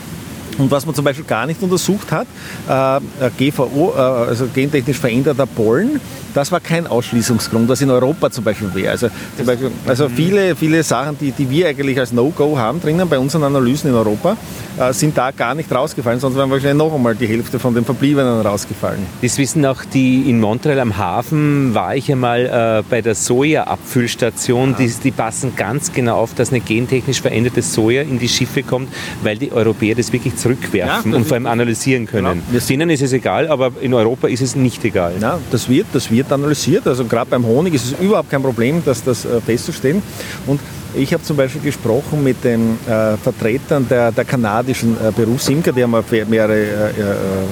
Und 0.58 0.72
was 0.72 0.86
man 0.86 0.96
zum 0.96 1.06
Beispiel 1.06 1.26
gar 1.26 1.46
nicht 1.46 1.62
untersucht 1.62 2.12
hat, 2.12 2.28
äh, 2.68 3.30
GVO, 3.38 3.94
äh, 3.96 4.00
also 4.00 4.48
gentechnisch 4.54 4.98
veränderter 4.98 5.46
Pollen, 5.46 6.00
das 6.34 6.52
war 6.52 6.60
kein 6.60 6.88
Ausschließungsgrund, 6.88 7.68
was 7.68 7.82
in 7.82 7.90
Europa 7.90 8.30
zum 8.30 8.44
Beispiel 8.44 8.74
wäre. 8.74 8.92
Also, 8.92 9.10
Beispiel, 9.46 9.72
also 9.86 10.10
viele, 10.10 10.56
viele 10.56 10.84
Sachen, 10.84 11.18
die, 11.18 11.32
die 11.32 11.50
wir 11.50 11.68
eigentlich 11.68 12.00
als 12.00 12.12
No-Go 12.12 12.58
haben 12.58 12.82
drinnen 12.82 13.08
bei 13.08 13.20
unseren 13.20 13.44
Analysen 13.44 13.90
in 13.90 13.96
Europa, 13.96 14.38
äh, 14.78 14.94
sind 14.94 15.18
da 15.18 15.32
gar 15.32 15.56
nicht 15.56 15.72
rausgefallen, 15.72 16.20
sonst 16.20 16.36
wären 16.36 16.50
wahrscheinlich 16.50 16.78
noch 16.78 16.94
einmal 16.94 17.16
die 17.16 17.28
Hälfte 17.28 17.60
von 17.60 17.74
den 17.74 17.86
Verbliebenen 17.86 18.42
rausgefallen. 18.42 19.06
Das 19.22 19.38
wissen 19.38 19.66
auch 19.66 19.84
die 19.86 20.30
in 20.30 20.40
Montreal 20.40 20.80
am 20.80 20.98
Hafen, 20.98 21.74
war 21.74 21.96
ich 21.96 22.12
einmal 22.12 22.46
äh, 22.46 22.84
bei 22.90 23.02
der 23.02 23.16
Soja-Abfüllstation, 23.16 24.76
die, 24.78 24.92
die 25.04 25.12
passen 25.12 25.56
ganz 25.56 25.92
genau 25.94 26.18
auf, 26.18 26.34
dass 26.34 26.50
eine 26.50 26.60
gentechnisch 26.60 27.22
veränderte 27.22 27.62
Soja 27.62 28.02
in 28.02 28.20
die 28.20 28.30
Schiffe 28.30 28.64
kommt, 28.64 28.90
weil 29.24 29.38
die 29.38 29.52
Europäer 29.52 29.96
das 29.96 30.12
wirklich 30.14 30.36
zurückwerfen 30.36 31.12
ja, 31.12 31.18
und 31.18 31.26
vor 31.26 31.36
allem 31.36 31.48
analysieren 31.48 32.06
können. 32.06 32.44
Genau. 32.52 32.66
Denen 32.68 32.90
ist 32.90 33.02
es 33.02 33.14
egal, 33.14 33.48
aber 33.48 33.72
in 33.82 33.94
Europa 33.94 34.28
ist 34.28 34.42
es 34.42 34.56
nicht 34.56 34.84
egal. 34.86 35.14
Ja, 35.20 35.40
das 35.52 35.70
wird, 35.70 35.88
das 35.94 36.12
wird 36.12 36.17
analysiert. 36.32 36.88
Also 36.88 37.06
gerade 37.06 37.30
beim 37.30 37.46
Honig 37.46 37.74
ist 37.74 37.86
es 37.86 38.00
überhaupt 38.00 38.30
kein 38.30 38.42
Problem, 38.42 38.84
dass 38.84 39.04
das 39.04 39.26
äh, 39.26 39.40
festzustellen. 39.42 40.02
Und 40.46 40.60
ich 40.96 41.14
habe 41.14 41.24
zum 41.24 41.38
Beispiel 41.38 41.62
gesprochen 41.62 42.24
mit 42.24 42.44
den 42.44 42.78
äh, 42.88 43.18
Vertretern 43.18 43.88
der, 43.88 44.12
der 44.12 44.26
kanadischen 44.26 44.96
äh, 44.96 45.12
Berufsimker, 45.12 45.72
die 45.72 45.84
haben 45.84 45.96
mehrere 46.30 46.56
äh, 46.56 46.90
äh, 46.90 46.94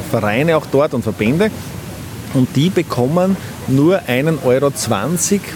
Vereine 0.09 0.57
auch 0.57 0.65
dort 0.71 0.93
und 0.93 1.03
Verbände. 1.03 1.51
Und 2.33 2.49
die 2.55 2.69
bekommen 2.69 3.37
nur 3.67 3.99
1,20 3.99 4.43
Euro 4.45 4.71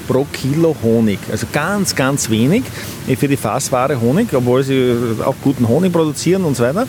pro 0.08 0.26
Kilo 0.32 0.76
Honig. 0.82 1.20
Also 1.30 1.46
ganz, 1.52 1.94
ganz 1.94 2.30
wenig 2.30 2.64
für 3.18 3.28
die 3.28 3.36
Fassware 3.36 4.00
Honig, 4.00 4.28
obwohl 4.34 4.64
sie 4.64 4.96
auch 5.26 5.36
guten 5.44 5.68
Honig 5.68 5.92
produzieren 5.92 6.46
und 6.46 6.56
so 6.56 6.64
weiter. 6.64 6.88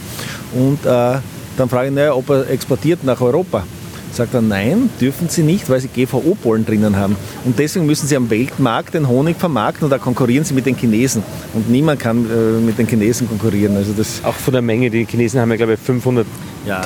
Und 0.54 0.86
äh, 0.86 1.18
dann 1.56 1.68
frage 1.68 1.88
ich, 1.88 1.94
naja, 1.94 2.14
ob 2.14 2.30
er 2.30 2.48
exportiert 2.50 3.02
nach 3.02 3.20
Europa. 3.20 3.64
Sagt 4.12 4.34
er, 4.34 4.42
nein, 4.42 4.90
dürfen 5.00 5.28
Sie 5.28 5.42
nicht, 5.42 5.70
weil 5.70 5.80
Sie 5.80 5.88
GVO-Pollen 5.88 6.66
drinnen 6.66 6.96
haben. 6.96 7.16
Und 7.44 7.58
deswegen 7.58 7.86
müssen 7.86 8.08
Sie 8.08 8.16
am 8.16 8.28
Weltmarkt 8.28 8.94
den 8.94 9.08
Honig 9.08 9.36
vermarkten 9.36 9.84
und 9.84 9.90
da 9.90 9.98
konkurrieren 9.98 10.44
Sie 10.44 10.52
mit 10.52 10.66
den 10.66 10.76
Chinesen. 10.76 11.22
Und 11.54 11.70
niemand 11.70 12.00
kann 12.00 12.26
äh, 12.26 12.61
mit 12.61 12.78
den 12.78 12.88
Chinesen 12.88 13.28
konkurrieren. 13.28 13.76
Also 13.76 13.92
das 13.96 14.22
Auch 14.24 14.34
von 14.34 14.52
der 14.52 14.62
Menge, 14.62 14.90
die 14.90 15.04
Chinesen 15.04 15.40
haben 15.40 15.50
ja, 15.50 15.56
glaube 15.56 15.74
ich, 15.74 15.80
500.000 15.80 16.24
ja, 16.66 16.82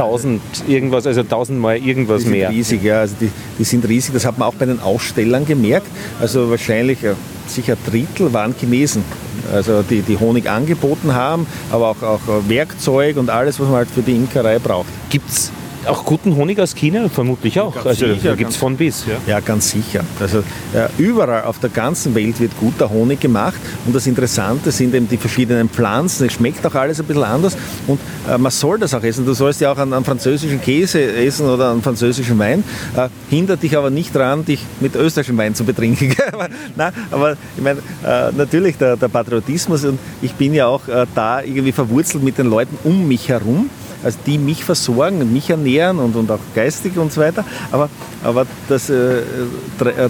irgendwas, 0.69 1.07
also 1.07 1.23
1000 1.23 1.59
Mal 1.59 1.79
irgendwas 1.79 2.19
die 2.19 2.25
sind 2.25 2.33
mehr. 2.33 2.51
riesig, 2.51 2.83
ja, 2.83 3.01
also 3.01 3.15
die, 3.21 3.31
die 3.59 3.65
sind 3.65 3.89
riesig. 3.89 4.13
Das 4.13 4.27
hat 4.27 4.39
man 4.39 4.49
auch 4.49 4.55
bei 4.55 4.67
den 4.67 4.81
Ausstellern 4.81 5.47
gemerkt. 5.47 5.87
Also 6.21 6.51
wahrscheinlich 6.51 7.01
ja, 7.03 7.15
sicher 7.47 7.73
ein 7.73 7.91
Drittel 7.91 8.33
waren 8.33 8.55
Chinesen. 8.59 9.03
Also 9.53 9.83
die, 9.83 10.03
die 10.03 10.19
Honig 10.19 10.49
angeboten 10.49 11.15
haben, 11.15 11.47
aber 11.71 11.89
auch, 11.89 12.03
auch 12.03 12.21
Werkzeug 12.49 13.17
und 13.17 13.31
alles, 13.31 13.61
was 13.61 13.67
man 13.67 13.77
halt 13.77 13.91
für 13.91 14.03
die 14.03 14.15
Imkerei 14.15 14.59
braucht. 14.59 14.89
Gibt 15.11 15.29
es 15.31 15.53
auch 15.87 16.05
guten 16.05 16.37
Honig 16.37 16.59
aus 16.61 16.75
China? 16.75 17.09
Vermutlich 17.09 17.61
auch. 17.61 17.75
Ganz 17.75 17.87
also 17.87 18.07
sicher, 18.07 18.31
da 18.31 18.35
gibt 18.35 18.51
es 18.51 18.57
von 18.57 18.77
bis. 18.77 19.05
Ja. 19.07 19.17
ja, 19.27 19.41
ganz 19.41 19.71
sicher. 19.71 20.05
Also 20.21 20.39
äh, 20.39 20.89
überall 20.99 21.45
auf 21.45 21.59
der 21.59 21.71
ganzen 21.71 22.15
Welt 22.15 22.41
wird 22.41 22.53
guter 22.59 22.91
Honig 22.91 23.21
gemacht. 23.21 23.57
Und 23.87 23.95
das 23.95 24.07
Interessante 24.07 24.71
sind 24.71 24.95
eben 24.95 25.09
die 25.09 25.17
verschiedenen 25.17 25.69
Pflanzen. 25.69 26.27
Es 26.27 26.35
schmeckt 26.35 26.65
auch 26.67 26.75
alles 26.75 27.01
ein 27.01 27.07
bisschen 27.07 27.25
anders. 27.25 27.57
Und 27.87 28.01
äh, 28.29 28.39
man 28.39 28.53
soll 28.53 28.79
das 28.79 28.95
auch 28.95 29.03
essen. 29.03 29.27
Du 29.27 29.35
sollst 29.35 29.61
ja 29.61 29.73
auch 29.73 29.79
einen, 29.79 29.93
einen 29.93 30.05
französischen 30.05 30.61
Käse 30.61 31.01
essen 31.01 31.47
oder 31.49 31.71
einen 31.71 31.83
französischen 31.83 32.39
Wein. 32.39 32.65
Äh, 32.97 33.09
hindert 33.31 33.63
dich 33.63 33.77
aber 33.77 33.91
nicht 33.91 34.15
daran, 34.15 34.45
dich 34.45 34.65
mit 34.81 34.95
österreichischem 34.97 35.37
Wein 35.39 35.55
zu 35.55 35.65
betrinken. 35.65 36.15
Nein, 36.77 36.93
aber 37.11 37.37
ich 37.57 37.63
meine, 37.63 37.81
äh, 38.05 38.33
natürlich 38.37 38.77
der, 38.77 38.97
der, 38.97 39.09
Patriotismus. 39.09 39.85
Und 39.85 39.99
ich 40.23 40.35
bin 40.35 40.55
ja 40.55 40.67
auch 40.67 40.89
äh, 40.89 41.07
da 41.15 41.43
irgendwie 41.43 41.73
verwurzelt 41.73 42.23
mit 42.23 42.39
den 42.39 42.47
Leuten 42.47 42.79
um 42.85 43.07
mich 43.07 43.29
herum 43.29 43.71
also 44.05 44.19
die 44.27 44.39
mich 44.39 44.65
versorgen 44.65 45.21
und 45.23 45.33
mich 45.33 45.51
ernähren 45.51 45.99
und, 45.99 46.15
und 46.15 46.31
auch 46.31 46.41
geistig 46.55 46.97
und 46.97 47.13
so 47.13 47.21
weiter. 47.21 47.45
Aber, 47.73 47.89
aber 48.23 48.47
das, 48.69 48.91
äh, 48.91 49.19
äh, 49.19 49.23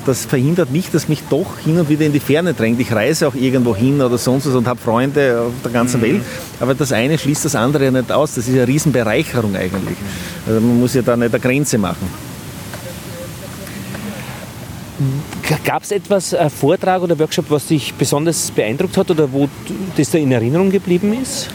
das 0.04 0.26
verhindert 0.26 0.70
nicht, 0.72 0.92
dass 0.92 1.08
mich 1.08 1.22
doch 1.30 1.58
hin 1.58 1.78
und 1.78 1.88
wieder 1.88 2.04
in 2.04 2.12
die 2.12 2.20
Ferne 2.20 2.54
drängt. 2.54 2.80
Ich 2.80 2.92
reise 2.92 3.28
auch 3.28 3.34
irgendwo 3.34 3.74
hin 3.74 4.00
oder 4.02 4.18
sonst 4.18 4.46
was 4.46 4.54
und 4.54 4.66
habe 4.66 4.80
Freunde 4.80 5.40
auf 5.46 5.52
der 5.62 5.70
ganzen 5.70 6.00
mhm. 6.00 6.04
Welt. 6.04 6.22
Aber 6.60 6.74
das 6.74 6.92
eine 6.92 7.16
schließt 7.16 7.44
das 7.44 7.54
andere 7.54 7.84
ja 7.84 7.90
nicht 7.90 8.10
aus. 8.10 8.34
Das 8.34 8.48
ist 8.48 8.54
eine 8.54 8.66
Riesenbereicherung 8.66 9.54
eigentlich. 9.56 9.96
Also 10.46 10.60
man 10.60 10.80
muss 10.80 10.94
ja 10.94 11.02
da 11.02 11.16
nicht 11.16 11.32
eine 11.32 11.40
Grenze 11.40 11.78
machen. 11.78 12.34
Gab 15.64 15.82
es 15.82 15.90
etwas, 15.90 16.34
ein 16.34 16.50
Vortrag 16.50 17.02
oder 17.02 17.18
Workshop, 17.18 17.46
was 17.48 17.66
dich 17.66 17.92
besonders 17.94 18.50
beeindruckt 18.50 18.96
hat 18.96 19.10
oder 19.10 19.30
wo 19.32 19.48
das 19.96 20.10
da 20.10 20.18
in 20.18 20.32
Erinnerung 20.32 20.70
geblieben 20.70 21.12
ist? 21.20 21.48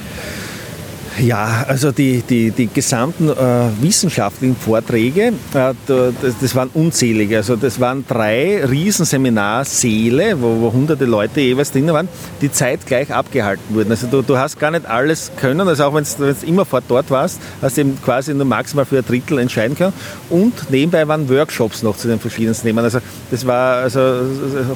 Ja, 1.18 1.66
also 1.68 1.92
die, 1.92 2.22
die, 2.22 2.52
die 2.52 2.68
gesamten 2.68 3.30
äh, 3.30 3.34
wissenschaftlichen 3.82 4.56
Vorträge, 4.56 5.34
äh, 5.54 5.74
das, 5.88 6.36
das, 6.40 6.56
waren 6.56 6.70
unzählige. 6.74 7.38
Also 7.38 7.56
das 7.56 7.80
waren 7.80 8.06
drei 8.08 8.64
Riesenseminarsäle, 8.66 10.42
wo, 10.42 10.62
wo 10.62 10.72
hunderte 10.72 11.06
Leute 11.06 11.42
jeweils 11.42 11.72
drin 11.72 11.88
waren, 11.88 12.08
die 12.42 12.52
zeitgleich 12.52 13.14
abgehalten 13.14 13.76
wurden. 13.76 13.92
Also 13.92 14.08
du, 14.08 14.22
du 14.22 14.38
hast 14.38 14.60
gar 14.60 14.72
nicht 14.72 14.86
alles 14.86 15.32
können, 15.38 15.68
also 15.68 15.86
auch 15.86 15.94
wenn 15.94 16.06
du 16.06 16.36
immer 16.46 16.66
fort 16.66 16.86
dort 16.88 17.10
warst, 17.12 17.40
hast 17.62 17.78
du 17.78 17.82
eben 17.82 18.02
quasi 18.02 18.34
nur 18.34 18.46
maximal 18.46 18.86
für 18.86 19.00
ein 19.00 19.06
Drittel 19.06 19.40
entscheiden 19.40 19.76
können. 19.76 19.94
Und 20.30 20.70
nebenbei 20.70 21.08
waren 21.08 21.28
Workshops 21.30 21.84
noch 21.84 21.98
zu 21.98 22.08
den 22.08 22.20
verschiedensten 22.20 22.68
Themen. 22.68 22.84
Also 22.84 23.00
das 23.32 23.46
war 23.46 23.82
also 23.84 24.00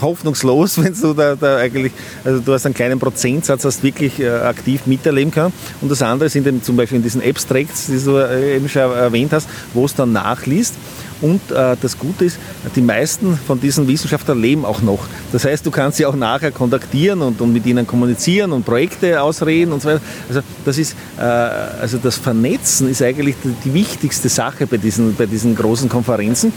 hoffnungslos, 0.01 0.77
wenn 0.83 0.93
du 0.93 1.13
da, 1.13 1.35
da 1.35 1.57
eigentlich, 1.57 1.93
also 2.23 2.39
du 2.39 2.53
hast 2.53 2.65
einen 2.65 2.75
kleinen 2.75 2.99
Prozentsatz, 2.99 3.63
hast 3.63 3.83
wirklich 3.83 4.19
äh, 4.19 4.29
aktiv 4.29 4.87
miterleben 4.87 5.31
können. 5.31 5.53
Und 5.79 5.89
das 5.89 6.01
andere 6.01 6.22
sind 6.29 6.47
eben 6.47 6.61
zum 6.63 6.75
Beispiel 6.75 6.97
in 6.97 7.03
diesen 7.03 7.21
Abstracts, 7.21 7.87
die 7.87 8.03
du 8.03 8.17
äh, 8.17 8.57
eben 8.57 8.69
schon 8.69 8.81
erwähnt 8.81 9.33
hast, 9.33 9.47
wo 9.73 9.85
es 9.85 9.95
dann 9.95 10.11
nachliest. 10.11 10.75
Und 11.21 11.39
äh, 11.51 11.77
das 11.81 11.97
Gute 11.97 12.25
ist, 12.25 12.37
die 12.75 12.81
meisten 12.81 13.37
von 13.47 13.59
diesen 13.59 13.87
Wissenschaftlern 13.87 14.41
leben 14.41 14.65
auch 14.65 14.81
noch. 14.81 15.07
Das 15.31 15.45
heißt, 15.45 15.65
du 15.65 15.71
kannst 15.71 15.97
sie 15.97 16.05
auch 16.05 16.15
nachher 16.15 16.51
kontaktieren 16.51 17.21
und, 17.21 17.39
und 17.39 17.53
mit 17.53 17.65
ihnen 17.65 17.87
kommunizieren 17.87 18.51
und 18.51 18.65
Projekte 18.65 19.21
ausreden 19.21 19.71
und 19.71 19.81
so 19.81 19.87
weiter. 19.87 20.01
Also 20.27 20.41
das 20.65 20.77
ist, 20.77 20.97
äh, 21.17 21.21
also 21.21 21.97
das 21.97 22.17
Vernetzen 22.17 22.89
ist 22.89 23.01
eigentlich 23.01 23.37
die, 23.41 23.53
die 23.63 23.73
wichtigste 23.73 24.27
Sache 24.27 24.67
bei 24.67 24.75
diesen, 24.75 25.15
bei 25.15 25.25
diesen 25.25 25.55
großen 25.55 25.87
Konferenzen. 25.87 26.51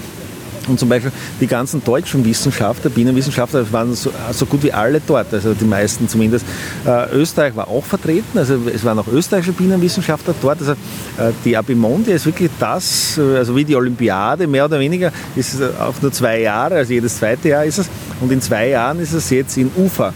Und 0.69 0.79
zum 0.79 0.89
Beispiel 0.89 1.13
die 1.41 1.47
ganzen 1.47 1.83
deutschen 1.85 2.25
Wissenschaftler, 2.25 2.91
Bienenwissenschaftler, 2.91 3.71
waren 3.73 3.95
so, 3.95 4.11
so, 4.33 4.47
gut 4.47 4.63
wie 4.63 4.73
alle 4.73 5.01
dort, 5.07 5.33
also 5.33 5.55
die 5.55 5.65
meisten 5.65 6.09
zumindest. 6.09 6.45
Äh, 6.85 7.11
Österreich 7.13 7.55
war 7.57 7.69
auch 7.69 7.85
vertreten, 7.85 8.39
also 8.39 8.59
es 8.73 8.85
waren 8.85 8.99
auch 8.99 9.09
österreichische 9.09 9.53
Bienenwissenschaftler 9.53 10.35
dort. 10.41 10.61
Also 10.61 10.73
äh, 10.73 11.33
die 11.45 11.57
Abimondia 11.57 12.15
ist 12.15 12.27
wirklich 12.27 12.51
das, 12.59 13.19
äh, 13.19 13.37
also 13.37 13.55
wie 13.57 13.65
die 13.65 13.77
Olympiade, 13.77 14.47
mehr 14.47 14.65
oder 14.65 14.81
weniger, 14.81 15.13
ist 15.35 15.57
auf 15.79 16.03
nur 16.03 16.13
zwei 16.13 16.41
Jahre, 16.41 16.77
also 16.77 16.93
jedes 16.93 17.19
zweite 17.19 17.49
Jahr 17.49 17.65
ist 17.65 17.79
es. 17.79 17.89
Und 18.21 18.33
in 18.33 18.41
zwei 18.41 18.69
Jahren 18.69 19.01
ist 19.01 19.13
es 19.13 19.31
jetzt 19.31 19.57
in 19.57 19.71
Ufa 19.77 20.13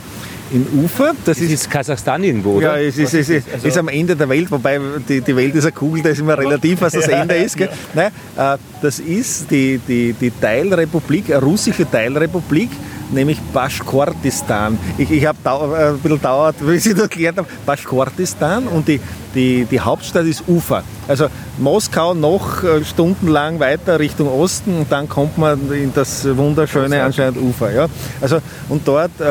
in 0.50 0.66
Ufa. 0.82 1.12
Das, 1.24 1.36
das 1.36 1.38
ist, 1.38 1.52
ist, 1.52 1.70
Kasachstan 1.70 2.22
irgendwo, 2.24 2.54
oder? 2.54 2.78
Ja, 2.78 2.88
es 2.88 2.98
ist, 2.98 3.14
ist, 3.14 3.30
ist, 3.30 3.46
also 3.52 3.68
ist, 3.68 3.78
am 3.78 3.88
Ende 3.88 4.16
der 4.16 4.28
Welt, 4.28 4.50
wobei 4.50 4.80
die, 5.08 5.20
die 5.20 5.36
Welt 5.36 5.54
ist 5.54 5.64
eine 5.64 5.72
Kugel, 5.72 6.02
da 6.02 6.10
ist 6.10 6.20
immer 6.20 6.36
relativ, 6.36 6.80
was 6.80 6.92
das 6.92 7.08
Ende 7.08 7.36
ist. 7.36 7.56
Gell? 7.56 7.70
Nein, 7.94 8.10
äh, 8.36 8.56
das 8.82 8.98
ist 8.98 9.50
die, 9.50 9.78
die, 9.78 10.12
die 10.12 10.30
Teilrepublik, 10.30 11.30
eine 11.30 11.42
russische 11.42 11.88
Teilrepublik 11.90 12.70
nämlich 13.12 13.40
Baschkortistan. 13.52 14.78
Ich, 14.98 15.10
ich 15.10 15.26
habe 15.26 15.38
äh, 15.44 15.88
ein 15.88 15.98
bisschen 15.98 16.20
dauert, 16.20 16.56
wie 16.60 16.74
ich 16.74 16.84
das 16.84 16.98
erklärt 16.98 17.38
habe, 17.38 17.48
Baschkortistan 17.66 18.66
und 18.66 18.88
die, 18.88 19.00
die, 19.34 19.64
die 19.64 19.80
Hauptstadt 19.80 20.26
ist 20.26 20.44
Ufa. 20.48 20.82
Also 21.08 21.26
Moskau 21.58 22.14
noch 22.14 22.62
äh, 22.62 22.84
stundenlang 22.84 23.60
weiter 23.60 23.98
Richtung 23.98 24.28
Osten 24.28 24.78
und 24.78 24.92
dann 24.92 25.08
kommt 25.08 25.38
man 25.38 25.72
in 25.72 25.92
das 25.94 26.24
wunderschöne 26.36 27.02
anscheinend 27.02 27.38
Ufer. 27.38 27.72
Ja? 27.72 27.86
Also, 28.20 28.38
und 28.68 28.86
dort, 28.86 29.20
äh, 29.20 29.24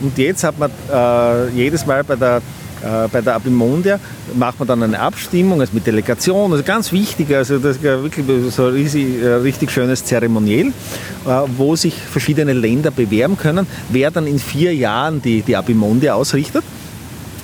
und 0.00 0.16
jetzt 0.18 0.44
hat 0.44 0.58
man 0.58 0.70
äh, 0.92 1.48
jedes 1.50 1.86
Mal 1.86 2.04
bei 2.04 2.16
der 2.16 2.42
äh, 2.82 3.08
bei 3.08 3.20
der 3.20 3.34
Abimondia 3.34 4.00
macht 4.34 4.58
man 4.58 4.68
dann 4.68 4.82
eine 4.82 4.98
Abstimmung 4.98 5.60
also 5.60 5.72
mit 5.74 5.86
Delegation, 5.86 6.50
also 6.50 6.64
ganz 6.64 6.90
wichtig, 6.92 7.34
also 7.34 7.58
das 7.58 7.76
ist 7.76 7.82
wirklich 7.82 8.24
so 8.52 8.66
ein 8.66 8.74
riesig, 8.74 9.22
äh, 9.22 9.34
richtig 9.34 9.70
schönes 9.70 10.04
Zeremoniell, 10.04 10.68
äh, 10.68 10.72
wo 11.56 11.76
sich 11.76 11.94
verschiedene 11.94 12.54
Länder 12.54 12.90
bewerben 12.90 13.36
können, 13.36 13.66
wer 13.90 14.10
dann 14.10 14.26
in 14.26 14.38
vier 14.38 14.74
Jahren 14.74 15.20
die, 15.20 15.42
die 15.42 15.56
Abimondia 15.56 16.14
ausrichtet. 16.14 16.64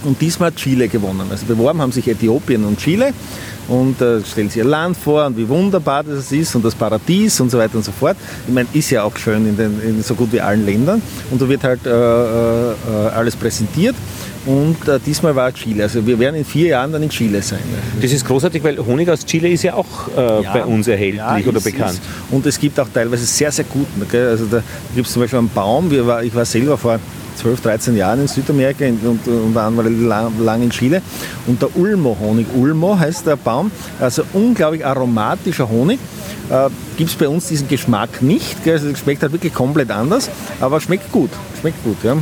Und 0.05 0.21
diesmal 0.21 0.51
hat 0.51 0.57
Chile 0.57 0.89
gewonnen. 0.89 1.27
Also 1.31 1.47
beworben 1.47 1.83
haben 1.83 1.91
sich 1.91 2.07
Äthiopien 2.07 2.65
und 2.65 2.79
Chile 2.79 3.13
und 3.69 4.01
äh, 4.01 4.23
stellen 4.25 4.51
sie 4.51 4.61
ihr 4.61 4.65
Land 4.65 4.97
vor 4.97 5.27
und 5.27 5.37
wie 5.37 5.49
wunderbar 5.49 6.03
das 6.05 6.33
ist 6.33 6.55
und 6.55 6.65
das 6.65 6.75
Paradies 6.75 7.41
und 7.41 7.51
so 7.51 7.59
weiter 7.59 7.77
und 7.77 7.85
so 7.85 7.93
fort. 7.93 8.17
Ich 8.47 8.55
meine, 8.55 8.69
ist 8.73 8.91
ja 8.91 9.03
auch 9.03 9.17
schön 9.17 9.47
in, 9.47 9.57
den, 9.57 9.81
in 9.81 10.03
so 10.03 10.15
gut 10.15 10.33
wie 10.33 10.41
allen 10.41 10.65
Ländern 10.65 11.03
und 11.31 11.41
da 11.41 11.49
wird 11.49 11.65
halt 11.65 11.87
äh, 11.87 11.91
äh, 11.91 12.75
alles 13.15 13.37
präsentiert 13.37 13.97
und 14.47 14.89
äh, 14.89 15.01
diesmal 15.05 15.35
war 15.35 15.53
Chile. 15.53 15.83
Also 15.83 16.07
wir 16.07 16.19
werden 16.19 16.37
in 16.37 16.45
vier 16.45 16.69
Jahren 16.69 16.93
dann 16.93 17.03
in 17.03 17.11
Chile 17.11 17.43
sein. 17.43 17.59
Das 18.01 18.13
ist 18.13 18.25
großartig, 18.25 18.63
weil 18.63 18.79
Honig 18.79 19.11
aus 19.11 19.25
Chile 19.25 19.49
ist 19.49 19.65
ja 19.65 19.75
auch 19.75 20.09
äh, 20.17 20.43
ja, 20.45 20.53
bei 20.53 20.65
uns 20.65 20.87
erhältlich 20.87 21.19
ja, 21.19 21.39
oder 21.45 21.59
ist, 21.59 21.65
bekannt. 21.65 21.95
Ist. 21.95 22.03
Und 22.31 22.47
es 22.47 22.59
gibt 22.59 22.79
auch 22.79 22.89
teilweise 22.95 23.27
sehr, 23.27 23.51
sehr 23.51 23.65
guten. 23.65 24.07
Gell? 24.09 24.29
Also 24.29 24.47
da 24.47 24.63
gibt 24.95 25.09
es 25.09 25.13
zum 25.13 25.23
Beispiel 25.23 25.41
einen 25.41 25.49
Baum, 25.49 25.91
war, 26.07 26.23
ich 26.23 26.35
war 26.35 26.45
selber 26.45 26.79
vor 26.79 27.01
12, 27.37 27.61
13 27.61 27.97
Jahren 27.97 28.21
in 28.21 28.29
Südamerika 28.29 28.85
und, 28.87 29.27
und 29.27 29.55
dann 29.55 29.77
war 29.77 29.85
lang, 29.85 30.33
lang 30.43 30.63
in 30.63 30.71
Chile. 30.71 31.03
Und 31.47 31.61
der 31.61 31.77
Ulmo-Honig, 31.77 32.47
Ulmo 32.55 32.99
heißt 32.99 33.27
der 33.27 33.37
Baum, 33.37 33.71
also 34.01 34.23
unglaublich 34.33 34.85
aromatischer 34.85 35.69
Honig. 35.69 35.99
Äh, 36.51 36.69
Gibt 36.97 37.11
es 37.11 37.17
bei 37.17 37.29
uns 37.29 37.49
diesen 37.49 37.69
Geschmack 37.69 38.23
nicht. 38.23 38.65
Gell? 38.65 38.75
Also 38.75 38.95
schmeckt 38.95 39.23
halt 39.23 39.33
wirklich 39.33 39.55
komplett 39.55 39.91
anders, 39.91 40.31
aber 40.61 40.81
schmeckt 40.81 41.13
gut. 41.13 41.31
Schmeckt 41.61 41.83
gut, 41.85 41.97
ja. 42.03 42.17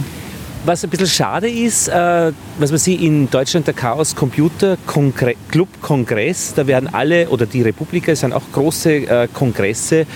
Was 0.66 0.82
ein 0.82 0.88
bisschen 0.88 1.08
schade 1.08 1.50
ist, 1.50 1.88
äh, 1.88 2.32
was 2.58 2.70
man 2.70 2.78
sieht 2.78 3.02
in 3.02 3.30
Deutschland, 3.30 3.66
der 3.66 3.74
Chaos 3.74 4.16
Computer 4.16 4.78
Kongre 4.86 5.34
Club 5.50 5.68
Kongress, 5.82 6.54
da 6.54 6.66
werden 6.66 6.88
alle, 6.90 7.28
oder 7.28 7.44
die 7.44 7.60
Republika, 7.60 8.12
es 8.12 8.20
sind 8.20 8.32
auch 8.32 8.44
große 8.50 8.90
äh, 8.90 9.28
Kongresse, 9.30 10.06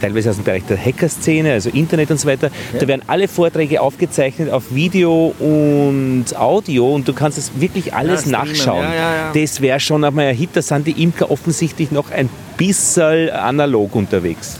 teilweise 0.00 0.30
aus 0.30 0.36
dem 0.36 0.44
Bereich 0.44 0.64
der 0.64 0.76
Hackerszene, 0.76 1.52
also 1.52 1.70
Internet 1.70 2.10
und 2.10 2.18
so 2.18 2.28
weiter. 2.28 2.50
Ja. 2.72 2.80
Da 2.80 2.88
werden 2.88 3.02
alle 3.06 3.28
Vorträge 3.28 3.80
aufgezeichnet 3.80 4.50
auf 4.50 4.74
Video 4.74 5.34
und 5.38 6.26
Audio 6.36 6.94
und 6.94 7.06
du 7.06 7.12
kannst 7.12 7.38
es 7.38 7.52
wirklich 7.56 7.94
alles 7.94 8.24
ja, 8.24 8.32
nachschauen. 8.32 8.84
Ja, 8.84 9.32
das 9.32 9.60
wäre 9.60 9.80
schon 9.80 10.04
einmal 10.04 10.26
ein 10.26 10.36
Hit, 10.36 10.50
da 10.54 10.62
sind 10.62 10.86
die 10.86 11.02
Imker 11.02 11.30
offensichtlich 11.30 11.90
noch 11.90 12.10
ein 12.10 12.28
bisschen 12.56 13.30
analog 13.30 13.94
unterwegs. 13.94 14.58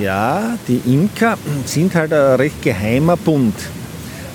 Ja, 0.00 0.56
die 0.68 0.80
Imker 0.86 1.36
sind 1.64 1.94
halt 1.94 2.12
ein 2.12 2.36
recht 2.36 2.62
geheimer 2.62 3.16
Bund. 3.16 3.54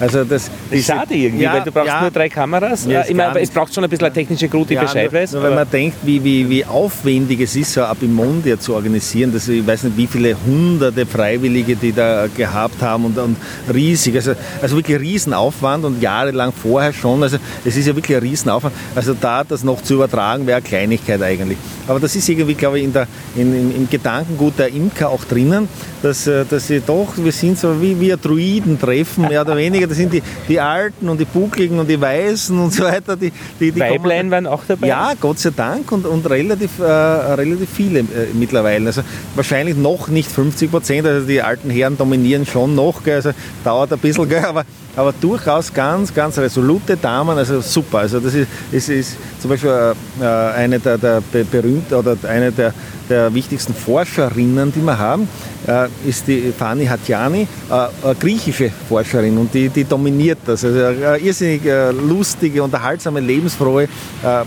Also 0.04 0.26
das, 0.26 0.52
das 0.70 0.80
ist 0.80 0.86
schade 0.86 1.14
irgendwie, 1.14 1.46
ja, 1.46 1.54
weil 1.54 1.62
du 1.62 1.72
brauchst 1.72 1.88
ja, 1.88 2.02
nur 2.02 2.12
drei 2.12 2.28
Kameras. 2.28 2.86
Ja, 2.86 3.06
ich 3.08 3.16
meine, 3.16 3.40
es 3.40 3.50
braucht 3.50 3.74
schon 3.74 3.86
ein 3.86 3.90
bisschen 3.90 4.06
eine 4.06 4.14
technische 4.14 4.50
Crew, 4.50 4.66
die 4.66 4.74
ja, 4.74 4.82
Bescheid 4.82 5.14
weiß. 5.14 5.32
Nur, 5.32 5.44
wenn 5.44 5.56
man 5.56 5.70
denkt, 5.70 5.96
wie, 6.04 6.22
wie, 6.22 6.50
wie 6.50 6.66
aufwendig 6.66 7.40
es 7.40 7.56
ist, 7.56 7.72
so 7.72 7.82
ein 7.82 7.88
Abimondia 7.88 8.60
zu 8.60 8.76
organisieren, 8.76 9.32
dass 9.32 9.48
ich 9.48 9.66
weiß 9.66 9.84
nicht, 9.84 9.96
wie 9.96 10.08
viele 10.08 10.36
hunderte 10.46 11.06
Freiwillige 11.06 11.78
die 11.78 11.94
da 11.94 12.28
gehabt 12.36 12.82
haben 12.82 13.06
und, 13.06 13.18
und 13.18 13.38
riesig, 13.74 14.16
also, 14.16 14.34
also 14.62 14.76
wirklich 14.76 15.00
Riesenaufwand 15.00 15.86
und 15.86 16.02
jahrelang 16.02 16.52
vorher 16.52 16.92
schon. 16.92 17.24
Also 17.24 17.38
es 17.64 17.78
ist 17.78 17.88
ja 17.88 17.96
wirklich 17.96 18.18
ein 18.18 18.24
Riesenaufwand. 18.24 18.76
Also 18.96 19.14
da 19.14 19.46
das 19.46 19.64
noch 19.64 19.82
zu 19.82 19.94
übertragen, 19.94 20.46
wäre 20.46 20.58
eine 20.58 20.68
Kleinigkeit 20.68 21.22
eigentlich. 21.22 21.58
Aber 21.88 22.02
das 22.02 22.14
ist 22.16 22.28
irgendwie, 22.28 22.56
glaube 22.56 22.80
ich, 22.80 22.86
in 22.86 22.92
der, 22.94 23.08
in, 23.36 23.54
im, 23.54 23.76
im 23.76 23.90
Gedankengut 23.90 24.60
der 24.60 24.68
Imker 24.68 25.10
auch 25.10 25.24
drinnen, 25.24 25.70
dass, 26.02 26.28
äh, 26.28 26.44
dass 26.50 26.68
sie 26.68 26.82
doch, 26.82 27.14
wir 27.16 27.32
sind 27.32 27.58
so 27.58 27.82
wie 27.82 28.00
wir 28.00 28.18
Druiden 28.18 28.80
treffen, 28.80 29.28
mehr 29.28 29.42
oder 29.42 29.56
weniger. 29.56 29.93
Das 29.94 30.00
sind 30.00 30.12
die, 30.12 30.24
die 30.48 30.60
Alten 30.60 31.08
und 31.08 31.20
die 31.20 31.26
Buckligen 31.26 31.78
und 31.78 31.88
die 31.88 32.02
Weißen 32.02 32.58
und 32.58 32.74
so 32.74 32.84
weiter. 32.84 33.16
Die, 33.16 33.32
die, 33.60 33.72
die 33.72 33.80
Weiblein 33.80 34.32
waren 34.32 34.48
auch 34.48 34.64
dabei? 34.68 34.88
Ja, 34.88 35.14
Gott 35.22 35.38
sei 35.38 35.52
Dank 35.56 35.92
und, 35.92 36.08
und 36.08 36.28
relativ, 36.28 36.80
äh, 36.80 36.84
relativ 36.84 37.70
viele 37.70 38.00
äh, 38.00 38.34
mittlerweile. 38.34 38.88
Also 38.88 39.04
wahrscheinlich 39.36 39.78
noch 39.78 40.08
nicht 40.08 40.32
50 40.32 40.72
Prozent, 40.72 41.06
also 41.06 41.28
die 41.28 41.44
alten 41.44 41.70
Herren 41.70 41.96
dominieren 41.96 42.48
schon 42.48 42.74
noch, 42.74 43.04
gell? 43.04 43.18
also 43.18 43.34
dauert 43.64 43.94
ein 43.94 44.00
bisschen, 44.00 44.28
gell? 44.28 44.44
aber 44.44 44.66
aber 44.96 45.14
durchaus 45.20 45.74
ganz, 45.74 46.14
ganz 46.14 46.38
resolute 46.38 46.98
Damen, 46.98 47.38
also 47.38 47.62
super. 47.62 48.00
Also 48.00 48.20
das 48.20 48.34
ist, 48.34 48.48
ist, 48.72 48.90
ist 48.90 49.18
zum 49.40 49.50
Beispiel 49.50 49.94
äh, 50.22 50.26
eine 50.26 50.80
der, 50.80 50.98
der 50.98 51.22
berühmten 51.52 51.94
oder 51.96 52.16
eine 52.28 52.52
der, 52.52 52.74
der 53.10 53.34
wichtigsten 53.34 53.74
Forscherinnen, 53.74 54.72
die 54.72 54.82
wir 54.82 54.98
haben, 54.98 55.28
äh, 55.68 55.88
ist 56.08 56.28
die 56.28 56.54
Fani 56.58 56.86
Hatjani, 56.86 57.48
äh, 57.70 58.16
griechische 58.20 58.72
Forscherin 58.88 59.38
und 59.38 59.54
die, 59.54 59.70
die 59.70 59.84
dominiert 59.84 60.40
das. 60.46 60.64
Also 60.64 60.80
eine 60.80 61.18
irrsinnig 61.18 61.66
äh, 61.66 61.92
lustige, 61.92 62.62
unterhaltsame, 62.62 63.20
lebensfrohe 63.20 63.84
äh, 63.84 63.88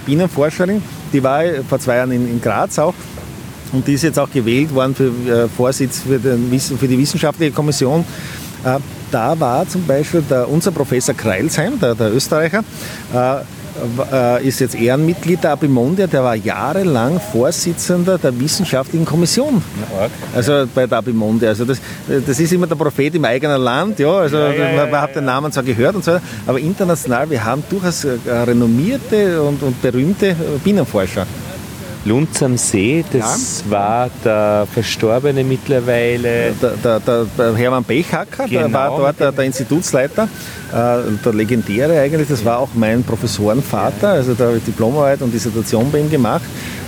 Bienenforscherin. 0.05 0.83
Die 1.13 1.23
war 1.23 1.43
vor 1.69 1.81
zwei 1.81 1.97
Jahren 1.97 2.13
in, 2.13 2.29
in 2.29 2.41
Graz 2.41 2.79
auch 2.79 2.95
und 3.73 3.87
die 3.87 3.95
ist 3.95 4.03
jetzt 4.03 4.19
auch 4.19 4.31
gewählt 4.31 4.73
worden 4.75 4.95
für 4.95 5.07
äh, 5.07 5.49
Vorsitz 5.49 6.01
für, 6.01 6.19
den, 6.19 6.51
für 6.59 6.89
die 6.89 6.99
wissenschaftliche 6.99 7.53
Kommission 7.53 8.05
da 9.11 9.39
war 9.39 9.69
zum 9.69 9.87
Beispiel 9.87 10.23
der, 10.23 10.49
unser 10.49 10.73
Professor 10.73 11.15
Kreilsheim, 11.15 11.79
der, 11.79 11.95
der 11.95 12.13
Österreicher, 12.13 12.65
äh, 13.15 13.37
äh, 14.13 14.47
ist 14.47 14.61
jetzt 14.61 14.75
Ehrenmitglied 14.75 15.45
der 15.45 15.53
Abimondia, 15.53 16.07
der 16.07 16.25
war 16.25 16.35
jahrelang 16.35 17.21
Vorsitzender 17.21 18.19
der 18.19 18.39
wissenschaftlichen 18.41 19.05
Kommission. 19.05 19.63
Also 20.35 20.67
bei 20.75 20.87
der 20.87 20.99
Abimondia. 20.99 21.51
Also 21.51 21.65
das, 21.65 21.79
das 22.27 22.41
ist 22.41 22.53
immer 22.53 22.67
der 22.67 22.77
Prophet 22.77 23.15
im 23.15 23.25
eigenen 23.25 23.61
Land, 23.61 23.99
ja. 23.99 24.11
Also 24.11 24.39
ja, 24.39 24.53
ja, 24.53 24.77
man, 24.77 24.91
man 24.91 25.01
hat 25.01 25.15
den 25.15 25.25
Namen 25.25 25.53
zwar 25.53 25.63
gehört 25.63 25.95
und 25.95 26.05
so, 26.05 26.19
aber 26.47 26.59
international, 26.59 27.29
wir 27.29 27.45
haben 27.45 27.63
durchaus 27.69 28.05
äh, 28.05 28.17
renommierte 28.27 29.43
und, 29.43 29.63
und 29.63 29.81
berühmte 29.83 30.35
Bienenforscher. 30.65 31.27
Lunds 32.07 32.41
am 32.43 32.57
See, 32.57 33.05
das 33.13 33.65
ja. 33.65 33.71
war 33.71 34.11
der 34.25 34.67
Verstorbene 34.73 35.43
mittlerweile. 35.43 36.53
Der, 36.63 37.01
der, 37.01 37.27
der 37.37 37.57
Hermann 37.57 37.85
Bechacker, 37.85 38.47
genau. 38.47 38.61
der 38.61 38.73
war 38.73 38.97
dort 38.97 39.21
der, 39.21 39.33
der 39.33 39.45
Institutsleiter, 39.45 40.29
der 40.73 41.33
legendäre 41.33 42.01
eigentlich, 42.01 42.29
das 42.29 42.45
war 42.45 42.59
auch 42.59 42.71
mein 42.75 43.03
Professorenvater, 43.03 44.11
also 44.11 44.35
da 44.35 44.47
habe 44.47 44.59
ich 44.59 44.65
Diplomarbeit 44.65 45.23
und 45.23 45.33
Dissertation 45.33 45.91
bei 45.91 46.01
ihm 46.01 46.11
gemacht. 46.11 46.43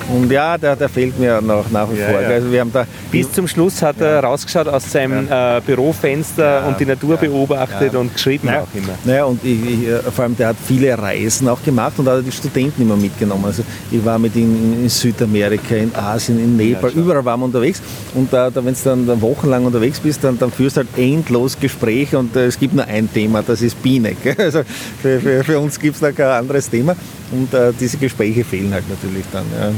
Und 0.09 0.31
ja, 0.33 0.57
der, 0.57 0.74
der 0.74 0.89
fehlt 0.89 1.18
mir 1.18 1.41
noch 1.41 1.70
nach 1.70 1.91
wie 1.93 1.99
ja, 1.99 2.09
vor. 2.09 2.20
Ja. 2.20 2.29
Also 2.29 2.51
wir 2.51 2.61
haben 2.61 2.72
da 2.72 2.87
Bis 3.11 3.31
zum 3.31 3.47
Schluss 3.47 3.83
hat 3.83 4.01
er 4.01 4.20
rausgeschaut 4.20 4.66
aus 4.66 4.91
seinem 4.91 5.29
äh, 5.31 5.61
Bürofenster 5.64 6.66
und 6.66 6.81
die 6.81 6.87
Natur 6.87 7.16
beobachtet 7.18 7.95
und 7.95 8.14
geschrieben 8.14 8.49
auch 8.49 8.68
immer. 8.74 8.95
Naja, 9.05 9.24
und 9.24 9.45
ich, 9.45 9.59
ich, 9.64 9.89
äh, 9.89 10.01
vor 10.11 10.24
allem 10.24 10.37
der 10.37 10.49
hat 10.49 10.57
viele 10.66 10.97
Reisen 10.97 11.47
auch 11.49 11.62
gemacht 11.62 11.99
und 11.99 12.09
hat 12.09 12.24
die 12.24 12.33
Studenten 12.33 12.83
immer 12.83 12.97
mitgenommen. 12.97 13.45
Also 13.45 13.62
ich 13.91 14.03
war 14.05 14.18
mit 14.18 14.35
ihm 14.35 14.83
in 14.83 14.89
Südamerika, 14.89 15.74
in 15.74 15.95
Asien, 15.95 16.39
in 16.39 16.57
Nepal, 16.57 16.91
überall 16.91 17.24
waren 17.24 17.41
wir 17.41 17.47
unterwegs. 17.47 17.83
Und 18.14 18.33
da, 18.33 18.49
da 18.51 18.64
wenn 18.64 18.74
du 18.74 19.07
dann 19.07 19.20
wochenlang 19.20 19.66
unterwegs 19.66 20.01
bist, 20.01 20.24
dann, 20.24 20.39
dann 20.39 20.51
führst 20.51 20.76
du 20.76 20.81
halt 20.81 20.89
endlos 20.97 21.59
Gespräche 21.61 22.18
und 22.18 22.35
äh, 22.35 22.47
es 22.47 22.59
gibt 22.59 22.74
nur 22.74 22.87
ein 22.87 23.12
Thema, 23.12 23.43
das 23.43 23.61
ist 23.61 23.68
Biene. 23.75 24.14
Gell? 24.23 24.37
Also 24.49 24.62
für, 25.03 25.21
für, 25.21 25.45
für 25.45 25.59
uns 25.59 25.79
gibt 25.79 25.95
es 25.95 26.01
da 26.01 26.13
kein 26.13 26.26
anderes 26.26 26.71
Thema. 26.71 26.97
Und 27.30 27.53
äh, 27.53 27.72
diese 27.79 27.99
Gespräche 27.99 28.45
fehlen 28.45 28.72
halt 28.72 28.88
natürlich 28.88 29.25
dann. 29.33 29.45
Ja. 29.59 29.72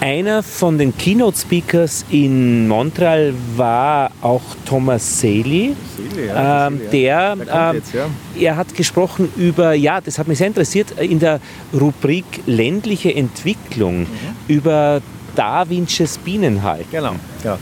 Einer 0.00 0.42
von 0.42 0.78
den 0.78 0.96
Keynote-Speakers 0.98 2.06
in 2.10 2.66
Montreal 2.66 3.32
war 3.54 4.10
auch 4.20 4.42
Thomas 4.64 5.20
Saley. 5.20 5.76
Seele, 5.96 6.26
ja, 6.26 6.66
ähm, 6.66 6.80
der, 6.90 7.36
der 7.36 7.70
ähm, 7.70 7.76
jetzt, 7.76 7.94
ja. 7.94 8.06
er 8.36 8.56
hat 8.56 8.74
gesprochen 8.74 9.28
über, 9.36 9.74
ja, 9.74 10.00
das 10.00 10.18
hat 10.18 10.26
mich 10.26 10.38
sehr 10.38 10.48
interessiert, 10.48 10.90
in 10.98 11.20
der 11.20 11.38
Rubrik 11.72 12.24
ländliche 12.46 13.14
Entwicklung, 13.14 14.00
mhm. 14.00 14.06
über 14.48 15.00
Darwinsches 15.36 16.18
Bienenhalten. 16.18 16.90
Genau, 16.90 17.14
ja 17.44 17.58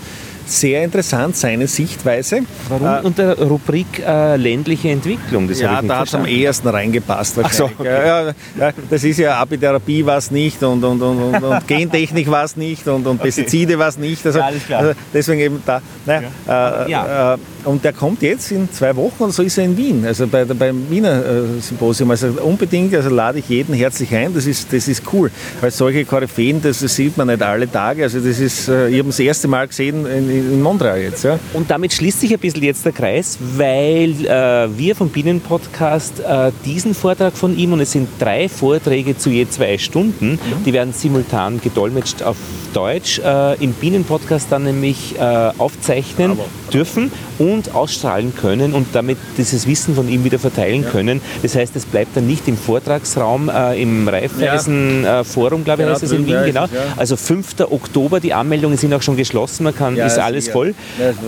sehr 0.51 0.85
interessant, 0.85 1.37
seine 1.37 1.67
Sichtweise. 1.67 2.41
Warum 2.69 2.87
äh, 2.87 3.07
unter 3.07 3.39
Rubrik 3.39 3.87
äh, 4.05 4.37
ländliche 4.37 4.91
Entwicklung? 4.91 5.49
Das 5.49 5.61
ja, 5.61 5.81
da 5.81 5.99
hat 5.99 6.09
es 6.09 6.15
am 6.15 6.27
ehesten 6.27 6.69
reingepasst 6.69 7.37
wahrscheinlich. 7.37 7.57
So, 7.57 7.65
okay. 7.79 8.07
ja, 8.07 8.27
ja, 8.59 8.73
das 8.89 9.05
ist 9.05 9.19
ja 9.19 9.41
Apitherapie 9.41 10.05
war 10.05 10.19
es 10.19 10.31
nicht 10.31 10.63
und, 10.63 10.83
und, 10.83 11.01
und, 11.01 11.23
und, 11.23 11.43
und 11.43 11.67
Gentechnik 11.67 12.31
war 12.31 12.45
es 12.45 12.57
nicht 12.57 12.87
und, 12.89 13.07
und 13.07 13.21
Pestizide 13.21 13.79
war 13.79 13.89
es 13.89 13.99
nicht. 13.99 14.25
Also, 14.27 14.41
also, 14.41 14.93
deswegen 15.13 15.41
eben 15.41 15.63
da. 15.65 15.81
Naja, 16.07 16.29
äh, 16.49 16.91
ja. 16.91 17.35
Äh, 17.35 17.39
und 17.65 17.85
der 17.85 17.93
kommt 17.93 18.23
jetzt 18.23 18.51
in 18.53 18.71
zwei 18.73 18.95
Wochen 18.97 19.25
oder 19.25 19.33
so 19.33 19.43
ist 19.43 19.59
er 19.59 19.65
in 19.65 19.77
Wien, 19.77 20.05
also 20.07 20.27
bei, 20.27 20.45
beim 20.45 20.91
Wiener 20.91 21.25
äh, 21.25 21.61
Symposium. 21.61 22.11
Also 22.11 22.29
unbedingt, 22.43 22.95
also 22.95 23.11
lade 23.11 23.41
ich 23.41 23.49
jeden 23.49 23.75
herzlich 23.75 24.15
ein, 24.15 24.33
das 24.35 24.47
ist, 24.47 24.73
das 24.73 24.89
ist 24.89 25.03
cool. 25.13 25.31
Weil 25.61 25.71
solche 25.71 26.05
Koryphäen, 26.05 26.63
das, 26.63 26.81
das 26.81 26.95
sieht 26.95 27.17
man 27.17 27.29
nicht 27.29 27.43
alle 27.43 27.71
Tage. 27.71 28.05
Also 28.05 28.21
das 28.21 28.39
ist, 28.39 28.69
äh, 28.69 28.89
ich 28.89 28.99
habe 28.99 29.09
das 29.09 29.21
erste 29.21 29.49
Mal 29.49 29.69
gesehen 29.69 30.07
in, 30.07 30.31
in 30.31 30.63
Montreal 30.63 31.01
jetzt. 31.01 31.25
Ja. 31.25 31.39
Und 31.53 31.71
damit 31.71 31.93
schließt 31.93 32.21
sich 32.21 32.33
ein 32.33 32.39
bisschen 32.39 32.63
jetzt 32.63 32.85
der 32.85 32.93
Kreis, 32.93 33.39
weil 33.57 34.11
äh, 34.27 34.69
wir 34.79 34.95
vom 34.95 35.09
Bienenpodcast 35.09 36.21
äh, 36.21 36.53
diesen 36.65 36.95
Vortrag 36.95 37.37
von 37.37 37.57
ihm, 37.57 37.73
und 37.73 37.81
es 37.81 37.93
sind 37.93 38.09
drei 38.19 38.49
Vorträge 38.49 39.17
zu 39.17 39.31
je 39.31 39.49
zwei 39.49 39.79
Stunden, 39.79 40.33
mhm. 40.33 40.65
die 40.65 40.73
werden 40.73 40.93
simultan 40.93 41.61
gedolmetscht 41.61 42.23
auf 42.23 42.37
Deutsch, 42.73 43.19
äh, 43.19 43.63
im 43.63 43.73
Bienenpodcast 43.73 44.51
dann 44.51 44.65
nämlich 44.65 45.15
aufzeichnen 45.59 46.33
Aber. 46.33 46.45
dürfen 46.73 47.11
und 47.39 47.50
ausstrahlen 47.75 48.35
können 48.35 48.73
und 48.73 48.89
damit 48.93 49.19
dieses 49.37 49.67
Wissen 49.67 49.95
von 49.95 50.09
ihm 50.09 50.25
wieder 50.25 50.39
verteilen 50.39 50.83
ja. 50.83 50.91
können. 50.91 51.21
Das 51.43 51.55
heißt, 51.55 51.77
es 51.77 51.85
bleibt 51.85 52.17
dann 52.17 52.27
nicht 52.27 52.49
im 52.49 52.57
Vortragsraum, 52.57 53.49
äh, 53.49 53.81
im 53.81 54.09
Raiffeisen 54.09 55.05
ja. 55.05 55.25
Forum, 55.25 55.65
glaube 55.65 55.83
ich, 55.83 55.89
heißt 55.89 56.03
es 56.03 56.13
in 56.13 56.27
Wien, 56.27 56.45
genau. 56.45 56.65
Es. 56.65 56.71
Also 56.97 57.17
5. 57.17 57.61
Oktober, 57.71 58.21
die 58.21 58.33
Anmeldungen 58.33 58.77
sind 58.77 58.95
auch 58.95 59.03
schon 59.03 59.17
geschlossen, 59.17 59.65
man 59.65 59.75
kann, 59.75 59.97
ist 59.97 60.19
alles 60.19 60.49
voll. 60.49 60.75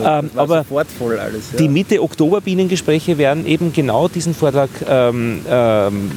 Ähm, 0.04 0.30
aber 0.36 0.64
voll 0.64 1.18
alles, 1.18 1.50
die 1.58 1.68
Mitte 1.68 2.02
Oktober 2.02 2.40
Bienengespräche 2.40 3.18
werden 3.18 3.46
eben 3.46 3.72
genau 3.72 4.08
diesen 4.08 4.34
Vortrag 4.34 4.70
ähm, 4.88 5.40
ähm, 5.48 6.10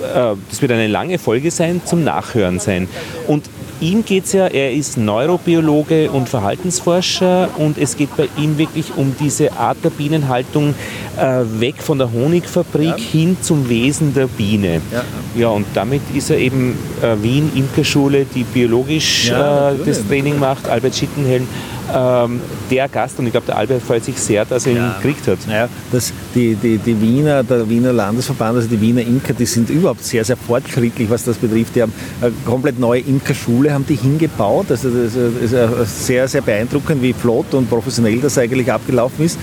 äh, 0.00 0.34
das 0.48 0.62
wird 0.62 0.72
eine 0.72 0.86
lange 0.86 1.18
Folge 1.18 1.50
sein, 1.50 1.80
zum 1.84 2.04
Nachhören 2.04 2.58
sein. 2.58 2.88
Und 3.26 3.44
ihm 3.80 4.04
geht 4.04 4.24
es 4.24 4.32
ja, 4.32 4.46
er 4.46 4.72
ist 4.72 4.96
Neurobiologe 4.96 6.10
und 6.10 6.28
Verhaltensforscher 6.28 7.48
und 7.56 7.78
es 7.78 7.96
geht 7.96 8.16
bei 8.16 8.28
ihm 8.36 8.58
wirklich 8.58 8.96
um 8.96 9.14
diese 9.18 9.52
Art 9.52 9.78
der 9.82 9.90
Bienenhaltung 9.90 10.74
äh, 11.16 11.42
weg 11.60 11.76
von 11.78 11.98
der 11.98 12.12
Honigfabrik 12.12 12.86
ja. 12.86 12.96
hin 12.96 13.36
zum 13.40 13.68
Wesen 13.68 14.14
der 14.14 14.26
Biene. 14.26 14.80
Ja. 14.92 15.04
ja, 15.36 15.48
und 15.48 15.66
damit 15.74 16.02
ist 16.14 16.30
er 16.30 16.38
eben 16.38 16.76
äh, 17.02 17.22
Wien 17.22 17.50
Imkerschule, 17.54 18.26
die 18.34 18.44
biologisch 18.44 19.28
ja, 19.28 19.70
äh, 19.70 19.74
das 19.84 20.06
Training 20.06 20.38
macht, 20.38 20.68
Albert 20.68 20.94
Schittenhelm 20.94 21.46
ähm, 21.94 22.40
der 22.70 22.88
Gast 22.88 23.18
und 23.18 23.26
ich 23.26 23.32
glaube, 23.32 23.46
der 23.46 23.56
Albert 23.56 23.82
freut 23.82 24.04
sich 24.04 24.18
sehr, 24.18 24.44
dass 24.44 24.66
er 24.66 24.72
ihn 24.72 24.92
gekriegt 24.96 25.26
hat. 25.26 25.38
Ja, 25.48 25.68
das, 25.90 26.12
die, 26.34 26.54
die, 26.54 26.78
die 26.78 27.00
Wiener, 27.00 27.42
der 27.42 27.68
Wiener 27.68 27.92
Landesverband, 27.92 28.56
also 28.56 28.68
die 28.68 28.80
Wiener 28.80 29.02
Imker, 29.02 29.32
die 29.32 29.46
sind 29.46 29.70
überhaupt 29.70 30.04
sehr, 30.04 30.24
sehr 30.24 30.36
fortschrittlich, 30.36 31.08
was 31.10 31.24
das 31.24 31.36
betrifft. 31.36 31.76
Die 31.76 31.82
haben 31.82 31.92
eine 32.20 32.32
komplett 32.44 32.78
neue 32.78 33.00
Imkerschule 33.00 33.72
haben 33.72 33.86
die 33.86 33.96
hingebaut. 33.96 34.66
Also 34.70 34.90
das 34.90 35.14
ist 35.14 36.06
sehr, 36.06 36.28
sehr 36.28 36.42
beeindruckend, 36.42 37.02
wie 37.02 37.12
flott 37.12 37.54
und 37.54 37.68
professionell 37.68 38.20
das 38.20 38.38
eigentlich 38.38 38.70
abgelaufen 38.70 39.24
ist 39.24 39.38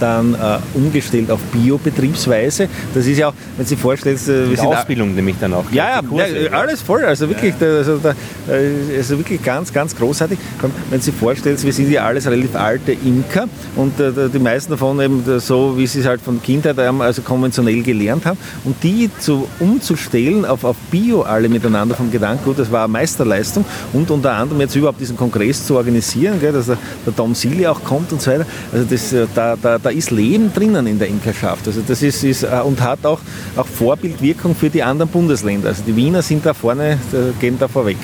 dann 0.00 0.34
äh, 0.34 0.58
umgestellt 0.74 1.30
auf 1.30 1.40
Biobetriebsweise. 1.52 2.68
Das 2.94 3.06
ist 3.06 3.18
ja 3.18 3.28
auch, 3.28 3.34
wenn 3.56 3.66
Sie 3.66 3.76
vorstellen, 3.76 4.16
äh, 4.16 4.50
wir 4.50 4.62
Ausbildung 4.64 5.14
nämlich 5.14 5.36
dann 5.40 5.54
auch. 5.54 5.64
Ja, 5.72 6.00
ja, 6.12 6.26
ja, 6.26 6.50
alles 6.52 6.82
voll. 6.82 7.04
Also 7.04 7.28
wirklich, 7.28 7.54
ja. 7.60 7.66
also, 7.66 7.98
da, 7.98 8.10
äh, 8.48 8.96
also 8.96 9.18
wirklich 9.18 9.42
ganz, 9.42 9.72
ganz 9.72 9.96
großartig. 9.96 10.38
Wenn 10.90 11.00
Sie 11.00 11.12
vorstellen, 11.12 11.56
wir 11.62 11.72
sind 11.72 11.90
ja 11.90 12.04
alles 12.04 12.26
relativ 12.26 12.54
alte 12.54 12.92
Imker 12.92 13.48
und 13.76 13.98
äh, 14.00 14.28
die 14.32 14.38
meisten 14.38 14.72
davon 14.72 15.00
eben 15.00 15.22
so, 15.40 15.76
wie 15.76 15.86
sie 15.86 16.00
es 16.00 16.06
halt 16.06 16.20
von 16.20 16.42
Kindheit 16.42 16.78
haben, 16.78 17.02
also 17.02 17.22
konventionell 17.22 17.82
gelernt 17.82 18.26
haben. 18.26 18.38
Und 18.64 18.82
die 18.82 19.10
zu, 19.18 19.48
umzustellen 19.58 20.44
auf, 20.44 20.64
auf 20.64 20.76
Bio 20.90 21.22
alle 21.22 21.48
miteinander 21.48 21.94
vom 21.94 22.10
Gedanken, 22.10 22.54
das 22.56 22.70
war 22.70 22.84
eine 22.84 22.92
Meisterleistung 22.92 23.64
und 23.92 24.10
unter 24.10 24.32
anderem 24.32 24.60
jetzt 24.60 24.76
überhaupt 24.76 25.00
diesen 25.00 25.16
Kongress 25.16 25.66
zu 25.66 25.76
organisieren, 25.76 26.40
gell, 26.40 26.52
dass 26.52 26.66
der, 26.66 26.78
der 27.06 27.14
Tom 27.14 27.34
Sili 27.34 27.66
auch 27.66 27.82
kommt 27.82 28.12
und 28.12 28.22
so 28.22 28.30
weiter. 28.30 28.46
Also 28.72 28.86
das, 28.88 29.12
äh, 29.12 29.26
da, 29.34 29.56
da, 29.60 29.89
da 29.90 29.96
ist 29.96 30.12
Leben 30.12 30.52
drinnen 30.52 30.86
in 30.86 31.00
der 31.00 31.08
Imkerschaft. 31.08 31.66
Also 31.66 31.82
das 31.86 32.00
ist, 32.02 32.22
ist 32.22 32.44
äh, 32.44 32.60
und 32.64 32.80
hat 32.80 33.04
auch, 33.04 33.20
auch 33.56 33.66
Vorbildwirkung 33.66 34.54
für 34.54 34.70
die 34.70 34.84
anderen 34.84 35.10
Bundesländer. 35.10 35.68
Also 35.68 35.82
die 35.84 35.96
Wiener 35.96 36.22
sind 36.22 36.46
da 36.46 36.54
vorne, 36.54 36.98
gehen 37.40 37.58
da 37.58 37.66
vorweg. 37.66 37.98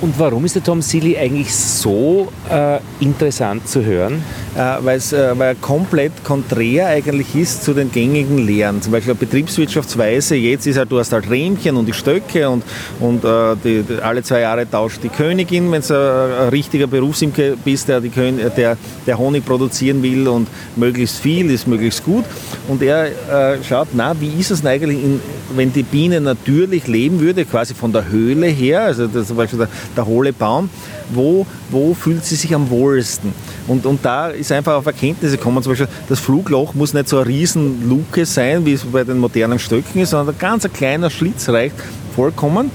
Und 0.00 0.18
warum 0.18 0.46
ist 0.46 0.54
der 0.54 0.64
Tom 0.64 0.80
Seeley 0.80 1.18
eigentlich 1.18 1.54
so 1.54 2.32
äh, 2.50 2.78
interessant 3.00 3.68
zu 3.68 3.84
hören? 3.84 4.22
Äh, 4.56 4.78
äh, 4.78 4.84
weil 4.84 5.48
er 5.48 5.54
komplett 5.54 6.24
konträr 6.24 6.86
eigentlich 6.86 7.34
ist 7.36 7.64
zu 7.64 7.74
den 7.74 7.92
gängigen 7.92 8.38
Lehren. 8.38 8.80
Zum 8.80 8.92
Beispiel 8.92 9.14
Betriebswirtschaftsweise, 9.14 10.36
jetzt 10.36 10.66
ist 10.66 10.78
halt, 10.78 10.90
du 10.90 10.98
hast 10.98 11.12
halt 11.12 11.30
Rähmchen 11.30 11.76
und 11.76 11.86
die 11.86 11.92
Stöcke 11.92 12.48
und, 12.48 12.64
und 12.98 13.24
äh, 13.24 13.56
die, 13.62 13.84
alle 14.02 14.22
zwei 14.22 14.40
Jahre 14.40 14.68
tauscht 14.68 15.02
die 15.02 15.08
Königin, 15.08 15.70
wenn 15.70 15.82
du 15.82 15.94
ein, 15.94 16.48
richtiger 16.48 16.86
Berufsimker 16.86 17.56
bist, 17.62 17.88
der, 17.88 18.00
die 18.00 18.10
der, 18.10 18.76
der 19.06 19.18
Honig 19.18 19.44
produzieren 19.44 20.02
will 20.02 20.26
und 20.26 20.48
möglichst 20.76 21.18
viel 21.18 21.50
ist 21.50 21.68
möglichst 21.68 22.04
gut. 22.04 22.24
Und 22.68 22.82
er 22.82 23.06
äh, 23.06 23.62
schaut, 23.62 23.88
na, 23.92 24.18
wie 24.18 24.40
ist 24.40 24.50
es 24.50 24.64
eigentlich, 24.64 25.02
in, 25.02 25.20
wenn 25.54 25.72
die 25.72 25.82
Biene 25.82 26.20
natürlich 26.20 26.86
leben 26.86 27.20
würde, 27.20 27.44
quasi 27.44 27.74
von 27.74 27.92
der 27.92 28.08
Höhle 28.08 28.46
her, 28.46 28.82
also 28.82 29.06
das, 29.06 29.28
zum 29.28 29.36
Beispiel 29.36 29.60
der, 29.60 29.68
der 29.96 30.06
hohle 30.06 30.32
Baum, 30.32 30.70
wo, 31.10 31.46
wo 31.70 31.94
fühlt 31.94 32.24
sie 32.24 32.36
sich 32.36 32.54
am 32.54 32.70
wohlsten? 32.70 33.32
Und, 33.66 33.86
und 33.86 34.04
da 34.04 34.28
ist 34.28 34.52
einfach 34.52 34.74
auf 34.74 34.86
Erkenntnisse 34.86 35.36
gekommen, 35.36 35.62
zum 35.62 35.72
Beispiel 35.72 35.88
das 36.08 36.20
Flugloch 36.20 36.74
muss 36.74 36.94
nicht 36.94 37.08
so 37.08 37.18
eine 37.18 37.26
riesen 37.26 37.88
Luke 37.88 38.26
sein, 38.26 38.64
wie 38.66 38.72
es 38.72 38.84
bei 38.84 39.04
den 39.04 39.18
modernen 39.18 39.58
Stöcken 39.58 40.00
ist, 40.00 40.10
sondern 40.10 40.34
ein 40.34 40.38
ganz 40.38 40.68
kleiner 40.72 41.10
Schlitz 41.10 41.48
reicht 41.48 41.76
vollkommen. 42.14 42.70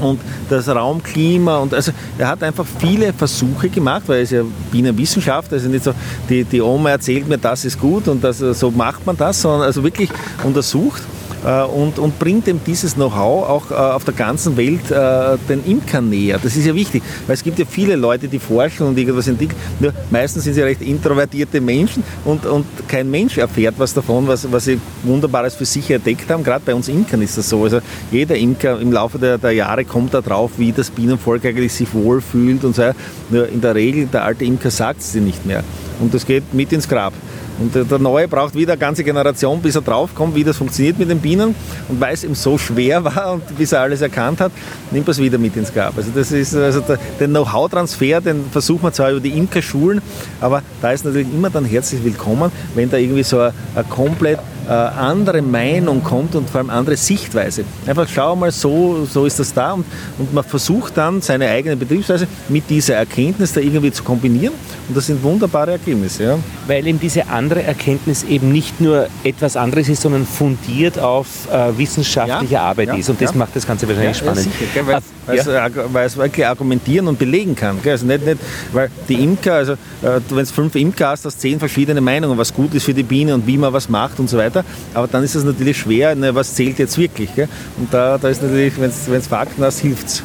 Und 0.00 0.20
das 0.50 0.68
Raumklima 0.68 1.56
und 1.56 1.72
also 1.72 1.90
er 2.18 2.28
hat 2.28 2.42
einfach 2.42 2.66
viele 2.78 3.14
Versuche 3.14 3.70
gemacht, 3.70 4.02
weil 4.08 4.16
er 4.16 4.22
ist 4.22 4.32
ja 4.32 4.42
Bienenwissenschaftler, 4.70 5.56
also 5.56 5.70
nicht 5.70 5.84
so 5.84 5.92
die, 6.28 6.44
die 6.44 6.60
Oma 6.60 6.90
erzählt 6.90 7.26
mir, 7.26 7.38
das 7.38 7.64
ist 7.64 7.80
gut 7.80 8.06
und 8.06 8.22
das, 8.22 8.38
so 8.40 8.70
macht 8.70 9.06
man 9.06 9.16
das, 9.16 9.40
sondern 9.40 9.62
also 9.62 9.82
wirklich 9.82 10.10
untersucht 10.44 11.00
und, 11.44 11.98
und 11.98 12.18
bringt 12.18 12.48
ihm 12.48 12.60
dieses 12.66 12.94
Know-how 12.94 13.48
auch 13.48 13.70
äh, 13.70 13.74
auf 13.74 14.04
der 14.04 14.14
ganzen 14.14 14.56
Welt 14.56 14.90
äh, 14.90 15.36
den 15.48 15.64
Imkern 15.64 16.08
näher. 16.08 16.38
Das 16.42 16.56
ist 16.56 16.66
ja 16.66 16.74
wichtig, 16.74 17.02
weil 17.26 17.34
es 17.34 17.42
gibt 17.42 17.58
ja 17.58 17.64
viele 17.68 17.96
Leute, 17.96 18.28
die 18.28 18.38
forschen 18.38 18.86
und 18.86 18.98
irgendwas 18.98 19.28
entwickeln. 19.28 19.58
Nur 19.78 19.92
meistens 20.10 20.44
sind 20.44 20.54
sie 20.54 20.62
recht 20.62 20.82
introvertierte 20.82 21.60
Menschen 21.60 22.02
und, 22.24 22.46
und 22.46 22.66
kein 22.88 23.10
Mensch 23.10 23.38
erfährt 23.38 23.74
was 23.78 23.94
davon, 23.94 24.26
was, 24.26 24.50
was 24.50 24.64
sie 24.64 24.80
Wunderbares 25.02 25.54
für 25.54 25.64
sich 25.64 25.90
entdeckt 25.90 26.30
haben. 26.30 26.42
Gerade 26.42 26.62
bei 26.64 26.74
uns 26.74 26.88
Imkern 26.88 27.22
ist 27.22 27.38
das 27.38 27.48
so. 27.48 27.64
Also 27.64 27.80
jeder 28.10 28.36
Imker 28.36 28.80
im 28.80 28.92
Laufe 28.92 29.18
der, 29.18 29.38
der 29.38 29.52
Jahre 29.52 29.84
kommt 29.84 30.14
da 30.14 30.20
drauf, 30.20 30.52
wie 30.56 30.72
das 30.72 30.90
Bienenvolk 30.90 31.44
eigentlich 31.44 31.72
sich 31.72 31.92
wohlfühlt 31.94 32.64
und 32.64 32.74
so. 32.74 32.90
Nur 33.30 33.48
in 33.48 33.60
der 33.60 33.74
Regel, 33.74 34.06
der 34.06 34.24
alte 34.24 34.44
Imker 34.44 34.70
sagt 34.70 35.00
es 35.00 35.14
nicht 35.14 35.46
mehr. 35.46 35.62
Und 36.00 36.12
das 36.12 36.26
geht 36.26 36.52
mit 36.52 36.72
ins 36.72 36.88
Grab. 36.88 37.12
Und 37.58 37.74
der 37.74 37.98
Neue 37.98 38.28
braucht 38.28 38.54
wieder 38.54 38.72
eine 38.72 38.80
ganze 38.80 39.02
Generation, 39.02 39.60
bis 39.62 39.74
er 39.74 39.80
draufkommt, 39.80 40.34
wie 40.34 40.44
das 40.44 40.58
funktioniert 40.58 40.98
mit 40.98 41.08
den 41.08 41.20
Bienen. 41.20 41.54
Und 41.88 42.00
weil 42.00 42.12
es 42.12 42.22
ihm 42.22 42.34
so 42.34 42.58
schwer 42.58 43.02
war 43.04 43.34
und 43.34 43.56
bis 43.56 43.72
er 43.72 43.80
alles 43.80 44.02
erkannt 44.02 44.40
hat, 44.40 44.52
nimmt 44.90 45.08
er 45.08 45.12
es 45.12 45.18
wieder 45.18 45.38
mit 45.38 45.56
ins 45.56 45.72
Grab. 45.72 45.94
Also 45.96 46.10
das 46.14 46.32
ist 46.32 46.54
also 46.54 46.80
der, 46.80 46.98
den 47.18 47.30
Know-how-Transfer, 47.30 48.20
den 48.20 48.44
versucht 48.50 48.82
man 48.82 48.92
zwar 48.92 49.10
über 49.10 49.20
die 49.20 49.30
Imkerschulen, 49.30 50.02
aber 50.40 50.62
da 50.82 50.92
ist 50.92 51.04
natürlich 51.04 51.28
immer 51.32 51.50
dann 51.50 51.64
herzlich 51.64 52.04
willkommen, 52.04 52.52
wenn 52.74 52.90
da 52.90 52.98
irgendwie 52.98 53.22
so 53.22 53.38
eine, 53.38 53.54
eine 53.74 53.84
komplett 53.84 54.38
äh, 54.66 54.72
andere 54.72 55.42
Meinung 55.42 56.02
kommt 56.02 56.34
und 56.34 56.50
vor 56.50 56.60
allem 56.60 56.70
andere 56.70 56.96
Sichtweise. 56.96 57.64
Einfach 57.86 58.08
schau 58.12 58.34
mal, 58.36 58.50
so, 58.50 59.06
so 59.10 59.24
ist 59.24 59.38
das 59.38 59.52
da 59.52 59.72
und, 59.72 59.84
und 60.18 60.34
man 60.34 60.44
versucht 60.44 60.96
dann 60.96 61.20
seine 61.20 61.48
eigene 61.48 61.76
Betriebsweise 61.76 62.26
mit 62.48 62.68
dieser 62.68 62.96
Erkenntnis 62.96 63.52
da 63.52 63.60
irgendwie 63.60 63.92
zu 63.92 64.02
kombinieren 64.02 64.54
und 64.88 64.96
das 64.96 65.06
sind 65.06 65.22
wunderbare 65.22 65.72
Ergebnisse. 65.72 66.24
Ja. 66.24 66.38
Weil 66.66 66.86
eben 66.86 66.98
diese 66.98 67.28
andere 67.28 67.62
Erkenntnis 67.62 68.24
eben 68.24 68.50
nicht 68.50 68.80
nur 68.80 69.06
etwas 69.24 69.56
anderes 69.56 69.88
ist, 69.88 70.02
sondern 70.02 70.26
fundiert 70.26 70.98
auf 70.98 71.26
äh, 71.52 71.76
wissenschaftlicher 71.78 72.52
ja, 72.52 72.62
Arbeit 72.62 72.88
ja, 72.88 72.94
ist 72.94 73.08
und 73.08 73.20
das 73.20 73.34
macht 73.34 73.54
das 73.54 73.66
Ganze 73.66 73.88
wahrscheinlich 73.88 74.16
spannend. 74.16 74.42
Sicher, 74.42 74.86
weil, 74.86 75.00
weil, 75.26 75.38
es, 75.38 75.46
weil 75.92 76.06
es 76.06 76.16
wirklich 76.16 76.46
argumentieren 76.46 77.08
und 77.08 77.18
belegen 77.18 77.54
kann. 77.54 77.80
Gell? 77.82 77.92
Also 77.92 78.06
nicht, 78.06 78.24
nicht, 78.24 78.38
weil 78.72 78.90
die 79.08 79.22
Imker, 79.22 79.54
also 79.54 79.72
äh, 79.72 80.20
wenn 80.28 80.38
es 80.38 80.50
fünf 80.50 80.74
Imker 80.74 81.08
hast, 81.08 81.24
hast 81.24 81.40
zehn 81.40 81.58
verschiedene 81.58 82.00
Meinungen, 82.00 82.36
was 82.38 82.52
gut 82.52 82.74
ist 82.74 82.84
für 82.84 82.94
die 82.94 83.02
Biene 83.02 83.34
und 83.34 83.46
wie 83.46 83.58
man 83.58 83.72
was 83.72 83.88
macht 83.88 84.18
und 84.18 84.28
so 84.28 84.38
weiter 84.38 84.55
weiter. 84.56 84.68
Aber 84.94 85.06
dann 85.06 85.22
ist 85.22 85.34
es 85.34 85.44
natürlich 85.44 85.78
schwer, 85.78 86.14
ne, 86.14 86.34
was 86.34 86.54
zählt 86.54 86.78
jetzt 86.78 86.98
wirklich. 86.98 87.34
Gell? 87.34 87.48
Und 87.78 87.92
da, 87.92 88.18
da 88.18 88.28
ist 88.28 88.42
natürlich, 88.42 88.74
wenn 88.78 88.90
es 88.90 89.26
Fakten 89.26 89.62
hast, 89.62 89.80
hilft 89.80 90.06
es. 90.06 90.22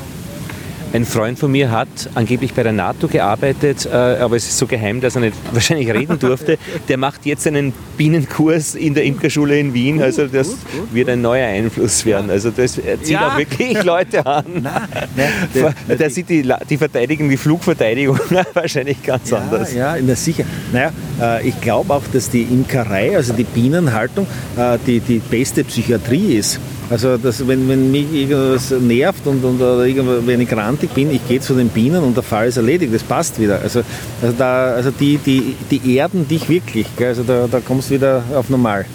Ein 0.93 1.05
Freund 1.05 1.39
von 1.39 1.49
mir 1.49 1.71
hat 1.71 1.87
angeblich 2.15 2.53
bei 2.53 2.63
der 2.63 2.73
NATO 2.73 3.07
gearbeitet, 3.07 3.85
äh, 3.85 3.95
aber 3.95 4.35
es 4.35 4.45
ist 4.45 4.57
so 4.57 4.67
geheim, 4.67 4.99
dass 4.99 5.15
er 5.15 5.21
nicht 5.21 5.37
wahrscheinlich 5.53 5.89
reden 5.89 6.19
durfte. 6.19 6.57
Der 6.89 6.97
macht 6.97 7.25
jetzt 7.25 7.47
einen 7.47 7.71
Binnenkurs 7.97 8.75
in 8.75 8.93
der 8.93 9.05
Imkerschule 9.05 9.57
in 9.57 9.73
Wien. 9.73 10.01
Also 10.01 10.27
das 10.27 10.49
gut, 10.49 10.57
gut, 10.71 10.93
wird 10.93 11.07
ein 11.07 11.21
neuer 11.21 11.47
Einfluss 11.47 12.05
werden. 12.05 12.29
Also 12.29 12.51
das 12.51 12.73
zieht 12.73 13.07
ja. 13.07 13.29
auch 13.29 13.37
wirklich 13.37 13.81
Leute 13.85 14.25
an. 14.25 14.43
Nein, 14.61 14.73
nein, 15.15 15.73
der, 15.87 15.95
der 15.95 16.09
sieht 16.09 16.27
die, 16.27 16.53
die 16.69 16.77
verteidigen 16.77 17.29
die 17.29 17.37
Flugverteidigung 17.37 18.19
wahrscheinlich 18.53 19.01
ganz 19.01 19.29
ja, 19.29 19.37
anders. 19.37 19.73
Ja, 19.73 19.95
na 20.01 20.15
sicher. 20.15 20.43
Naja, 20.73 20.91
äh, 21.21 21.47
ich 21.47 21.61
glaube 21.61 21.93
auch, 21.93 22.03
dass 22.11 22.29
die 22.29 22.41
Imkerei, 22.41 23.15
also 23.15 23.31
die 23.31 23.45
Bienenhaltung, 23.45 24.27
äh, 24.57 24.77
die, 24.85 24.99
die 24.99 25.19
beste 25.19 25.63
Psychiatrie 25.63 26.35
ist. 26.35 26.59
Also 26.91 27.17
dass, 27.17 27.47
wenn, 27.47 27.69
wenn 27.69 27.89
mich 27.89 28.13
irgendwas 28.13 28.69
nervt 28.71 29.25
und, 29.25 29.41
und 29.45 29.61
oder 29.61 29.85
wenn 30.27 30.41
ich 30.41 30.49
grantig 30.49 30.89
bin, 30.93 31.09
ich 31.09 31.25
gehe 31.25 31.39
zu 31.39 31.53
den 31.53 31.69
Bienen 31.69 32.03
und 32.03 32.17
der 32.17 32.23
Fall 32.23 32.49
ist 32.49 32.57
erledigt, 32.57 32.93
das 32.93 33.01
passt 33.01 33.39
wieder. 33.39 33.61
Also, 33.61 33.81
also, 34.21 34.35
da, 34.37 34.73
also 34.73 34.91
die, 34.91 35.17
die, 35.17 35.55
die 35.71 35.95
erden 35.95 36.27
dich 36.27 36.49
wirklich, 36.49 36.87
gell? 36.97 37.07
also 37.07 37.23
da, 37.23 37.47
da 37.49 37.61
kommst 37.61 37.89
du 37.89 37.93
wieder 37.95 38.23
auf 38.35 38.49
normal. 38.49 38.85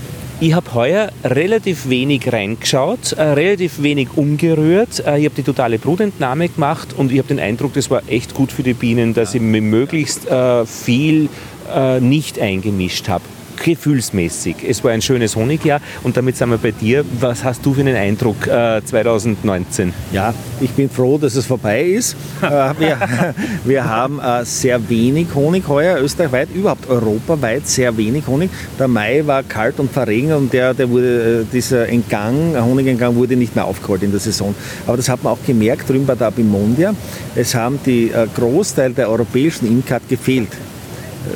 Ich 0.40 0.52
habe 0.52 0.74
heuer 0.74 1.09
relativ 1.24 1.89
wenig 1.89 2.31
reingeschaut, 2.31 3.12
äh, 3.12 3.23
relativ 3.23 3.82
wenig 3.82 4.09
umgerührt. 4.14 5.02
Äh, 5.06 5.20
ich 5.20 5.24
habe 5.24 5.35
die 5.35 5.43
totale 5.43 5.78
Brutentnahme 5.78 6.51
gemacht 6.51 6.89
und 6.94 7.10
ich 7.10 7.16
habe 7.16 7.28
den 7.28 7.40
Eindruck, 7.40 7.73
das 7.73 7.90
war 7.90 8.02
echt 8.09 8.35
gut 8.35 8.52
für 8.52 8.62
die 8.62 8.74
Bienen, 8.74 9.14
dass 9.14 9.35
ich 9.35 9.40
mir 9.40 9.62
möglichst 9.62 10.31
äh, 10.31 10.66
viel 10.66 11.31
äh, 11.74 11.98
nicht 12.01 12.39
eingemischt 12.39 13.09
habe 13.09 13.24
gefühlsmäßig. 13.57 14.57
Es 14.69 14.83
war 14.85 14.93
ein 14.93 15.03
schönes 15.03 15.37
Honigjahr 15.37 15.81
und 16.03 16.16
damit 16.16 16.37
sind 16.37 16.51
wir 16.51 16.59
bei 16.59 16.73
dir. 16.73 17.05
Was 17.20 17.45
hast 17.45 17.65
du 17.65 17.74
für 17.74 17.81
einen 17.81 17.97
Eindruck 17.97 18.47
äh, 18.47 18.83
2019? 18.85 19.93
Ja, 20.12 20.35
ich 20.61 20.70
bin 20.70 20.91
froh, 20.91 21.19
dass 21.19 21.35
es 21.35 21.47
vorbei 21.47 21.83
ist. 21.83 22.16
äh, 22.43 22.49
wir, 22.78 22.99
wir 23.65 23.85
haben 23.85 24.20
äh, 24.20 24.45
sehr 24.45 24.89
wenig 24.89 25.28
Honig 25.35 25.66
heuer, 25.69 26.01
österreichweit, 26.01 26.49
überhaupt 26.55 26.89
europaweit 26.89 27.66
sehr 27.66 27.97
wenig 27.97 28.27
Honig. 28.27 28.51
Der 28.78 28.89
Mai 28.89 29.23
war 29.27 29.43
kalt 29.43 29.78
und 29.78 29.91
verregnet 29.91 30.37
und 30.37 30.53
der, 30.53 30.74
der 30.74 30.89
wurde, 30.89 31.43
äh, 31.43 31.53
dieser 31.53 31.89
Entgang, 31.89 32.57
Honigentgang 32.57 33.15
wurde 33.15 33.37
nicht 33.37 33.55
mehr 33.55 33.65
aufgeholt 33.65 34.03
in 34.03 34.11
der 34.11 34.20
Saison. 34.20 34.55
Aber 34.87 34.97
das 34.97 35.09
hat 35.09 35.23
man 35.23 35.33
auch 35.33 35.45
gemerkt 35.47 35.89
drüben 35.89 36.07
bei 36.07 36.15
der 36.15 36.28
Abimondia. 36.28 36.95
Es 37.35 37.55
haben 37.55 37.78
die 37.85 38.11
äh, 38.11 38.27
Großteil 38.35 38.93
der 38.93 39.11
europäischen 39.11 39.66
Imker 39.66 40.01
gefehlt. 40.09 40.49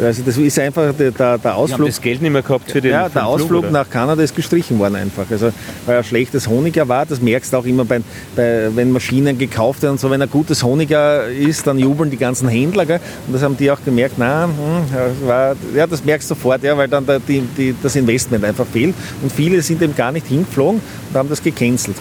Also 0.02 0.22
das 0.22 0.36
ist 0.36 0.58
einfach 0.58 0.94
der, 0.94 1.10
der, 1.10 1.38
der 1.38 1.56
Ausflug. 1.56 1.86
Das 1.86 2.00
Geld 2.00 2.22
nicht 2.22 2.32
mehr 2.32 2.42
gehabt 2.42 2.70
für 2.70 2.80
den 2.80 2.92
Ja, 2.92 3.08
der 3.08 3.26
Ausflug 3.26 3.62
Flug, 3.64 3.72
nach 3.72 3.88
Kanada 3.88 4.22
ist 4.22 4.34
gestrichen 4.34 4.78
worden 4.78 4.96
einfach. 4.96 5.24
Also 5.30 5.52
weil 5.86 5.96
er 5.96 6.02
schlechtes 6.02 6.48
Honigjahr 6.48 6.88
war, 6.88 7.06
das 7.06 7.20
merkst 7.20 7.52
du 7.52 7.56
auch 7.56 7.64
immer 7.64 7.84
bei, 7.84 8.00
bei, 8.36 8.68
wenn 8.74 8.92
Maschinen 8.92 9.38
gekauft 9.38 9.82
werden 9.82 9.92
und 9.92 10.00
so, 10.00 10.10
wenn 10.10 10.22
ein 10.22 10.30
gutes 10.30 10.62
Honigjahr 10.62 11.28
ist, 11.28 11.66
dann 11.66 11.78
jubeln 11.78 12.10
die 12.10 12.16
ganzen 12.16 12.48
Händler. 12.48 12.86
Gell? 12.86 13.00
Und 13.26 13.32
das 13.32 13.42
haben 13.42 13.56
die 13.56 13.70
auch 13.70 13.82
gemerkt, 13.84 14.14
na, 14.18 14.44
hm, 14.44 15.26
war, 15.26 15.56
ja, 15.74 15.86
das 15.86 16.04
merkst 16.04 16.30
du 16.30 16.34
sofort, 16.34 16.62
ja, 16.62 16.76
weil 16.76 16.88
dann 16.88 17.06
der, 17.06 17.20
die, 17.20 17.40
die, 17.40 17.74
das 17.82 17.96
Investment 17.96 18.44
einfach 18.44 18.66
fehlt. 18.66 18.94
Und 19.22 19.32
viele 19.32 19.60
sind 19.62 19.82
eben 19.82 19.94
gar 19.94 20.12
nicht 20.12 20.26
hingeflogen 20.26 20.80
und 21.10 21.16
haben 21.16 21.28
das 21.28 21.42
gecancelt. 21.42 21.96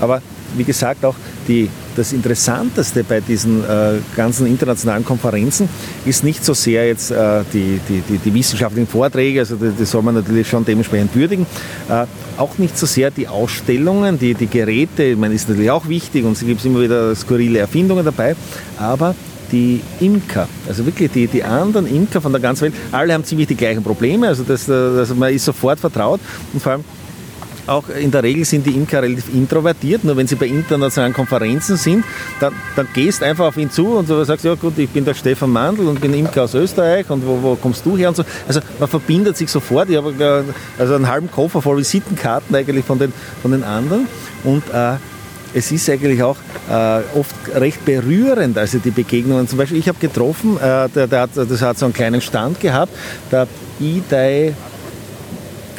Aber 0.00 0.22
wie 0.56 0.64
gesagt, 0.64 1.04
auch 1.04 1.14
die, 1.48 1.68
das 1.96 2.12
Interessanteste 2.12 3.04
bei 3.04 3.20
diesen 3.20 3.62
äh, 3.64 3.94
ganzen 4.16 4.46
internationalen 4.46 5.04
Konferenzen 5.04 5.68
ist 6.04 6.24
nicht 6.24 6.44
so 6.44 6.54
sehr 6.54 6.86
jetzt 6.86 7.10
äh, 7.10 7.42
die, 7.52 7.80
die, 7.88 8.00
die, 8.08 8.18
die, 8.18 8.34
wissenschaftlichen 8.34 8.88
Vorträge, 8.88 9.40
also 9.40 9.56
die, 9.56 9.70
die, 9.70 9.84
soll 9.84 10.02
man 10.02 10.14
natürlich 10.14 10.48
schon 10.48 10.64
dementsprechend 10.64 11.14
würdigen, 11.14 11.46
äh, 11.88 12.06
auch 12.36 12.58
nicht 12.58 12.76
so 12.78 12.86
sehr 12.86 13.10
die 13.10 13.28
Ausstellungen, 13.28 14.18
die, 14.18 14.34
die 14.34 14.46
Geräte, 14.46 15.04
ich 15.04 15.18
meine, 15.18 15.34
ist 15.34 15.48
natürlich 15.48 15.70
auch 15.70 15.88
wichtig 15.88 16.24
und 16.24 16.32
es 16.32 16.40
gibt 16.40 16.64
immer 16.64 16.80
wieder 16.80 17.14
skurrile 17.14 17.60
Erfindungen 17.60 18.04
dabei, 18.04 18.34
aber 18.78 19.14
die 19.52 19.80
Imker, 20.00 20.48
also 20.66 20.84
wirklich 20.86 21.12
die, 21.12 21.26
die 21.26 21.44
anderen 21.44 21.86
Imker 21.86 22.20
von 22.20 22.32
der 22.32 22.40
ganzen 22.40 22.62
Welt, 22.62 22.74
alle 22.90 23.12
haben 23.12 23.24
ziemlich 23.24 23.46
die 23.46 23.54
gleichen 23.54 23.82
Probleme, 23.82 24.28
also 24.28 24.42
das, 24.42 24.68
also 24.68 25.14
man 25.14 25.32
ist 25.32 25.44
sofort 25.44 25.78
vertraut 25.78 26.20
und 26.52 26.60
vor 26.60 26.72
allem 26.72 26.84
auch 27.66 27.88
in 27.88 28.10
der 28.10 28.22
Regel 28.22 28.44
sind 28.44 28.66
die 28.66 28.72
Imker 28.72 29.02
relativ 29.02 29.32
introvertiert. 29.32 30.04
Nur 30.04 30.16
wenn 30.16 30.26
sie 30.26 30.36
bei 30.36 30.46
internationalen 30.46 31.12
Konferenzen 31.12 31.76
sind, 31.76 32.04
dann, 32.40 32.52
dann 32.76 32.88
gehst 32.92 33.22
einfach 33.22 33.46
auf 33.46 33.56
ihn 33.56 33.70
zu 33.70 33.96
und 33.96 34.08
so 34.08 34.22
sagst, 34.24 34.44
ja 34.44 34.54
gut, 34.54 34.78
ich 34.78 34.88
bin 34.90 35.04
der 35.04 35.14
Stefan 35.14 35.50
Mandl 35.50 35.86
und 35.86 36.00
bin 36.00 36.14
Imker 36.14 36.44
aus 36.44 36.54
Österreich 36.54 37.08
und 37.10 37.26
wo, 37.26 37.42
wo 37.42 37.54
kommst 37.56 37.84
du 37.86 37.96
her 37.96 38.08
und 38.08 38.16
so. 38.16 38.24
Also 38.46 38.60
man 38.78 38.88
verbindet 38.88 39.36
sich 39.36 39.50
sofort. 39.50 39.90
Ich 39.90 39.96
habe 39.96 40.44
also 40.78 40.94
einen 40.94 41.08
halben 41.08 41.30
Koffer 41.30 41.62
voll 41.62 41.78
Visitenkarten 41.78 42.54
eigentlich 42.54 42.84
von 42.84 42.98
den, 42.98 43.12
von 43.42 43.50
den 43.50 43.64
anderen. 43.64 44.06
Und 44.44 44.62
äh, 44.72 44.96
es 45.54 45.70
ist 45.70 45.88
eigentlich 45.88 46.22
auch 46.22 46.36
äh, 46.68 47.00
oft 47.16 47.34
recht 47.54 47.84
berührend, 47.84 48.58
also 48.58 48.78
die 48.78 48.90
Begegnungen. 48.90 49.48
Zum 49.48 49.58
Beispiel, 49.58 49.78
ich 49.78 49.88
habe 49.88 49.98
getroffen, 49.98 50.56
äh, 50.56 50.88
der, 50.88 51.06
der 51.06 51.20
hat, 51.22 51.30
das 51.34 51.62
hat 51.62 51.78
so 51.78 51.86
einen 51.86 51.94
kleinen 51.94 52.20
Stand 52.20 52.60
gehabt, 52.60 52.92
der 53.30 53.46
Idai 53.78 54.54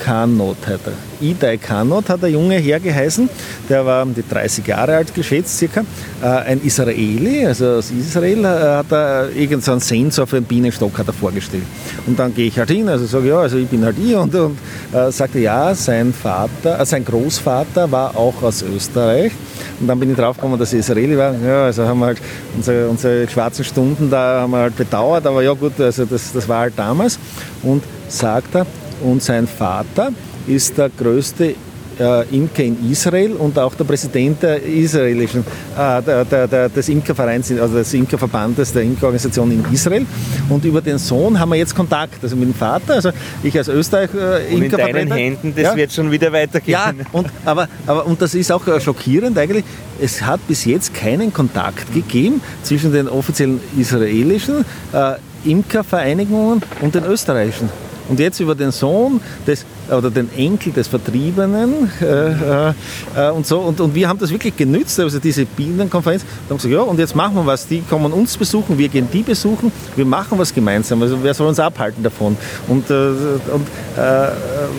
Kanot 0.06 0.58
hat 0.68 0.82
er. 0.86 0.94
Idai 1.20 1.58
Kanot 1.58 2.10
hat 2.10 2.22
der 2.22 2.30
Junge 2.30 2.58
hergeheißen. 2.58 3.28
Der 3.70 3.86
war 3.86 4.04
um 4.04 4.14
die 4.14 4.24
30 4.28 4.68
Jahre 4.68 4.98
alt 4.98 5.16
geschätzt, 5.16 5.58
circa. 5.58 5.82
Äh, 6.22 6.28
ein 6.28 6.62
Israeli, 6.64 7.46
also 7.46 7.78
aus 7.78 7.90
Israel, 7.90 8.46
äh, 8.46 8.48
hat 8.48 8.92
er 8.92 9.30
irgendeinen 9.30 9.80
so 9.80 9.88
Sensor 9.88 10.28
für 10.28 10.38
einen 10.38 10.46
Bienenstock 10.46 10.98
hat 11.00 11.08
er 11.08 11.14
vorgestellt. 11.14 11.64
Und 12.06 12.20
dann 12.20 12.36
gehe 12.36 12.48
ich 12.48 12.60
halt 12.60 12.70
hin, 12.70 12.88
also 12.88 13.06
sage 13.08 13.30
ja, 13.30 13.40
also 13.40 13.58
ich 13.58 13.68
bin 13.68 13.84
halt 13.84 13.98
ich 13.98 14.16
und, 14.16 14.36
und 14.36 14.58
äh, 14.94 15.12
sagte 15.12 15.40
ja, 15.40 15.74
sein 15.74 16.14
Vater, 16.14 16.80
äh, 16.80 16.86
sein 16.86 17.04
Großvater 17.04 17.92
war 17.92 18.16
auch 18.16 18.44
aus 18.44 18.62
Österreich. 18.62 19.32
Und 19.80 19.88
dann 19.88 20.00
bin 20.00 20.12
ich 20.12 20.18
draufgekommen, 20.18 20.60
dass 20.60 20.72
er 20.72 20.80
Israeli 20.80 21.18
war. 21.18 21.34
Ja, 21.44 21.66
also 21.66 21.88
haben 21.88 22.00
wir 22.00 22.08
halt 22.08 22.22
unsere, 22.56 22.88
unsere 22.88 23.28
schwarzen 23.28 23.66
Stunden 23.66 24.10
da 24.10 24.42
haben 24.42 24.52
wir 24.52 24.60
halt 24.60 24.76
bedauert, 24.78 25.26
aber 25.26 25.42
ja 25.42 25.54
gut, 25.54 25.80
also 25.80 26.06
das, 26.06 26.32
das 26.32 26.48
war 26.48 26.60
halt 26.60 26.74
damals. 26.78 27.18
Und 27.64 27.84
sagt 28.08 28.56
er, 28.56 28.68
und 29.04 29.22
sein 29.22 29.48
Vater 29.48 30.12
ist 30.48 30.78
der 30.78 30.90
größte 30.90 31.56
äh, 32.00 32.36
Imker 32.36 32.64
in 32.64 32.92
Israel 32.92 33.34
und 33.34 33.58
auch 33.58 33.74
der 33.76 33.84
Präsident 33.84 34.42
der 34.44 34.62
israelischen, 34.64 35.42
äh, 35.78 36.02
der, 36.02 36.26
der, 36.26 36.48
der, 36.48 36.70
des 36.70 36.90
Imkervereins, 36.90 37.52
also 37.52 37.76
des 37.76 37.94
Imkerverbandes 37.94 38.74
der 38.74 38.84
Imkerorganisation 38.84 39.52
in 39.52 39.66
Israel. 39.74 40.06
Und 40.50 40.66
über 40.66 40.82
den 40.82 40.98
Sohn 40.98 41.40
haben 41.40 41.50
wir 41.50 41.56
jetzt 41.56 41.76
Kontakt, 41.76 42.24
also 42.24 42.36
mit 42.36 42.50
dem 42.50 42.54
Vater, 42.54 42.96
also 42.96 43.12
ich 43.44 43.58
als 43.58 43.68
Österreich 43.68 44.10
äh, 44.14 44.54
und 44.54 44.64
in 44.64 44.72
deinen 44.72 45.12
Händen, 45.12 45.54
das 45.56 45.64
ja, 45.64 45.76
wird 45.76 45.92
schon 45.92 46.12
wieder 46.12 46.32
weitergehen. 46.32 46.74
Ja, 46.74 46.94
und, 47.12 47.28
aber, 47.46 47.68
aber, 47.88 48.06
und 48.06 48.22
das 48.22 48.36
ist 48.36 48.52
auch 48.52 48.66
äh, 48.68 48.80
schockierend 48.80 49.38
eigentlich, 49.38 49.64
es 50.02 50.22
hat 50.22 50.46
bis 50.48 50.66
jetzt 50.66 50.94
keinen 50.94 51.32
Kontakt 51.32 51.94
gegeben 51.94 52.42
zwischen 52.64 52.92
den 52.92 53.08
offiziellen 53.08 53.60
israelischen 53.78 54.66
äh, 54.94 55.14
Imkervereinigungen 55.50 56.62
und 56.82 56.96
den 56.96 57.06
österreichischen. 57.06 57.70
Und 58.08 58.20
jetzt 58.20 58.40
über 58.40 58.56
den 58.56 58.72
Sohn 58.72 59.20
des, 59.48 59.66
oder 59.90 60.12
den 60.12 60.30
Enkel 60.36 60.74
des 60.74 60.88
Vertriebenen 60.88 61.92
äh, 62.02 62.70
äh, 62.70 63.32
und 63.32 63.46
so. 63.48 63.60
Und, 63.60 63.80
und 63.80 63.96
wir 63.96 64.08
haben 64.08 64.20
das 64.20 64.30
wirklich 64.30 64.56
genützt, 64.56 65.00
also 65.00 65.20
diese 65.20 65.46
Bienenkonferenz. 65.46 66.24
Da 66.24 66.52
haben 66.52 66.58
gesagt, 66.58 66.74
ja, 66.74 66.82
und 66.82 67.00
jetzt 67.00 67.16
machen 67.16 67.36
wir 67.36 67.46
was. 67.46 67.68
Die 67.68 67.82
kommen 67.82 68.14
uns 68.14 68.38
besuchen, 68.38 68.78
wir 68.78 68.90
gehen 68.90 69.08
die 69.12 69.24
besuchen, 69.24 69.72
wir 69.96 70.06
machen 70.06 70.38
was 70.38 70.54
gemeinsam. 70.54 71.02
Also 71.02 71.22
wer 71.24 71.34
soll 71.34 71.48
uns 71.48 71.60
abhalten 71.60 72.04
davon? 72.04 72.38
Und, 72.68 72.90
äh, 72.90 72.94
und 72.94 73.68
äh, 73.98 74.30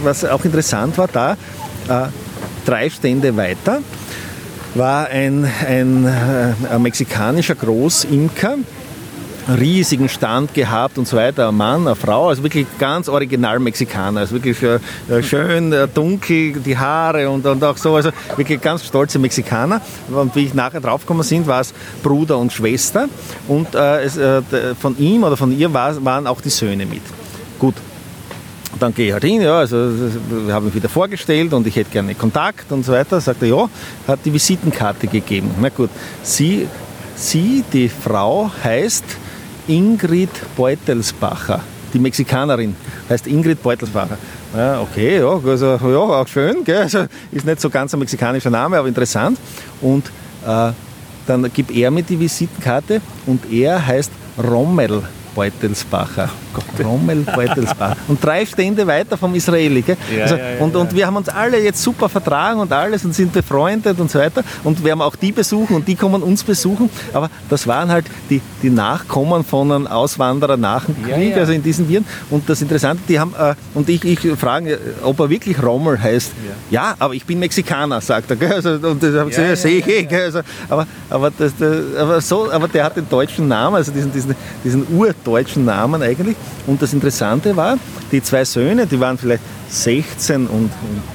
was 0.02 0.24
auch 0.24 0.44
interessant 0.44 0.96
war, 0.98 1.08
da 1.08 1.32
äh, 1.88 2.08
drei 2.64 2.90
Stände 2.90 3.36
weiter 3.36 3.80
war 4.74 5.06
ein, 5.06 5.48
ein, 5.66 6.04
äh, 6.04 6.52
ein 6.70 6.82
mexikanischer 6.82 7.54
Großimker, 7.54 8.56
riesigen 9.48 10.08
Stand 10.08 10.54
gehabt 10.54 10.98
und 10.98 11.06
so 11.06 11.16
weiter. 11.16 11.48
Ein 11.48 11.56
Mann, 11.56 11.86
eine 11.86 11.96
Frau, 11.96 12.28
also 12.28 12.42
wirklich 12.42 12.66
ganz 12.78 13.08
original 13.08 13.58
Mexikaner, 13.58 14.20
also 14.20 14.34
wirklich 14.34 14.62
äh, 14.62 15.22
schön 15.22 15.72
äh, 15.72 15.88
dunkel, 15.88 16.52
die 16.54 16.76
Haare 16.76 17.30
und, 17.30 17.46
und 17.46 17.62
auch 17.62 17.76
so, 17.76 17.94
also 17.94 18.10
wirklich 18.36 18.60
ganz 18.60 18.84
stolze 18.84 19.18
Mexikaner. 19.18 19.80
Und 20.08 20.34
wie 20.34 20.46
ich 20.46 20.54
nachher 20.54 20.80
draufgekommen 20.80 21.22
sind, 21.22 21.46
war 21.46 21.60
es 21.60 21.72
Bruder 22.02 22.38
und 22.38 22.52
Schwester 22.52 23.08
und 23.48 23.74
äh, 23.74 24.02
es, 24.02 24.16
äh, 24.16 24.42
von 24.78 24.98
ihm 24.98 25.22
oder 25.24 25.36
von 25.36 25.56
ihr 25.56 25.72
war, 25.72 26.04
waren 26.04 26.26
auch 26.26 26.40
die 26.40 26.50
Söhne 26.50 26.86
mit. 26.86 27.02
Gut, 27.58 27.74
dann 28.78 28.94
gehe 28.94 29.06
ich 29.06 29.12
halt 29.12 29.24
hin, 29.24 29.40
ja, 29.40 29.58
also 29.58 29.76
wir 30.28 30.52
haben 30.52 30.66
mich 30.66 30.74
wieder 30.74 30.88
vorgestellt 30.88 31.52
und 31.52 31.66
ich 31.66 31.76
hätte 31.76 31.90
gerne 31.90 32.14
Kontakt 32.14 32.70
und 32.72 32.84
so 32.84 32.92
weiter. 32.92 33.20
Sagt 33.20 33.42
er, 33.42 33.48
ja, 33.48 33.68
hat 34.06 34.20
die 34.24 34.32
Visitenkarte 34.32 35.06
gegeben. 35.06 35.50
Na 35.60 35.68
gut, 35.68 35.90
sie, 36.22 36.68
sie 37.14 37.64
die 37.72 37.88
Frau 37.88 38.50
heißt 38.62 39.04
Ingrid 39.68 40.30
Beutelsbacher. 40.56 41.60
Die 41.92 41.98
Mexikanerin 41.98 42.76
heißt 43.08 43.26
Ingrid 43.26 43.62
Beutelsbacher. 43.62 44.18
Ja, 44.56 44.80
okay, 44.80 45.18
ja, 45.18 45.40
also, 45.44 45.66
ja 45.66 45.98
auch 45.98 46.28
schön. 46.28 46.64
Gell? 46.64 46.82
Also, 46.82 47.06
ist 47.32 47.46
nicht 47.46 47.60
so 47.60 47.70
ganz 47.70 47.92
ein 47.94 48.00
mexikanischer 48.00 48.50
Name, 48.50 48.78
aber 48.78 48.88
interessant. 48.88 49.38
Und 49.80 50.06
äh, 50.46 50.72
dann 51.26 51.52
gibt 51.52 51.70
er 51.70 51.90
mir 51.90 52.02
die 52.02 52.18
Visitenkarte 52.18 53.00
und 53.26 53.50
er 53.52 53.84
heißt 53.84 54.12
Rommel 54.38 55.02
Beutelsbacher. 55.36 56.30
Rommel 56.82 57.18
Beutelsbacher. 57.18 57.96
Und 58.08 58.24
drei 58.24 58.46
Stände 58.46 58.86
weiter 58.86 59.18
vom 59.18 59.34
Israeli. 59.34 59.84
Ja, 59.86 60.22
also, 60.22 60.36
ja, 60.36 60.52
ja, 60.52 60.60
und, 60.60 60.74
und 60.74 60.94
wir 60.94 61.06
haben 61.06 61.16
uns 61.16 61.28
alle 61.28 61.62
jetzt 61.62 61.82
super 61.82 62.08
vertragen 62.08 62.58
und 62.58 62.72
alles 62.72 63.04
und 63.04 63.14
sind 63.14 63.34
befreundet 63.34 64.00
und 64.00 64.10
so 64.10 64.18
weiter. 64.18 64.42
Und 64.64 64.82
wir 64.82 64.92
haben 64.92 65.02
auch 65.02 65.14
die 65.14 65.32
besuchen 65.32 65.76
und 65.76 65.86
die 65.86 65.94
kommen 65.94 66.22
uns 66.22 66.42
besuchen. 66.42 66.88
Aber 67.12 67.28
das 67.50 67.66
waren 67.66 67.90
halt 67.90 68.06
die, 68.30 68.40
die 68.62 68.70
Nachkommen 68.70 69.44
von 69.44 69.70
einem 69.70 69.86
Auswanderer 69.86 70.56
nach 70.56 70.86
dem 70.86 70.96
Krieg, 71.04 71.36
also 71.36 71.52
in 71.52 71.62
diesen 71.62 71.86
Viren. 71.86 72.06
Und 72.30 72.48
das 72.48 72.62
Interessante, 72.62 73.02
die 73.06 73.20
haben, 73.20 73.34
äh, 73.38 73.54
und 73.74 73.90
ich, 73.90 74.02
ich 74.04 74.20
frage, 74.38 74.78
ob 75.02 75.20
er 75.20 75.28
wirklich 75.28 75.62
Rommel 75.62 76.02
heißt. 76.02 76.32
Ja, 76.70 76.94
aber 76.98 77.12
ich 77.12 77.26
bin 77.26 77.38
Mexikaner, 77.38 78.00
sagt 78.00 78.30
er. 78.30 78.36
Gell? 78.36 78.52
Also, 78.54 78.70
und 78.70 79.02
das 79.02 79.14
habe 79.14 79.28
ich 79.28 79.36
gesagt, 79.36 79.58
sehe 79.58 79.78
ich 79.80 79.86
eh. 79.86 80.08
Also, 80.16 80.40
aber, 80.70 80.86
aber, 81.10 81.30
das, 81.30 81.52
das, 81.58 81.94
aber, 81.98 82.20
so, 82.22 82.50
aber 82.50 82.68
der 82.68 82.84
hat 82.84 82.96
den 82.96 83.06
deutschen 83.06 83.48
Namen, 83.48 83.76
also 83.76 83.92
diesen, 83.92 84.10
diesen, 84.10 84.34
diesen 84.64 84.86
urdeutschen 85.26 85.64
Namen 85.64 86.02
eigentlich. 86.02 86.36
Und 86.66 86.82
das 86.82 86.92
Interessante 86.92 87.56
war, 87.56 87.78
die 88.12 88.22
zwei 88.22 88.44
Söhne, 88.44 88.86
die 88.86 89.00
waren 89.00 89.18
vielleicht 89.18 89.42
16 89.68 90.46
und, 90.46 90.70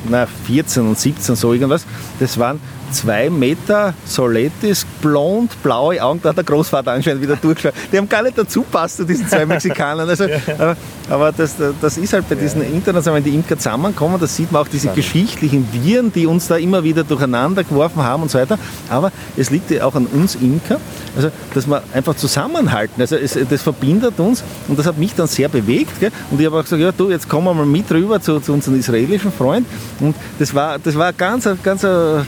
na, 0.09 0.25
14 0.25 0.87
und 0.87 0.99
17, 0.99 1.35
so 1.35 1.53
irgendwas, 1.53 1.85
das 2.19 2.37
waren 2.37 2.59
zwei 2.91 3.29
Meter 3.29 3.93
Soletis, 4.05 4.85
blond, 5.01 5.61
blaue 5.63 6.01
Augen, 6.01 6.19
da 6.21 6.29
hat 6.29 6.37
der 6.37 6.43
Großvater 6.43 6.91
anscheinend 6.91 7.21
wieder 7.21 7.35
durchgeschaut. 7.35 7.73
Die 7.91 7.97
haben 7.97 8.09
gar 8.09 8.23
nicht 8.23 8.37
dazu 8.37 8.63
passt 8.63 8.97
zu 8.97 9.05
diesen 9.05 9.27
zwei 9.27 9.45
Mexikanern. 9.45 10.09
Also, 10.09 10.25
aber, 10.57 10.77
aber 11.09 11.31
das, 11.31 11.55
das 11.81 11.97
ist 11.97 12.13
halt 12.13 12.27
bei 12.29 12.35
diesen 12.35 12.61
internationalen, 12.61 13.23
wenn 13.23 13.31
die 13.31 13.37
Imker 13.37 13.57
zusammenkommen, 13.57 14.19
das 14.19 14.35
sieht 14.35 14.51
man 14.51 14.61
auch 14.61 14.67
diese 14.67 14.89
geschichtlichen 14.89 15.67
Viren, 15.71 16.11
die 16.11 16.25
uns 16.25 16.47
da 16.47 16.57
immer 16.57 16.83
wieder 16.83 17.03
durcheinander 17.03 17.63
geworfen 17.63 18.03
haben 18.03 18.23
und 18.23 18.31
so 18.31 18.39
weiter. 18.39 18.57
Aber 18.89 19.11
es 19.37 19.49
liegt 19.49 19.71
ja 19.71 19.85
auch 19.85 19.95
an 19.95 20.05
uns 20.07 20.35
Imker, 20.35 20.79
also 21.15 21.31
dass 21.53 21.67
wir 21.67 21.83
einfach 21.93 22.15
zusammenhalten. 22.15 23.01
Also 23.01 23.15
es, 23.15 23.37
das 23.49 23.61
verbindet 23.61 24.19
uns 24.19 24.43
und 24.67 24.77
das 24.77 24.85
hat 24.85 24.97
mich 24.97 25.13
dann 25.15 25.27
sehr 25.27 25.49
bewegt. 25.49 25.99
Gell? 25.99 26.11
Und 26.29 26.39
ich 26.39 26.45
habe 26.45 26.57
auch 26.57 26.63
gesagt, 26.63 26.81
ja 26.81 26.91
du, 26.91 27.09
jetzt 27.09 27.27
kommen 27.27 27.45
wir 27.47 27.53
mal 27.53 27.65
mit 27.65 27.91
rüber 27.91 28.21
zu, 28.21 28.39
zu 28.39 28.53
unserem 28.53 28.79
israelischen 28.79 29.31
Freund. 29.31 29.65
Und 29.99 30.15
das 30.39 30.53
war, 30.53 30.79
das 30.79 30.97
war 30.97 31.13
ganz, 31.13 31.47
ganz 31.63 31.83
äh, 31.83 32.19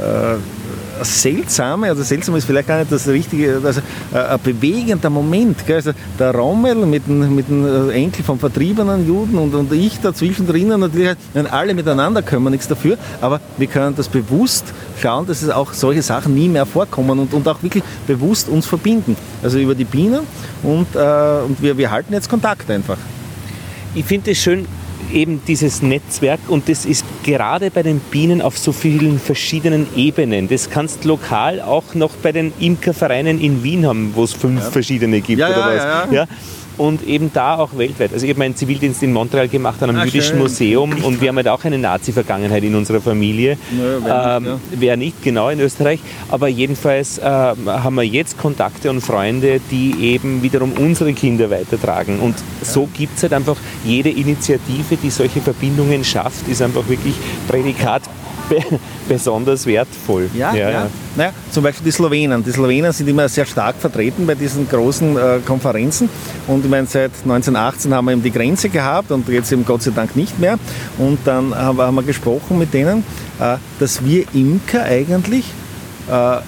äh, 0.00 0.36
seltsame, 1.02 1.88
also 1.88 2.02
seltsam 2.02 2.36
ist 2.36 2.44
vielleicht 2.44 2.68
gar 2.68 2.78
nicht 2.78 2.92
das 2.92 3.08
richtige, 3.08 3.60
also 3.64 3.80
äh, 4.12 4.18
ein 4.18 4.40
bewegender 4.42 5.10
Moment. 5.10 5.66
Gell? 5.66 5.76
Also 5.76 5.92
der 6.18 6.34
Rommel 6.34 6.74
mit 6.86 7.06
dem, 7.06 7.34
mit 7.34 7.48
dem 7.48 7.90
Enkel 7.90 8.24
vom 8.24 8.38
vertriebenen 8.38 9.06
Juden 9.06 9.38
und, 9.38 9.54
und 9.54 9.72
ich 9.72 10.00
dazwischen 10.00 10.46
drinnen, 10.46 10.80
natürlich, 10.80 11.16
alle 11.50 11.74
miteinander 11.74 12.22
können 12.22 12.44
wir 12.44 12.50
nichts 12.50 12.68
dafür, 12.68 12.96
aber 13.20 13.40
wir 13.56 13.66
können 13.66 13.94
das 13.96 14.08
bewusst 14.08 14.64
schauen, 15.00 15.26
dass 15.26 15.42
es 15.42 15.50
auch 15.50 15.72
solche 15.72 16.02
Sachen 16.02 16.34
nie 16.34 16.48
mehr 16.48 16.66
vorkommen 16.66 17.18
und, 17.18 17.34
und 17.34 17.46
auch 17.48 17.62
wirklich 17.62 17.84
bewusst 18.06 18.48
uns 18.48 18.66
verbinden. 18.66 19.16
Also 19.42 19.58
über 19.58 19.74
die 19.74 19.84
Bienen 19.84 20.20
und, 20.62 20.94
äh, 20.94 20.98
und 21.46 21.60
wir, 21.60 21.76
wir 21.76 21.90
halten 21.90 22.12
jetzt 22.12 22.28
Kontakt 22.28 22.70
einfach. 22.70 22.98
Ich 23.94 24.04
finde 24.04 24.32
es 24.32 24.38
schön, 24.38 24.66
eben 25.12 25.42
dieses 25.46 25.82
Netzwerk 25.82 26.40
und 26.48 26.68
das 26.68 26.84
ist 26.84 27.04
gerade 27.22 27.70
bei 27.70 27.82
den 27.82 28.00
Bienen 28.00 28.42
auf 28.42 28.58
so 28.58 28.72
vielen 28.72 29.18
verschiedenen 29.18 29.86
Ebenen. 29.96 30.48
Das 30.48 30.70
kannst 30.70 31.04
lokal 31.04 31.60
auch 31.60 31.94
noch 31.94 32.12
bei 32.16 32.32
den 32.32 32.52
Imkervereinen 32.58 33.40
in 33.40 33.62
Wien 33.62 33.86
haben, 33.86 34.12
wo 34.14 34.24
es 34.24 34.32
fünf 34.32 34.62
ja. 34.62 34.70
verschiedene 34.70 35.20
gibt 35.20 35.40
ja, 35.40 35.48
oder 35.48 35.74
ja, 35.74 36.06
was. 36.10 36.28
Und 36.76 37.06
eben 37.06 37.32
da 37.32 37.56
auch 37.56 37.76
weltweit. 37.76 38.12
Also 38.12 38.24
ich 38.24 38.30
habe 38.30 38.40
meinen 38.40 38.56
Zivildienst 38.56 39.02
in 39.02 39.12
Montreal 39.12 39.48
gemacht 39.48 39.82
an 39.82 39.90
einem 39.90 40.00
ah, 40.00 40.04
jüdischen 40.04 40.32
schön. 40.32 40.38
Museum 40.38 41.04
und 41.04 41.20
wir 41.20 41.28
haben 41.28 41.36
halt 41.36 41.48
auch 41.48 41.64
eine 41.64 41.78
Nazi-Vergangenheit 41.78 42.64
in 42.64 42.74
unserer 42.74 43.00
Familie. 43.00 43.56
Naja, 43.70 43.98
wer, 44.02 44.36
ähm, 44.36 44.42
nicht, 44.42 44.52
ja. 44.52 44.80
wer 44.80 44.96
nicht, 44.96 45.22
genau 45.22 45.48
in 45.50 45.60
Österreich. 45.60 46.00
Aber 46.28 46.48
jedenfalls 46.48 47.18
äh, 47.18 47.22
haben 47.22 47.94
wir 47.94 48.02
jetzt 48.02 48.38
Kontakte 48.38 48.90
und 48.90 49.00
Freunde, 49.00 49.60
die 49.70 49.94
eben 50.00 50.42
wiederum 50.42 50.72
unsere 50.72 51.12
Kinder 51.12 51.50
weitertragen. 51.50 52.18
Und 52.20 52.36
ja. 52.36 52.44
so 52.62 52.88
gibt 52.92 53.16
es 53.16 53.22
halt 53.22 53.34
einfach 53.34 53.56
jede 53.84 54.10
Initiative, 54.10 54.96
die 55.00 55.10
solche 55.10 55.40
Verbindungen 55.40 56.04
schafft, 56.04 56.48
ist 56.48 56.60
einfach 56.60 56.88
wirklich 56.88 57.14
Prädikat 57.48 58.02
besonders 59.08 59.66
wertvoll. 59.66 60.30
Ja, 60.34 60.54
ja, 60.54 60.70
ja. 60.70 60.86
Naja, 61.16 61.32
zum 61.50 61.62
Beispiel 61.62 61.84
die 61.84 61.92
Slowenen. 61.92 62.44
Die 62.44 62.50
Slowenen 62.50 62.92
sind 62.92 63.08
immer 63.08 63.28
sehr 63.28 63.46
stark 63.46 63.76
vertreten 63.76 64.26
bei 64.26 64.34
diesen 64.34 64.68
großen 64.68 65.16
äh, 65.16 65.38
Konferenzen. 65.44 66.08
Und 66.46 66.64
ich 66.64 66.70
meine, 66.70 66.86
seit 66.86 67.12
1918 67.22 67.94
haben 67.94 68.04
wir 68.06 68.12
eben 68.12 68.22
die 68.22 68.32
Grenze 68.32 68.68
gehabt 68.68 69.10
und 69.10 69.28
jetzt 69.28 69.52
eben 69.52 69.64
Gott 69.64 69.82
sei 69.82 69.92
Dank 69.92 70.16
nicht 70.16 70.38
mehr. 70.38 70.58
Und 70.98 71.18
dann 71.24 71.54
haben 71.54 71.94
wir, 71.94 72.02
gesprochen 72.02 72.58
mit 72.58 72.74
denen, 72.74 73.04
äh, 73.40 73.56
dass 73.78 74.04
wir 74.04 74.24
Imker 74.34 74.82
eigentlich 74.82 75.46
äh, 76.10 76.38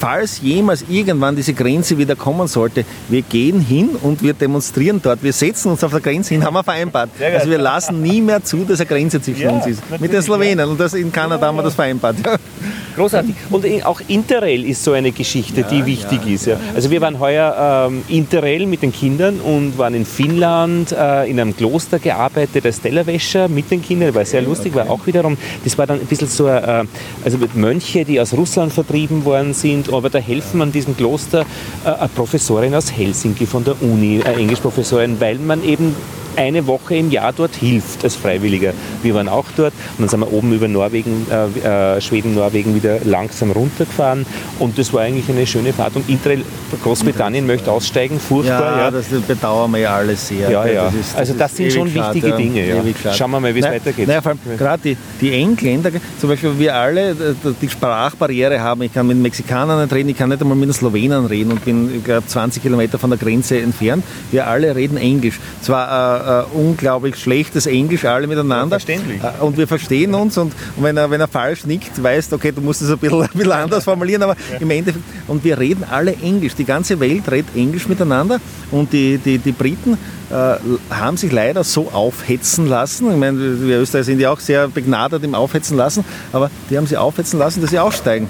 falls 0.00 0.40
jemals 0.40 0.84
irgendwann 0.88 1.36
diese 1.36 1.52
Grenze 1.52 1.96
wieder 1.98 2.16
kommen 2.16 2.48
sollte, 2.48 2.84
wir 3.08 3.22
gehen 3.22 3.60
hin 3.60 3.90
und 4.02 4.22
wir 4.22 4.32
demonstrieren 4.32 5.00
dort. 5.02 5.22
Wir 5.22 5.32
setzen 5.32 5.70
uns 5.70 5.84
auf 5.84 5.90
der 5.90 6.00
Grenze 6.00 6.34
hin, 6.34 6.44
haben 6.44 6.54
wir 6.54 6.64
vereinbart. 6.64 7.10
Also 7.34 7.50
wir 7.50 7.58
lassen 7.58 8.00
nie 8.00 8.22
mehr 8.22 8.42
zu, 8.42 8.64
dass 8.64 8.80
eine 8.80 8.88
Grenze 8.88 9.20
zwischen 9.20 9.42
ja, 9.42 9.50
uns 9.50 9.66
ist. 9.66 9.82
Mit 10.00 10.12
den 10.12 10.22
Slowenen. 10.22 10.68
Und 10.68 10.80
das 10.80 10.94
in 10.94 11.12
Kanada 11.12 11.42
ja, 11.42 11.48
haben 11.48 11.56
wir 11.56 11.62
das 11.62 11.74
vereinbart. 11.74 12.16
Großartig. 12.96 13.34
Und 13.50 13.64
auch 13.84 14.00
Interrail 14.08 14.64
ist 14.64 14.82
so 14.82 14.92
eine 14.92 15.12
Geschichte, 15.12 15.64
die 15.70 15.86
wichtig 15.86 16.26
ist. 16.26 16.48
Also 16.74 16.90
wir 16.90 17.00
waren 17.00 17.20
heuer 17.20 17.88
ähm, 17.88 18.02
Interrail 18.08 18.66
mit 18.66 18.82
den 18.82 18.92
Kindern 18.92 19.40
und 19.40 19.78
waren 19.78 19.94
in 19.94 20.04
Finnland 20.04 20.92
äh, 20.92 21.30
in 21.30 21.38
einem 21.38 21.56
Kloster 21.56 21.98
gearbeitet 21.98 22.66
als 22.66 22.80
Tellerwäscher 22.80 23.48
mit 23.48 23.70
den 23.70 23.82
Kindern. 23.82 24.14
War 24.14 24.24
sehr 24.24 24.42
lustig, 24.42 24.74
war 24.74 24.90
auch 24.90 25.06
wiederum, 25.06 25.36
das 25.62 25.78
war 25.78 25.86
dann 25.86 26.00
ein 26.00 26.06
bisschen 26.06 26.28
so, 26.28 26.48
äh, 26.48 26.84
also 27.24 27.38
mit 27.38 27.54
Mönche, 27.54 28.04
die 28.04 28.20
aus 28.20 28.32
Russland 28.32 28.72
vertrieben 28.72 29.24
worden 29.24 29.54
sind 29.54 29.89
aber 29.96 30.10
da 30.10 30.18
helfen 30.18 30.62
an 30.62 30.72
diesem 30.72 30.96
Kloster. 30.96 31.44
Äh, 31.84 31.88
eine 31.88 32.08
Professorin 32.08 32.74
aus 32.74 32.92
Helsinki 32.92 33.46
von 33.46 33.64
der 33.64 33.80
Uni, 33.82 34.22
eine 34.24 34.36
Englischprofessorin, 34.36 35.20
weil 35.20 35.38
man 35.38 35.64
eben 35.64 35.94
eine 36.36 36.66
Woche 36.66 36.96
im 36.96 37.10
Jahr 37.10 37.32
dort 37.32 37.54
hilft 37.54 38.04
als 38.04 38.16
Freiwilliger. 38.16 38.72
Wir 39.02 39.14
waren 39.14 39.28
auch 39.28 39.46
dort 39.56 39.72
und 39.96 40.00
dann 40.00 40.08
sind 40.08 40.20
wir 40.20 40.32
oben 40.32 40.52
über 40.52 40.68
Norwegen, 40.68 41.26
äh, 41.30 41.96
äh, 41.96 42.00
Schweden, 42.00 42.34
Norwegen 42.34 42.74
wieder 42.74 42.98
langsam 43.04 43.50
runtergefahren 43.50 44.26
und 44.58 44.78
das 44.78 44.92
war 44.92 45.02
eigentlich 45.02 45.28
eine 45.28 45.46
schöne 45.46 45.72
Fahrt. 45.72 45.96
Und 45.96 46.08
Interrail 46.08 46.44
Großbritannien 46.82 47.46
möchte 47.46 47.70
aussteigen, 47.70 48.18
furchtbar. 48.18 48.76
Ja, 48.76 48.78
ja. 48.84 48.90
das 48.90 49.06
bedauern 49.08 49.70
wir 49.72 49.80
ja 49.80 49.96
alle 49.96 50.16
sehr. 50.16 50.50
Ja, 50.50 50.66
ja. 50.66 50.84
Das 50.84 50.94
ist, 50.94 51.12
das 51.12 51.16
also 51.16 51.34
das 51.34 51.56
sind 51.56 51.72
schon 51.72 51.94
wichtige 51.94 52.28
schade, 52.28 52.42
Dinge. 52.42 52.66
Ja. 52.66 53.12
Schauen 53.12 53.30
wir 53.32 53.40
mal, 53.40 53.54
wie 53.54 53.60
es 53.60 53.66
weitergeht. 53.66 54.06
Naja, 54.06 54.22
vor 54.22 54.32
allem 54.32 54.58
gerade 54.58 54.82
die, 54.82 54.96
die 55.20 55.32
Engländer, 55.32 55.90
zum 56.18 56.30
Beispiel 56.30 56.58
wir 56.58 56.74
alle 56.74 57.14
die 57.60 57.68
Sprachbarriere 57.68 58.60
haben. 58.60 58.82
Ich 58.82 58.92
kann 58.92 59.06
mit 59.06 59.18
Mexikanern 59.18 59.82
nicht 59.82 59.92
reden, 59.92 60.08
ich 60.10 60.16
kann 60.16 60.28
nicht 60.28 60.40
einmal 60.40 60.56
mit 60.56 60.68
den 60.68 60.74
Slowenen 60.74 61.26
reden 61.26 61.52
und 61.52 61.64
bin, 61.64 61.96
ich 61.96 62.04
glaube, 62.04 62.26
20 62.26 62.62
Kilometer 62.62 62.98
von 62.98 63.10
der 63.10 63.18
Grenze 63.18 63.60
entfernt. 63.60 64.04
Wir 64.30 64.46
alle 64.46 64.74
reden 64.74 64.96
Englisch. 64.96 65.38
Zwar 65.60 66.19
äh, 66.19 66.19
äh, 66.20 66.56
unglaublich 66.56 67.16
schlechtes 67.16 67.66
Englisch 67.66 68.04
alle 68.04 68.26
miteinander. 68.26 68.78
verständlich. 68.78 69.20
Äh, 69.22 69.42
und 69.42 69.56
wir 69.56 69.66
verstehen 69.66 70.14
uns 70.14 70.36
und, 70.38 70.52
und, 70.76 70.82
wenn, 70.82 70.96
er, 70.96 71.10
wenn 71.10 71.20
er 71.20 71.28
falsch 71.28 71.64
nickt, 71.66 72.02
weißt 72.02 72.32
okay, 72.32 72.52
du 72.52 72.60
musst 72.60 72.82
es 72.82 72.90
ein 72.90 72.98
bisschen, 72.98 73.22
ein 73.22 73.28
bisschen 73.32 73.52
anders 73.52 73.84
formulieren, 73.84 74.22
aber 74.22 74.36
ja. 74.52 74.58
im 74.58 74.70
Endeffekt, 74.70 75.04
und 75.28 75.44
wir 75.44 75.58
reden 75.58 75.84
alle 75.90 76.14
Englisch. 76.14 76.54
Die 76.54 76.64
ganze 76.64 77.00
Welt 77.00 77.30
redet 77.30 77.54
Englisch 77.56 77.88
miteinander 77.88 78.40
und 78.70 78.92
die, 78.92 79.18
die, 79.18 79.38
die 79.38 79.52
Briten 79.52 79.98
äh, 80.30 80.54
haben 80.90 81.16
sich 81.16 81.32
leider 81.32 81.64
so 81.64 81.88
aufhetzen 81.92 82.66
lassen. 82.66 83.10
Ich 83.10 83.16
meine, 83.16 83.38
wir 83.62 83.80
Österreicher 83.80 84.04
sind 84.04 84.20
ja 84.20 84.30
auch 84.30 84.40
sehr 84.40 84.68
begnadet 84.68 85.24
im 85.24 85.34
Aufhetzen 85.34 85.76
lassen, 85.76 86.04
aber 86.32 86.50
die 86.68 86.76
haben 86.76 86.86
sie 86.86 86.96
aufhetzen 86.96 87.38
lassen, 87.38 87.60
dass 87.60 87.70
sie 87.70 87.78
aussteigen. 87.78 88.28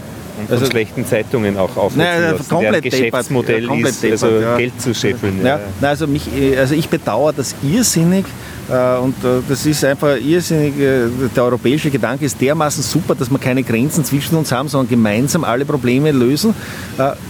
Und 0.48 0.50
also, 0.50 0.66
schlechten 0.66 1.06
Zeitungen 1.06 1.56
auch 1.56 1.76
aufsetzen 1.76 1.98
nein, 1.98 2.32
lassen. 2.32 2.48
Komplett 2.48 2.82
Geschäftsmodell 2.82 3.64
ja, 3.64 3.88
ist, 3.88 4.02
deppert, 4.02 4.22
also 4.22 4.40
ja. 4.40 4.56
Geld 4.56 4.80
zu 4.80 4.94
scheffeln. 4.94 5.44
Ja. 5.44 5.60
Nein, 5.80 5.90
also, 5.90 6.06
mich, 6.06 6.28
also 6.58 6.74
ich 6.74 6.88
bedauere 6.88 7.32
das 7.32 7.54
irrsinnig 7.62 8.24
äh, 8.70 8.98
und 8.98 9.16
äh, 9.24 9.42
das 9.48 9.66
ist 9.66 9.84
einfach 9.84 10.16
irrsinnig, 10.16 10.78
äh, 10.78 11.08
der 11.34 11.44
europäische 11.44 11.90
Gedanke 11.90 12.24
ist 12.24 12.40
dermaßen 12.40 12.82
super, 12.82 13.14
dass 13.14 13.30
wir 13.30 13.38
keine 13.38 13.62
Grenzen 13.62 14.04
zwischen 14.04 14.36
uns 14.36 14.52
haben, 14.52 14.68
sondern 14.68 14.88
gemeinsam 14.88 15.44
alle 15.44 15.64
Probleme 15.64 16.12
lösen. 16.12 16.54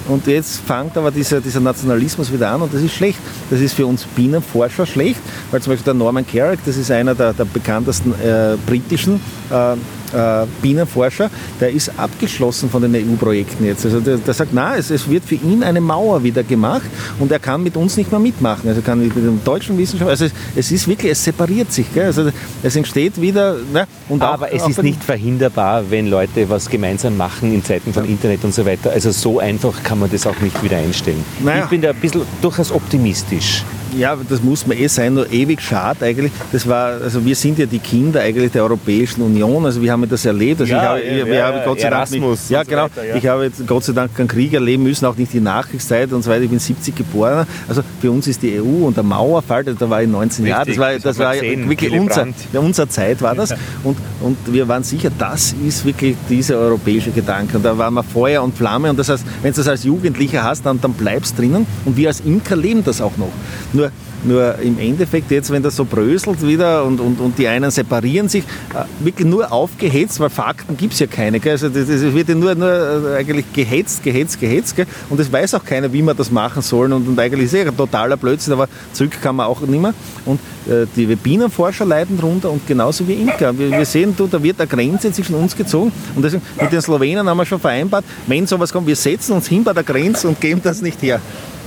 Und 0.09 0.27
jetzt 0.27 0.61
fängt 0.67 0.97
aber 0.97 1.11
dieser, 1.11 1.41
dieser 1.41 1.61
Nationalismus 1.61 2.33
wieder 2.33 2.51
an 2.51 2.63
und 2.63 2.75
das 2.75 2.83
ist 2.83 2.93
schlecht. 2.93 3.19
Das 3.49 3.61
ist 3.61 3.75
für 3.75 3.87
uns 3.87 4.05
Bienenforscher 4.05 4.85
schlecht, 4.85 5.21
weil 5.51 5.63
zum 5.63 5.73
Beispiel 5.73 5.85
der 5.85 5.95
Norman 5.95 6.27
Carrick, 6.27 6.61
das 6.67 6.77
ist 6.77 6.91
einer 6.91 7.15
der, 7.15 7.33
der 7.33 7.45
bekanntesten 7.45 8.13
äh, 8.13 8.57
britischen 8.67 9.21
äh, 9.51 9.77
äh, 10.15 10.47
Bienenforscher, 10.63 11.31
der 11.61 11.71
ist 11.71 11.93
abgeschlossen 11.99 12.71
von 12.71 12.83
den 12.83 12.95
EU-Projekten 12.95 13.65
jetzt. 13.65 13.85
Also 13.85 14.01
der, 14.01 14.19
der 14.19 14.35
sagt, 14.35 14.51
na, 14.53 14.77
es, 14.77 14.91
es, 14.91 15.09
wird 15.09 15.25
für 15.25 15.35
ihn 15.37 15.63
eine 15.63 15.81
Mauer 15.81 16.23
wieder 16.23 16.43
gemacht 16.43 16.89
und 17.19 17.33
er 17.33 17.39
kann 17.39 17.63
mit 17.63 17.77
uns 17.77 17.97
nicht 17.97 18.11
mehr 18.11 18.21
mitmachen. 18.21 18.69
Also 18.69 18.81
kann 18.83 19.01
mit 19.01 19.17
dem 19.17 19.43
deutschen 19.45 19.77
Wissenschaft, 19.79 20.11
also 20.11 20.27
es, 20.27 20.33
es 20.57 20.71
ist 20.71 20.89
wirklich, 20.89 21.13
es 21.13 21.25
separiert 21.25 21.73
sich. 21.73 21.93
Gell? 21.93 22.07
Also 22.07 22.31
es 22.63 22.77
entsteht 22.77 23.21
wieder. 23.21 23.57
Ne? 23.73 23.87
Und 24.09 24.23
Aber 24.23 24.47
auch, 24.47 24.51
es 24.53 24.63
auch 24.63 24.71
ist 24.71 24.83
nicht 24.83 25.03
verhinderbar, 25.03 25.91
wenn 25.91 26.09
Leute 26.09 26.49
was 26.49 26.69
gemeinsam 26.69 27.17
machen 27.17 27.53
in 27.53 27.65
Zeiten 27.65 27.93
von 27.93 28.05
ja. 28.05 28.11
Internet 28.11 28.45
und 28.45 28.55
so 28.55 28.65
weiter. 28.67 28.91
Also 28.91 29.11
so 29.11 29.39
einfach 29.39 29.83
kann 29.83 29.99
man 29.99 30.11
das 30.11 30.27
auch 30.27 30.39
nicht 30.41 30.63
wieder 30.63 30.79
einstellen. 30.79 31.25
Naja. 31.43 31.65
Ich 31.65 31.71
bin 31.71 31.81
da 31.81 31.91
ein 31.91 31.97
bisschen 31.97 32.23
durchaus 32.41 32.73
optimistisch. 32.73 33.65
Ja, 33.97 34.17
das 34.29 34.43
muss 34.43 34.67
man 34.67 34.77
eh 34.77 34.87
sein, 34.87 35.15
nur 35.15 35.31
ewig 35.33 35.61
schade 35.61 36.05
eigentlich. 36.05 36.33
Das 36.53 36.69
war, 36.69 37.01
also 37.03 37.25
wir 37.25 37.35
sind 37.35 37.59
ja 37.59 37.67
die 37.67 37.79
Kinder 37.79 38.21
eigentlich 38.21 38.53
der 38.53 38.63
Europäischen 38.63 39.23
Union, 39.23 39.65
also 39.65 39.83
wir 39.83 39.93
haben 39.93 40.09
das 40.09 40.25
erlebt. 40.25 40.61
Also 40.61 40.73
ja, 40.73 40.97
ich 40.97 41.21
habe, 41.21 41.35
ja, 41.35 41.47
habe 41.47 41.63
Gott 41.65 41.81
sei 41.81 41.89
Erasmus 41.89 42.21
Dank 42.21 42.31
nicht, 42.31 42.51
ja, 42.51 42.63
genau, 42.63 42.85
weiter, 42.85 43.07
ja. 43.07 43.17
ich 43.17 43.27
habe 43.27 43.45
jetzt 43.45 43.67
Gott 43.67 43.85
sei 43.85 43.93
Dank 43.93 44.15
keinen 44.15 44.29
Krieg 44.29 44.53
erleben 44.53 44.83
müssen, 44.83 45.07
auch 45.07 45.17
nicht 45.17 45.33
die 45.33 45.41
Nachkriegszeit 45.41 46.13
und 46.13 46.23
so 46.23 46.31
weiter. 46.31 46.43
Ich 46.43 46.51
bin 46.51 46.59
70 46.59 46.95
geboren. 46.95 47.47
Also 47.69 47.83
für 48.01 48.11
uns 48.11 48.27
ist 48.27 48.43
die 48.43 48.61
EU 48.61 48.87
und 48.87 48.97
der 48.97 49.05
Mauerfall, 49.05 49.65
da 49.65 49.91
war 49.91 50.03
ich 50.03 50.09
19 50.09 50.47
Jahre, 50.47 50.67
das 50.67 50.79
war, 50.79 50.99
das 50.99 51.19
war 51.19 51.35
wirklich 51.35 51.93
unser, 51.93 52.29
unser 52.53 52.89
Zeit 52.89 53.23
war 53.23 53.35
das. 53.35 53.55
Und, 53.83 53.97
und 54.21 54.37
wir 54.47 54.69
waren 54.69 54.83
sicher, 54.83 55.11
das 55.17 55.55
ist 55.67 55.85
wirklich 55.85 56.17
dieser 56.29 56.59
europäische 56.59 57.11
Gedanke. 57.11 57.57
Und 57.57 57.65
da 57.65 57.77
waren 57.77 57.95
wir 57.95 58.03
Feuer 58.03 58.43
und 58.43 58.57
Flamme 58.57 58.91
und 58.91 58.99
das 58.99 59.09
heißt, 59.09 59.25
wenn 59.43 59.53
du 59.53 59.57
das 59.57 59.69
als 59.69 59.85
Jugendlicher 59.85 60.43
hast, 60.43 60.67
dann, 60.67 60.81
dann 60.81 60.93
bleibst 60.93 61.39
drinnen 61.39 61.67
und 61.85 61.97
wir 61.97 62.09
als 62.09 62.21
Imker 62.21 62.57
leben 62.57 62.85
das 62.85 63.01
auch 63.01 63.17
noch. 63.17 63.33
Nur 63.73 63.80
Nur 64.23 64.59
im 64.59 64.79
Endeffekt 64.79 65.31
jetzt, 65.31 65.51
wenn 65.51 65.63
das 65.63 65.77
so 65.77 65.85
bröselt 65.85 66.47
wieder 66.47 66.85
und, 66.85 67.01
und, 67.01 67.21
und 67.21 67.39
die 67.39 67.49
einen 67.49 67.71
separieren 67.71 68.29
sich, 68.29 68.45
äh, 68.75 68.85
wirklich 69.05 69.27
nur 69.27 69.51
aufgehetzt, 69.51 70.21
weil 70.21 70.29
Fakten 70.29 70.77
gibt 70.77 70.93
es 70.93 70.99
ja 70.99 71.07
keine. 71.07 71.41
Gell? 71.41 71.53
Also 71.53 71.71
das, 71.71 71.87
das 71.87 72.03
wird 72.03 72.29
ja 72.29 72.35
nur, 72.35 72.55
nur 72.55 73.17
eigentlich 73.17 73.51
gehetzt, 73.53 74.03
gehetzt, 74.03 74.39
gehetzt. 74.39 74.77
Gell? 74.77 74.87
Und 75.09 75.19
es 75.21 75.33
weiß 75.33 75.55
auch 75.55 75.65
keiner, 75.65 75.91
wie 75.93 76.03
man 76.03 76.17
das 76.17 76.31
machen 76.31 76.61
soll. 76.61 76.93
Und, 76.93 77.09
und 77.09 77.19
eigentlich 77.19 77.47
ist 77.47 77.55
es 77.55 77.65
ja 77.65 77.71
ein 77.71 77.77
totaler 77.77 78.17
Blödsinn, 78.19 78.53
aber 78.53 78.69
zurück 78.93 79.13
kann 79.23 79.37
man 79.37 79.47
auch 79.47 79.63
nicht 79.63 79.81
mehr. 79.81 79.95
Und 80.27 80.39
äh, 80.67 80.87
die 80.95 81.07
Bienenforscher 81.07 81.85
leiden 81.85 82.19
darunter 82.19 82.51
und 82.51 82.67
genauso 82.67 83.07
wie 83.09 83.15
Imker. 83.15 83.57
Wir, 83.59 83.71
wir 83.71 83.87
sehen, 83.87 84.15
du, 84.17 84.27
da 84.27 84.43
wird 84.43 84.61
eine 84.61 84.69
Grenze 84.69 85.11
zwischen 85.13 85.35
uns 85.35 85.57
gezogen 85.57 85.91
und 86.15 86.23
deswegen 86.23 86.43
mit 86.61 86.71
den 86.71 86.83
Slowenen 86.83 87.29
haben 87.29 87.39
wir 87.39 87.47
schon 87.47 87.61
vereinbart, 87.61 88.05
wenn 88.27 88.47
sowas 88.47 88.73
kommt, 88.73 88.87
wir 88.87 88.97
setzen 88.97 89.33
uns 89.33 89.49
hin 89.49 89.65
bei 89.65 89.73
der 89.73 89.83
Grenze 89.83 90.29
und 90.29 90.41
geben 90.41 90.61
das 90.63 90.83
nicht 90.83 91.03
her. 91.03 91.21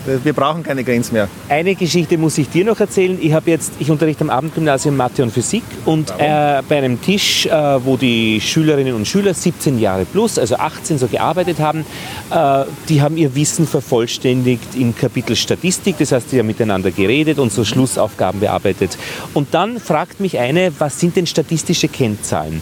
Wir 0.06 0.34
brauchen 0.34 0.64
keine 0.64 0.84
Grenzen 0.84 1.14
mehr. 1.14 1.30
Eine 1.48 1.76
Geschichte 1.76 2.18
muss 2.18 2.38
ich 2.38 2.50
dir 2.50 2.66
noch 2.66 2.80
erzählen. 2.80 3.18
Ich 3.22 3.32
habe 3.32 3.50
jetzt, 3.50 3.72
ich 3.80 3.90
unterrichte 3.90 4.24
am 4.24 4.30
Abendgymnasium 4.30 4.98
Mathe 4.98 5.24
und 5.24 5.32
Physik 5.32 5.64
und 5.86 6.10
äh, 6.18 6.62
bei 6.68 6.78
einem 6.78 7.02
Tisch, 7.02 7.46
äh, 7.46 7.52
wo 7.86 7.96
die 7.96 8.42
Schülerinnen 8.42 8.96
und 8.96 9.08
Schüler 9.08 9.34
17 9.34 9.80
Jahre 9.80 10.04
plus, 10.06 10.38
also 10.38 10.56
18 10.56 10.98
so 10.98 11.08
gearbeitet 11.08 11.60
haben, 11.60 11.86
äh, 12.32 12.66
die 12.90 13.02
haben 13.02 13.16
ihr 13.16 13.34
Wissen 13.36 13.66
vervollständigt 13.66 14.76
im 14.76 14.94
Kapitel 14.94 15.38
Statistik. 15.38 15.98
Das 16.00 16.12
heißt, 16.12 16.32
sie 16.32 16.40
haben 16.40 16.48
miteinander 16.48 16.92
geredet 16.92 17.40
und 17.40 17.52
so 17.54 17.64
Schlussaufgaben 17.64 18.42
bearbeitet. 18.42 18.98
Und 19.34 19.54
dann 19.54 19.80
fragt 19.80 20.20
mich 20.20 20.38
eine, 20.38 20.74
was 20.80 21.00
sind 21.00 21.16
denn 21.16 21.28
statistische 21.28 21.88
Kennzahlen? 21.88 22.62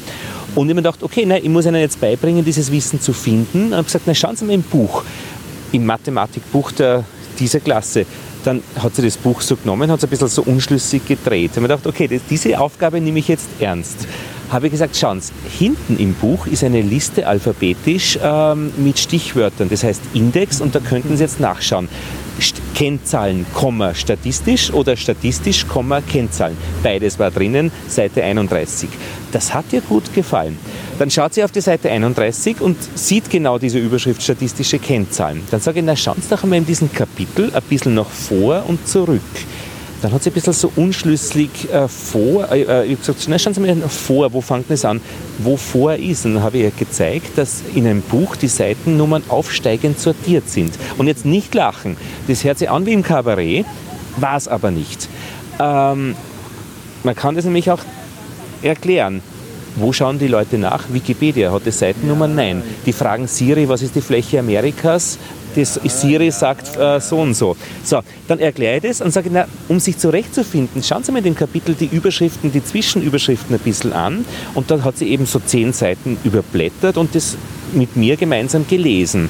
Und 0.54 0.68
ich 0.68 0.72
habe 0.72 0.76
mir 0.76 0.82
gedacht, 0.82 1.02
okay, 1.02 1.24
na, 1.26 1.38
ich 1.38 1.50
muss 1.50 1.66
ihnen 1.66 1.80
jetzt 1.82 2.00
beibringen, 2.00 2.46
dieses 2.46 2.72
Wissen 2.72 3.02
zu 3.02 3.14
finden. 3.14 3.68
Und 3.68 3.74
habe 3.74 3.86
gesagt, 3.86 4.04
na, 4.06 4.14
schauen 4.14 4.36
Sie 4.36 4.46
mal 4.46 4.54
im 4.54 4.64
Buch, 4.64 5.04
im 5.72 5.86
Mathematikbuch 5.86 6.72
der 6.74 7.06
dieser 7.42 7.60
Klasse. 7.60 8.06
Dann 8.46 8.64
hat 8.82 8.96
sie 8.96 9.02
das 9.02 9.18
Buch 9.18 9.42
so 9.42 9.56
genommen, 9.56 9.92
hat 9.92 9.98
es 9.98 10.04
ein 10.06 10.10
bisschen 10.10 10.30
so 10.30 10.44
unschlüssig 10.44 11.06
gedreht. 11.06 11.52
Und 11.56 11.64
mir 11.64 11.68
gedacht, 11.68 11.86
okay, 11.86 12.08
das, 12.08 12.22
diese 12.30 12.60
Aufgabe 12.60 13.02
nehme 13.02 13.20
ich 13.20 13.28
jetzt 13.28 13.50
ernst. 13.60 14.08
Habe 14.50 14.68
ich 14.68 14.72
gesagt, 14.72 14.98
schauen 14.98 15.22
Sie, 15.22 15.32
hinten 15.58 15.98
im 15.98 16.14
Buch 16.14 16.46
ist 16.46 16.64
eine 16.64 16.82
Liste 16.82 17.26
alphabetisch 17.26 18.20
ähm, 18.22 18.74
mit 18.78 19.00
Stichwörtern, 19.00 19.70
das 19.70 19.84
heißt 19.84 20.02
Index, 20.14 20.60
und 20.60 20.76
da 20.76 20.80
könnten 20.80 21.16
Sie 21.16 21.24
jetzt 21.24 21.40
nachschauen. 21.40 21.88
Kennzahlen, 22.76 23.46
statistisch 23.94 24.72
oder 24.72 24.96
statistisch, 24.96 25.66
Kennzahlen. 26.10 26.58
Beides 26.84 27.20
war 27.20 27.32
drinnen, 27.32 27.72
Seite 27.88 28.24
31. 28.24 28.90
Das 29.32 29.54
hat 29.54 29.66
ihr 29.72 29.82
gut 29.82 30.14
gefallen. 30.14 30.58
Dann 31.00 31.10
schaut 31.10 31.34
sie 31.34 31.44
auf 31.44 31.52
die 31.52 31.62
Seite 31.62 31.90
31 31.90 32.62
und 32.62 32.78
sieht 32.96 33.30
genau 33.30 33.58
diese 33.58 33.80
Überschrift 33.80 34.22
statistische 34.22 34.80
Kennzahlen. 34.80 35.42
Dann 35.50 35.60
sage 35.60 35.80
ich, 35.80 35.86
na 35.86 35.96
schauen 35.96 36.22
Sie 36.22 36.30
doch 36.30 36.44
einmal 36.44 36.60
in 36.60 36.66
diesem 36.66 36.92
Kapitel 36.92 37.52
ein 37.54 37.64
bisschen 37.64 37.96
nach 37.96 38.10
vor 38.10 38.64
und 38.68 38.88
zurück. 38.88 39.22
Dann 40.02 40.12
hat 40.12 40.24
sie 40.24 40.32
ein 40.32 40.34
bisschen 40.34 40.54
so 40.54 40.72
unschlüssig 40.76 41.72
äh, 41.72 41.88
vor, 41.88 42.52
äh, 42.52 42.62
äh 42.62 42.86
ich 42.86 42.92
habe 42.92 42.96
gesagt, 42.96 43.26
na, 43.28 43.38
schauen 43.38 43.54
Sie 43.54 43.60
mal 43.60 43.76
vor, 43.88 44.34
wo 44.34 44.42
fängt 44.42 44.70
das 44.70 44.84
an, 44.84 45.00
wo 45.40 45.58
vor 45.58 45.94
ist. 45.94 46.26
Und 46.26 46.36
dann 46.36 46.44
habe 46.44 46.58
ich 46.58 46.64
ihr 46.64 46.72
gezeigt, 46.72 47.38
dass 47.38 47.62
in 47.76 47.86
einem 47.86 48.02
Buch 48.02 48.36
die 48.36 48.48
Seitennummern 48.48 49.24
aufsteigend 49.28 50.00
sortiert 50.00 50.50
sind. 50.50 50.74
Und 50.98 51.08
jetzt 51.08 51.26
nicht 51.26 51.54
lachen, 51.54 51.98
das 52.28 52.44
hört 52.44 52.58
sich 52.58 52.70
an 52.70 52.86
wie 52.86 52.94
im 52.94 53.04
Kabarett, 53.04 53.66
war 54.18 54.38
es 54.38 54.48
aber 54.48 54.72
nicht. 54.72 55.08
Ähm, 55.60 56.16
man 57.04 57.16
kann 57.16 57.36
das 57.36 57.46
nämlich 57.46 57.70
auch 57.70 57.80
erklären. 58.62 59.22
Wo 59.76 59.94
schauen 59.94 60.20
die 60.20 60.28
Leute 60.28 60.58
nach? 60.58 60.86
Wikipedia 60.92 61.52
hat 61.52 61.66
die 61.66 61.72
Seitennummer? 61.72 62.28
Nein. 62.28 62.62
Die 62.86 62.92
fragen 62.92 63.28
Siri, 63.28 63.70
was 63.70 63.82
ist 63.82 63.96
die 63.96 64.02
Fläche 64.02 64.40
Amerikas? 64.40 65.18
Das 65.56 65.80
Siri 65.84 66.32
sagt 66.32 66.78
äh, 66.78 67.00
so 67.00 67.20
und 67.20 67.34
so. 67.34 67.56
So, 67.84 68.02
dann 68.28 68.40
erkläre 68.40 68.78
ich 68.78 68.84
das 68.84 69.02
und 69.02 69.12
sage, 69.12 69.30
na, 69.32 69.48
um 69.68 69.80
sich 69.80 69.98
zurechtzufinden, 69.98 70.84
schauen 70.84 71.04
Sie 71.04 71.12
mal 71.12 71.20
in 71.20 71.26
dem 71.26 71.36
Kapitel 71.36 71.76
die 71.76 71.88
Überschriften, 71.88 72.52
die 72.52 72.64
Zwischenüberschriften 72.64 73.56
ein 73.56 73.62
bisschen 73.62 73.94
an. 73.94 74.26
Und 74.54 74.72
dann 74.72 74.84
hat 74.84 74.98
sie 74.98 75.10
eben 75.10 75.26
so 75.26 75.40
zehn 75.40 75.74
Seiten 75.74 76.18
überblättert 76.24 76.98
und 76.98 77.16
das 77.16 77.38
mit 77.74 77.96
mir 77.96 78.18
gemeinsam 78.18 78.68
gelesen 78.68 79.30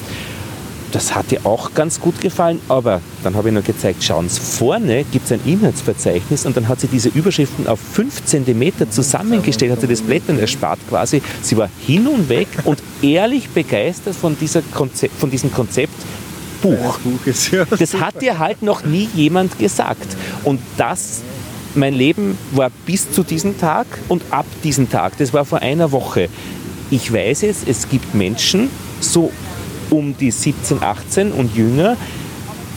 das 0.92 1.16
hat 1.16 1.32
ihr 1.32 1.46
auch 1.46 1.74
ganz 1.74 2.00
gut 2.00 2.22
gefallen, 2.22 2.60
aber 2.68 3.02
dann 3.24 3.36
habe 3.36 3.50
ich 3.50 3.56
noch 3.56 3.64
gezeigt, 3.64 4.04
schauen 4.04 4.30
Sie, 4.30 4.40
vorne 4.40 5.04
gibt 5.12 5.26
es 5.26 5.32
ein 5.32 5.42
Inhaltsverzeichnis 5.46 6.46
und 6.46 6.58
dann 6.58 6.68
hat 6.68 6.82
sie 6.82 6.88
diese 6.88 7.10
Überschriften 7.10 7.68
auf 7.68 7.80
5 7.80 8.26
cm 8.26 8.92
zusammengestellt, 8.92 9.72
hat 9.72 9.82
sie 9.82 9.88
das 9.88 10.02
Blättern 10.02 10.40
erspart 10.40 10.80
quasi. 10.90 11.22
Sie 11.42 11.58
war 11.58 11.70
hin 11.86 12.08
und 12.08 12.30
weg 12.30 12.48
und 12.66 12.82
ehrlich 13.02 13.50
begeistert 13.50 14.16
von, 14.16 14.38
dieser 14.40 14.62
Konzept, 14.62 15.20
von 15.20 15.32
diesem 15.32 15.52
Konzept 15.52 15.94
Buch. 16.62 17.00
Das 17.80 17.96
hat 17.96 18.22
dir 18.22 18.38
halt 18.38 18.62
noch 18.62 18.84
nie 18.84 19.10
jemand 19.16 19.58
gesagt. 19.58 20.16
Und 20.44 20.60
das 20.78 21.22
mein 21.74 21.94
Leben 21.94 22.38
war 22.52 22.70
bis 22.86 23.12
zu 23.12 23.24
diesem 23.24 23.58
Tag 23.58 23.88
und 24.10 24.24
ab 24.30 24.46
diesem 24.64 24.90
Tag, 24.90 25.18
das 25.18 25.34
war 25.34 25.46
vor 25.46 25.60
einer 25.60 25.92
Woche. 25.92 26.30
Ich 26.90 27.12
weiß 27.12 27.44
es, 27.44 27.64
es 27.66 27.90
gibt 27.90 28.14
Menschen, 28.14 28.70
so 29.00 29.32
um 29.92 30.16
die 30.18 30.32
17, 30.32 30.82
18 30.82 31.32
und 31.32 31.56
jünger, 31.56 31.98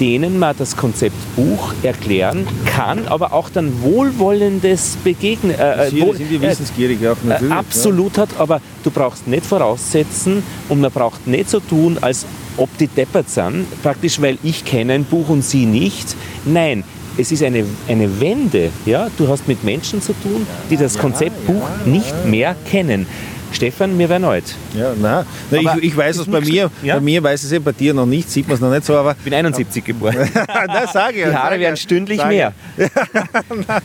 denen 0.01 0.39
man 0.39 0.57
das 0.59 0.77
Konzept 0.77 1.15
Buch 1.37 1.73
erklären 1.83 2.47
kann, 2.67 3.07
aber 3.07 3.33
auch 3.33 3.49
dann 3.49 3.83
wohlwollendes 3.83 4.99
Begegnen. 5.05 5.57
Äh, 5.57 5.89
äh 5.89 6.01
wohl, 6.01 6.17
sind 6.17 6.31
die 6.31 6.41
wissensgierig 6.41 7.07
auch 7.07 7.17
natürlich. 7.23 7.53
Äh, 7.53 7.57
absolut 7.57 8.17
ja. 8.17 8.23
hat, 8.23 8.31
aber 8.39 8.61
du 8.83 8.91
brauchst 8.91 9.27
nicht 9.29 9.47
voraussetzen 9.47 10.43
und 10.69 10.81
man 10.81 10.91
braucht 10.91 11.27
nicht 11.27 11.49
so 11.49 11.61
tun, 11.61 11.99
als 12.01 12.27
ob 12.57 12.77
die 12.79 12.89
deppert 12.89 13.31
sind, 13.31 13.67
praktisch 13.83 14.21
weil 14.21 14.39
ich 14.43 14.65
kenne 14.65 14.95
ein 14.95 15.05
Buch 15.05 15.29
und 15.29 15.45
sie 15.45 15.67
nicht. 15.67 16.17
Nein, 16.45 16.85
es 17.17 17.31
ist 17.31 17.43
eine, 17.43 17.65
eine 17.89 18.21
Wende. 18.21 18.71
Ja? 18.87 19.09
Du 19.17 19.29
hast 19.29 19.47
mit 19.47 19.63
Menschen 19.65 20.03
zu 20.03 20.13
tun, 20.13 20.47
die 20.71 20.77
das 20.77 20.99
Konzept 20.99 21.47
Buch 21.47 21.69
nicht 21.85 22.27
mehr 22.27 22.57
kennen. 22.71 23.07
Stefan, 23.55 23.97
mir 23.97 24.09
wäre 24.09 24.27
alt. 24.27 24.55
Ja. 24.77 24.93
Na, 25.01 25.25
ich, 25.51 25.83
ich, 25.83 25.97
weiß 25.97 26.19
es 26.19 26.27
bei 26.27 26.41
mir, 26.41 26.71
ja? 26.83 26.97
bei 26.97 27.01
mir 27.01 27.23
weiß 27.23 27.45
es 27.45 27.53
ja 27.53 27.59
bei 27.59 27.73
dir 27.73 27.95
noch 27.95 28.07
nicht, 28.07 28.31
sieht 28.31 28.47
man 28.49 28.57
es 28.57 28.61
noch 28.61 28.71
nicht 28.71 28.85
so, 28.85 28.97
aber. 28.97 29.13
Ich 29.13 29.25
bin 29.25 29.35
71 29.35 29.85
geboren. 29.85 30.17
das 30.67 30.93
sage 30.93 31.21
ich. 31.21 31.25
Die 31.25 31.35
Haare 31.35 31.59
werden 31.61 31.77
stündlich 31.77 32.19
sage. 32.19 32.35
mehr. 32.35 32.53
nein, 32.77 32.91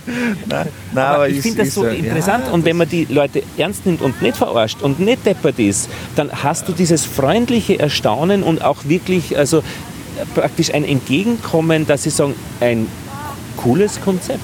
nein, 0.48 0.68
aber, 0.94 1.16
aber 1.16 1.30
ich 1.30 1.42
finde 1.42 1.64
das 1.64 1.74
so 1.74 1.86
interessant 1.86 2.46
ja, 2.48 2.52
und 2.52 2.66
wenn 2.66 2.78
man 2.78 2.90
die 2.90 3.06
Leute 3.10 3.44
ernst 3.58 3.86
nimmt 3.86 4.02
und 4.02 4.22
nicht 4.22 4.38
verarscht 4.38 4.82
und 4.82 5.00
nicht 5.00 5.26
deppert 5.26 5.60
ist, 5.60 5.90
dann 6.16 6.32
hast 6.32 6.68
du 6.68 6.74
dieses 6.74 7.06
freundliche 7.06 7.80
Erstaunen 7.80 8.44
und 8.44 8.64
auch 8.64 8.78
wirklich, 8.86 9.38
also 9.38 9.64
praktisch 10.34 10.74
ein 10.74 10.84
Entgegenkommen, 10.84 11.86
dass 11.86 12.04
sie 12.04 12.10
sagen, 12.10 12.36
ein 12.60 12.88
cooles 13.58 14.02
Konzept. 14.02 14.40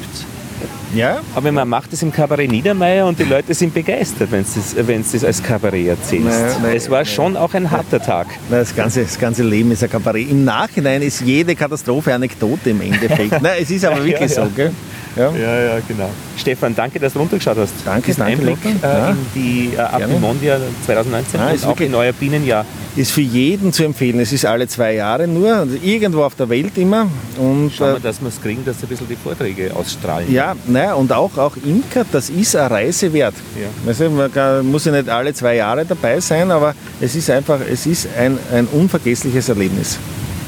Ja. 0.95 1.19
Aber 1.35 1.51
man 1.51 1.67
macht 1.67 1.91
es 1.93 2.01
im 2.01 2.11
Kabarett 2.11 2.49
Niedermeyer 2.49 3.05
und 3.05 3.19
die 3.19 3.23
Leute 3.23 3.53
sind 3.53 3.73
begeistert, 3.73 4.31
wenn 4.31 4.43
du 4.43 5.17
es 5.17 5.23
als 5.23 5.43
Kabarett 5.43 5.87
erzählst. 5.87 6.25
Naja, 6.25 6.59
naja, 6.61 6.73
es 6.73 6.89
war 6.89 7.03
schon 7.03 7.35
auch 7.35 7.53
ein 7.53 7.69
harter 7.69 8.01
Tag. 8.01 8.27
Das, 8.49 8.75
ganze, 8.75 9.03
das 9.03 9.19
ganze 9.19 9.43
Leben 9.43 9.71
ist 9.71 9.83
ein 9.83 9.89
Kabarett. 9.89 10.29
Im 10.29 10.45
Nachhinein 10.45 11.01
ist 11.01 11.21
jede 11.21 11.55
Katastrophe 11.55 12.13
Anekdote 12.13 12.69
im 12.69 12.81
Endeffekt. 12.81 13.31
Nein, 13.41 13.57
es 13.61 13.69
ist 13.69 13.83
aber 13.83 13.97
wirklich 13.97 14.31
ja, 14.31 14.43
ja. 14.43 14.45
so. 14.45 14.51
Gell? 14.55 14.71
Ja. 15.15 15.31
ja, 15.31 15.61
ja, 15.61 15.79
genau. 15.87 16.09
Stefan, 16.37 16.75
danke, 16.75 16.99
dass 16.99 17.13
du 17.13 17.19
runtergeschaut 17.19 17.57
hast. 17.57 17.73
Danke, 17.85 18.13
danke. 18.13 18.33
Einblick 18.33 18.57
äh, 18.65 18.71
ja. 18.83 19.09
in 19.09 19.17
die 19.33 19.71
äh, 19.75 19.79
Apimondia 19.79 20.59
2019 20.85 21.39
ah, 21.39 21.51
und 21.51 21.65
auch 21.65 21.79
in 21.79 21.95
euer 21.95 22.13
Bienenjahr. 22.13 22.65
Ist 22.97 23.11
für 23.11 23.21
jeden 23.21 23.73
zu 23.73 23.83
empfehlen. 23.83 24.19
Es 24.21 24.31
ist 24.31 24.45
alle 24.45 24.69
zwei 24.69 24.93
Jahre 24.93 25.27
nur, 25.27 25.53
also 25.53 25.75
irgendwo 25.83 26.23
auf 26.23 26.35
der 26.35 26.47
Welt 26.47 26.77
immer. 26.77 27.07
Und, 27.37 27.71
Schauen 27.73 27.93
wir, 27.93 27.97
äh, 27.97 27.99
dass 27.99 28.21
wir 28.21 28.29
es 28.29 28.41
kriegen, 28.41 28.63
dass 28.63 28.81
ein 28.81 28.87
bisschen 28.87 29.07
die 29.09 29.17
Vorträge 29.17 29.75
ausstrahlen. 29.75 30.31
Ja, 30.31 30.55
naja, 30.65 30.93
und 30.93 31.11
auch, 31.11 31.37
auch 31.37 31.57
Imker, 31.65 32.05
das 32.09 32.29
ist 32.29 32.55
eine 32.55 32.71
Reise 32.71 33.11
wert. 33.11 33.35
Ja. 33.59 33.67
Also 33.85 34.09
man 34.09 34.31
kann, 34.31 34.65
muss 34.65 34.85
ja 34.85 34.93
nicht 34.93 35.09
alle 35.09 35.33
zwei 35.33 35.55
Jahre 35.55 35.85
dabei 35.85 36.21
sein, 36.21 36.51
aber 36.51 36.73
es 37.01 37.15
ist 37.15 37.29
einfach, 37.29 37.59
es 37.69 37.85
ist 37.85 38.07
ein, 38.17 38.37
ein 38.53 38.67
unvergessliches 38.67 39.49
Erlebnis. 39.49 39.99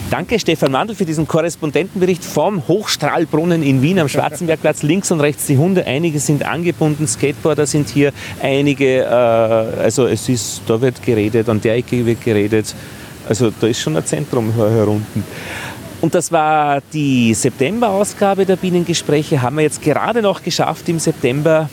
Danke 0.09 0.39
Stefan 0.39 0.71
Mandl 0.71 0.95
für 0.95 1.03
diesen 1.03 1.27
Korrespondentenbericht 1.27 2.23
vom 2.23 2.65
Hochstrahlbrunnen 2.65 3.61
in 3.61 3.81
Wien 3.81 3.99
am 3.99 4.07
Schwarzenbergplatz. 4.07 4.81
Links 4.81 5.11
und 5.11 5.19
rechts 5.19 5.47
die 5.47 5.57
Hunde, 5.57 5.85
einige 5.85 6.19
sind 6.21 6.45
angebunden, 6.45 7.05
Skateboarder 7.05 7.65
sind 7.67 7.89
hier, 7.89 8.13
einige, 8.41 9.01
äh, 9.01 9.05
also 9.05 10.07
es 10.07 10.29
ist, 10.29 10.61
da 10.65 10.79
wird 10.79 11.03
geredet, 11.03 11.49
an 11.49 11.59
der 11.59 11.75
Ecke 11.75 12.05
wird 12.05 12.23
geredet. 12.23 12.73
Also 13.27 13.51
da 13.51 13.67
ist 13.67 13.81
schon 13.81 13.97
ein 13.97 14.05
Zentrum 14.05 14.53
herunten. 14.53 15.25
Und 15.99 16.15
das 16.15 16.31
war 16.31 16.79
die 16.93 17.33
September-Ausgabe 17.33 18.45
der 18.45 18.55
Bienengespräche. 18.55 19.41
Haben 19.41 19.57
wir 19.57 19.63
jetzt 19.63 19.81
gerade 19.81 20.21
noch 20.21 20.41
geschafft 20.41 20.87
im 20.87 20.99
September. 20.99 21.69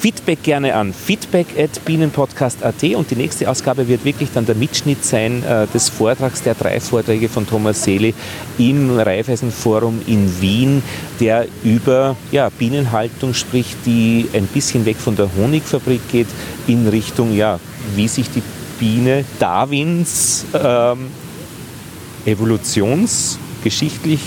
Feedback 0.00 0.42
gerne 0.42 0.74
an 0.74 0.94
feedback 0.94 1.46
at 1.58 1.84
bienenpodcast.at 1.84 2.82
und 2.94 3.10
die 3.10 3.16
nächste 3.16 3.50
Ausgabe 3.50 3.86
wird 3.86 4.02
wirklich 4.06 4.30
dann 4.32 4.46
der 4.46 4.54
Mitschnitt 4.54 5.04
sein 5.04 5.44
äh, 5.44 5.66
des 5.66 5.90
Vortrags 5.90 6.42
der 6.42 6.54
drei 6.54 6.80
Vorträge 6.80 7.28
von 7.28 7.46
Thomas 7.46 7.84
Seele 7.84 8.14
im 8.56 8.98
Raiffeisenforum 8.98 10.00
in 10.06 10.40
Wien, 10.40 10.82
der 11.20 11.46
über 11.62 12.16
ja, 12.32 12.48
Bienenhaltung 12.48 13.34
spricht, 13.34 13.76
die 13.84 14.26
ein 14.32 14.46
bisschen 14.46 14.86
weg 14.86 14.96
von 14.96 15.16
der 15.16 15.28
Honigfabrik 15.36 16.00
geht 16.10 16.28
in 16.66 16.88
Richtung, 16.88 17.36
ja, 17.36 17.60
wie 17.94 18.08
sich 18.08 18.30
die 18.30 18.42
Biene 18.78 19.26
Darwins 19.38 20.46
ähm, 20.54 21.08
evolutionsgeschichtlich 22.24 24.22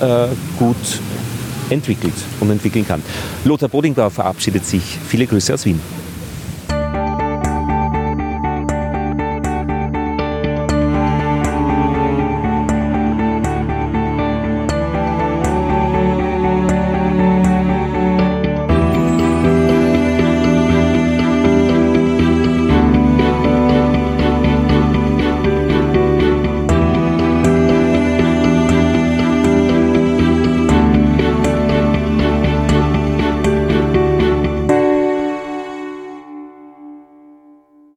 äh, 0.00 0.28
gut 0.60 0.76
entwickelt 1.70 2.14
und 2.40 2.50
entwickeln 2.50 2.86
kann. 2.86 3.02
Lothar 3.44 3.68
Bodingbauer 3.68 4.10
verabschiedet 4.10 4.64
sich. 4.64 4.82
Viele 5.08 5.26
Grüße 5.26 5.54
aus 5.54 5.64
Wien. 5.64 5.80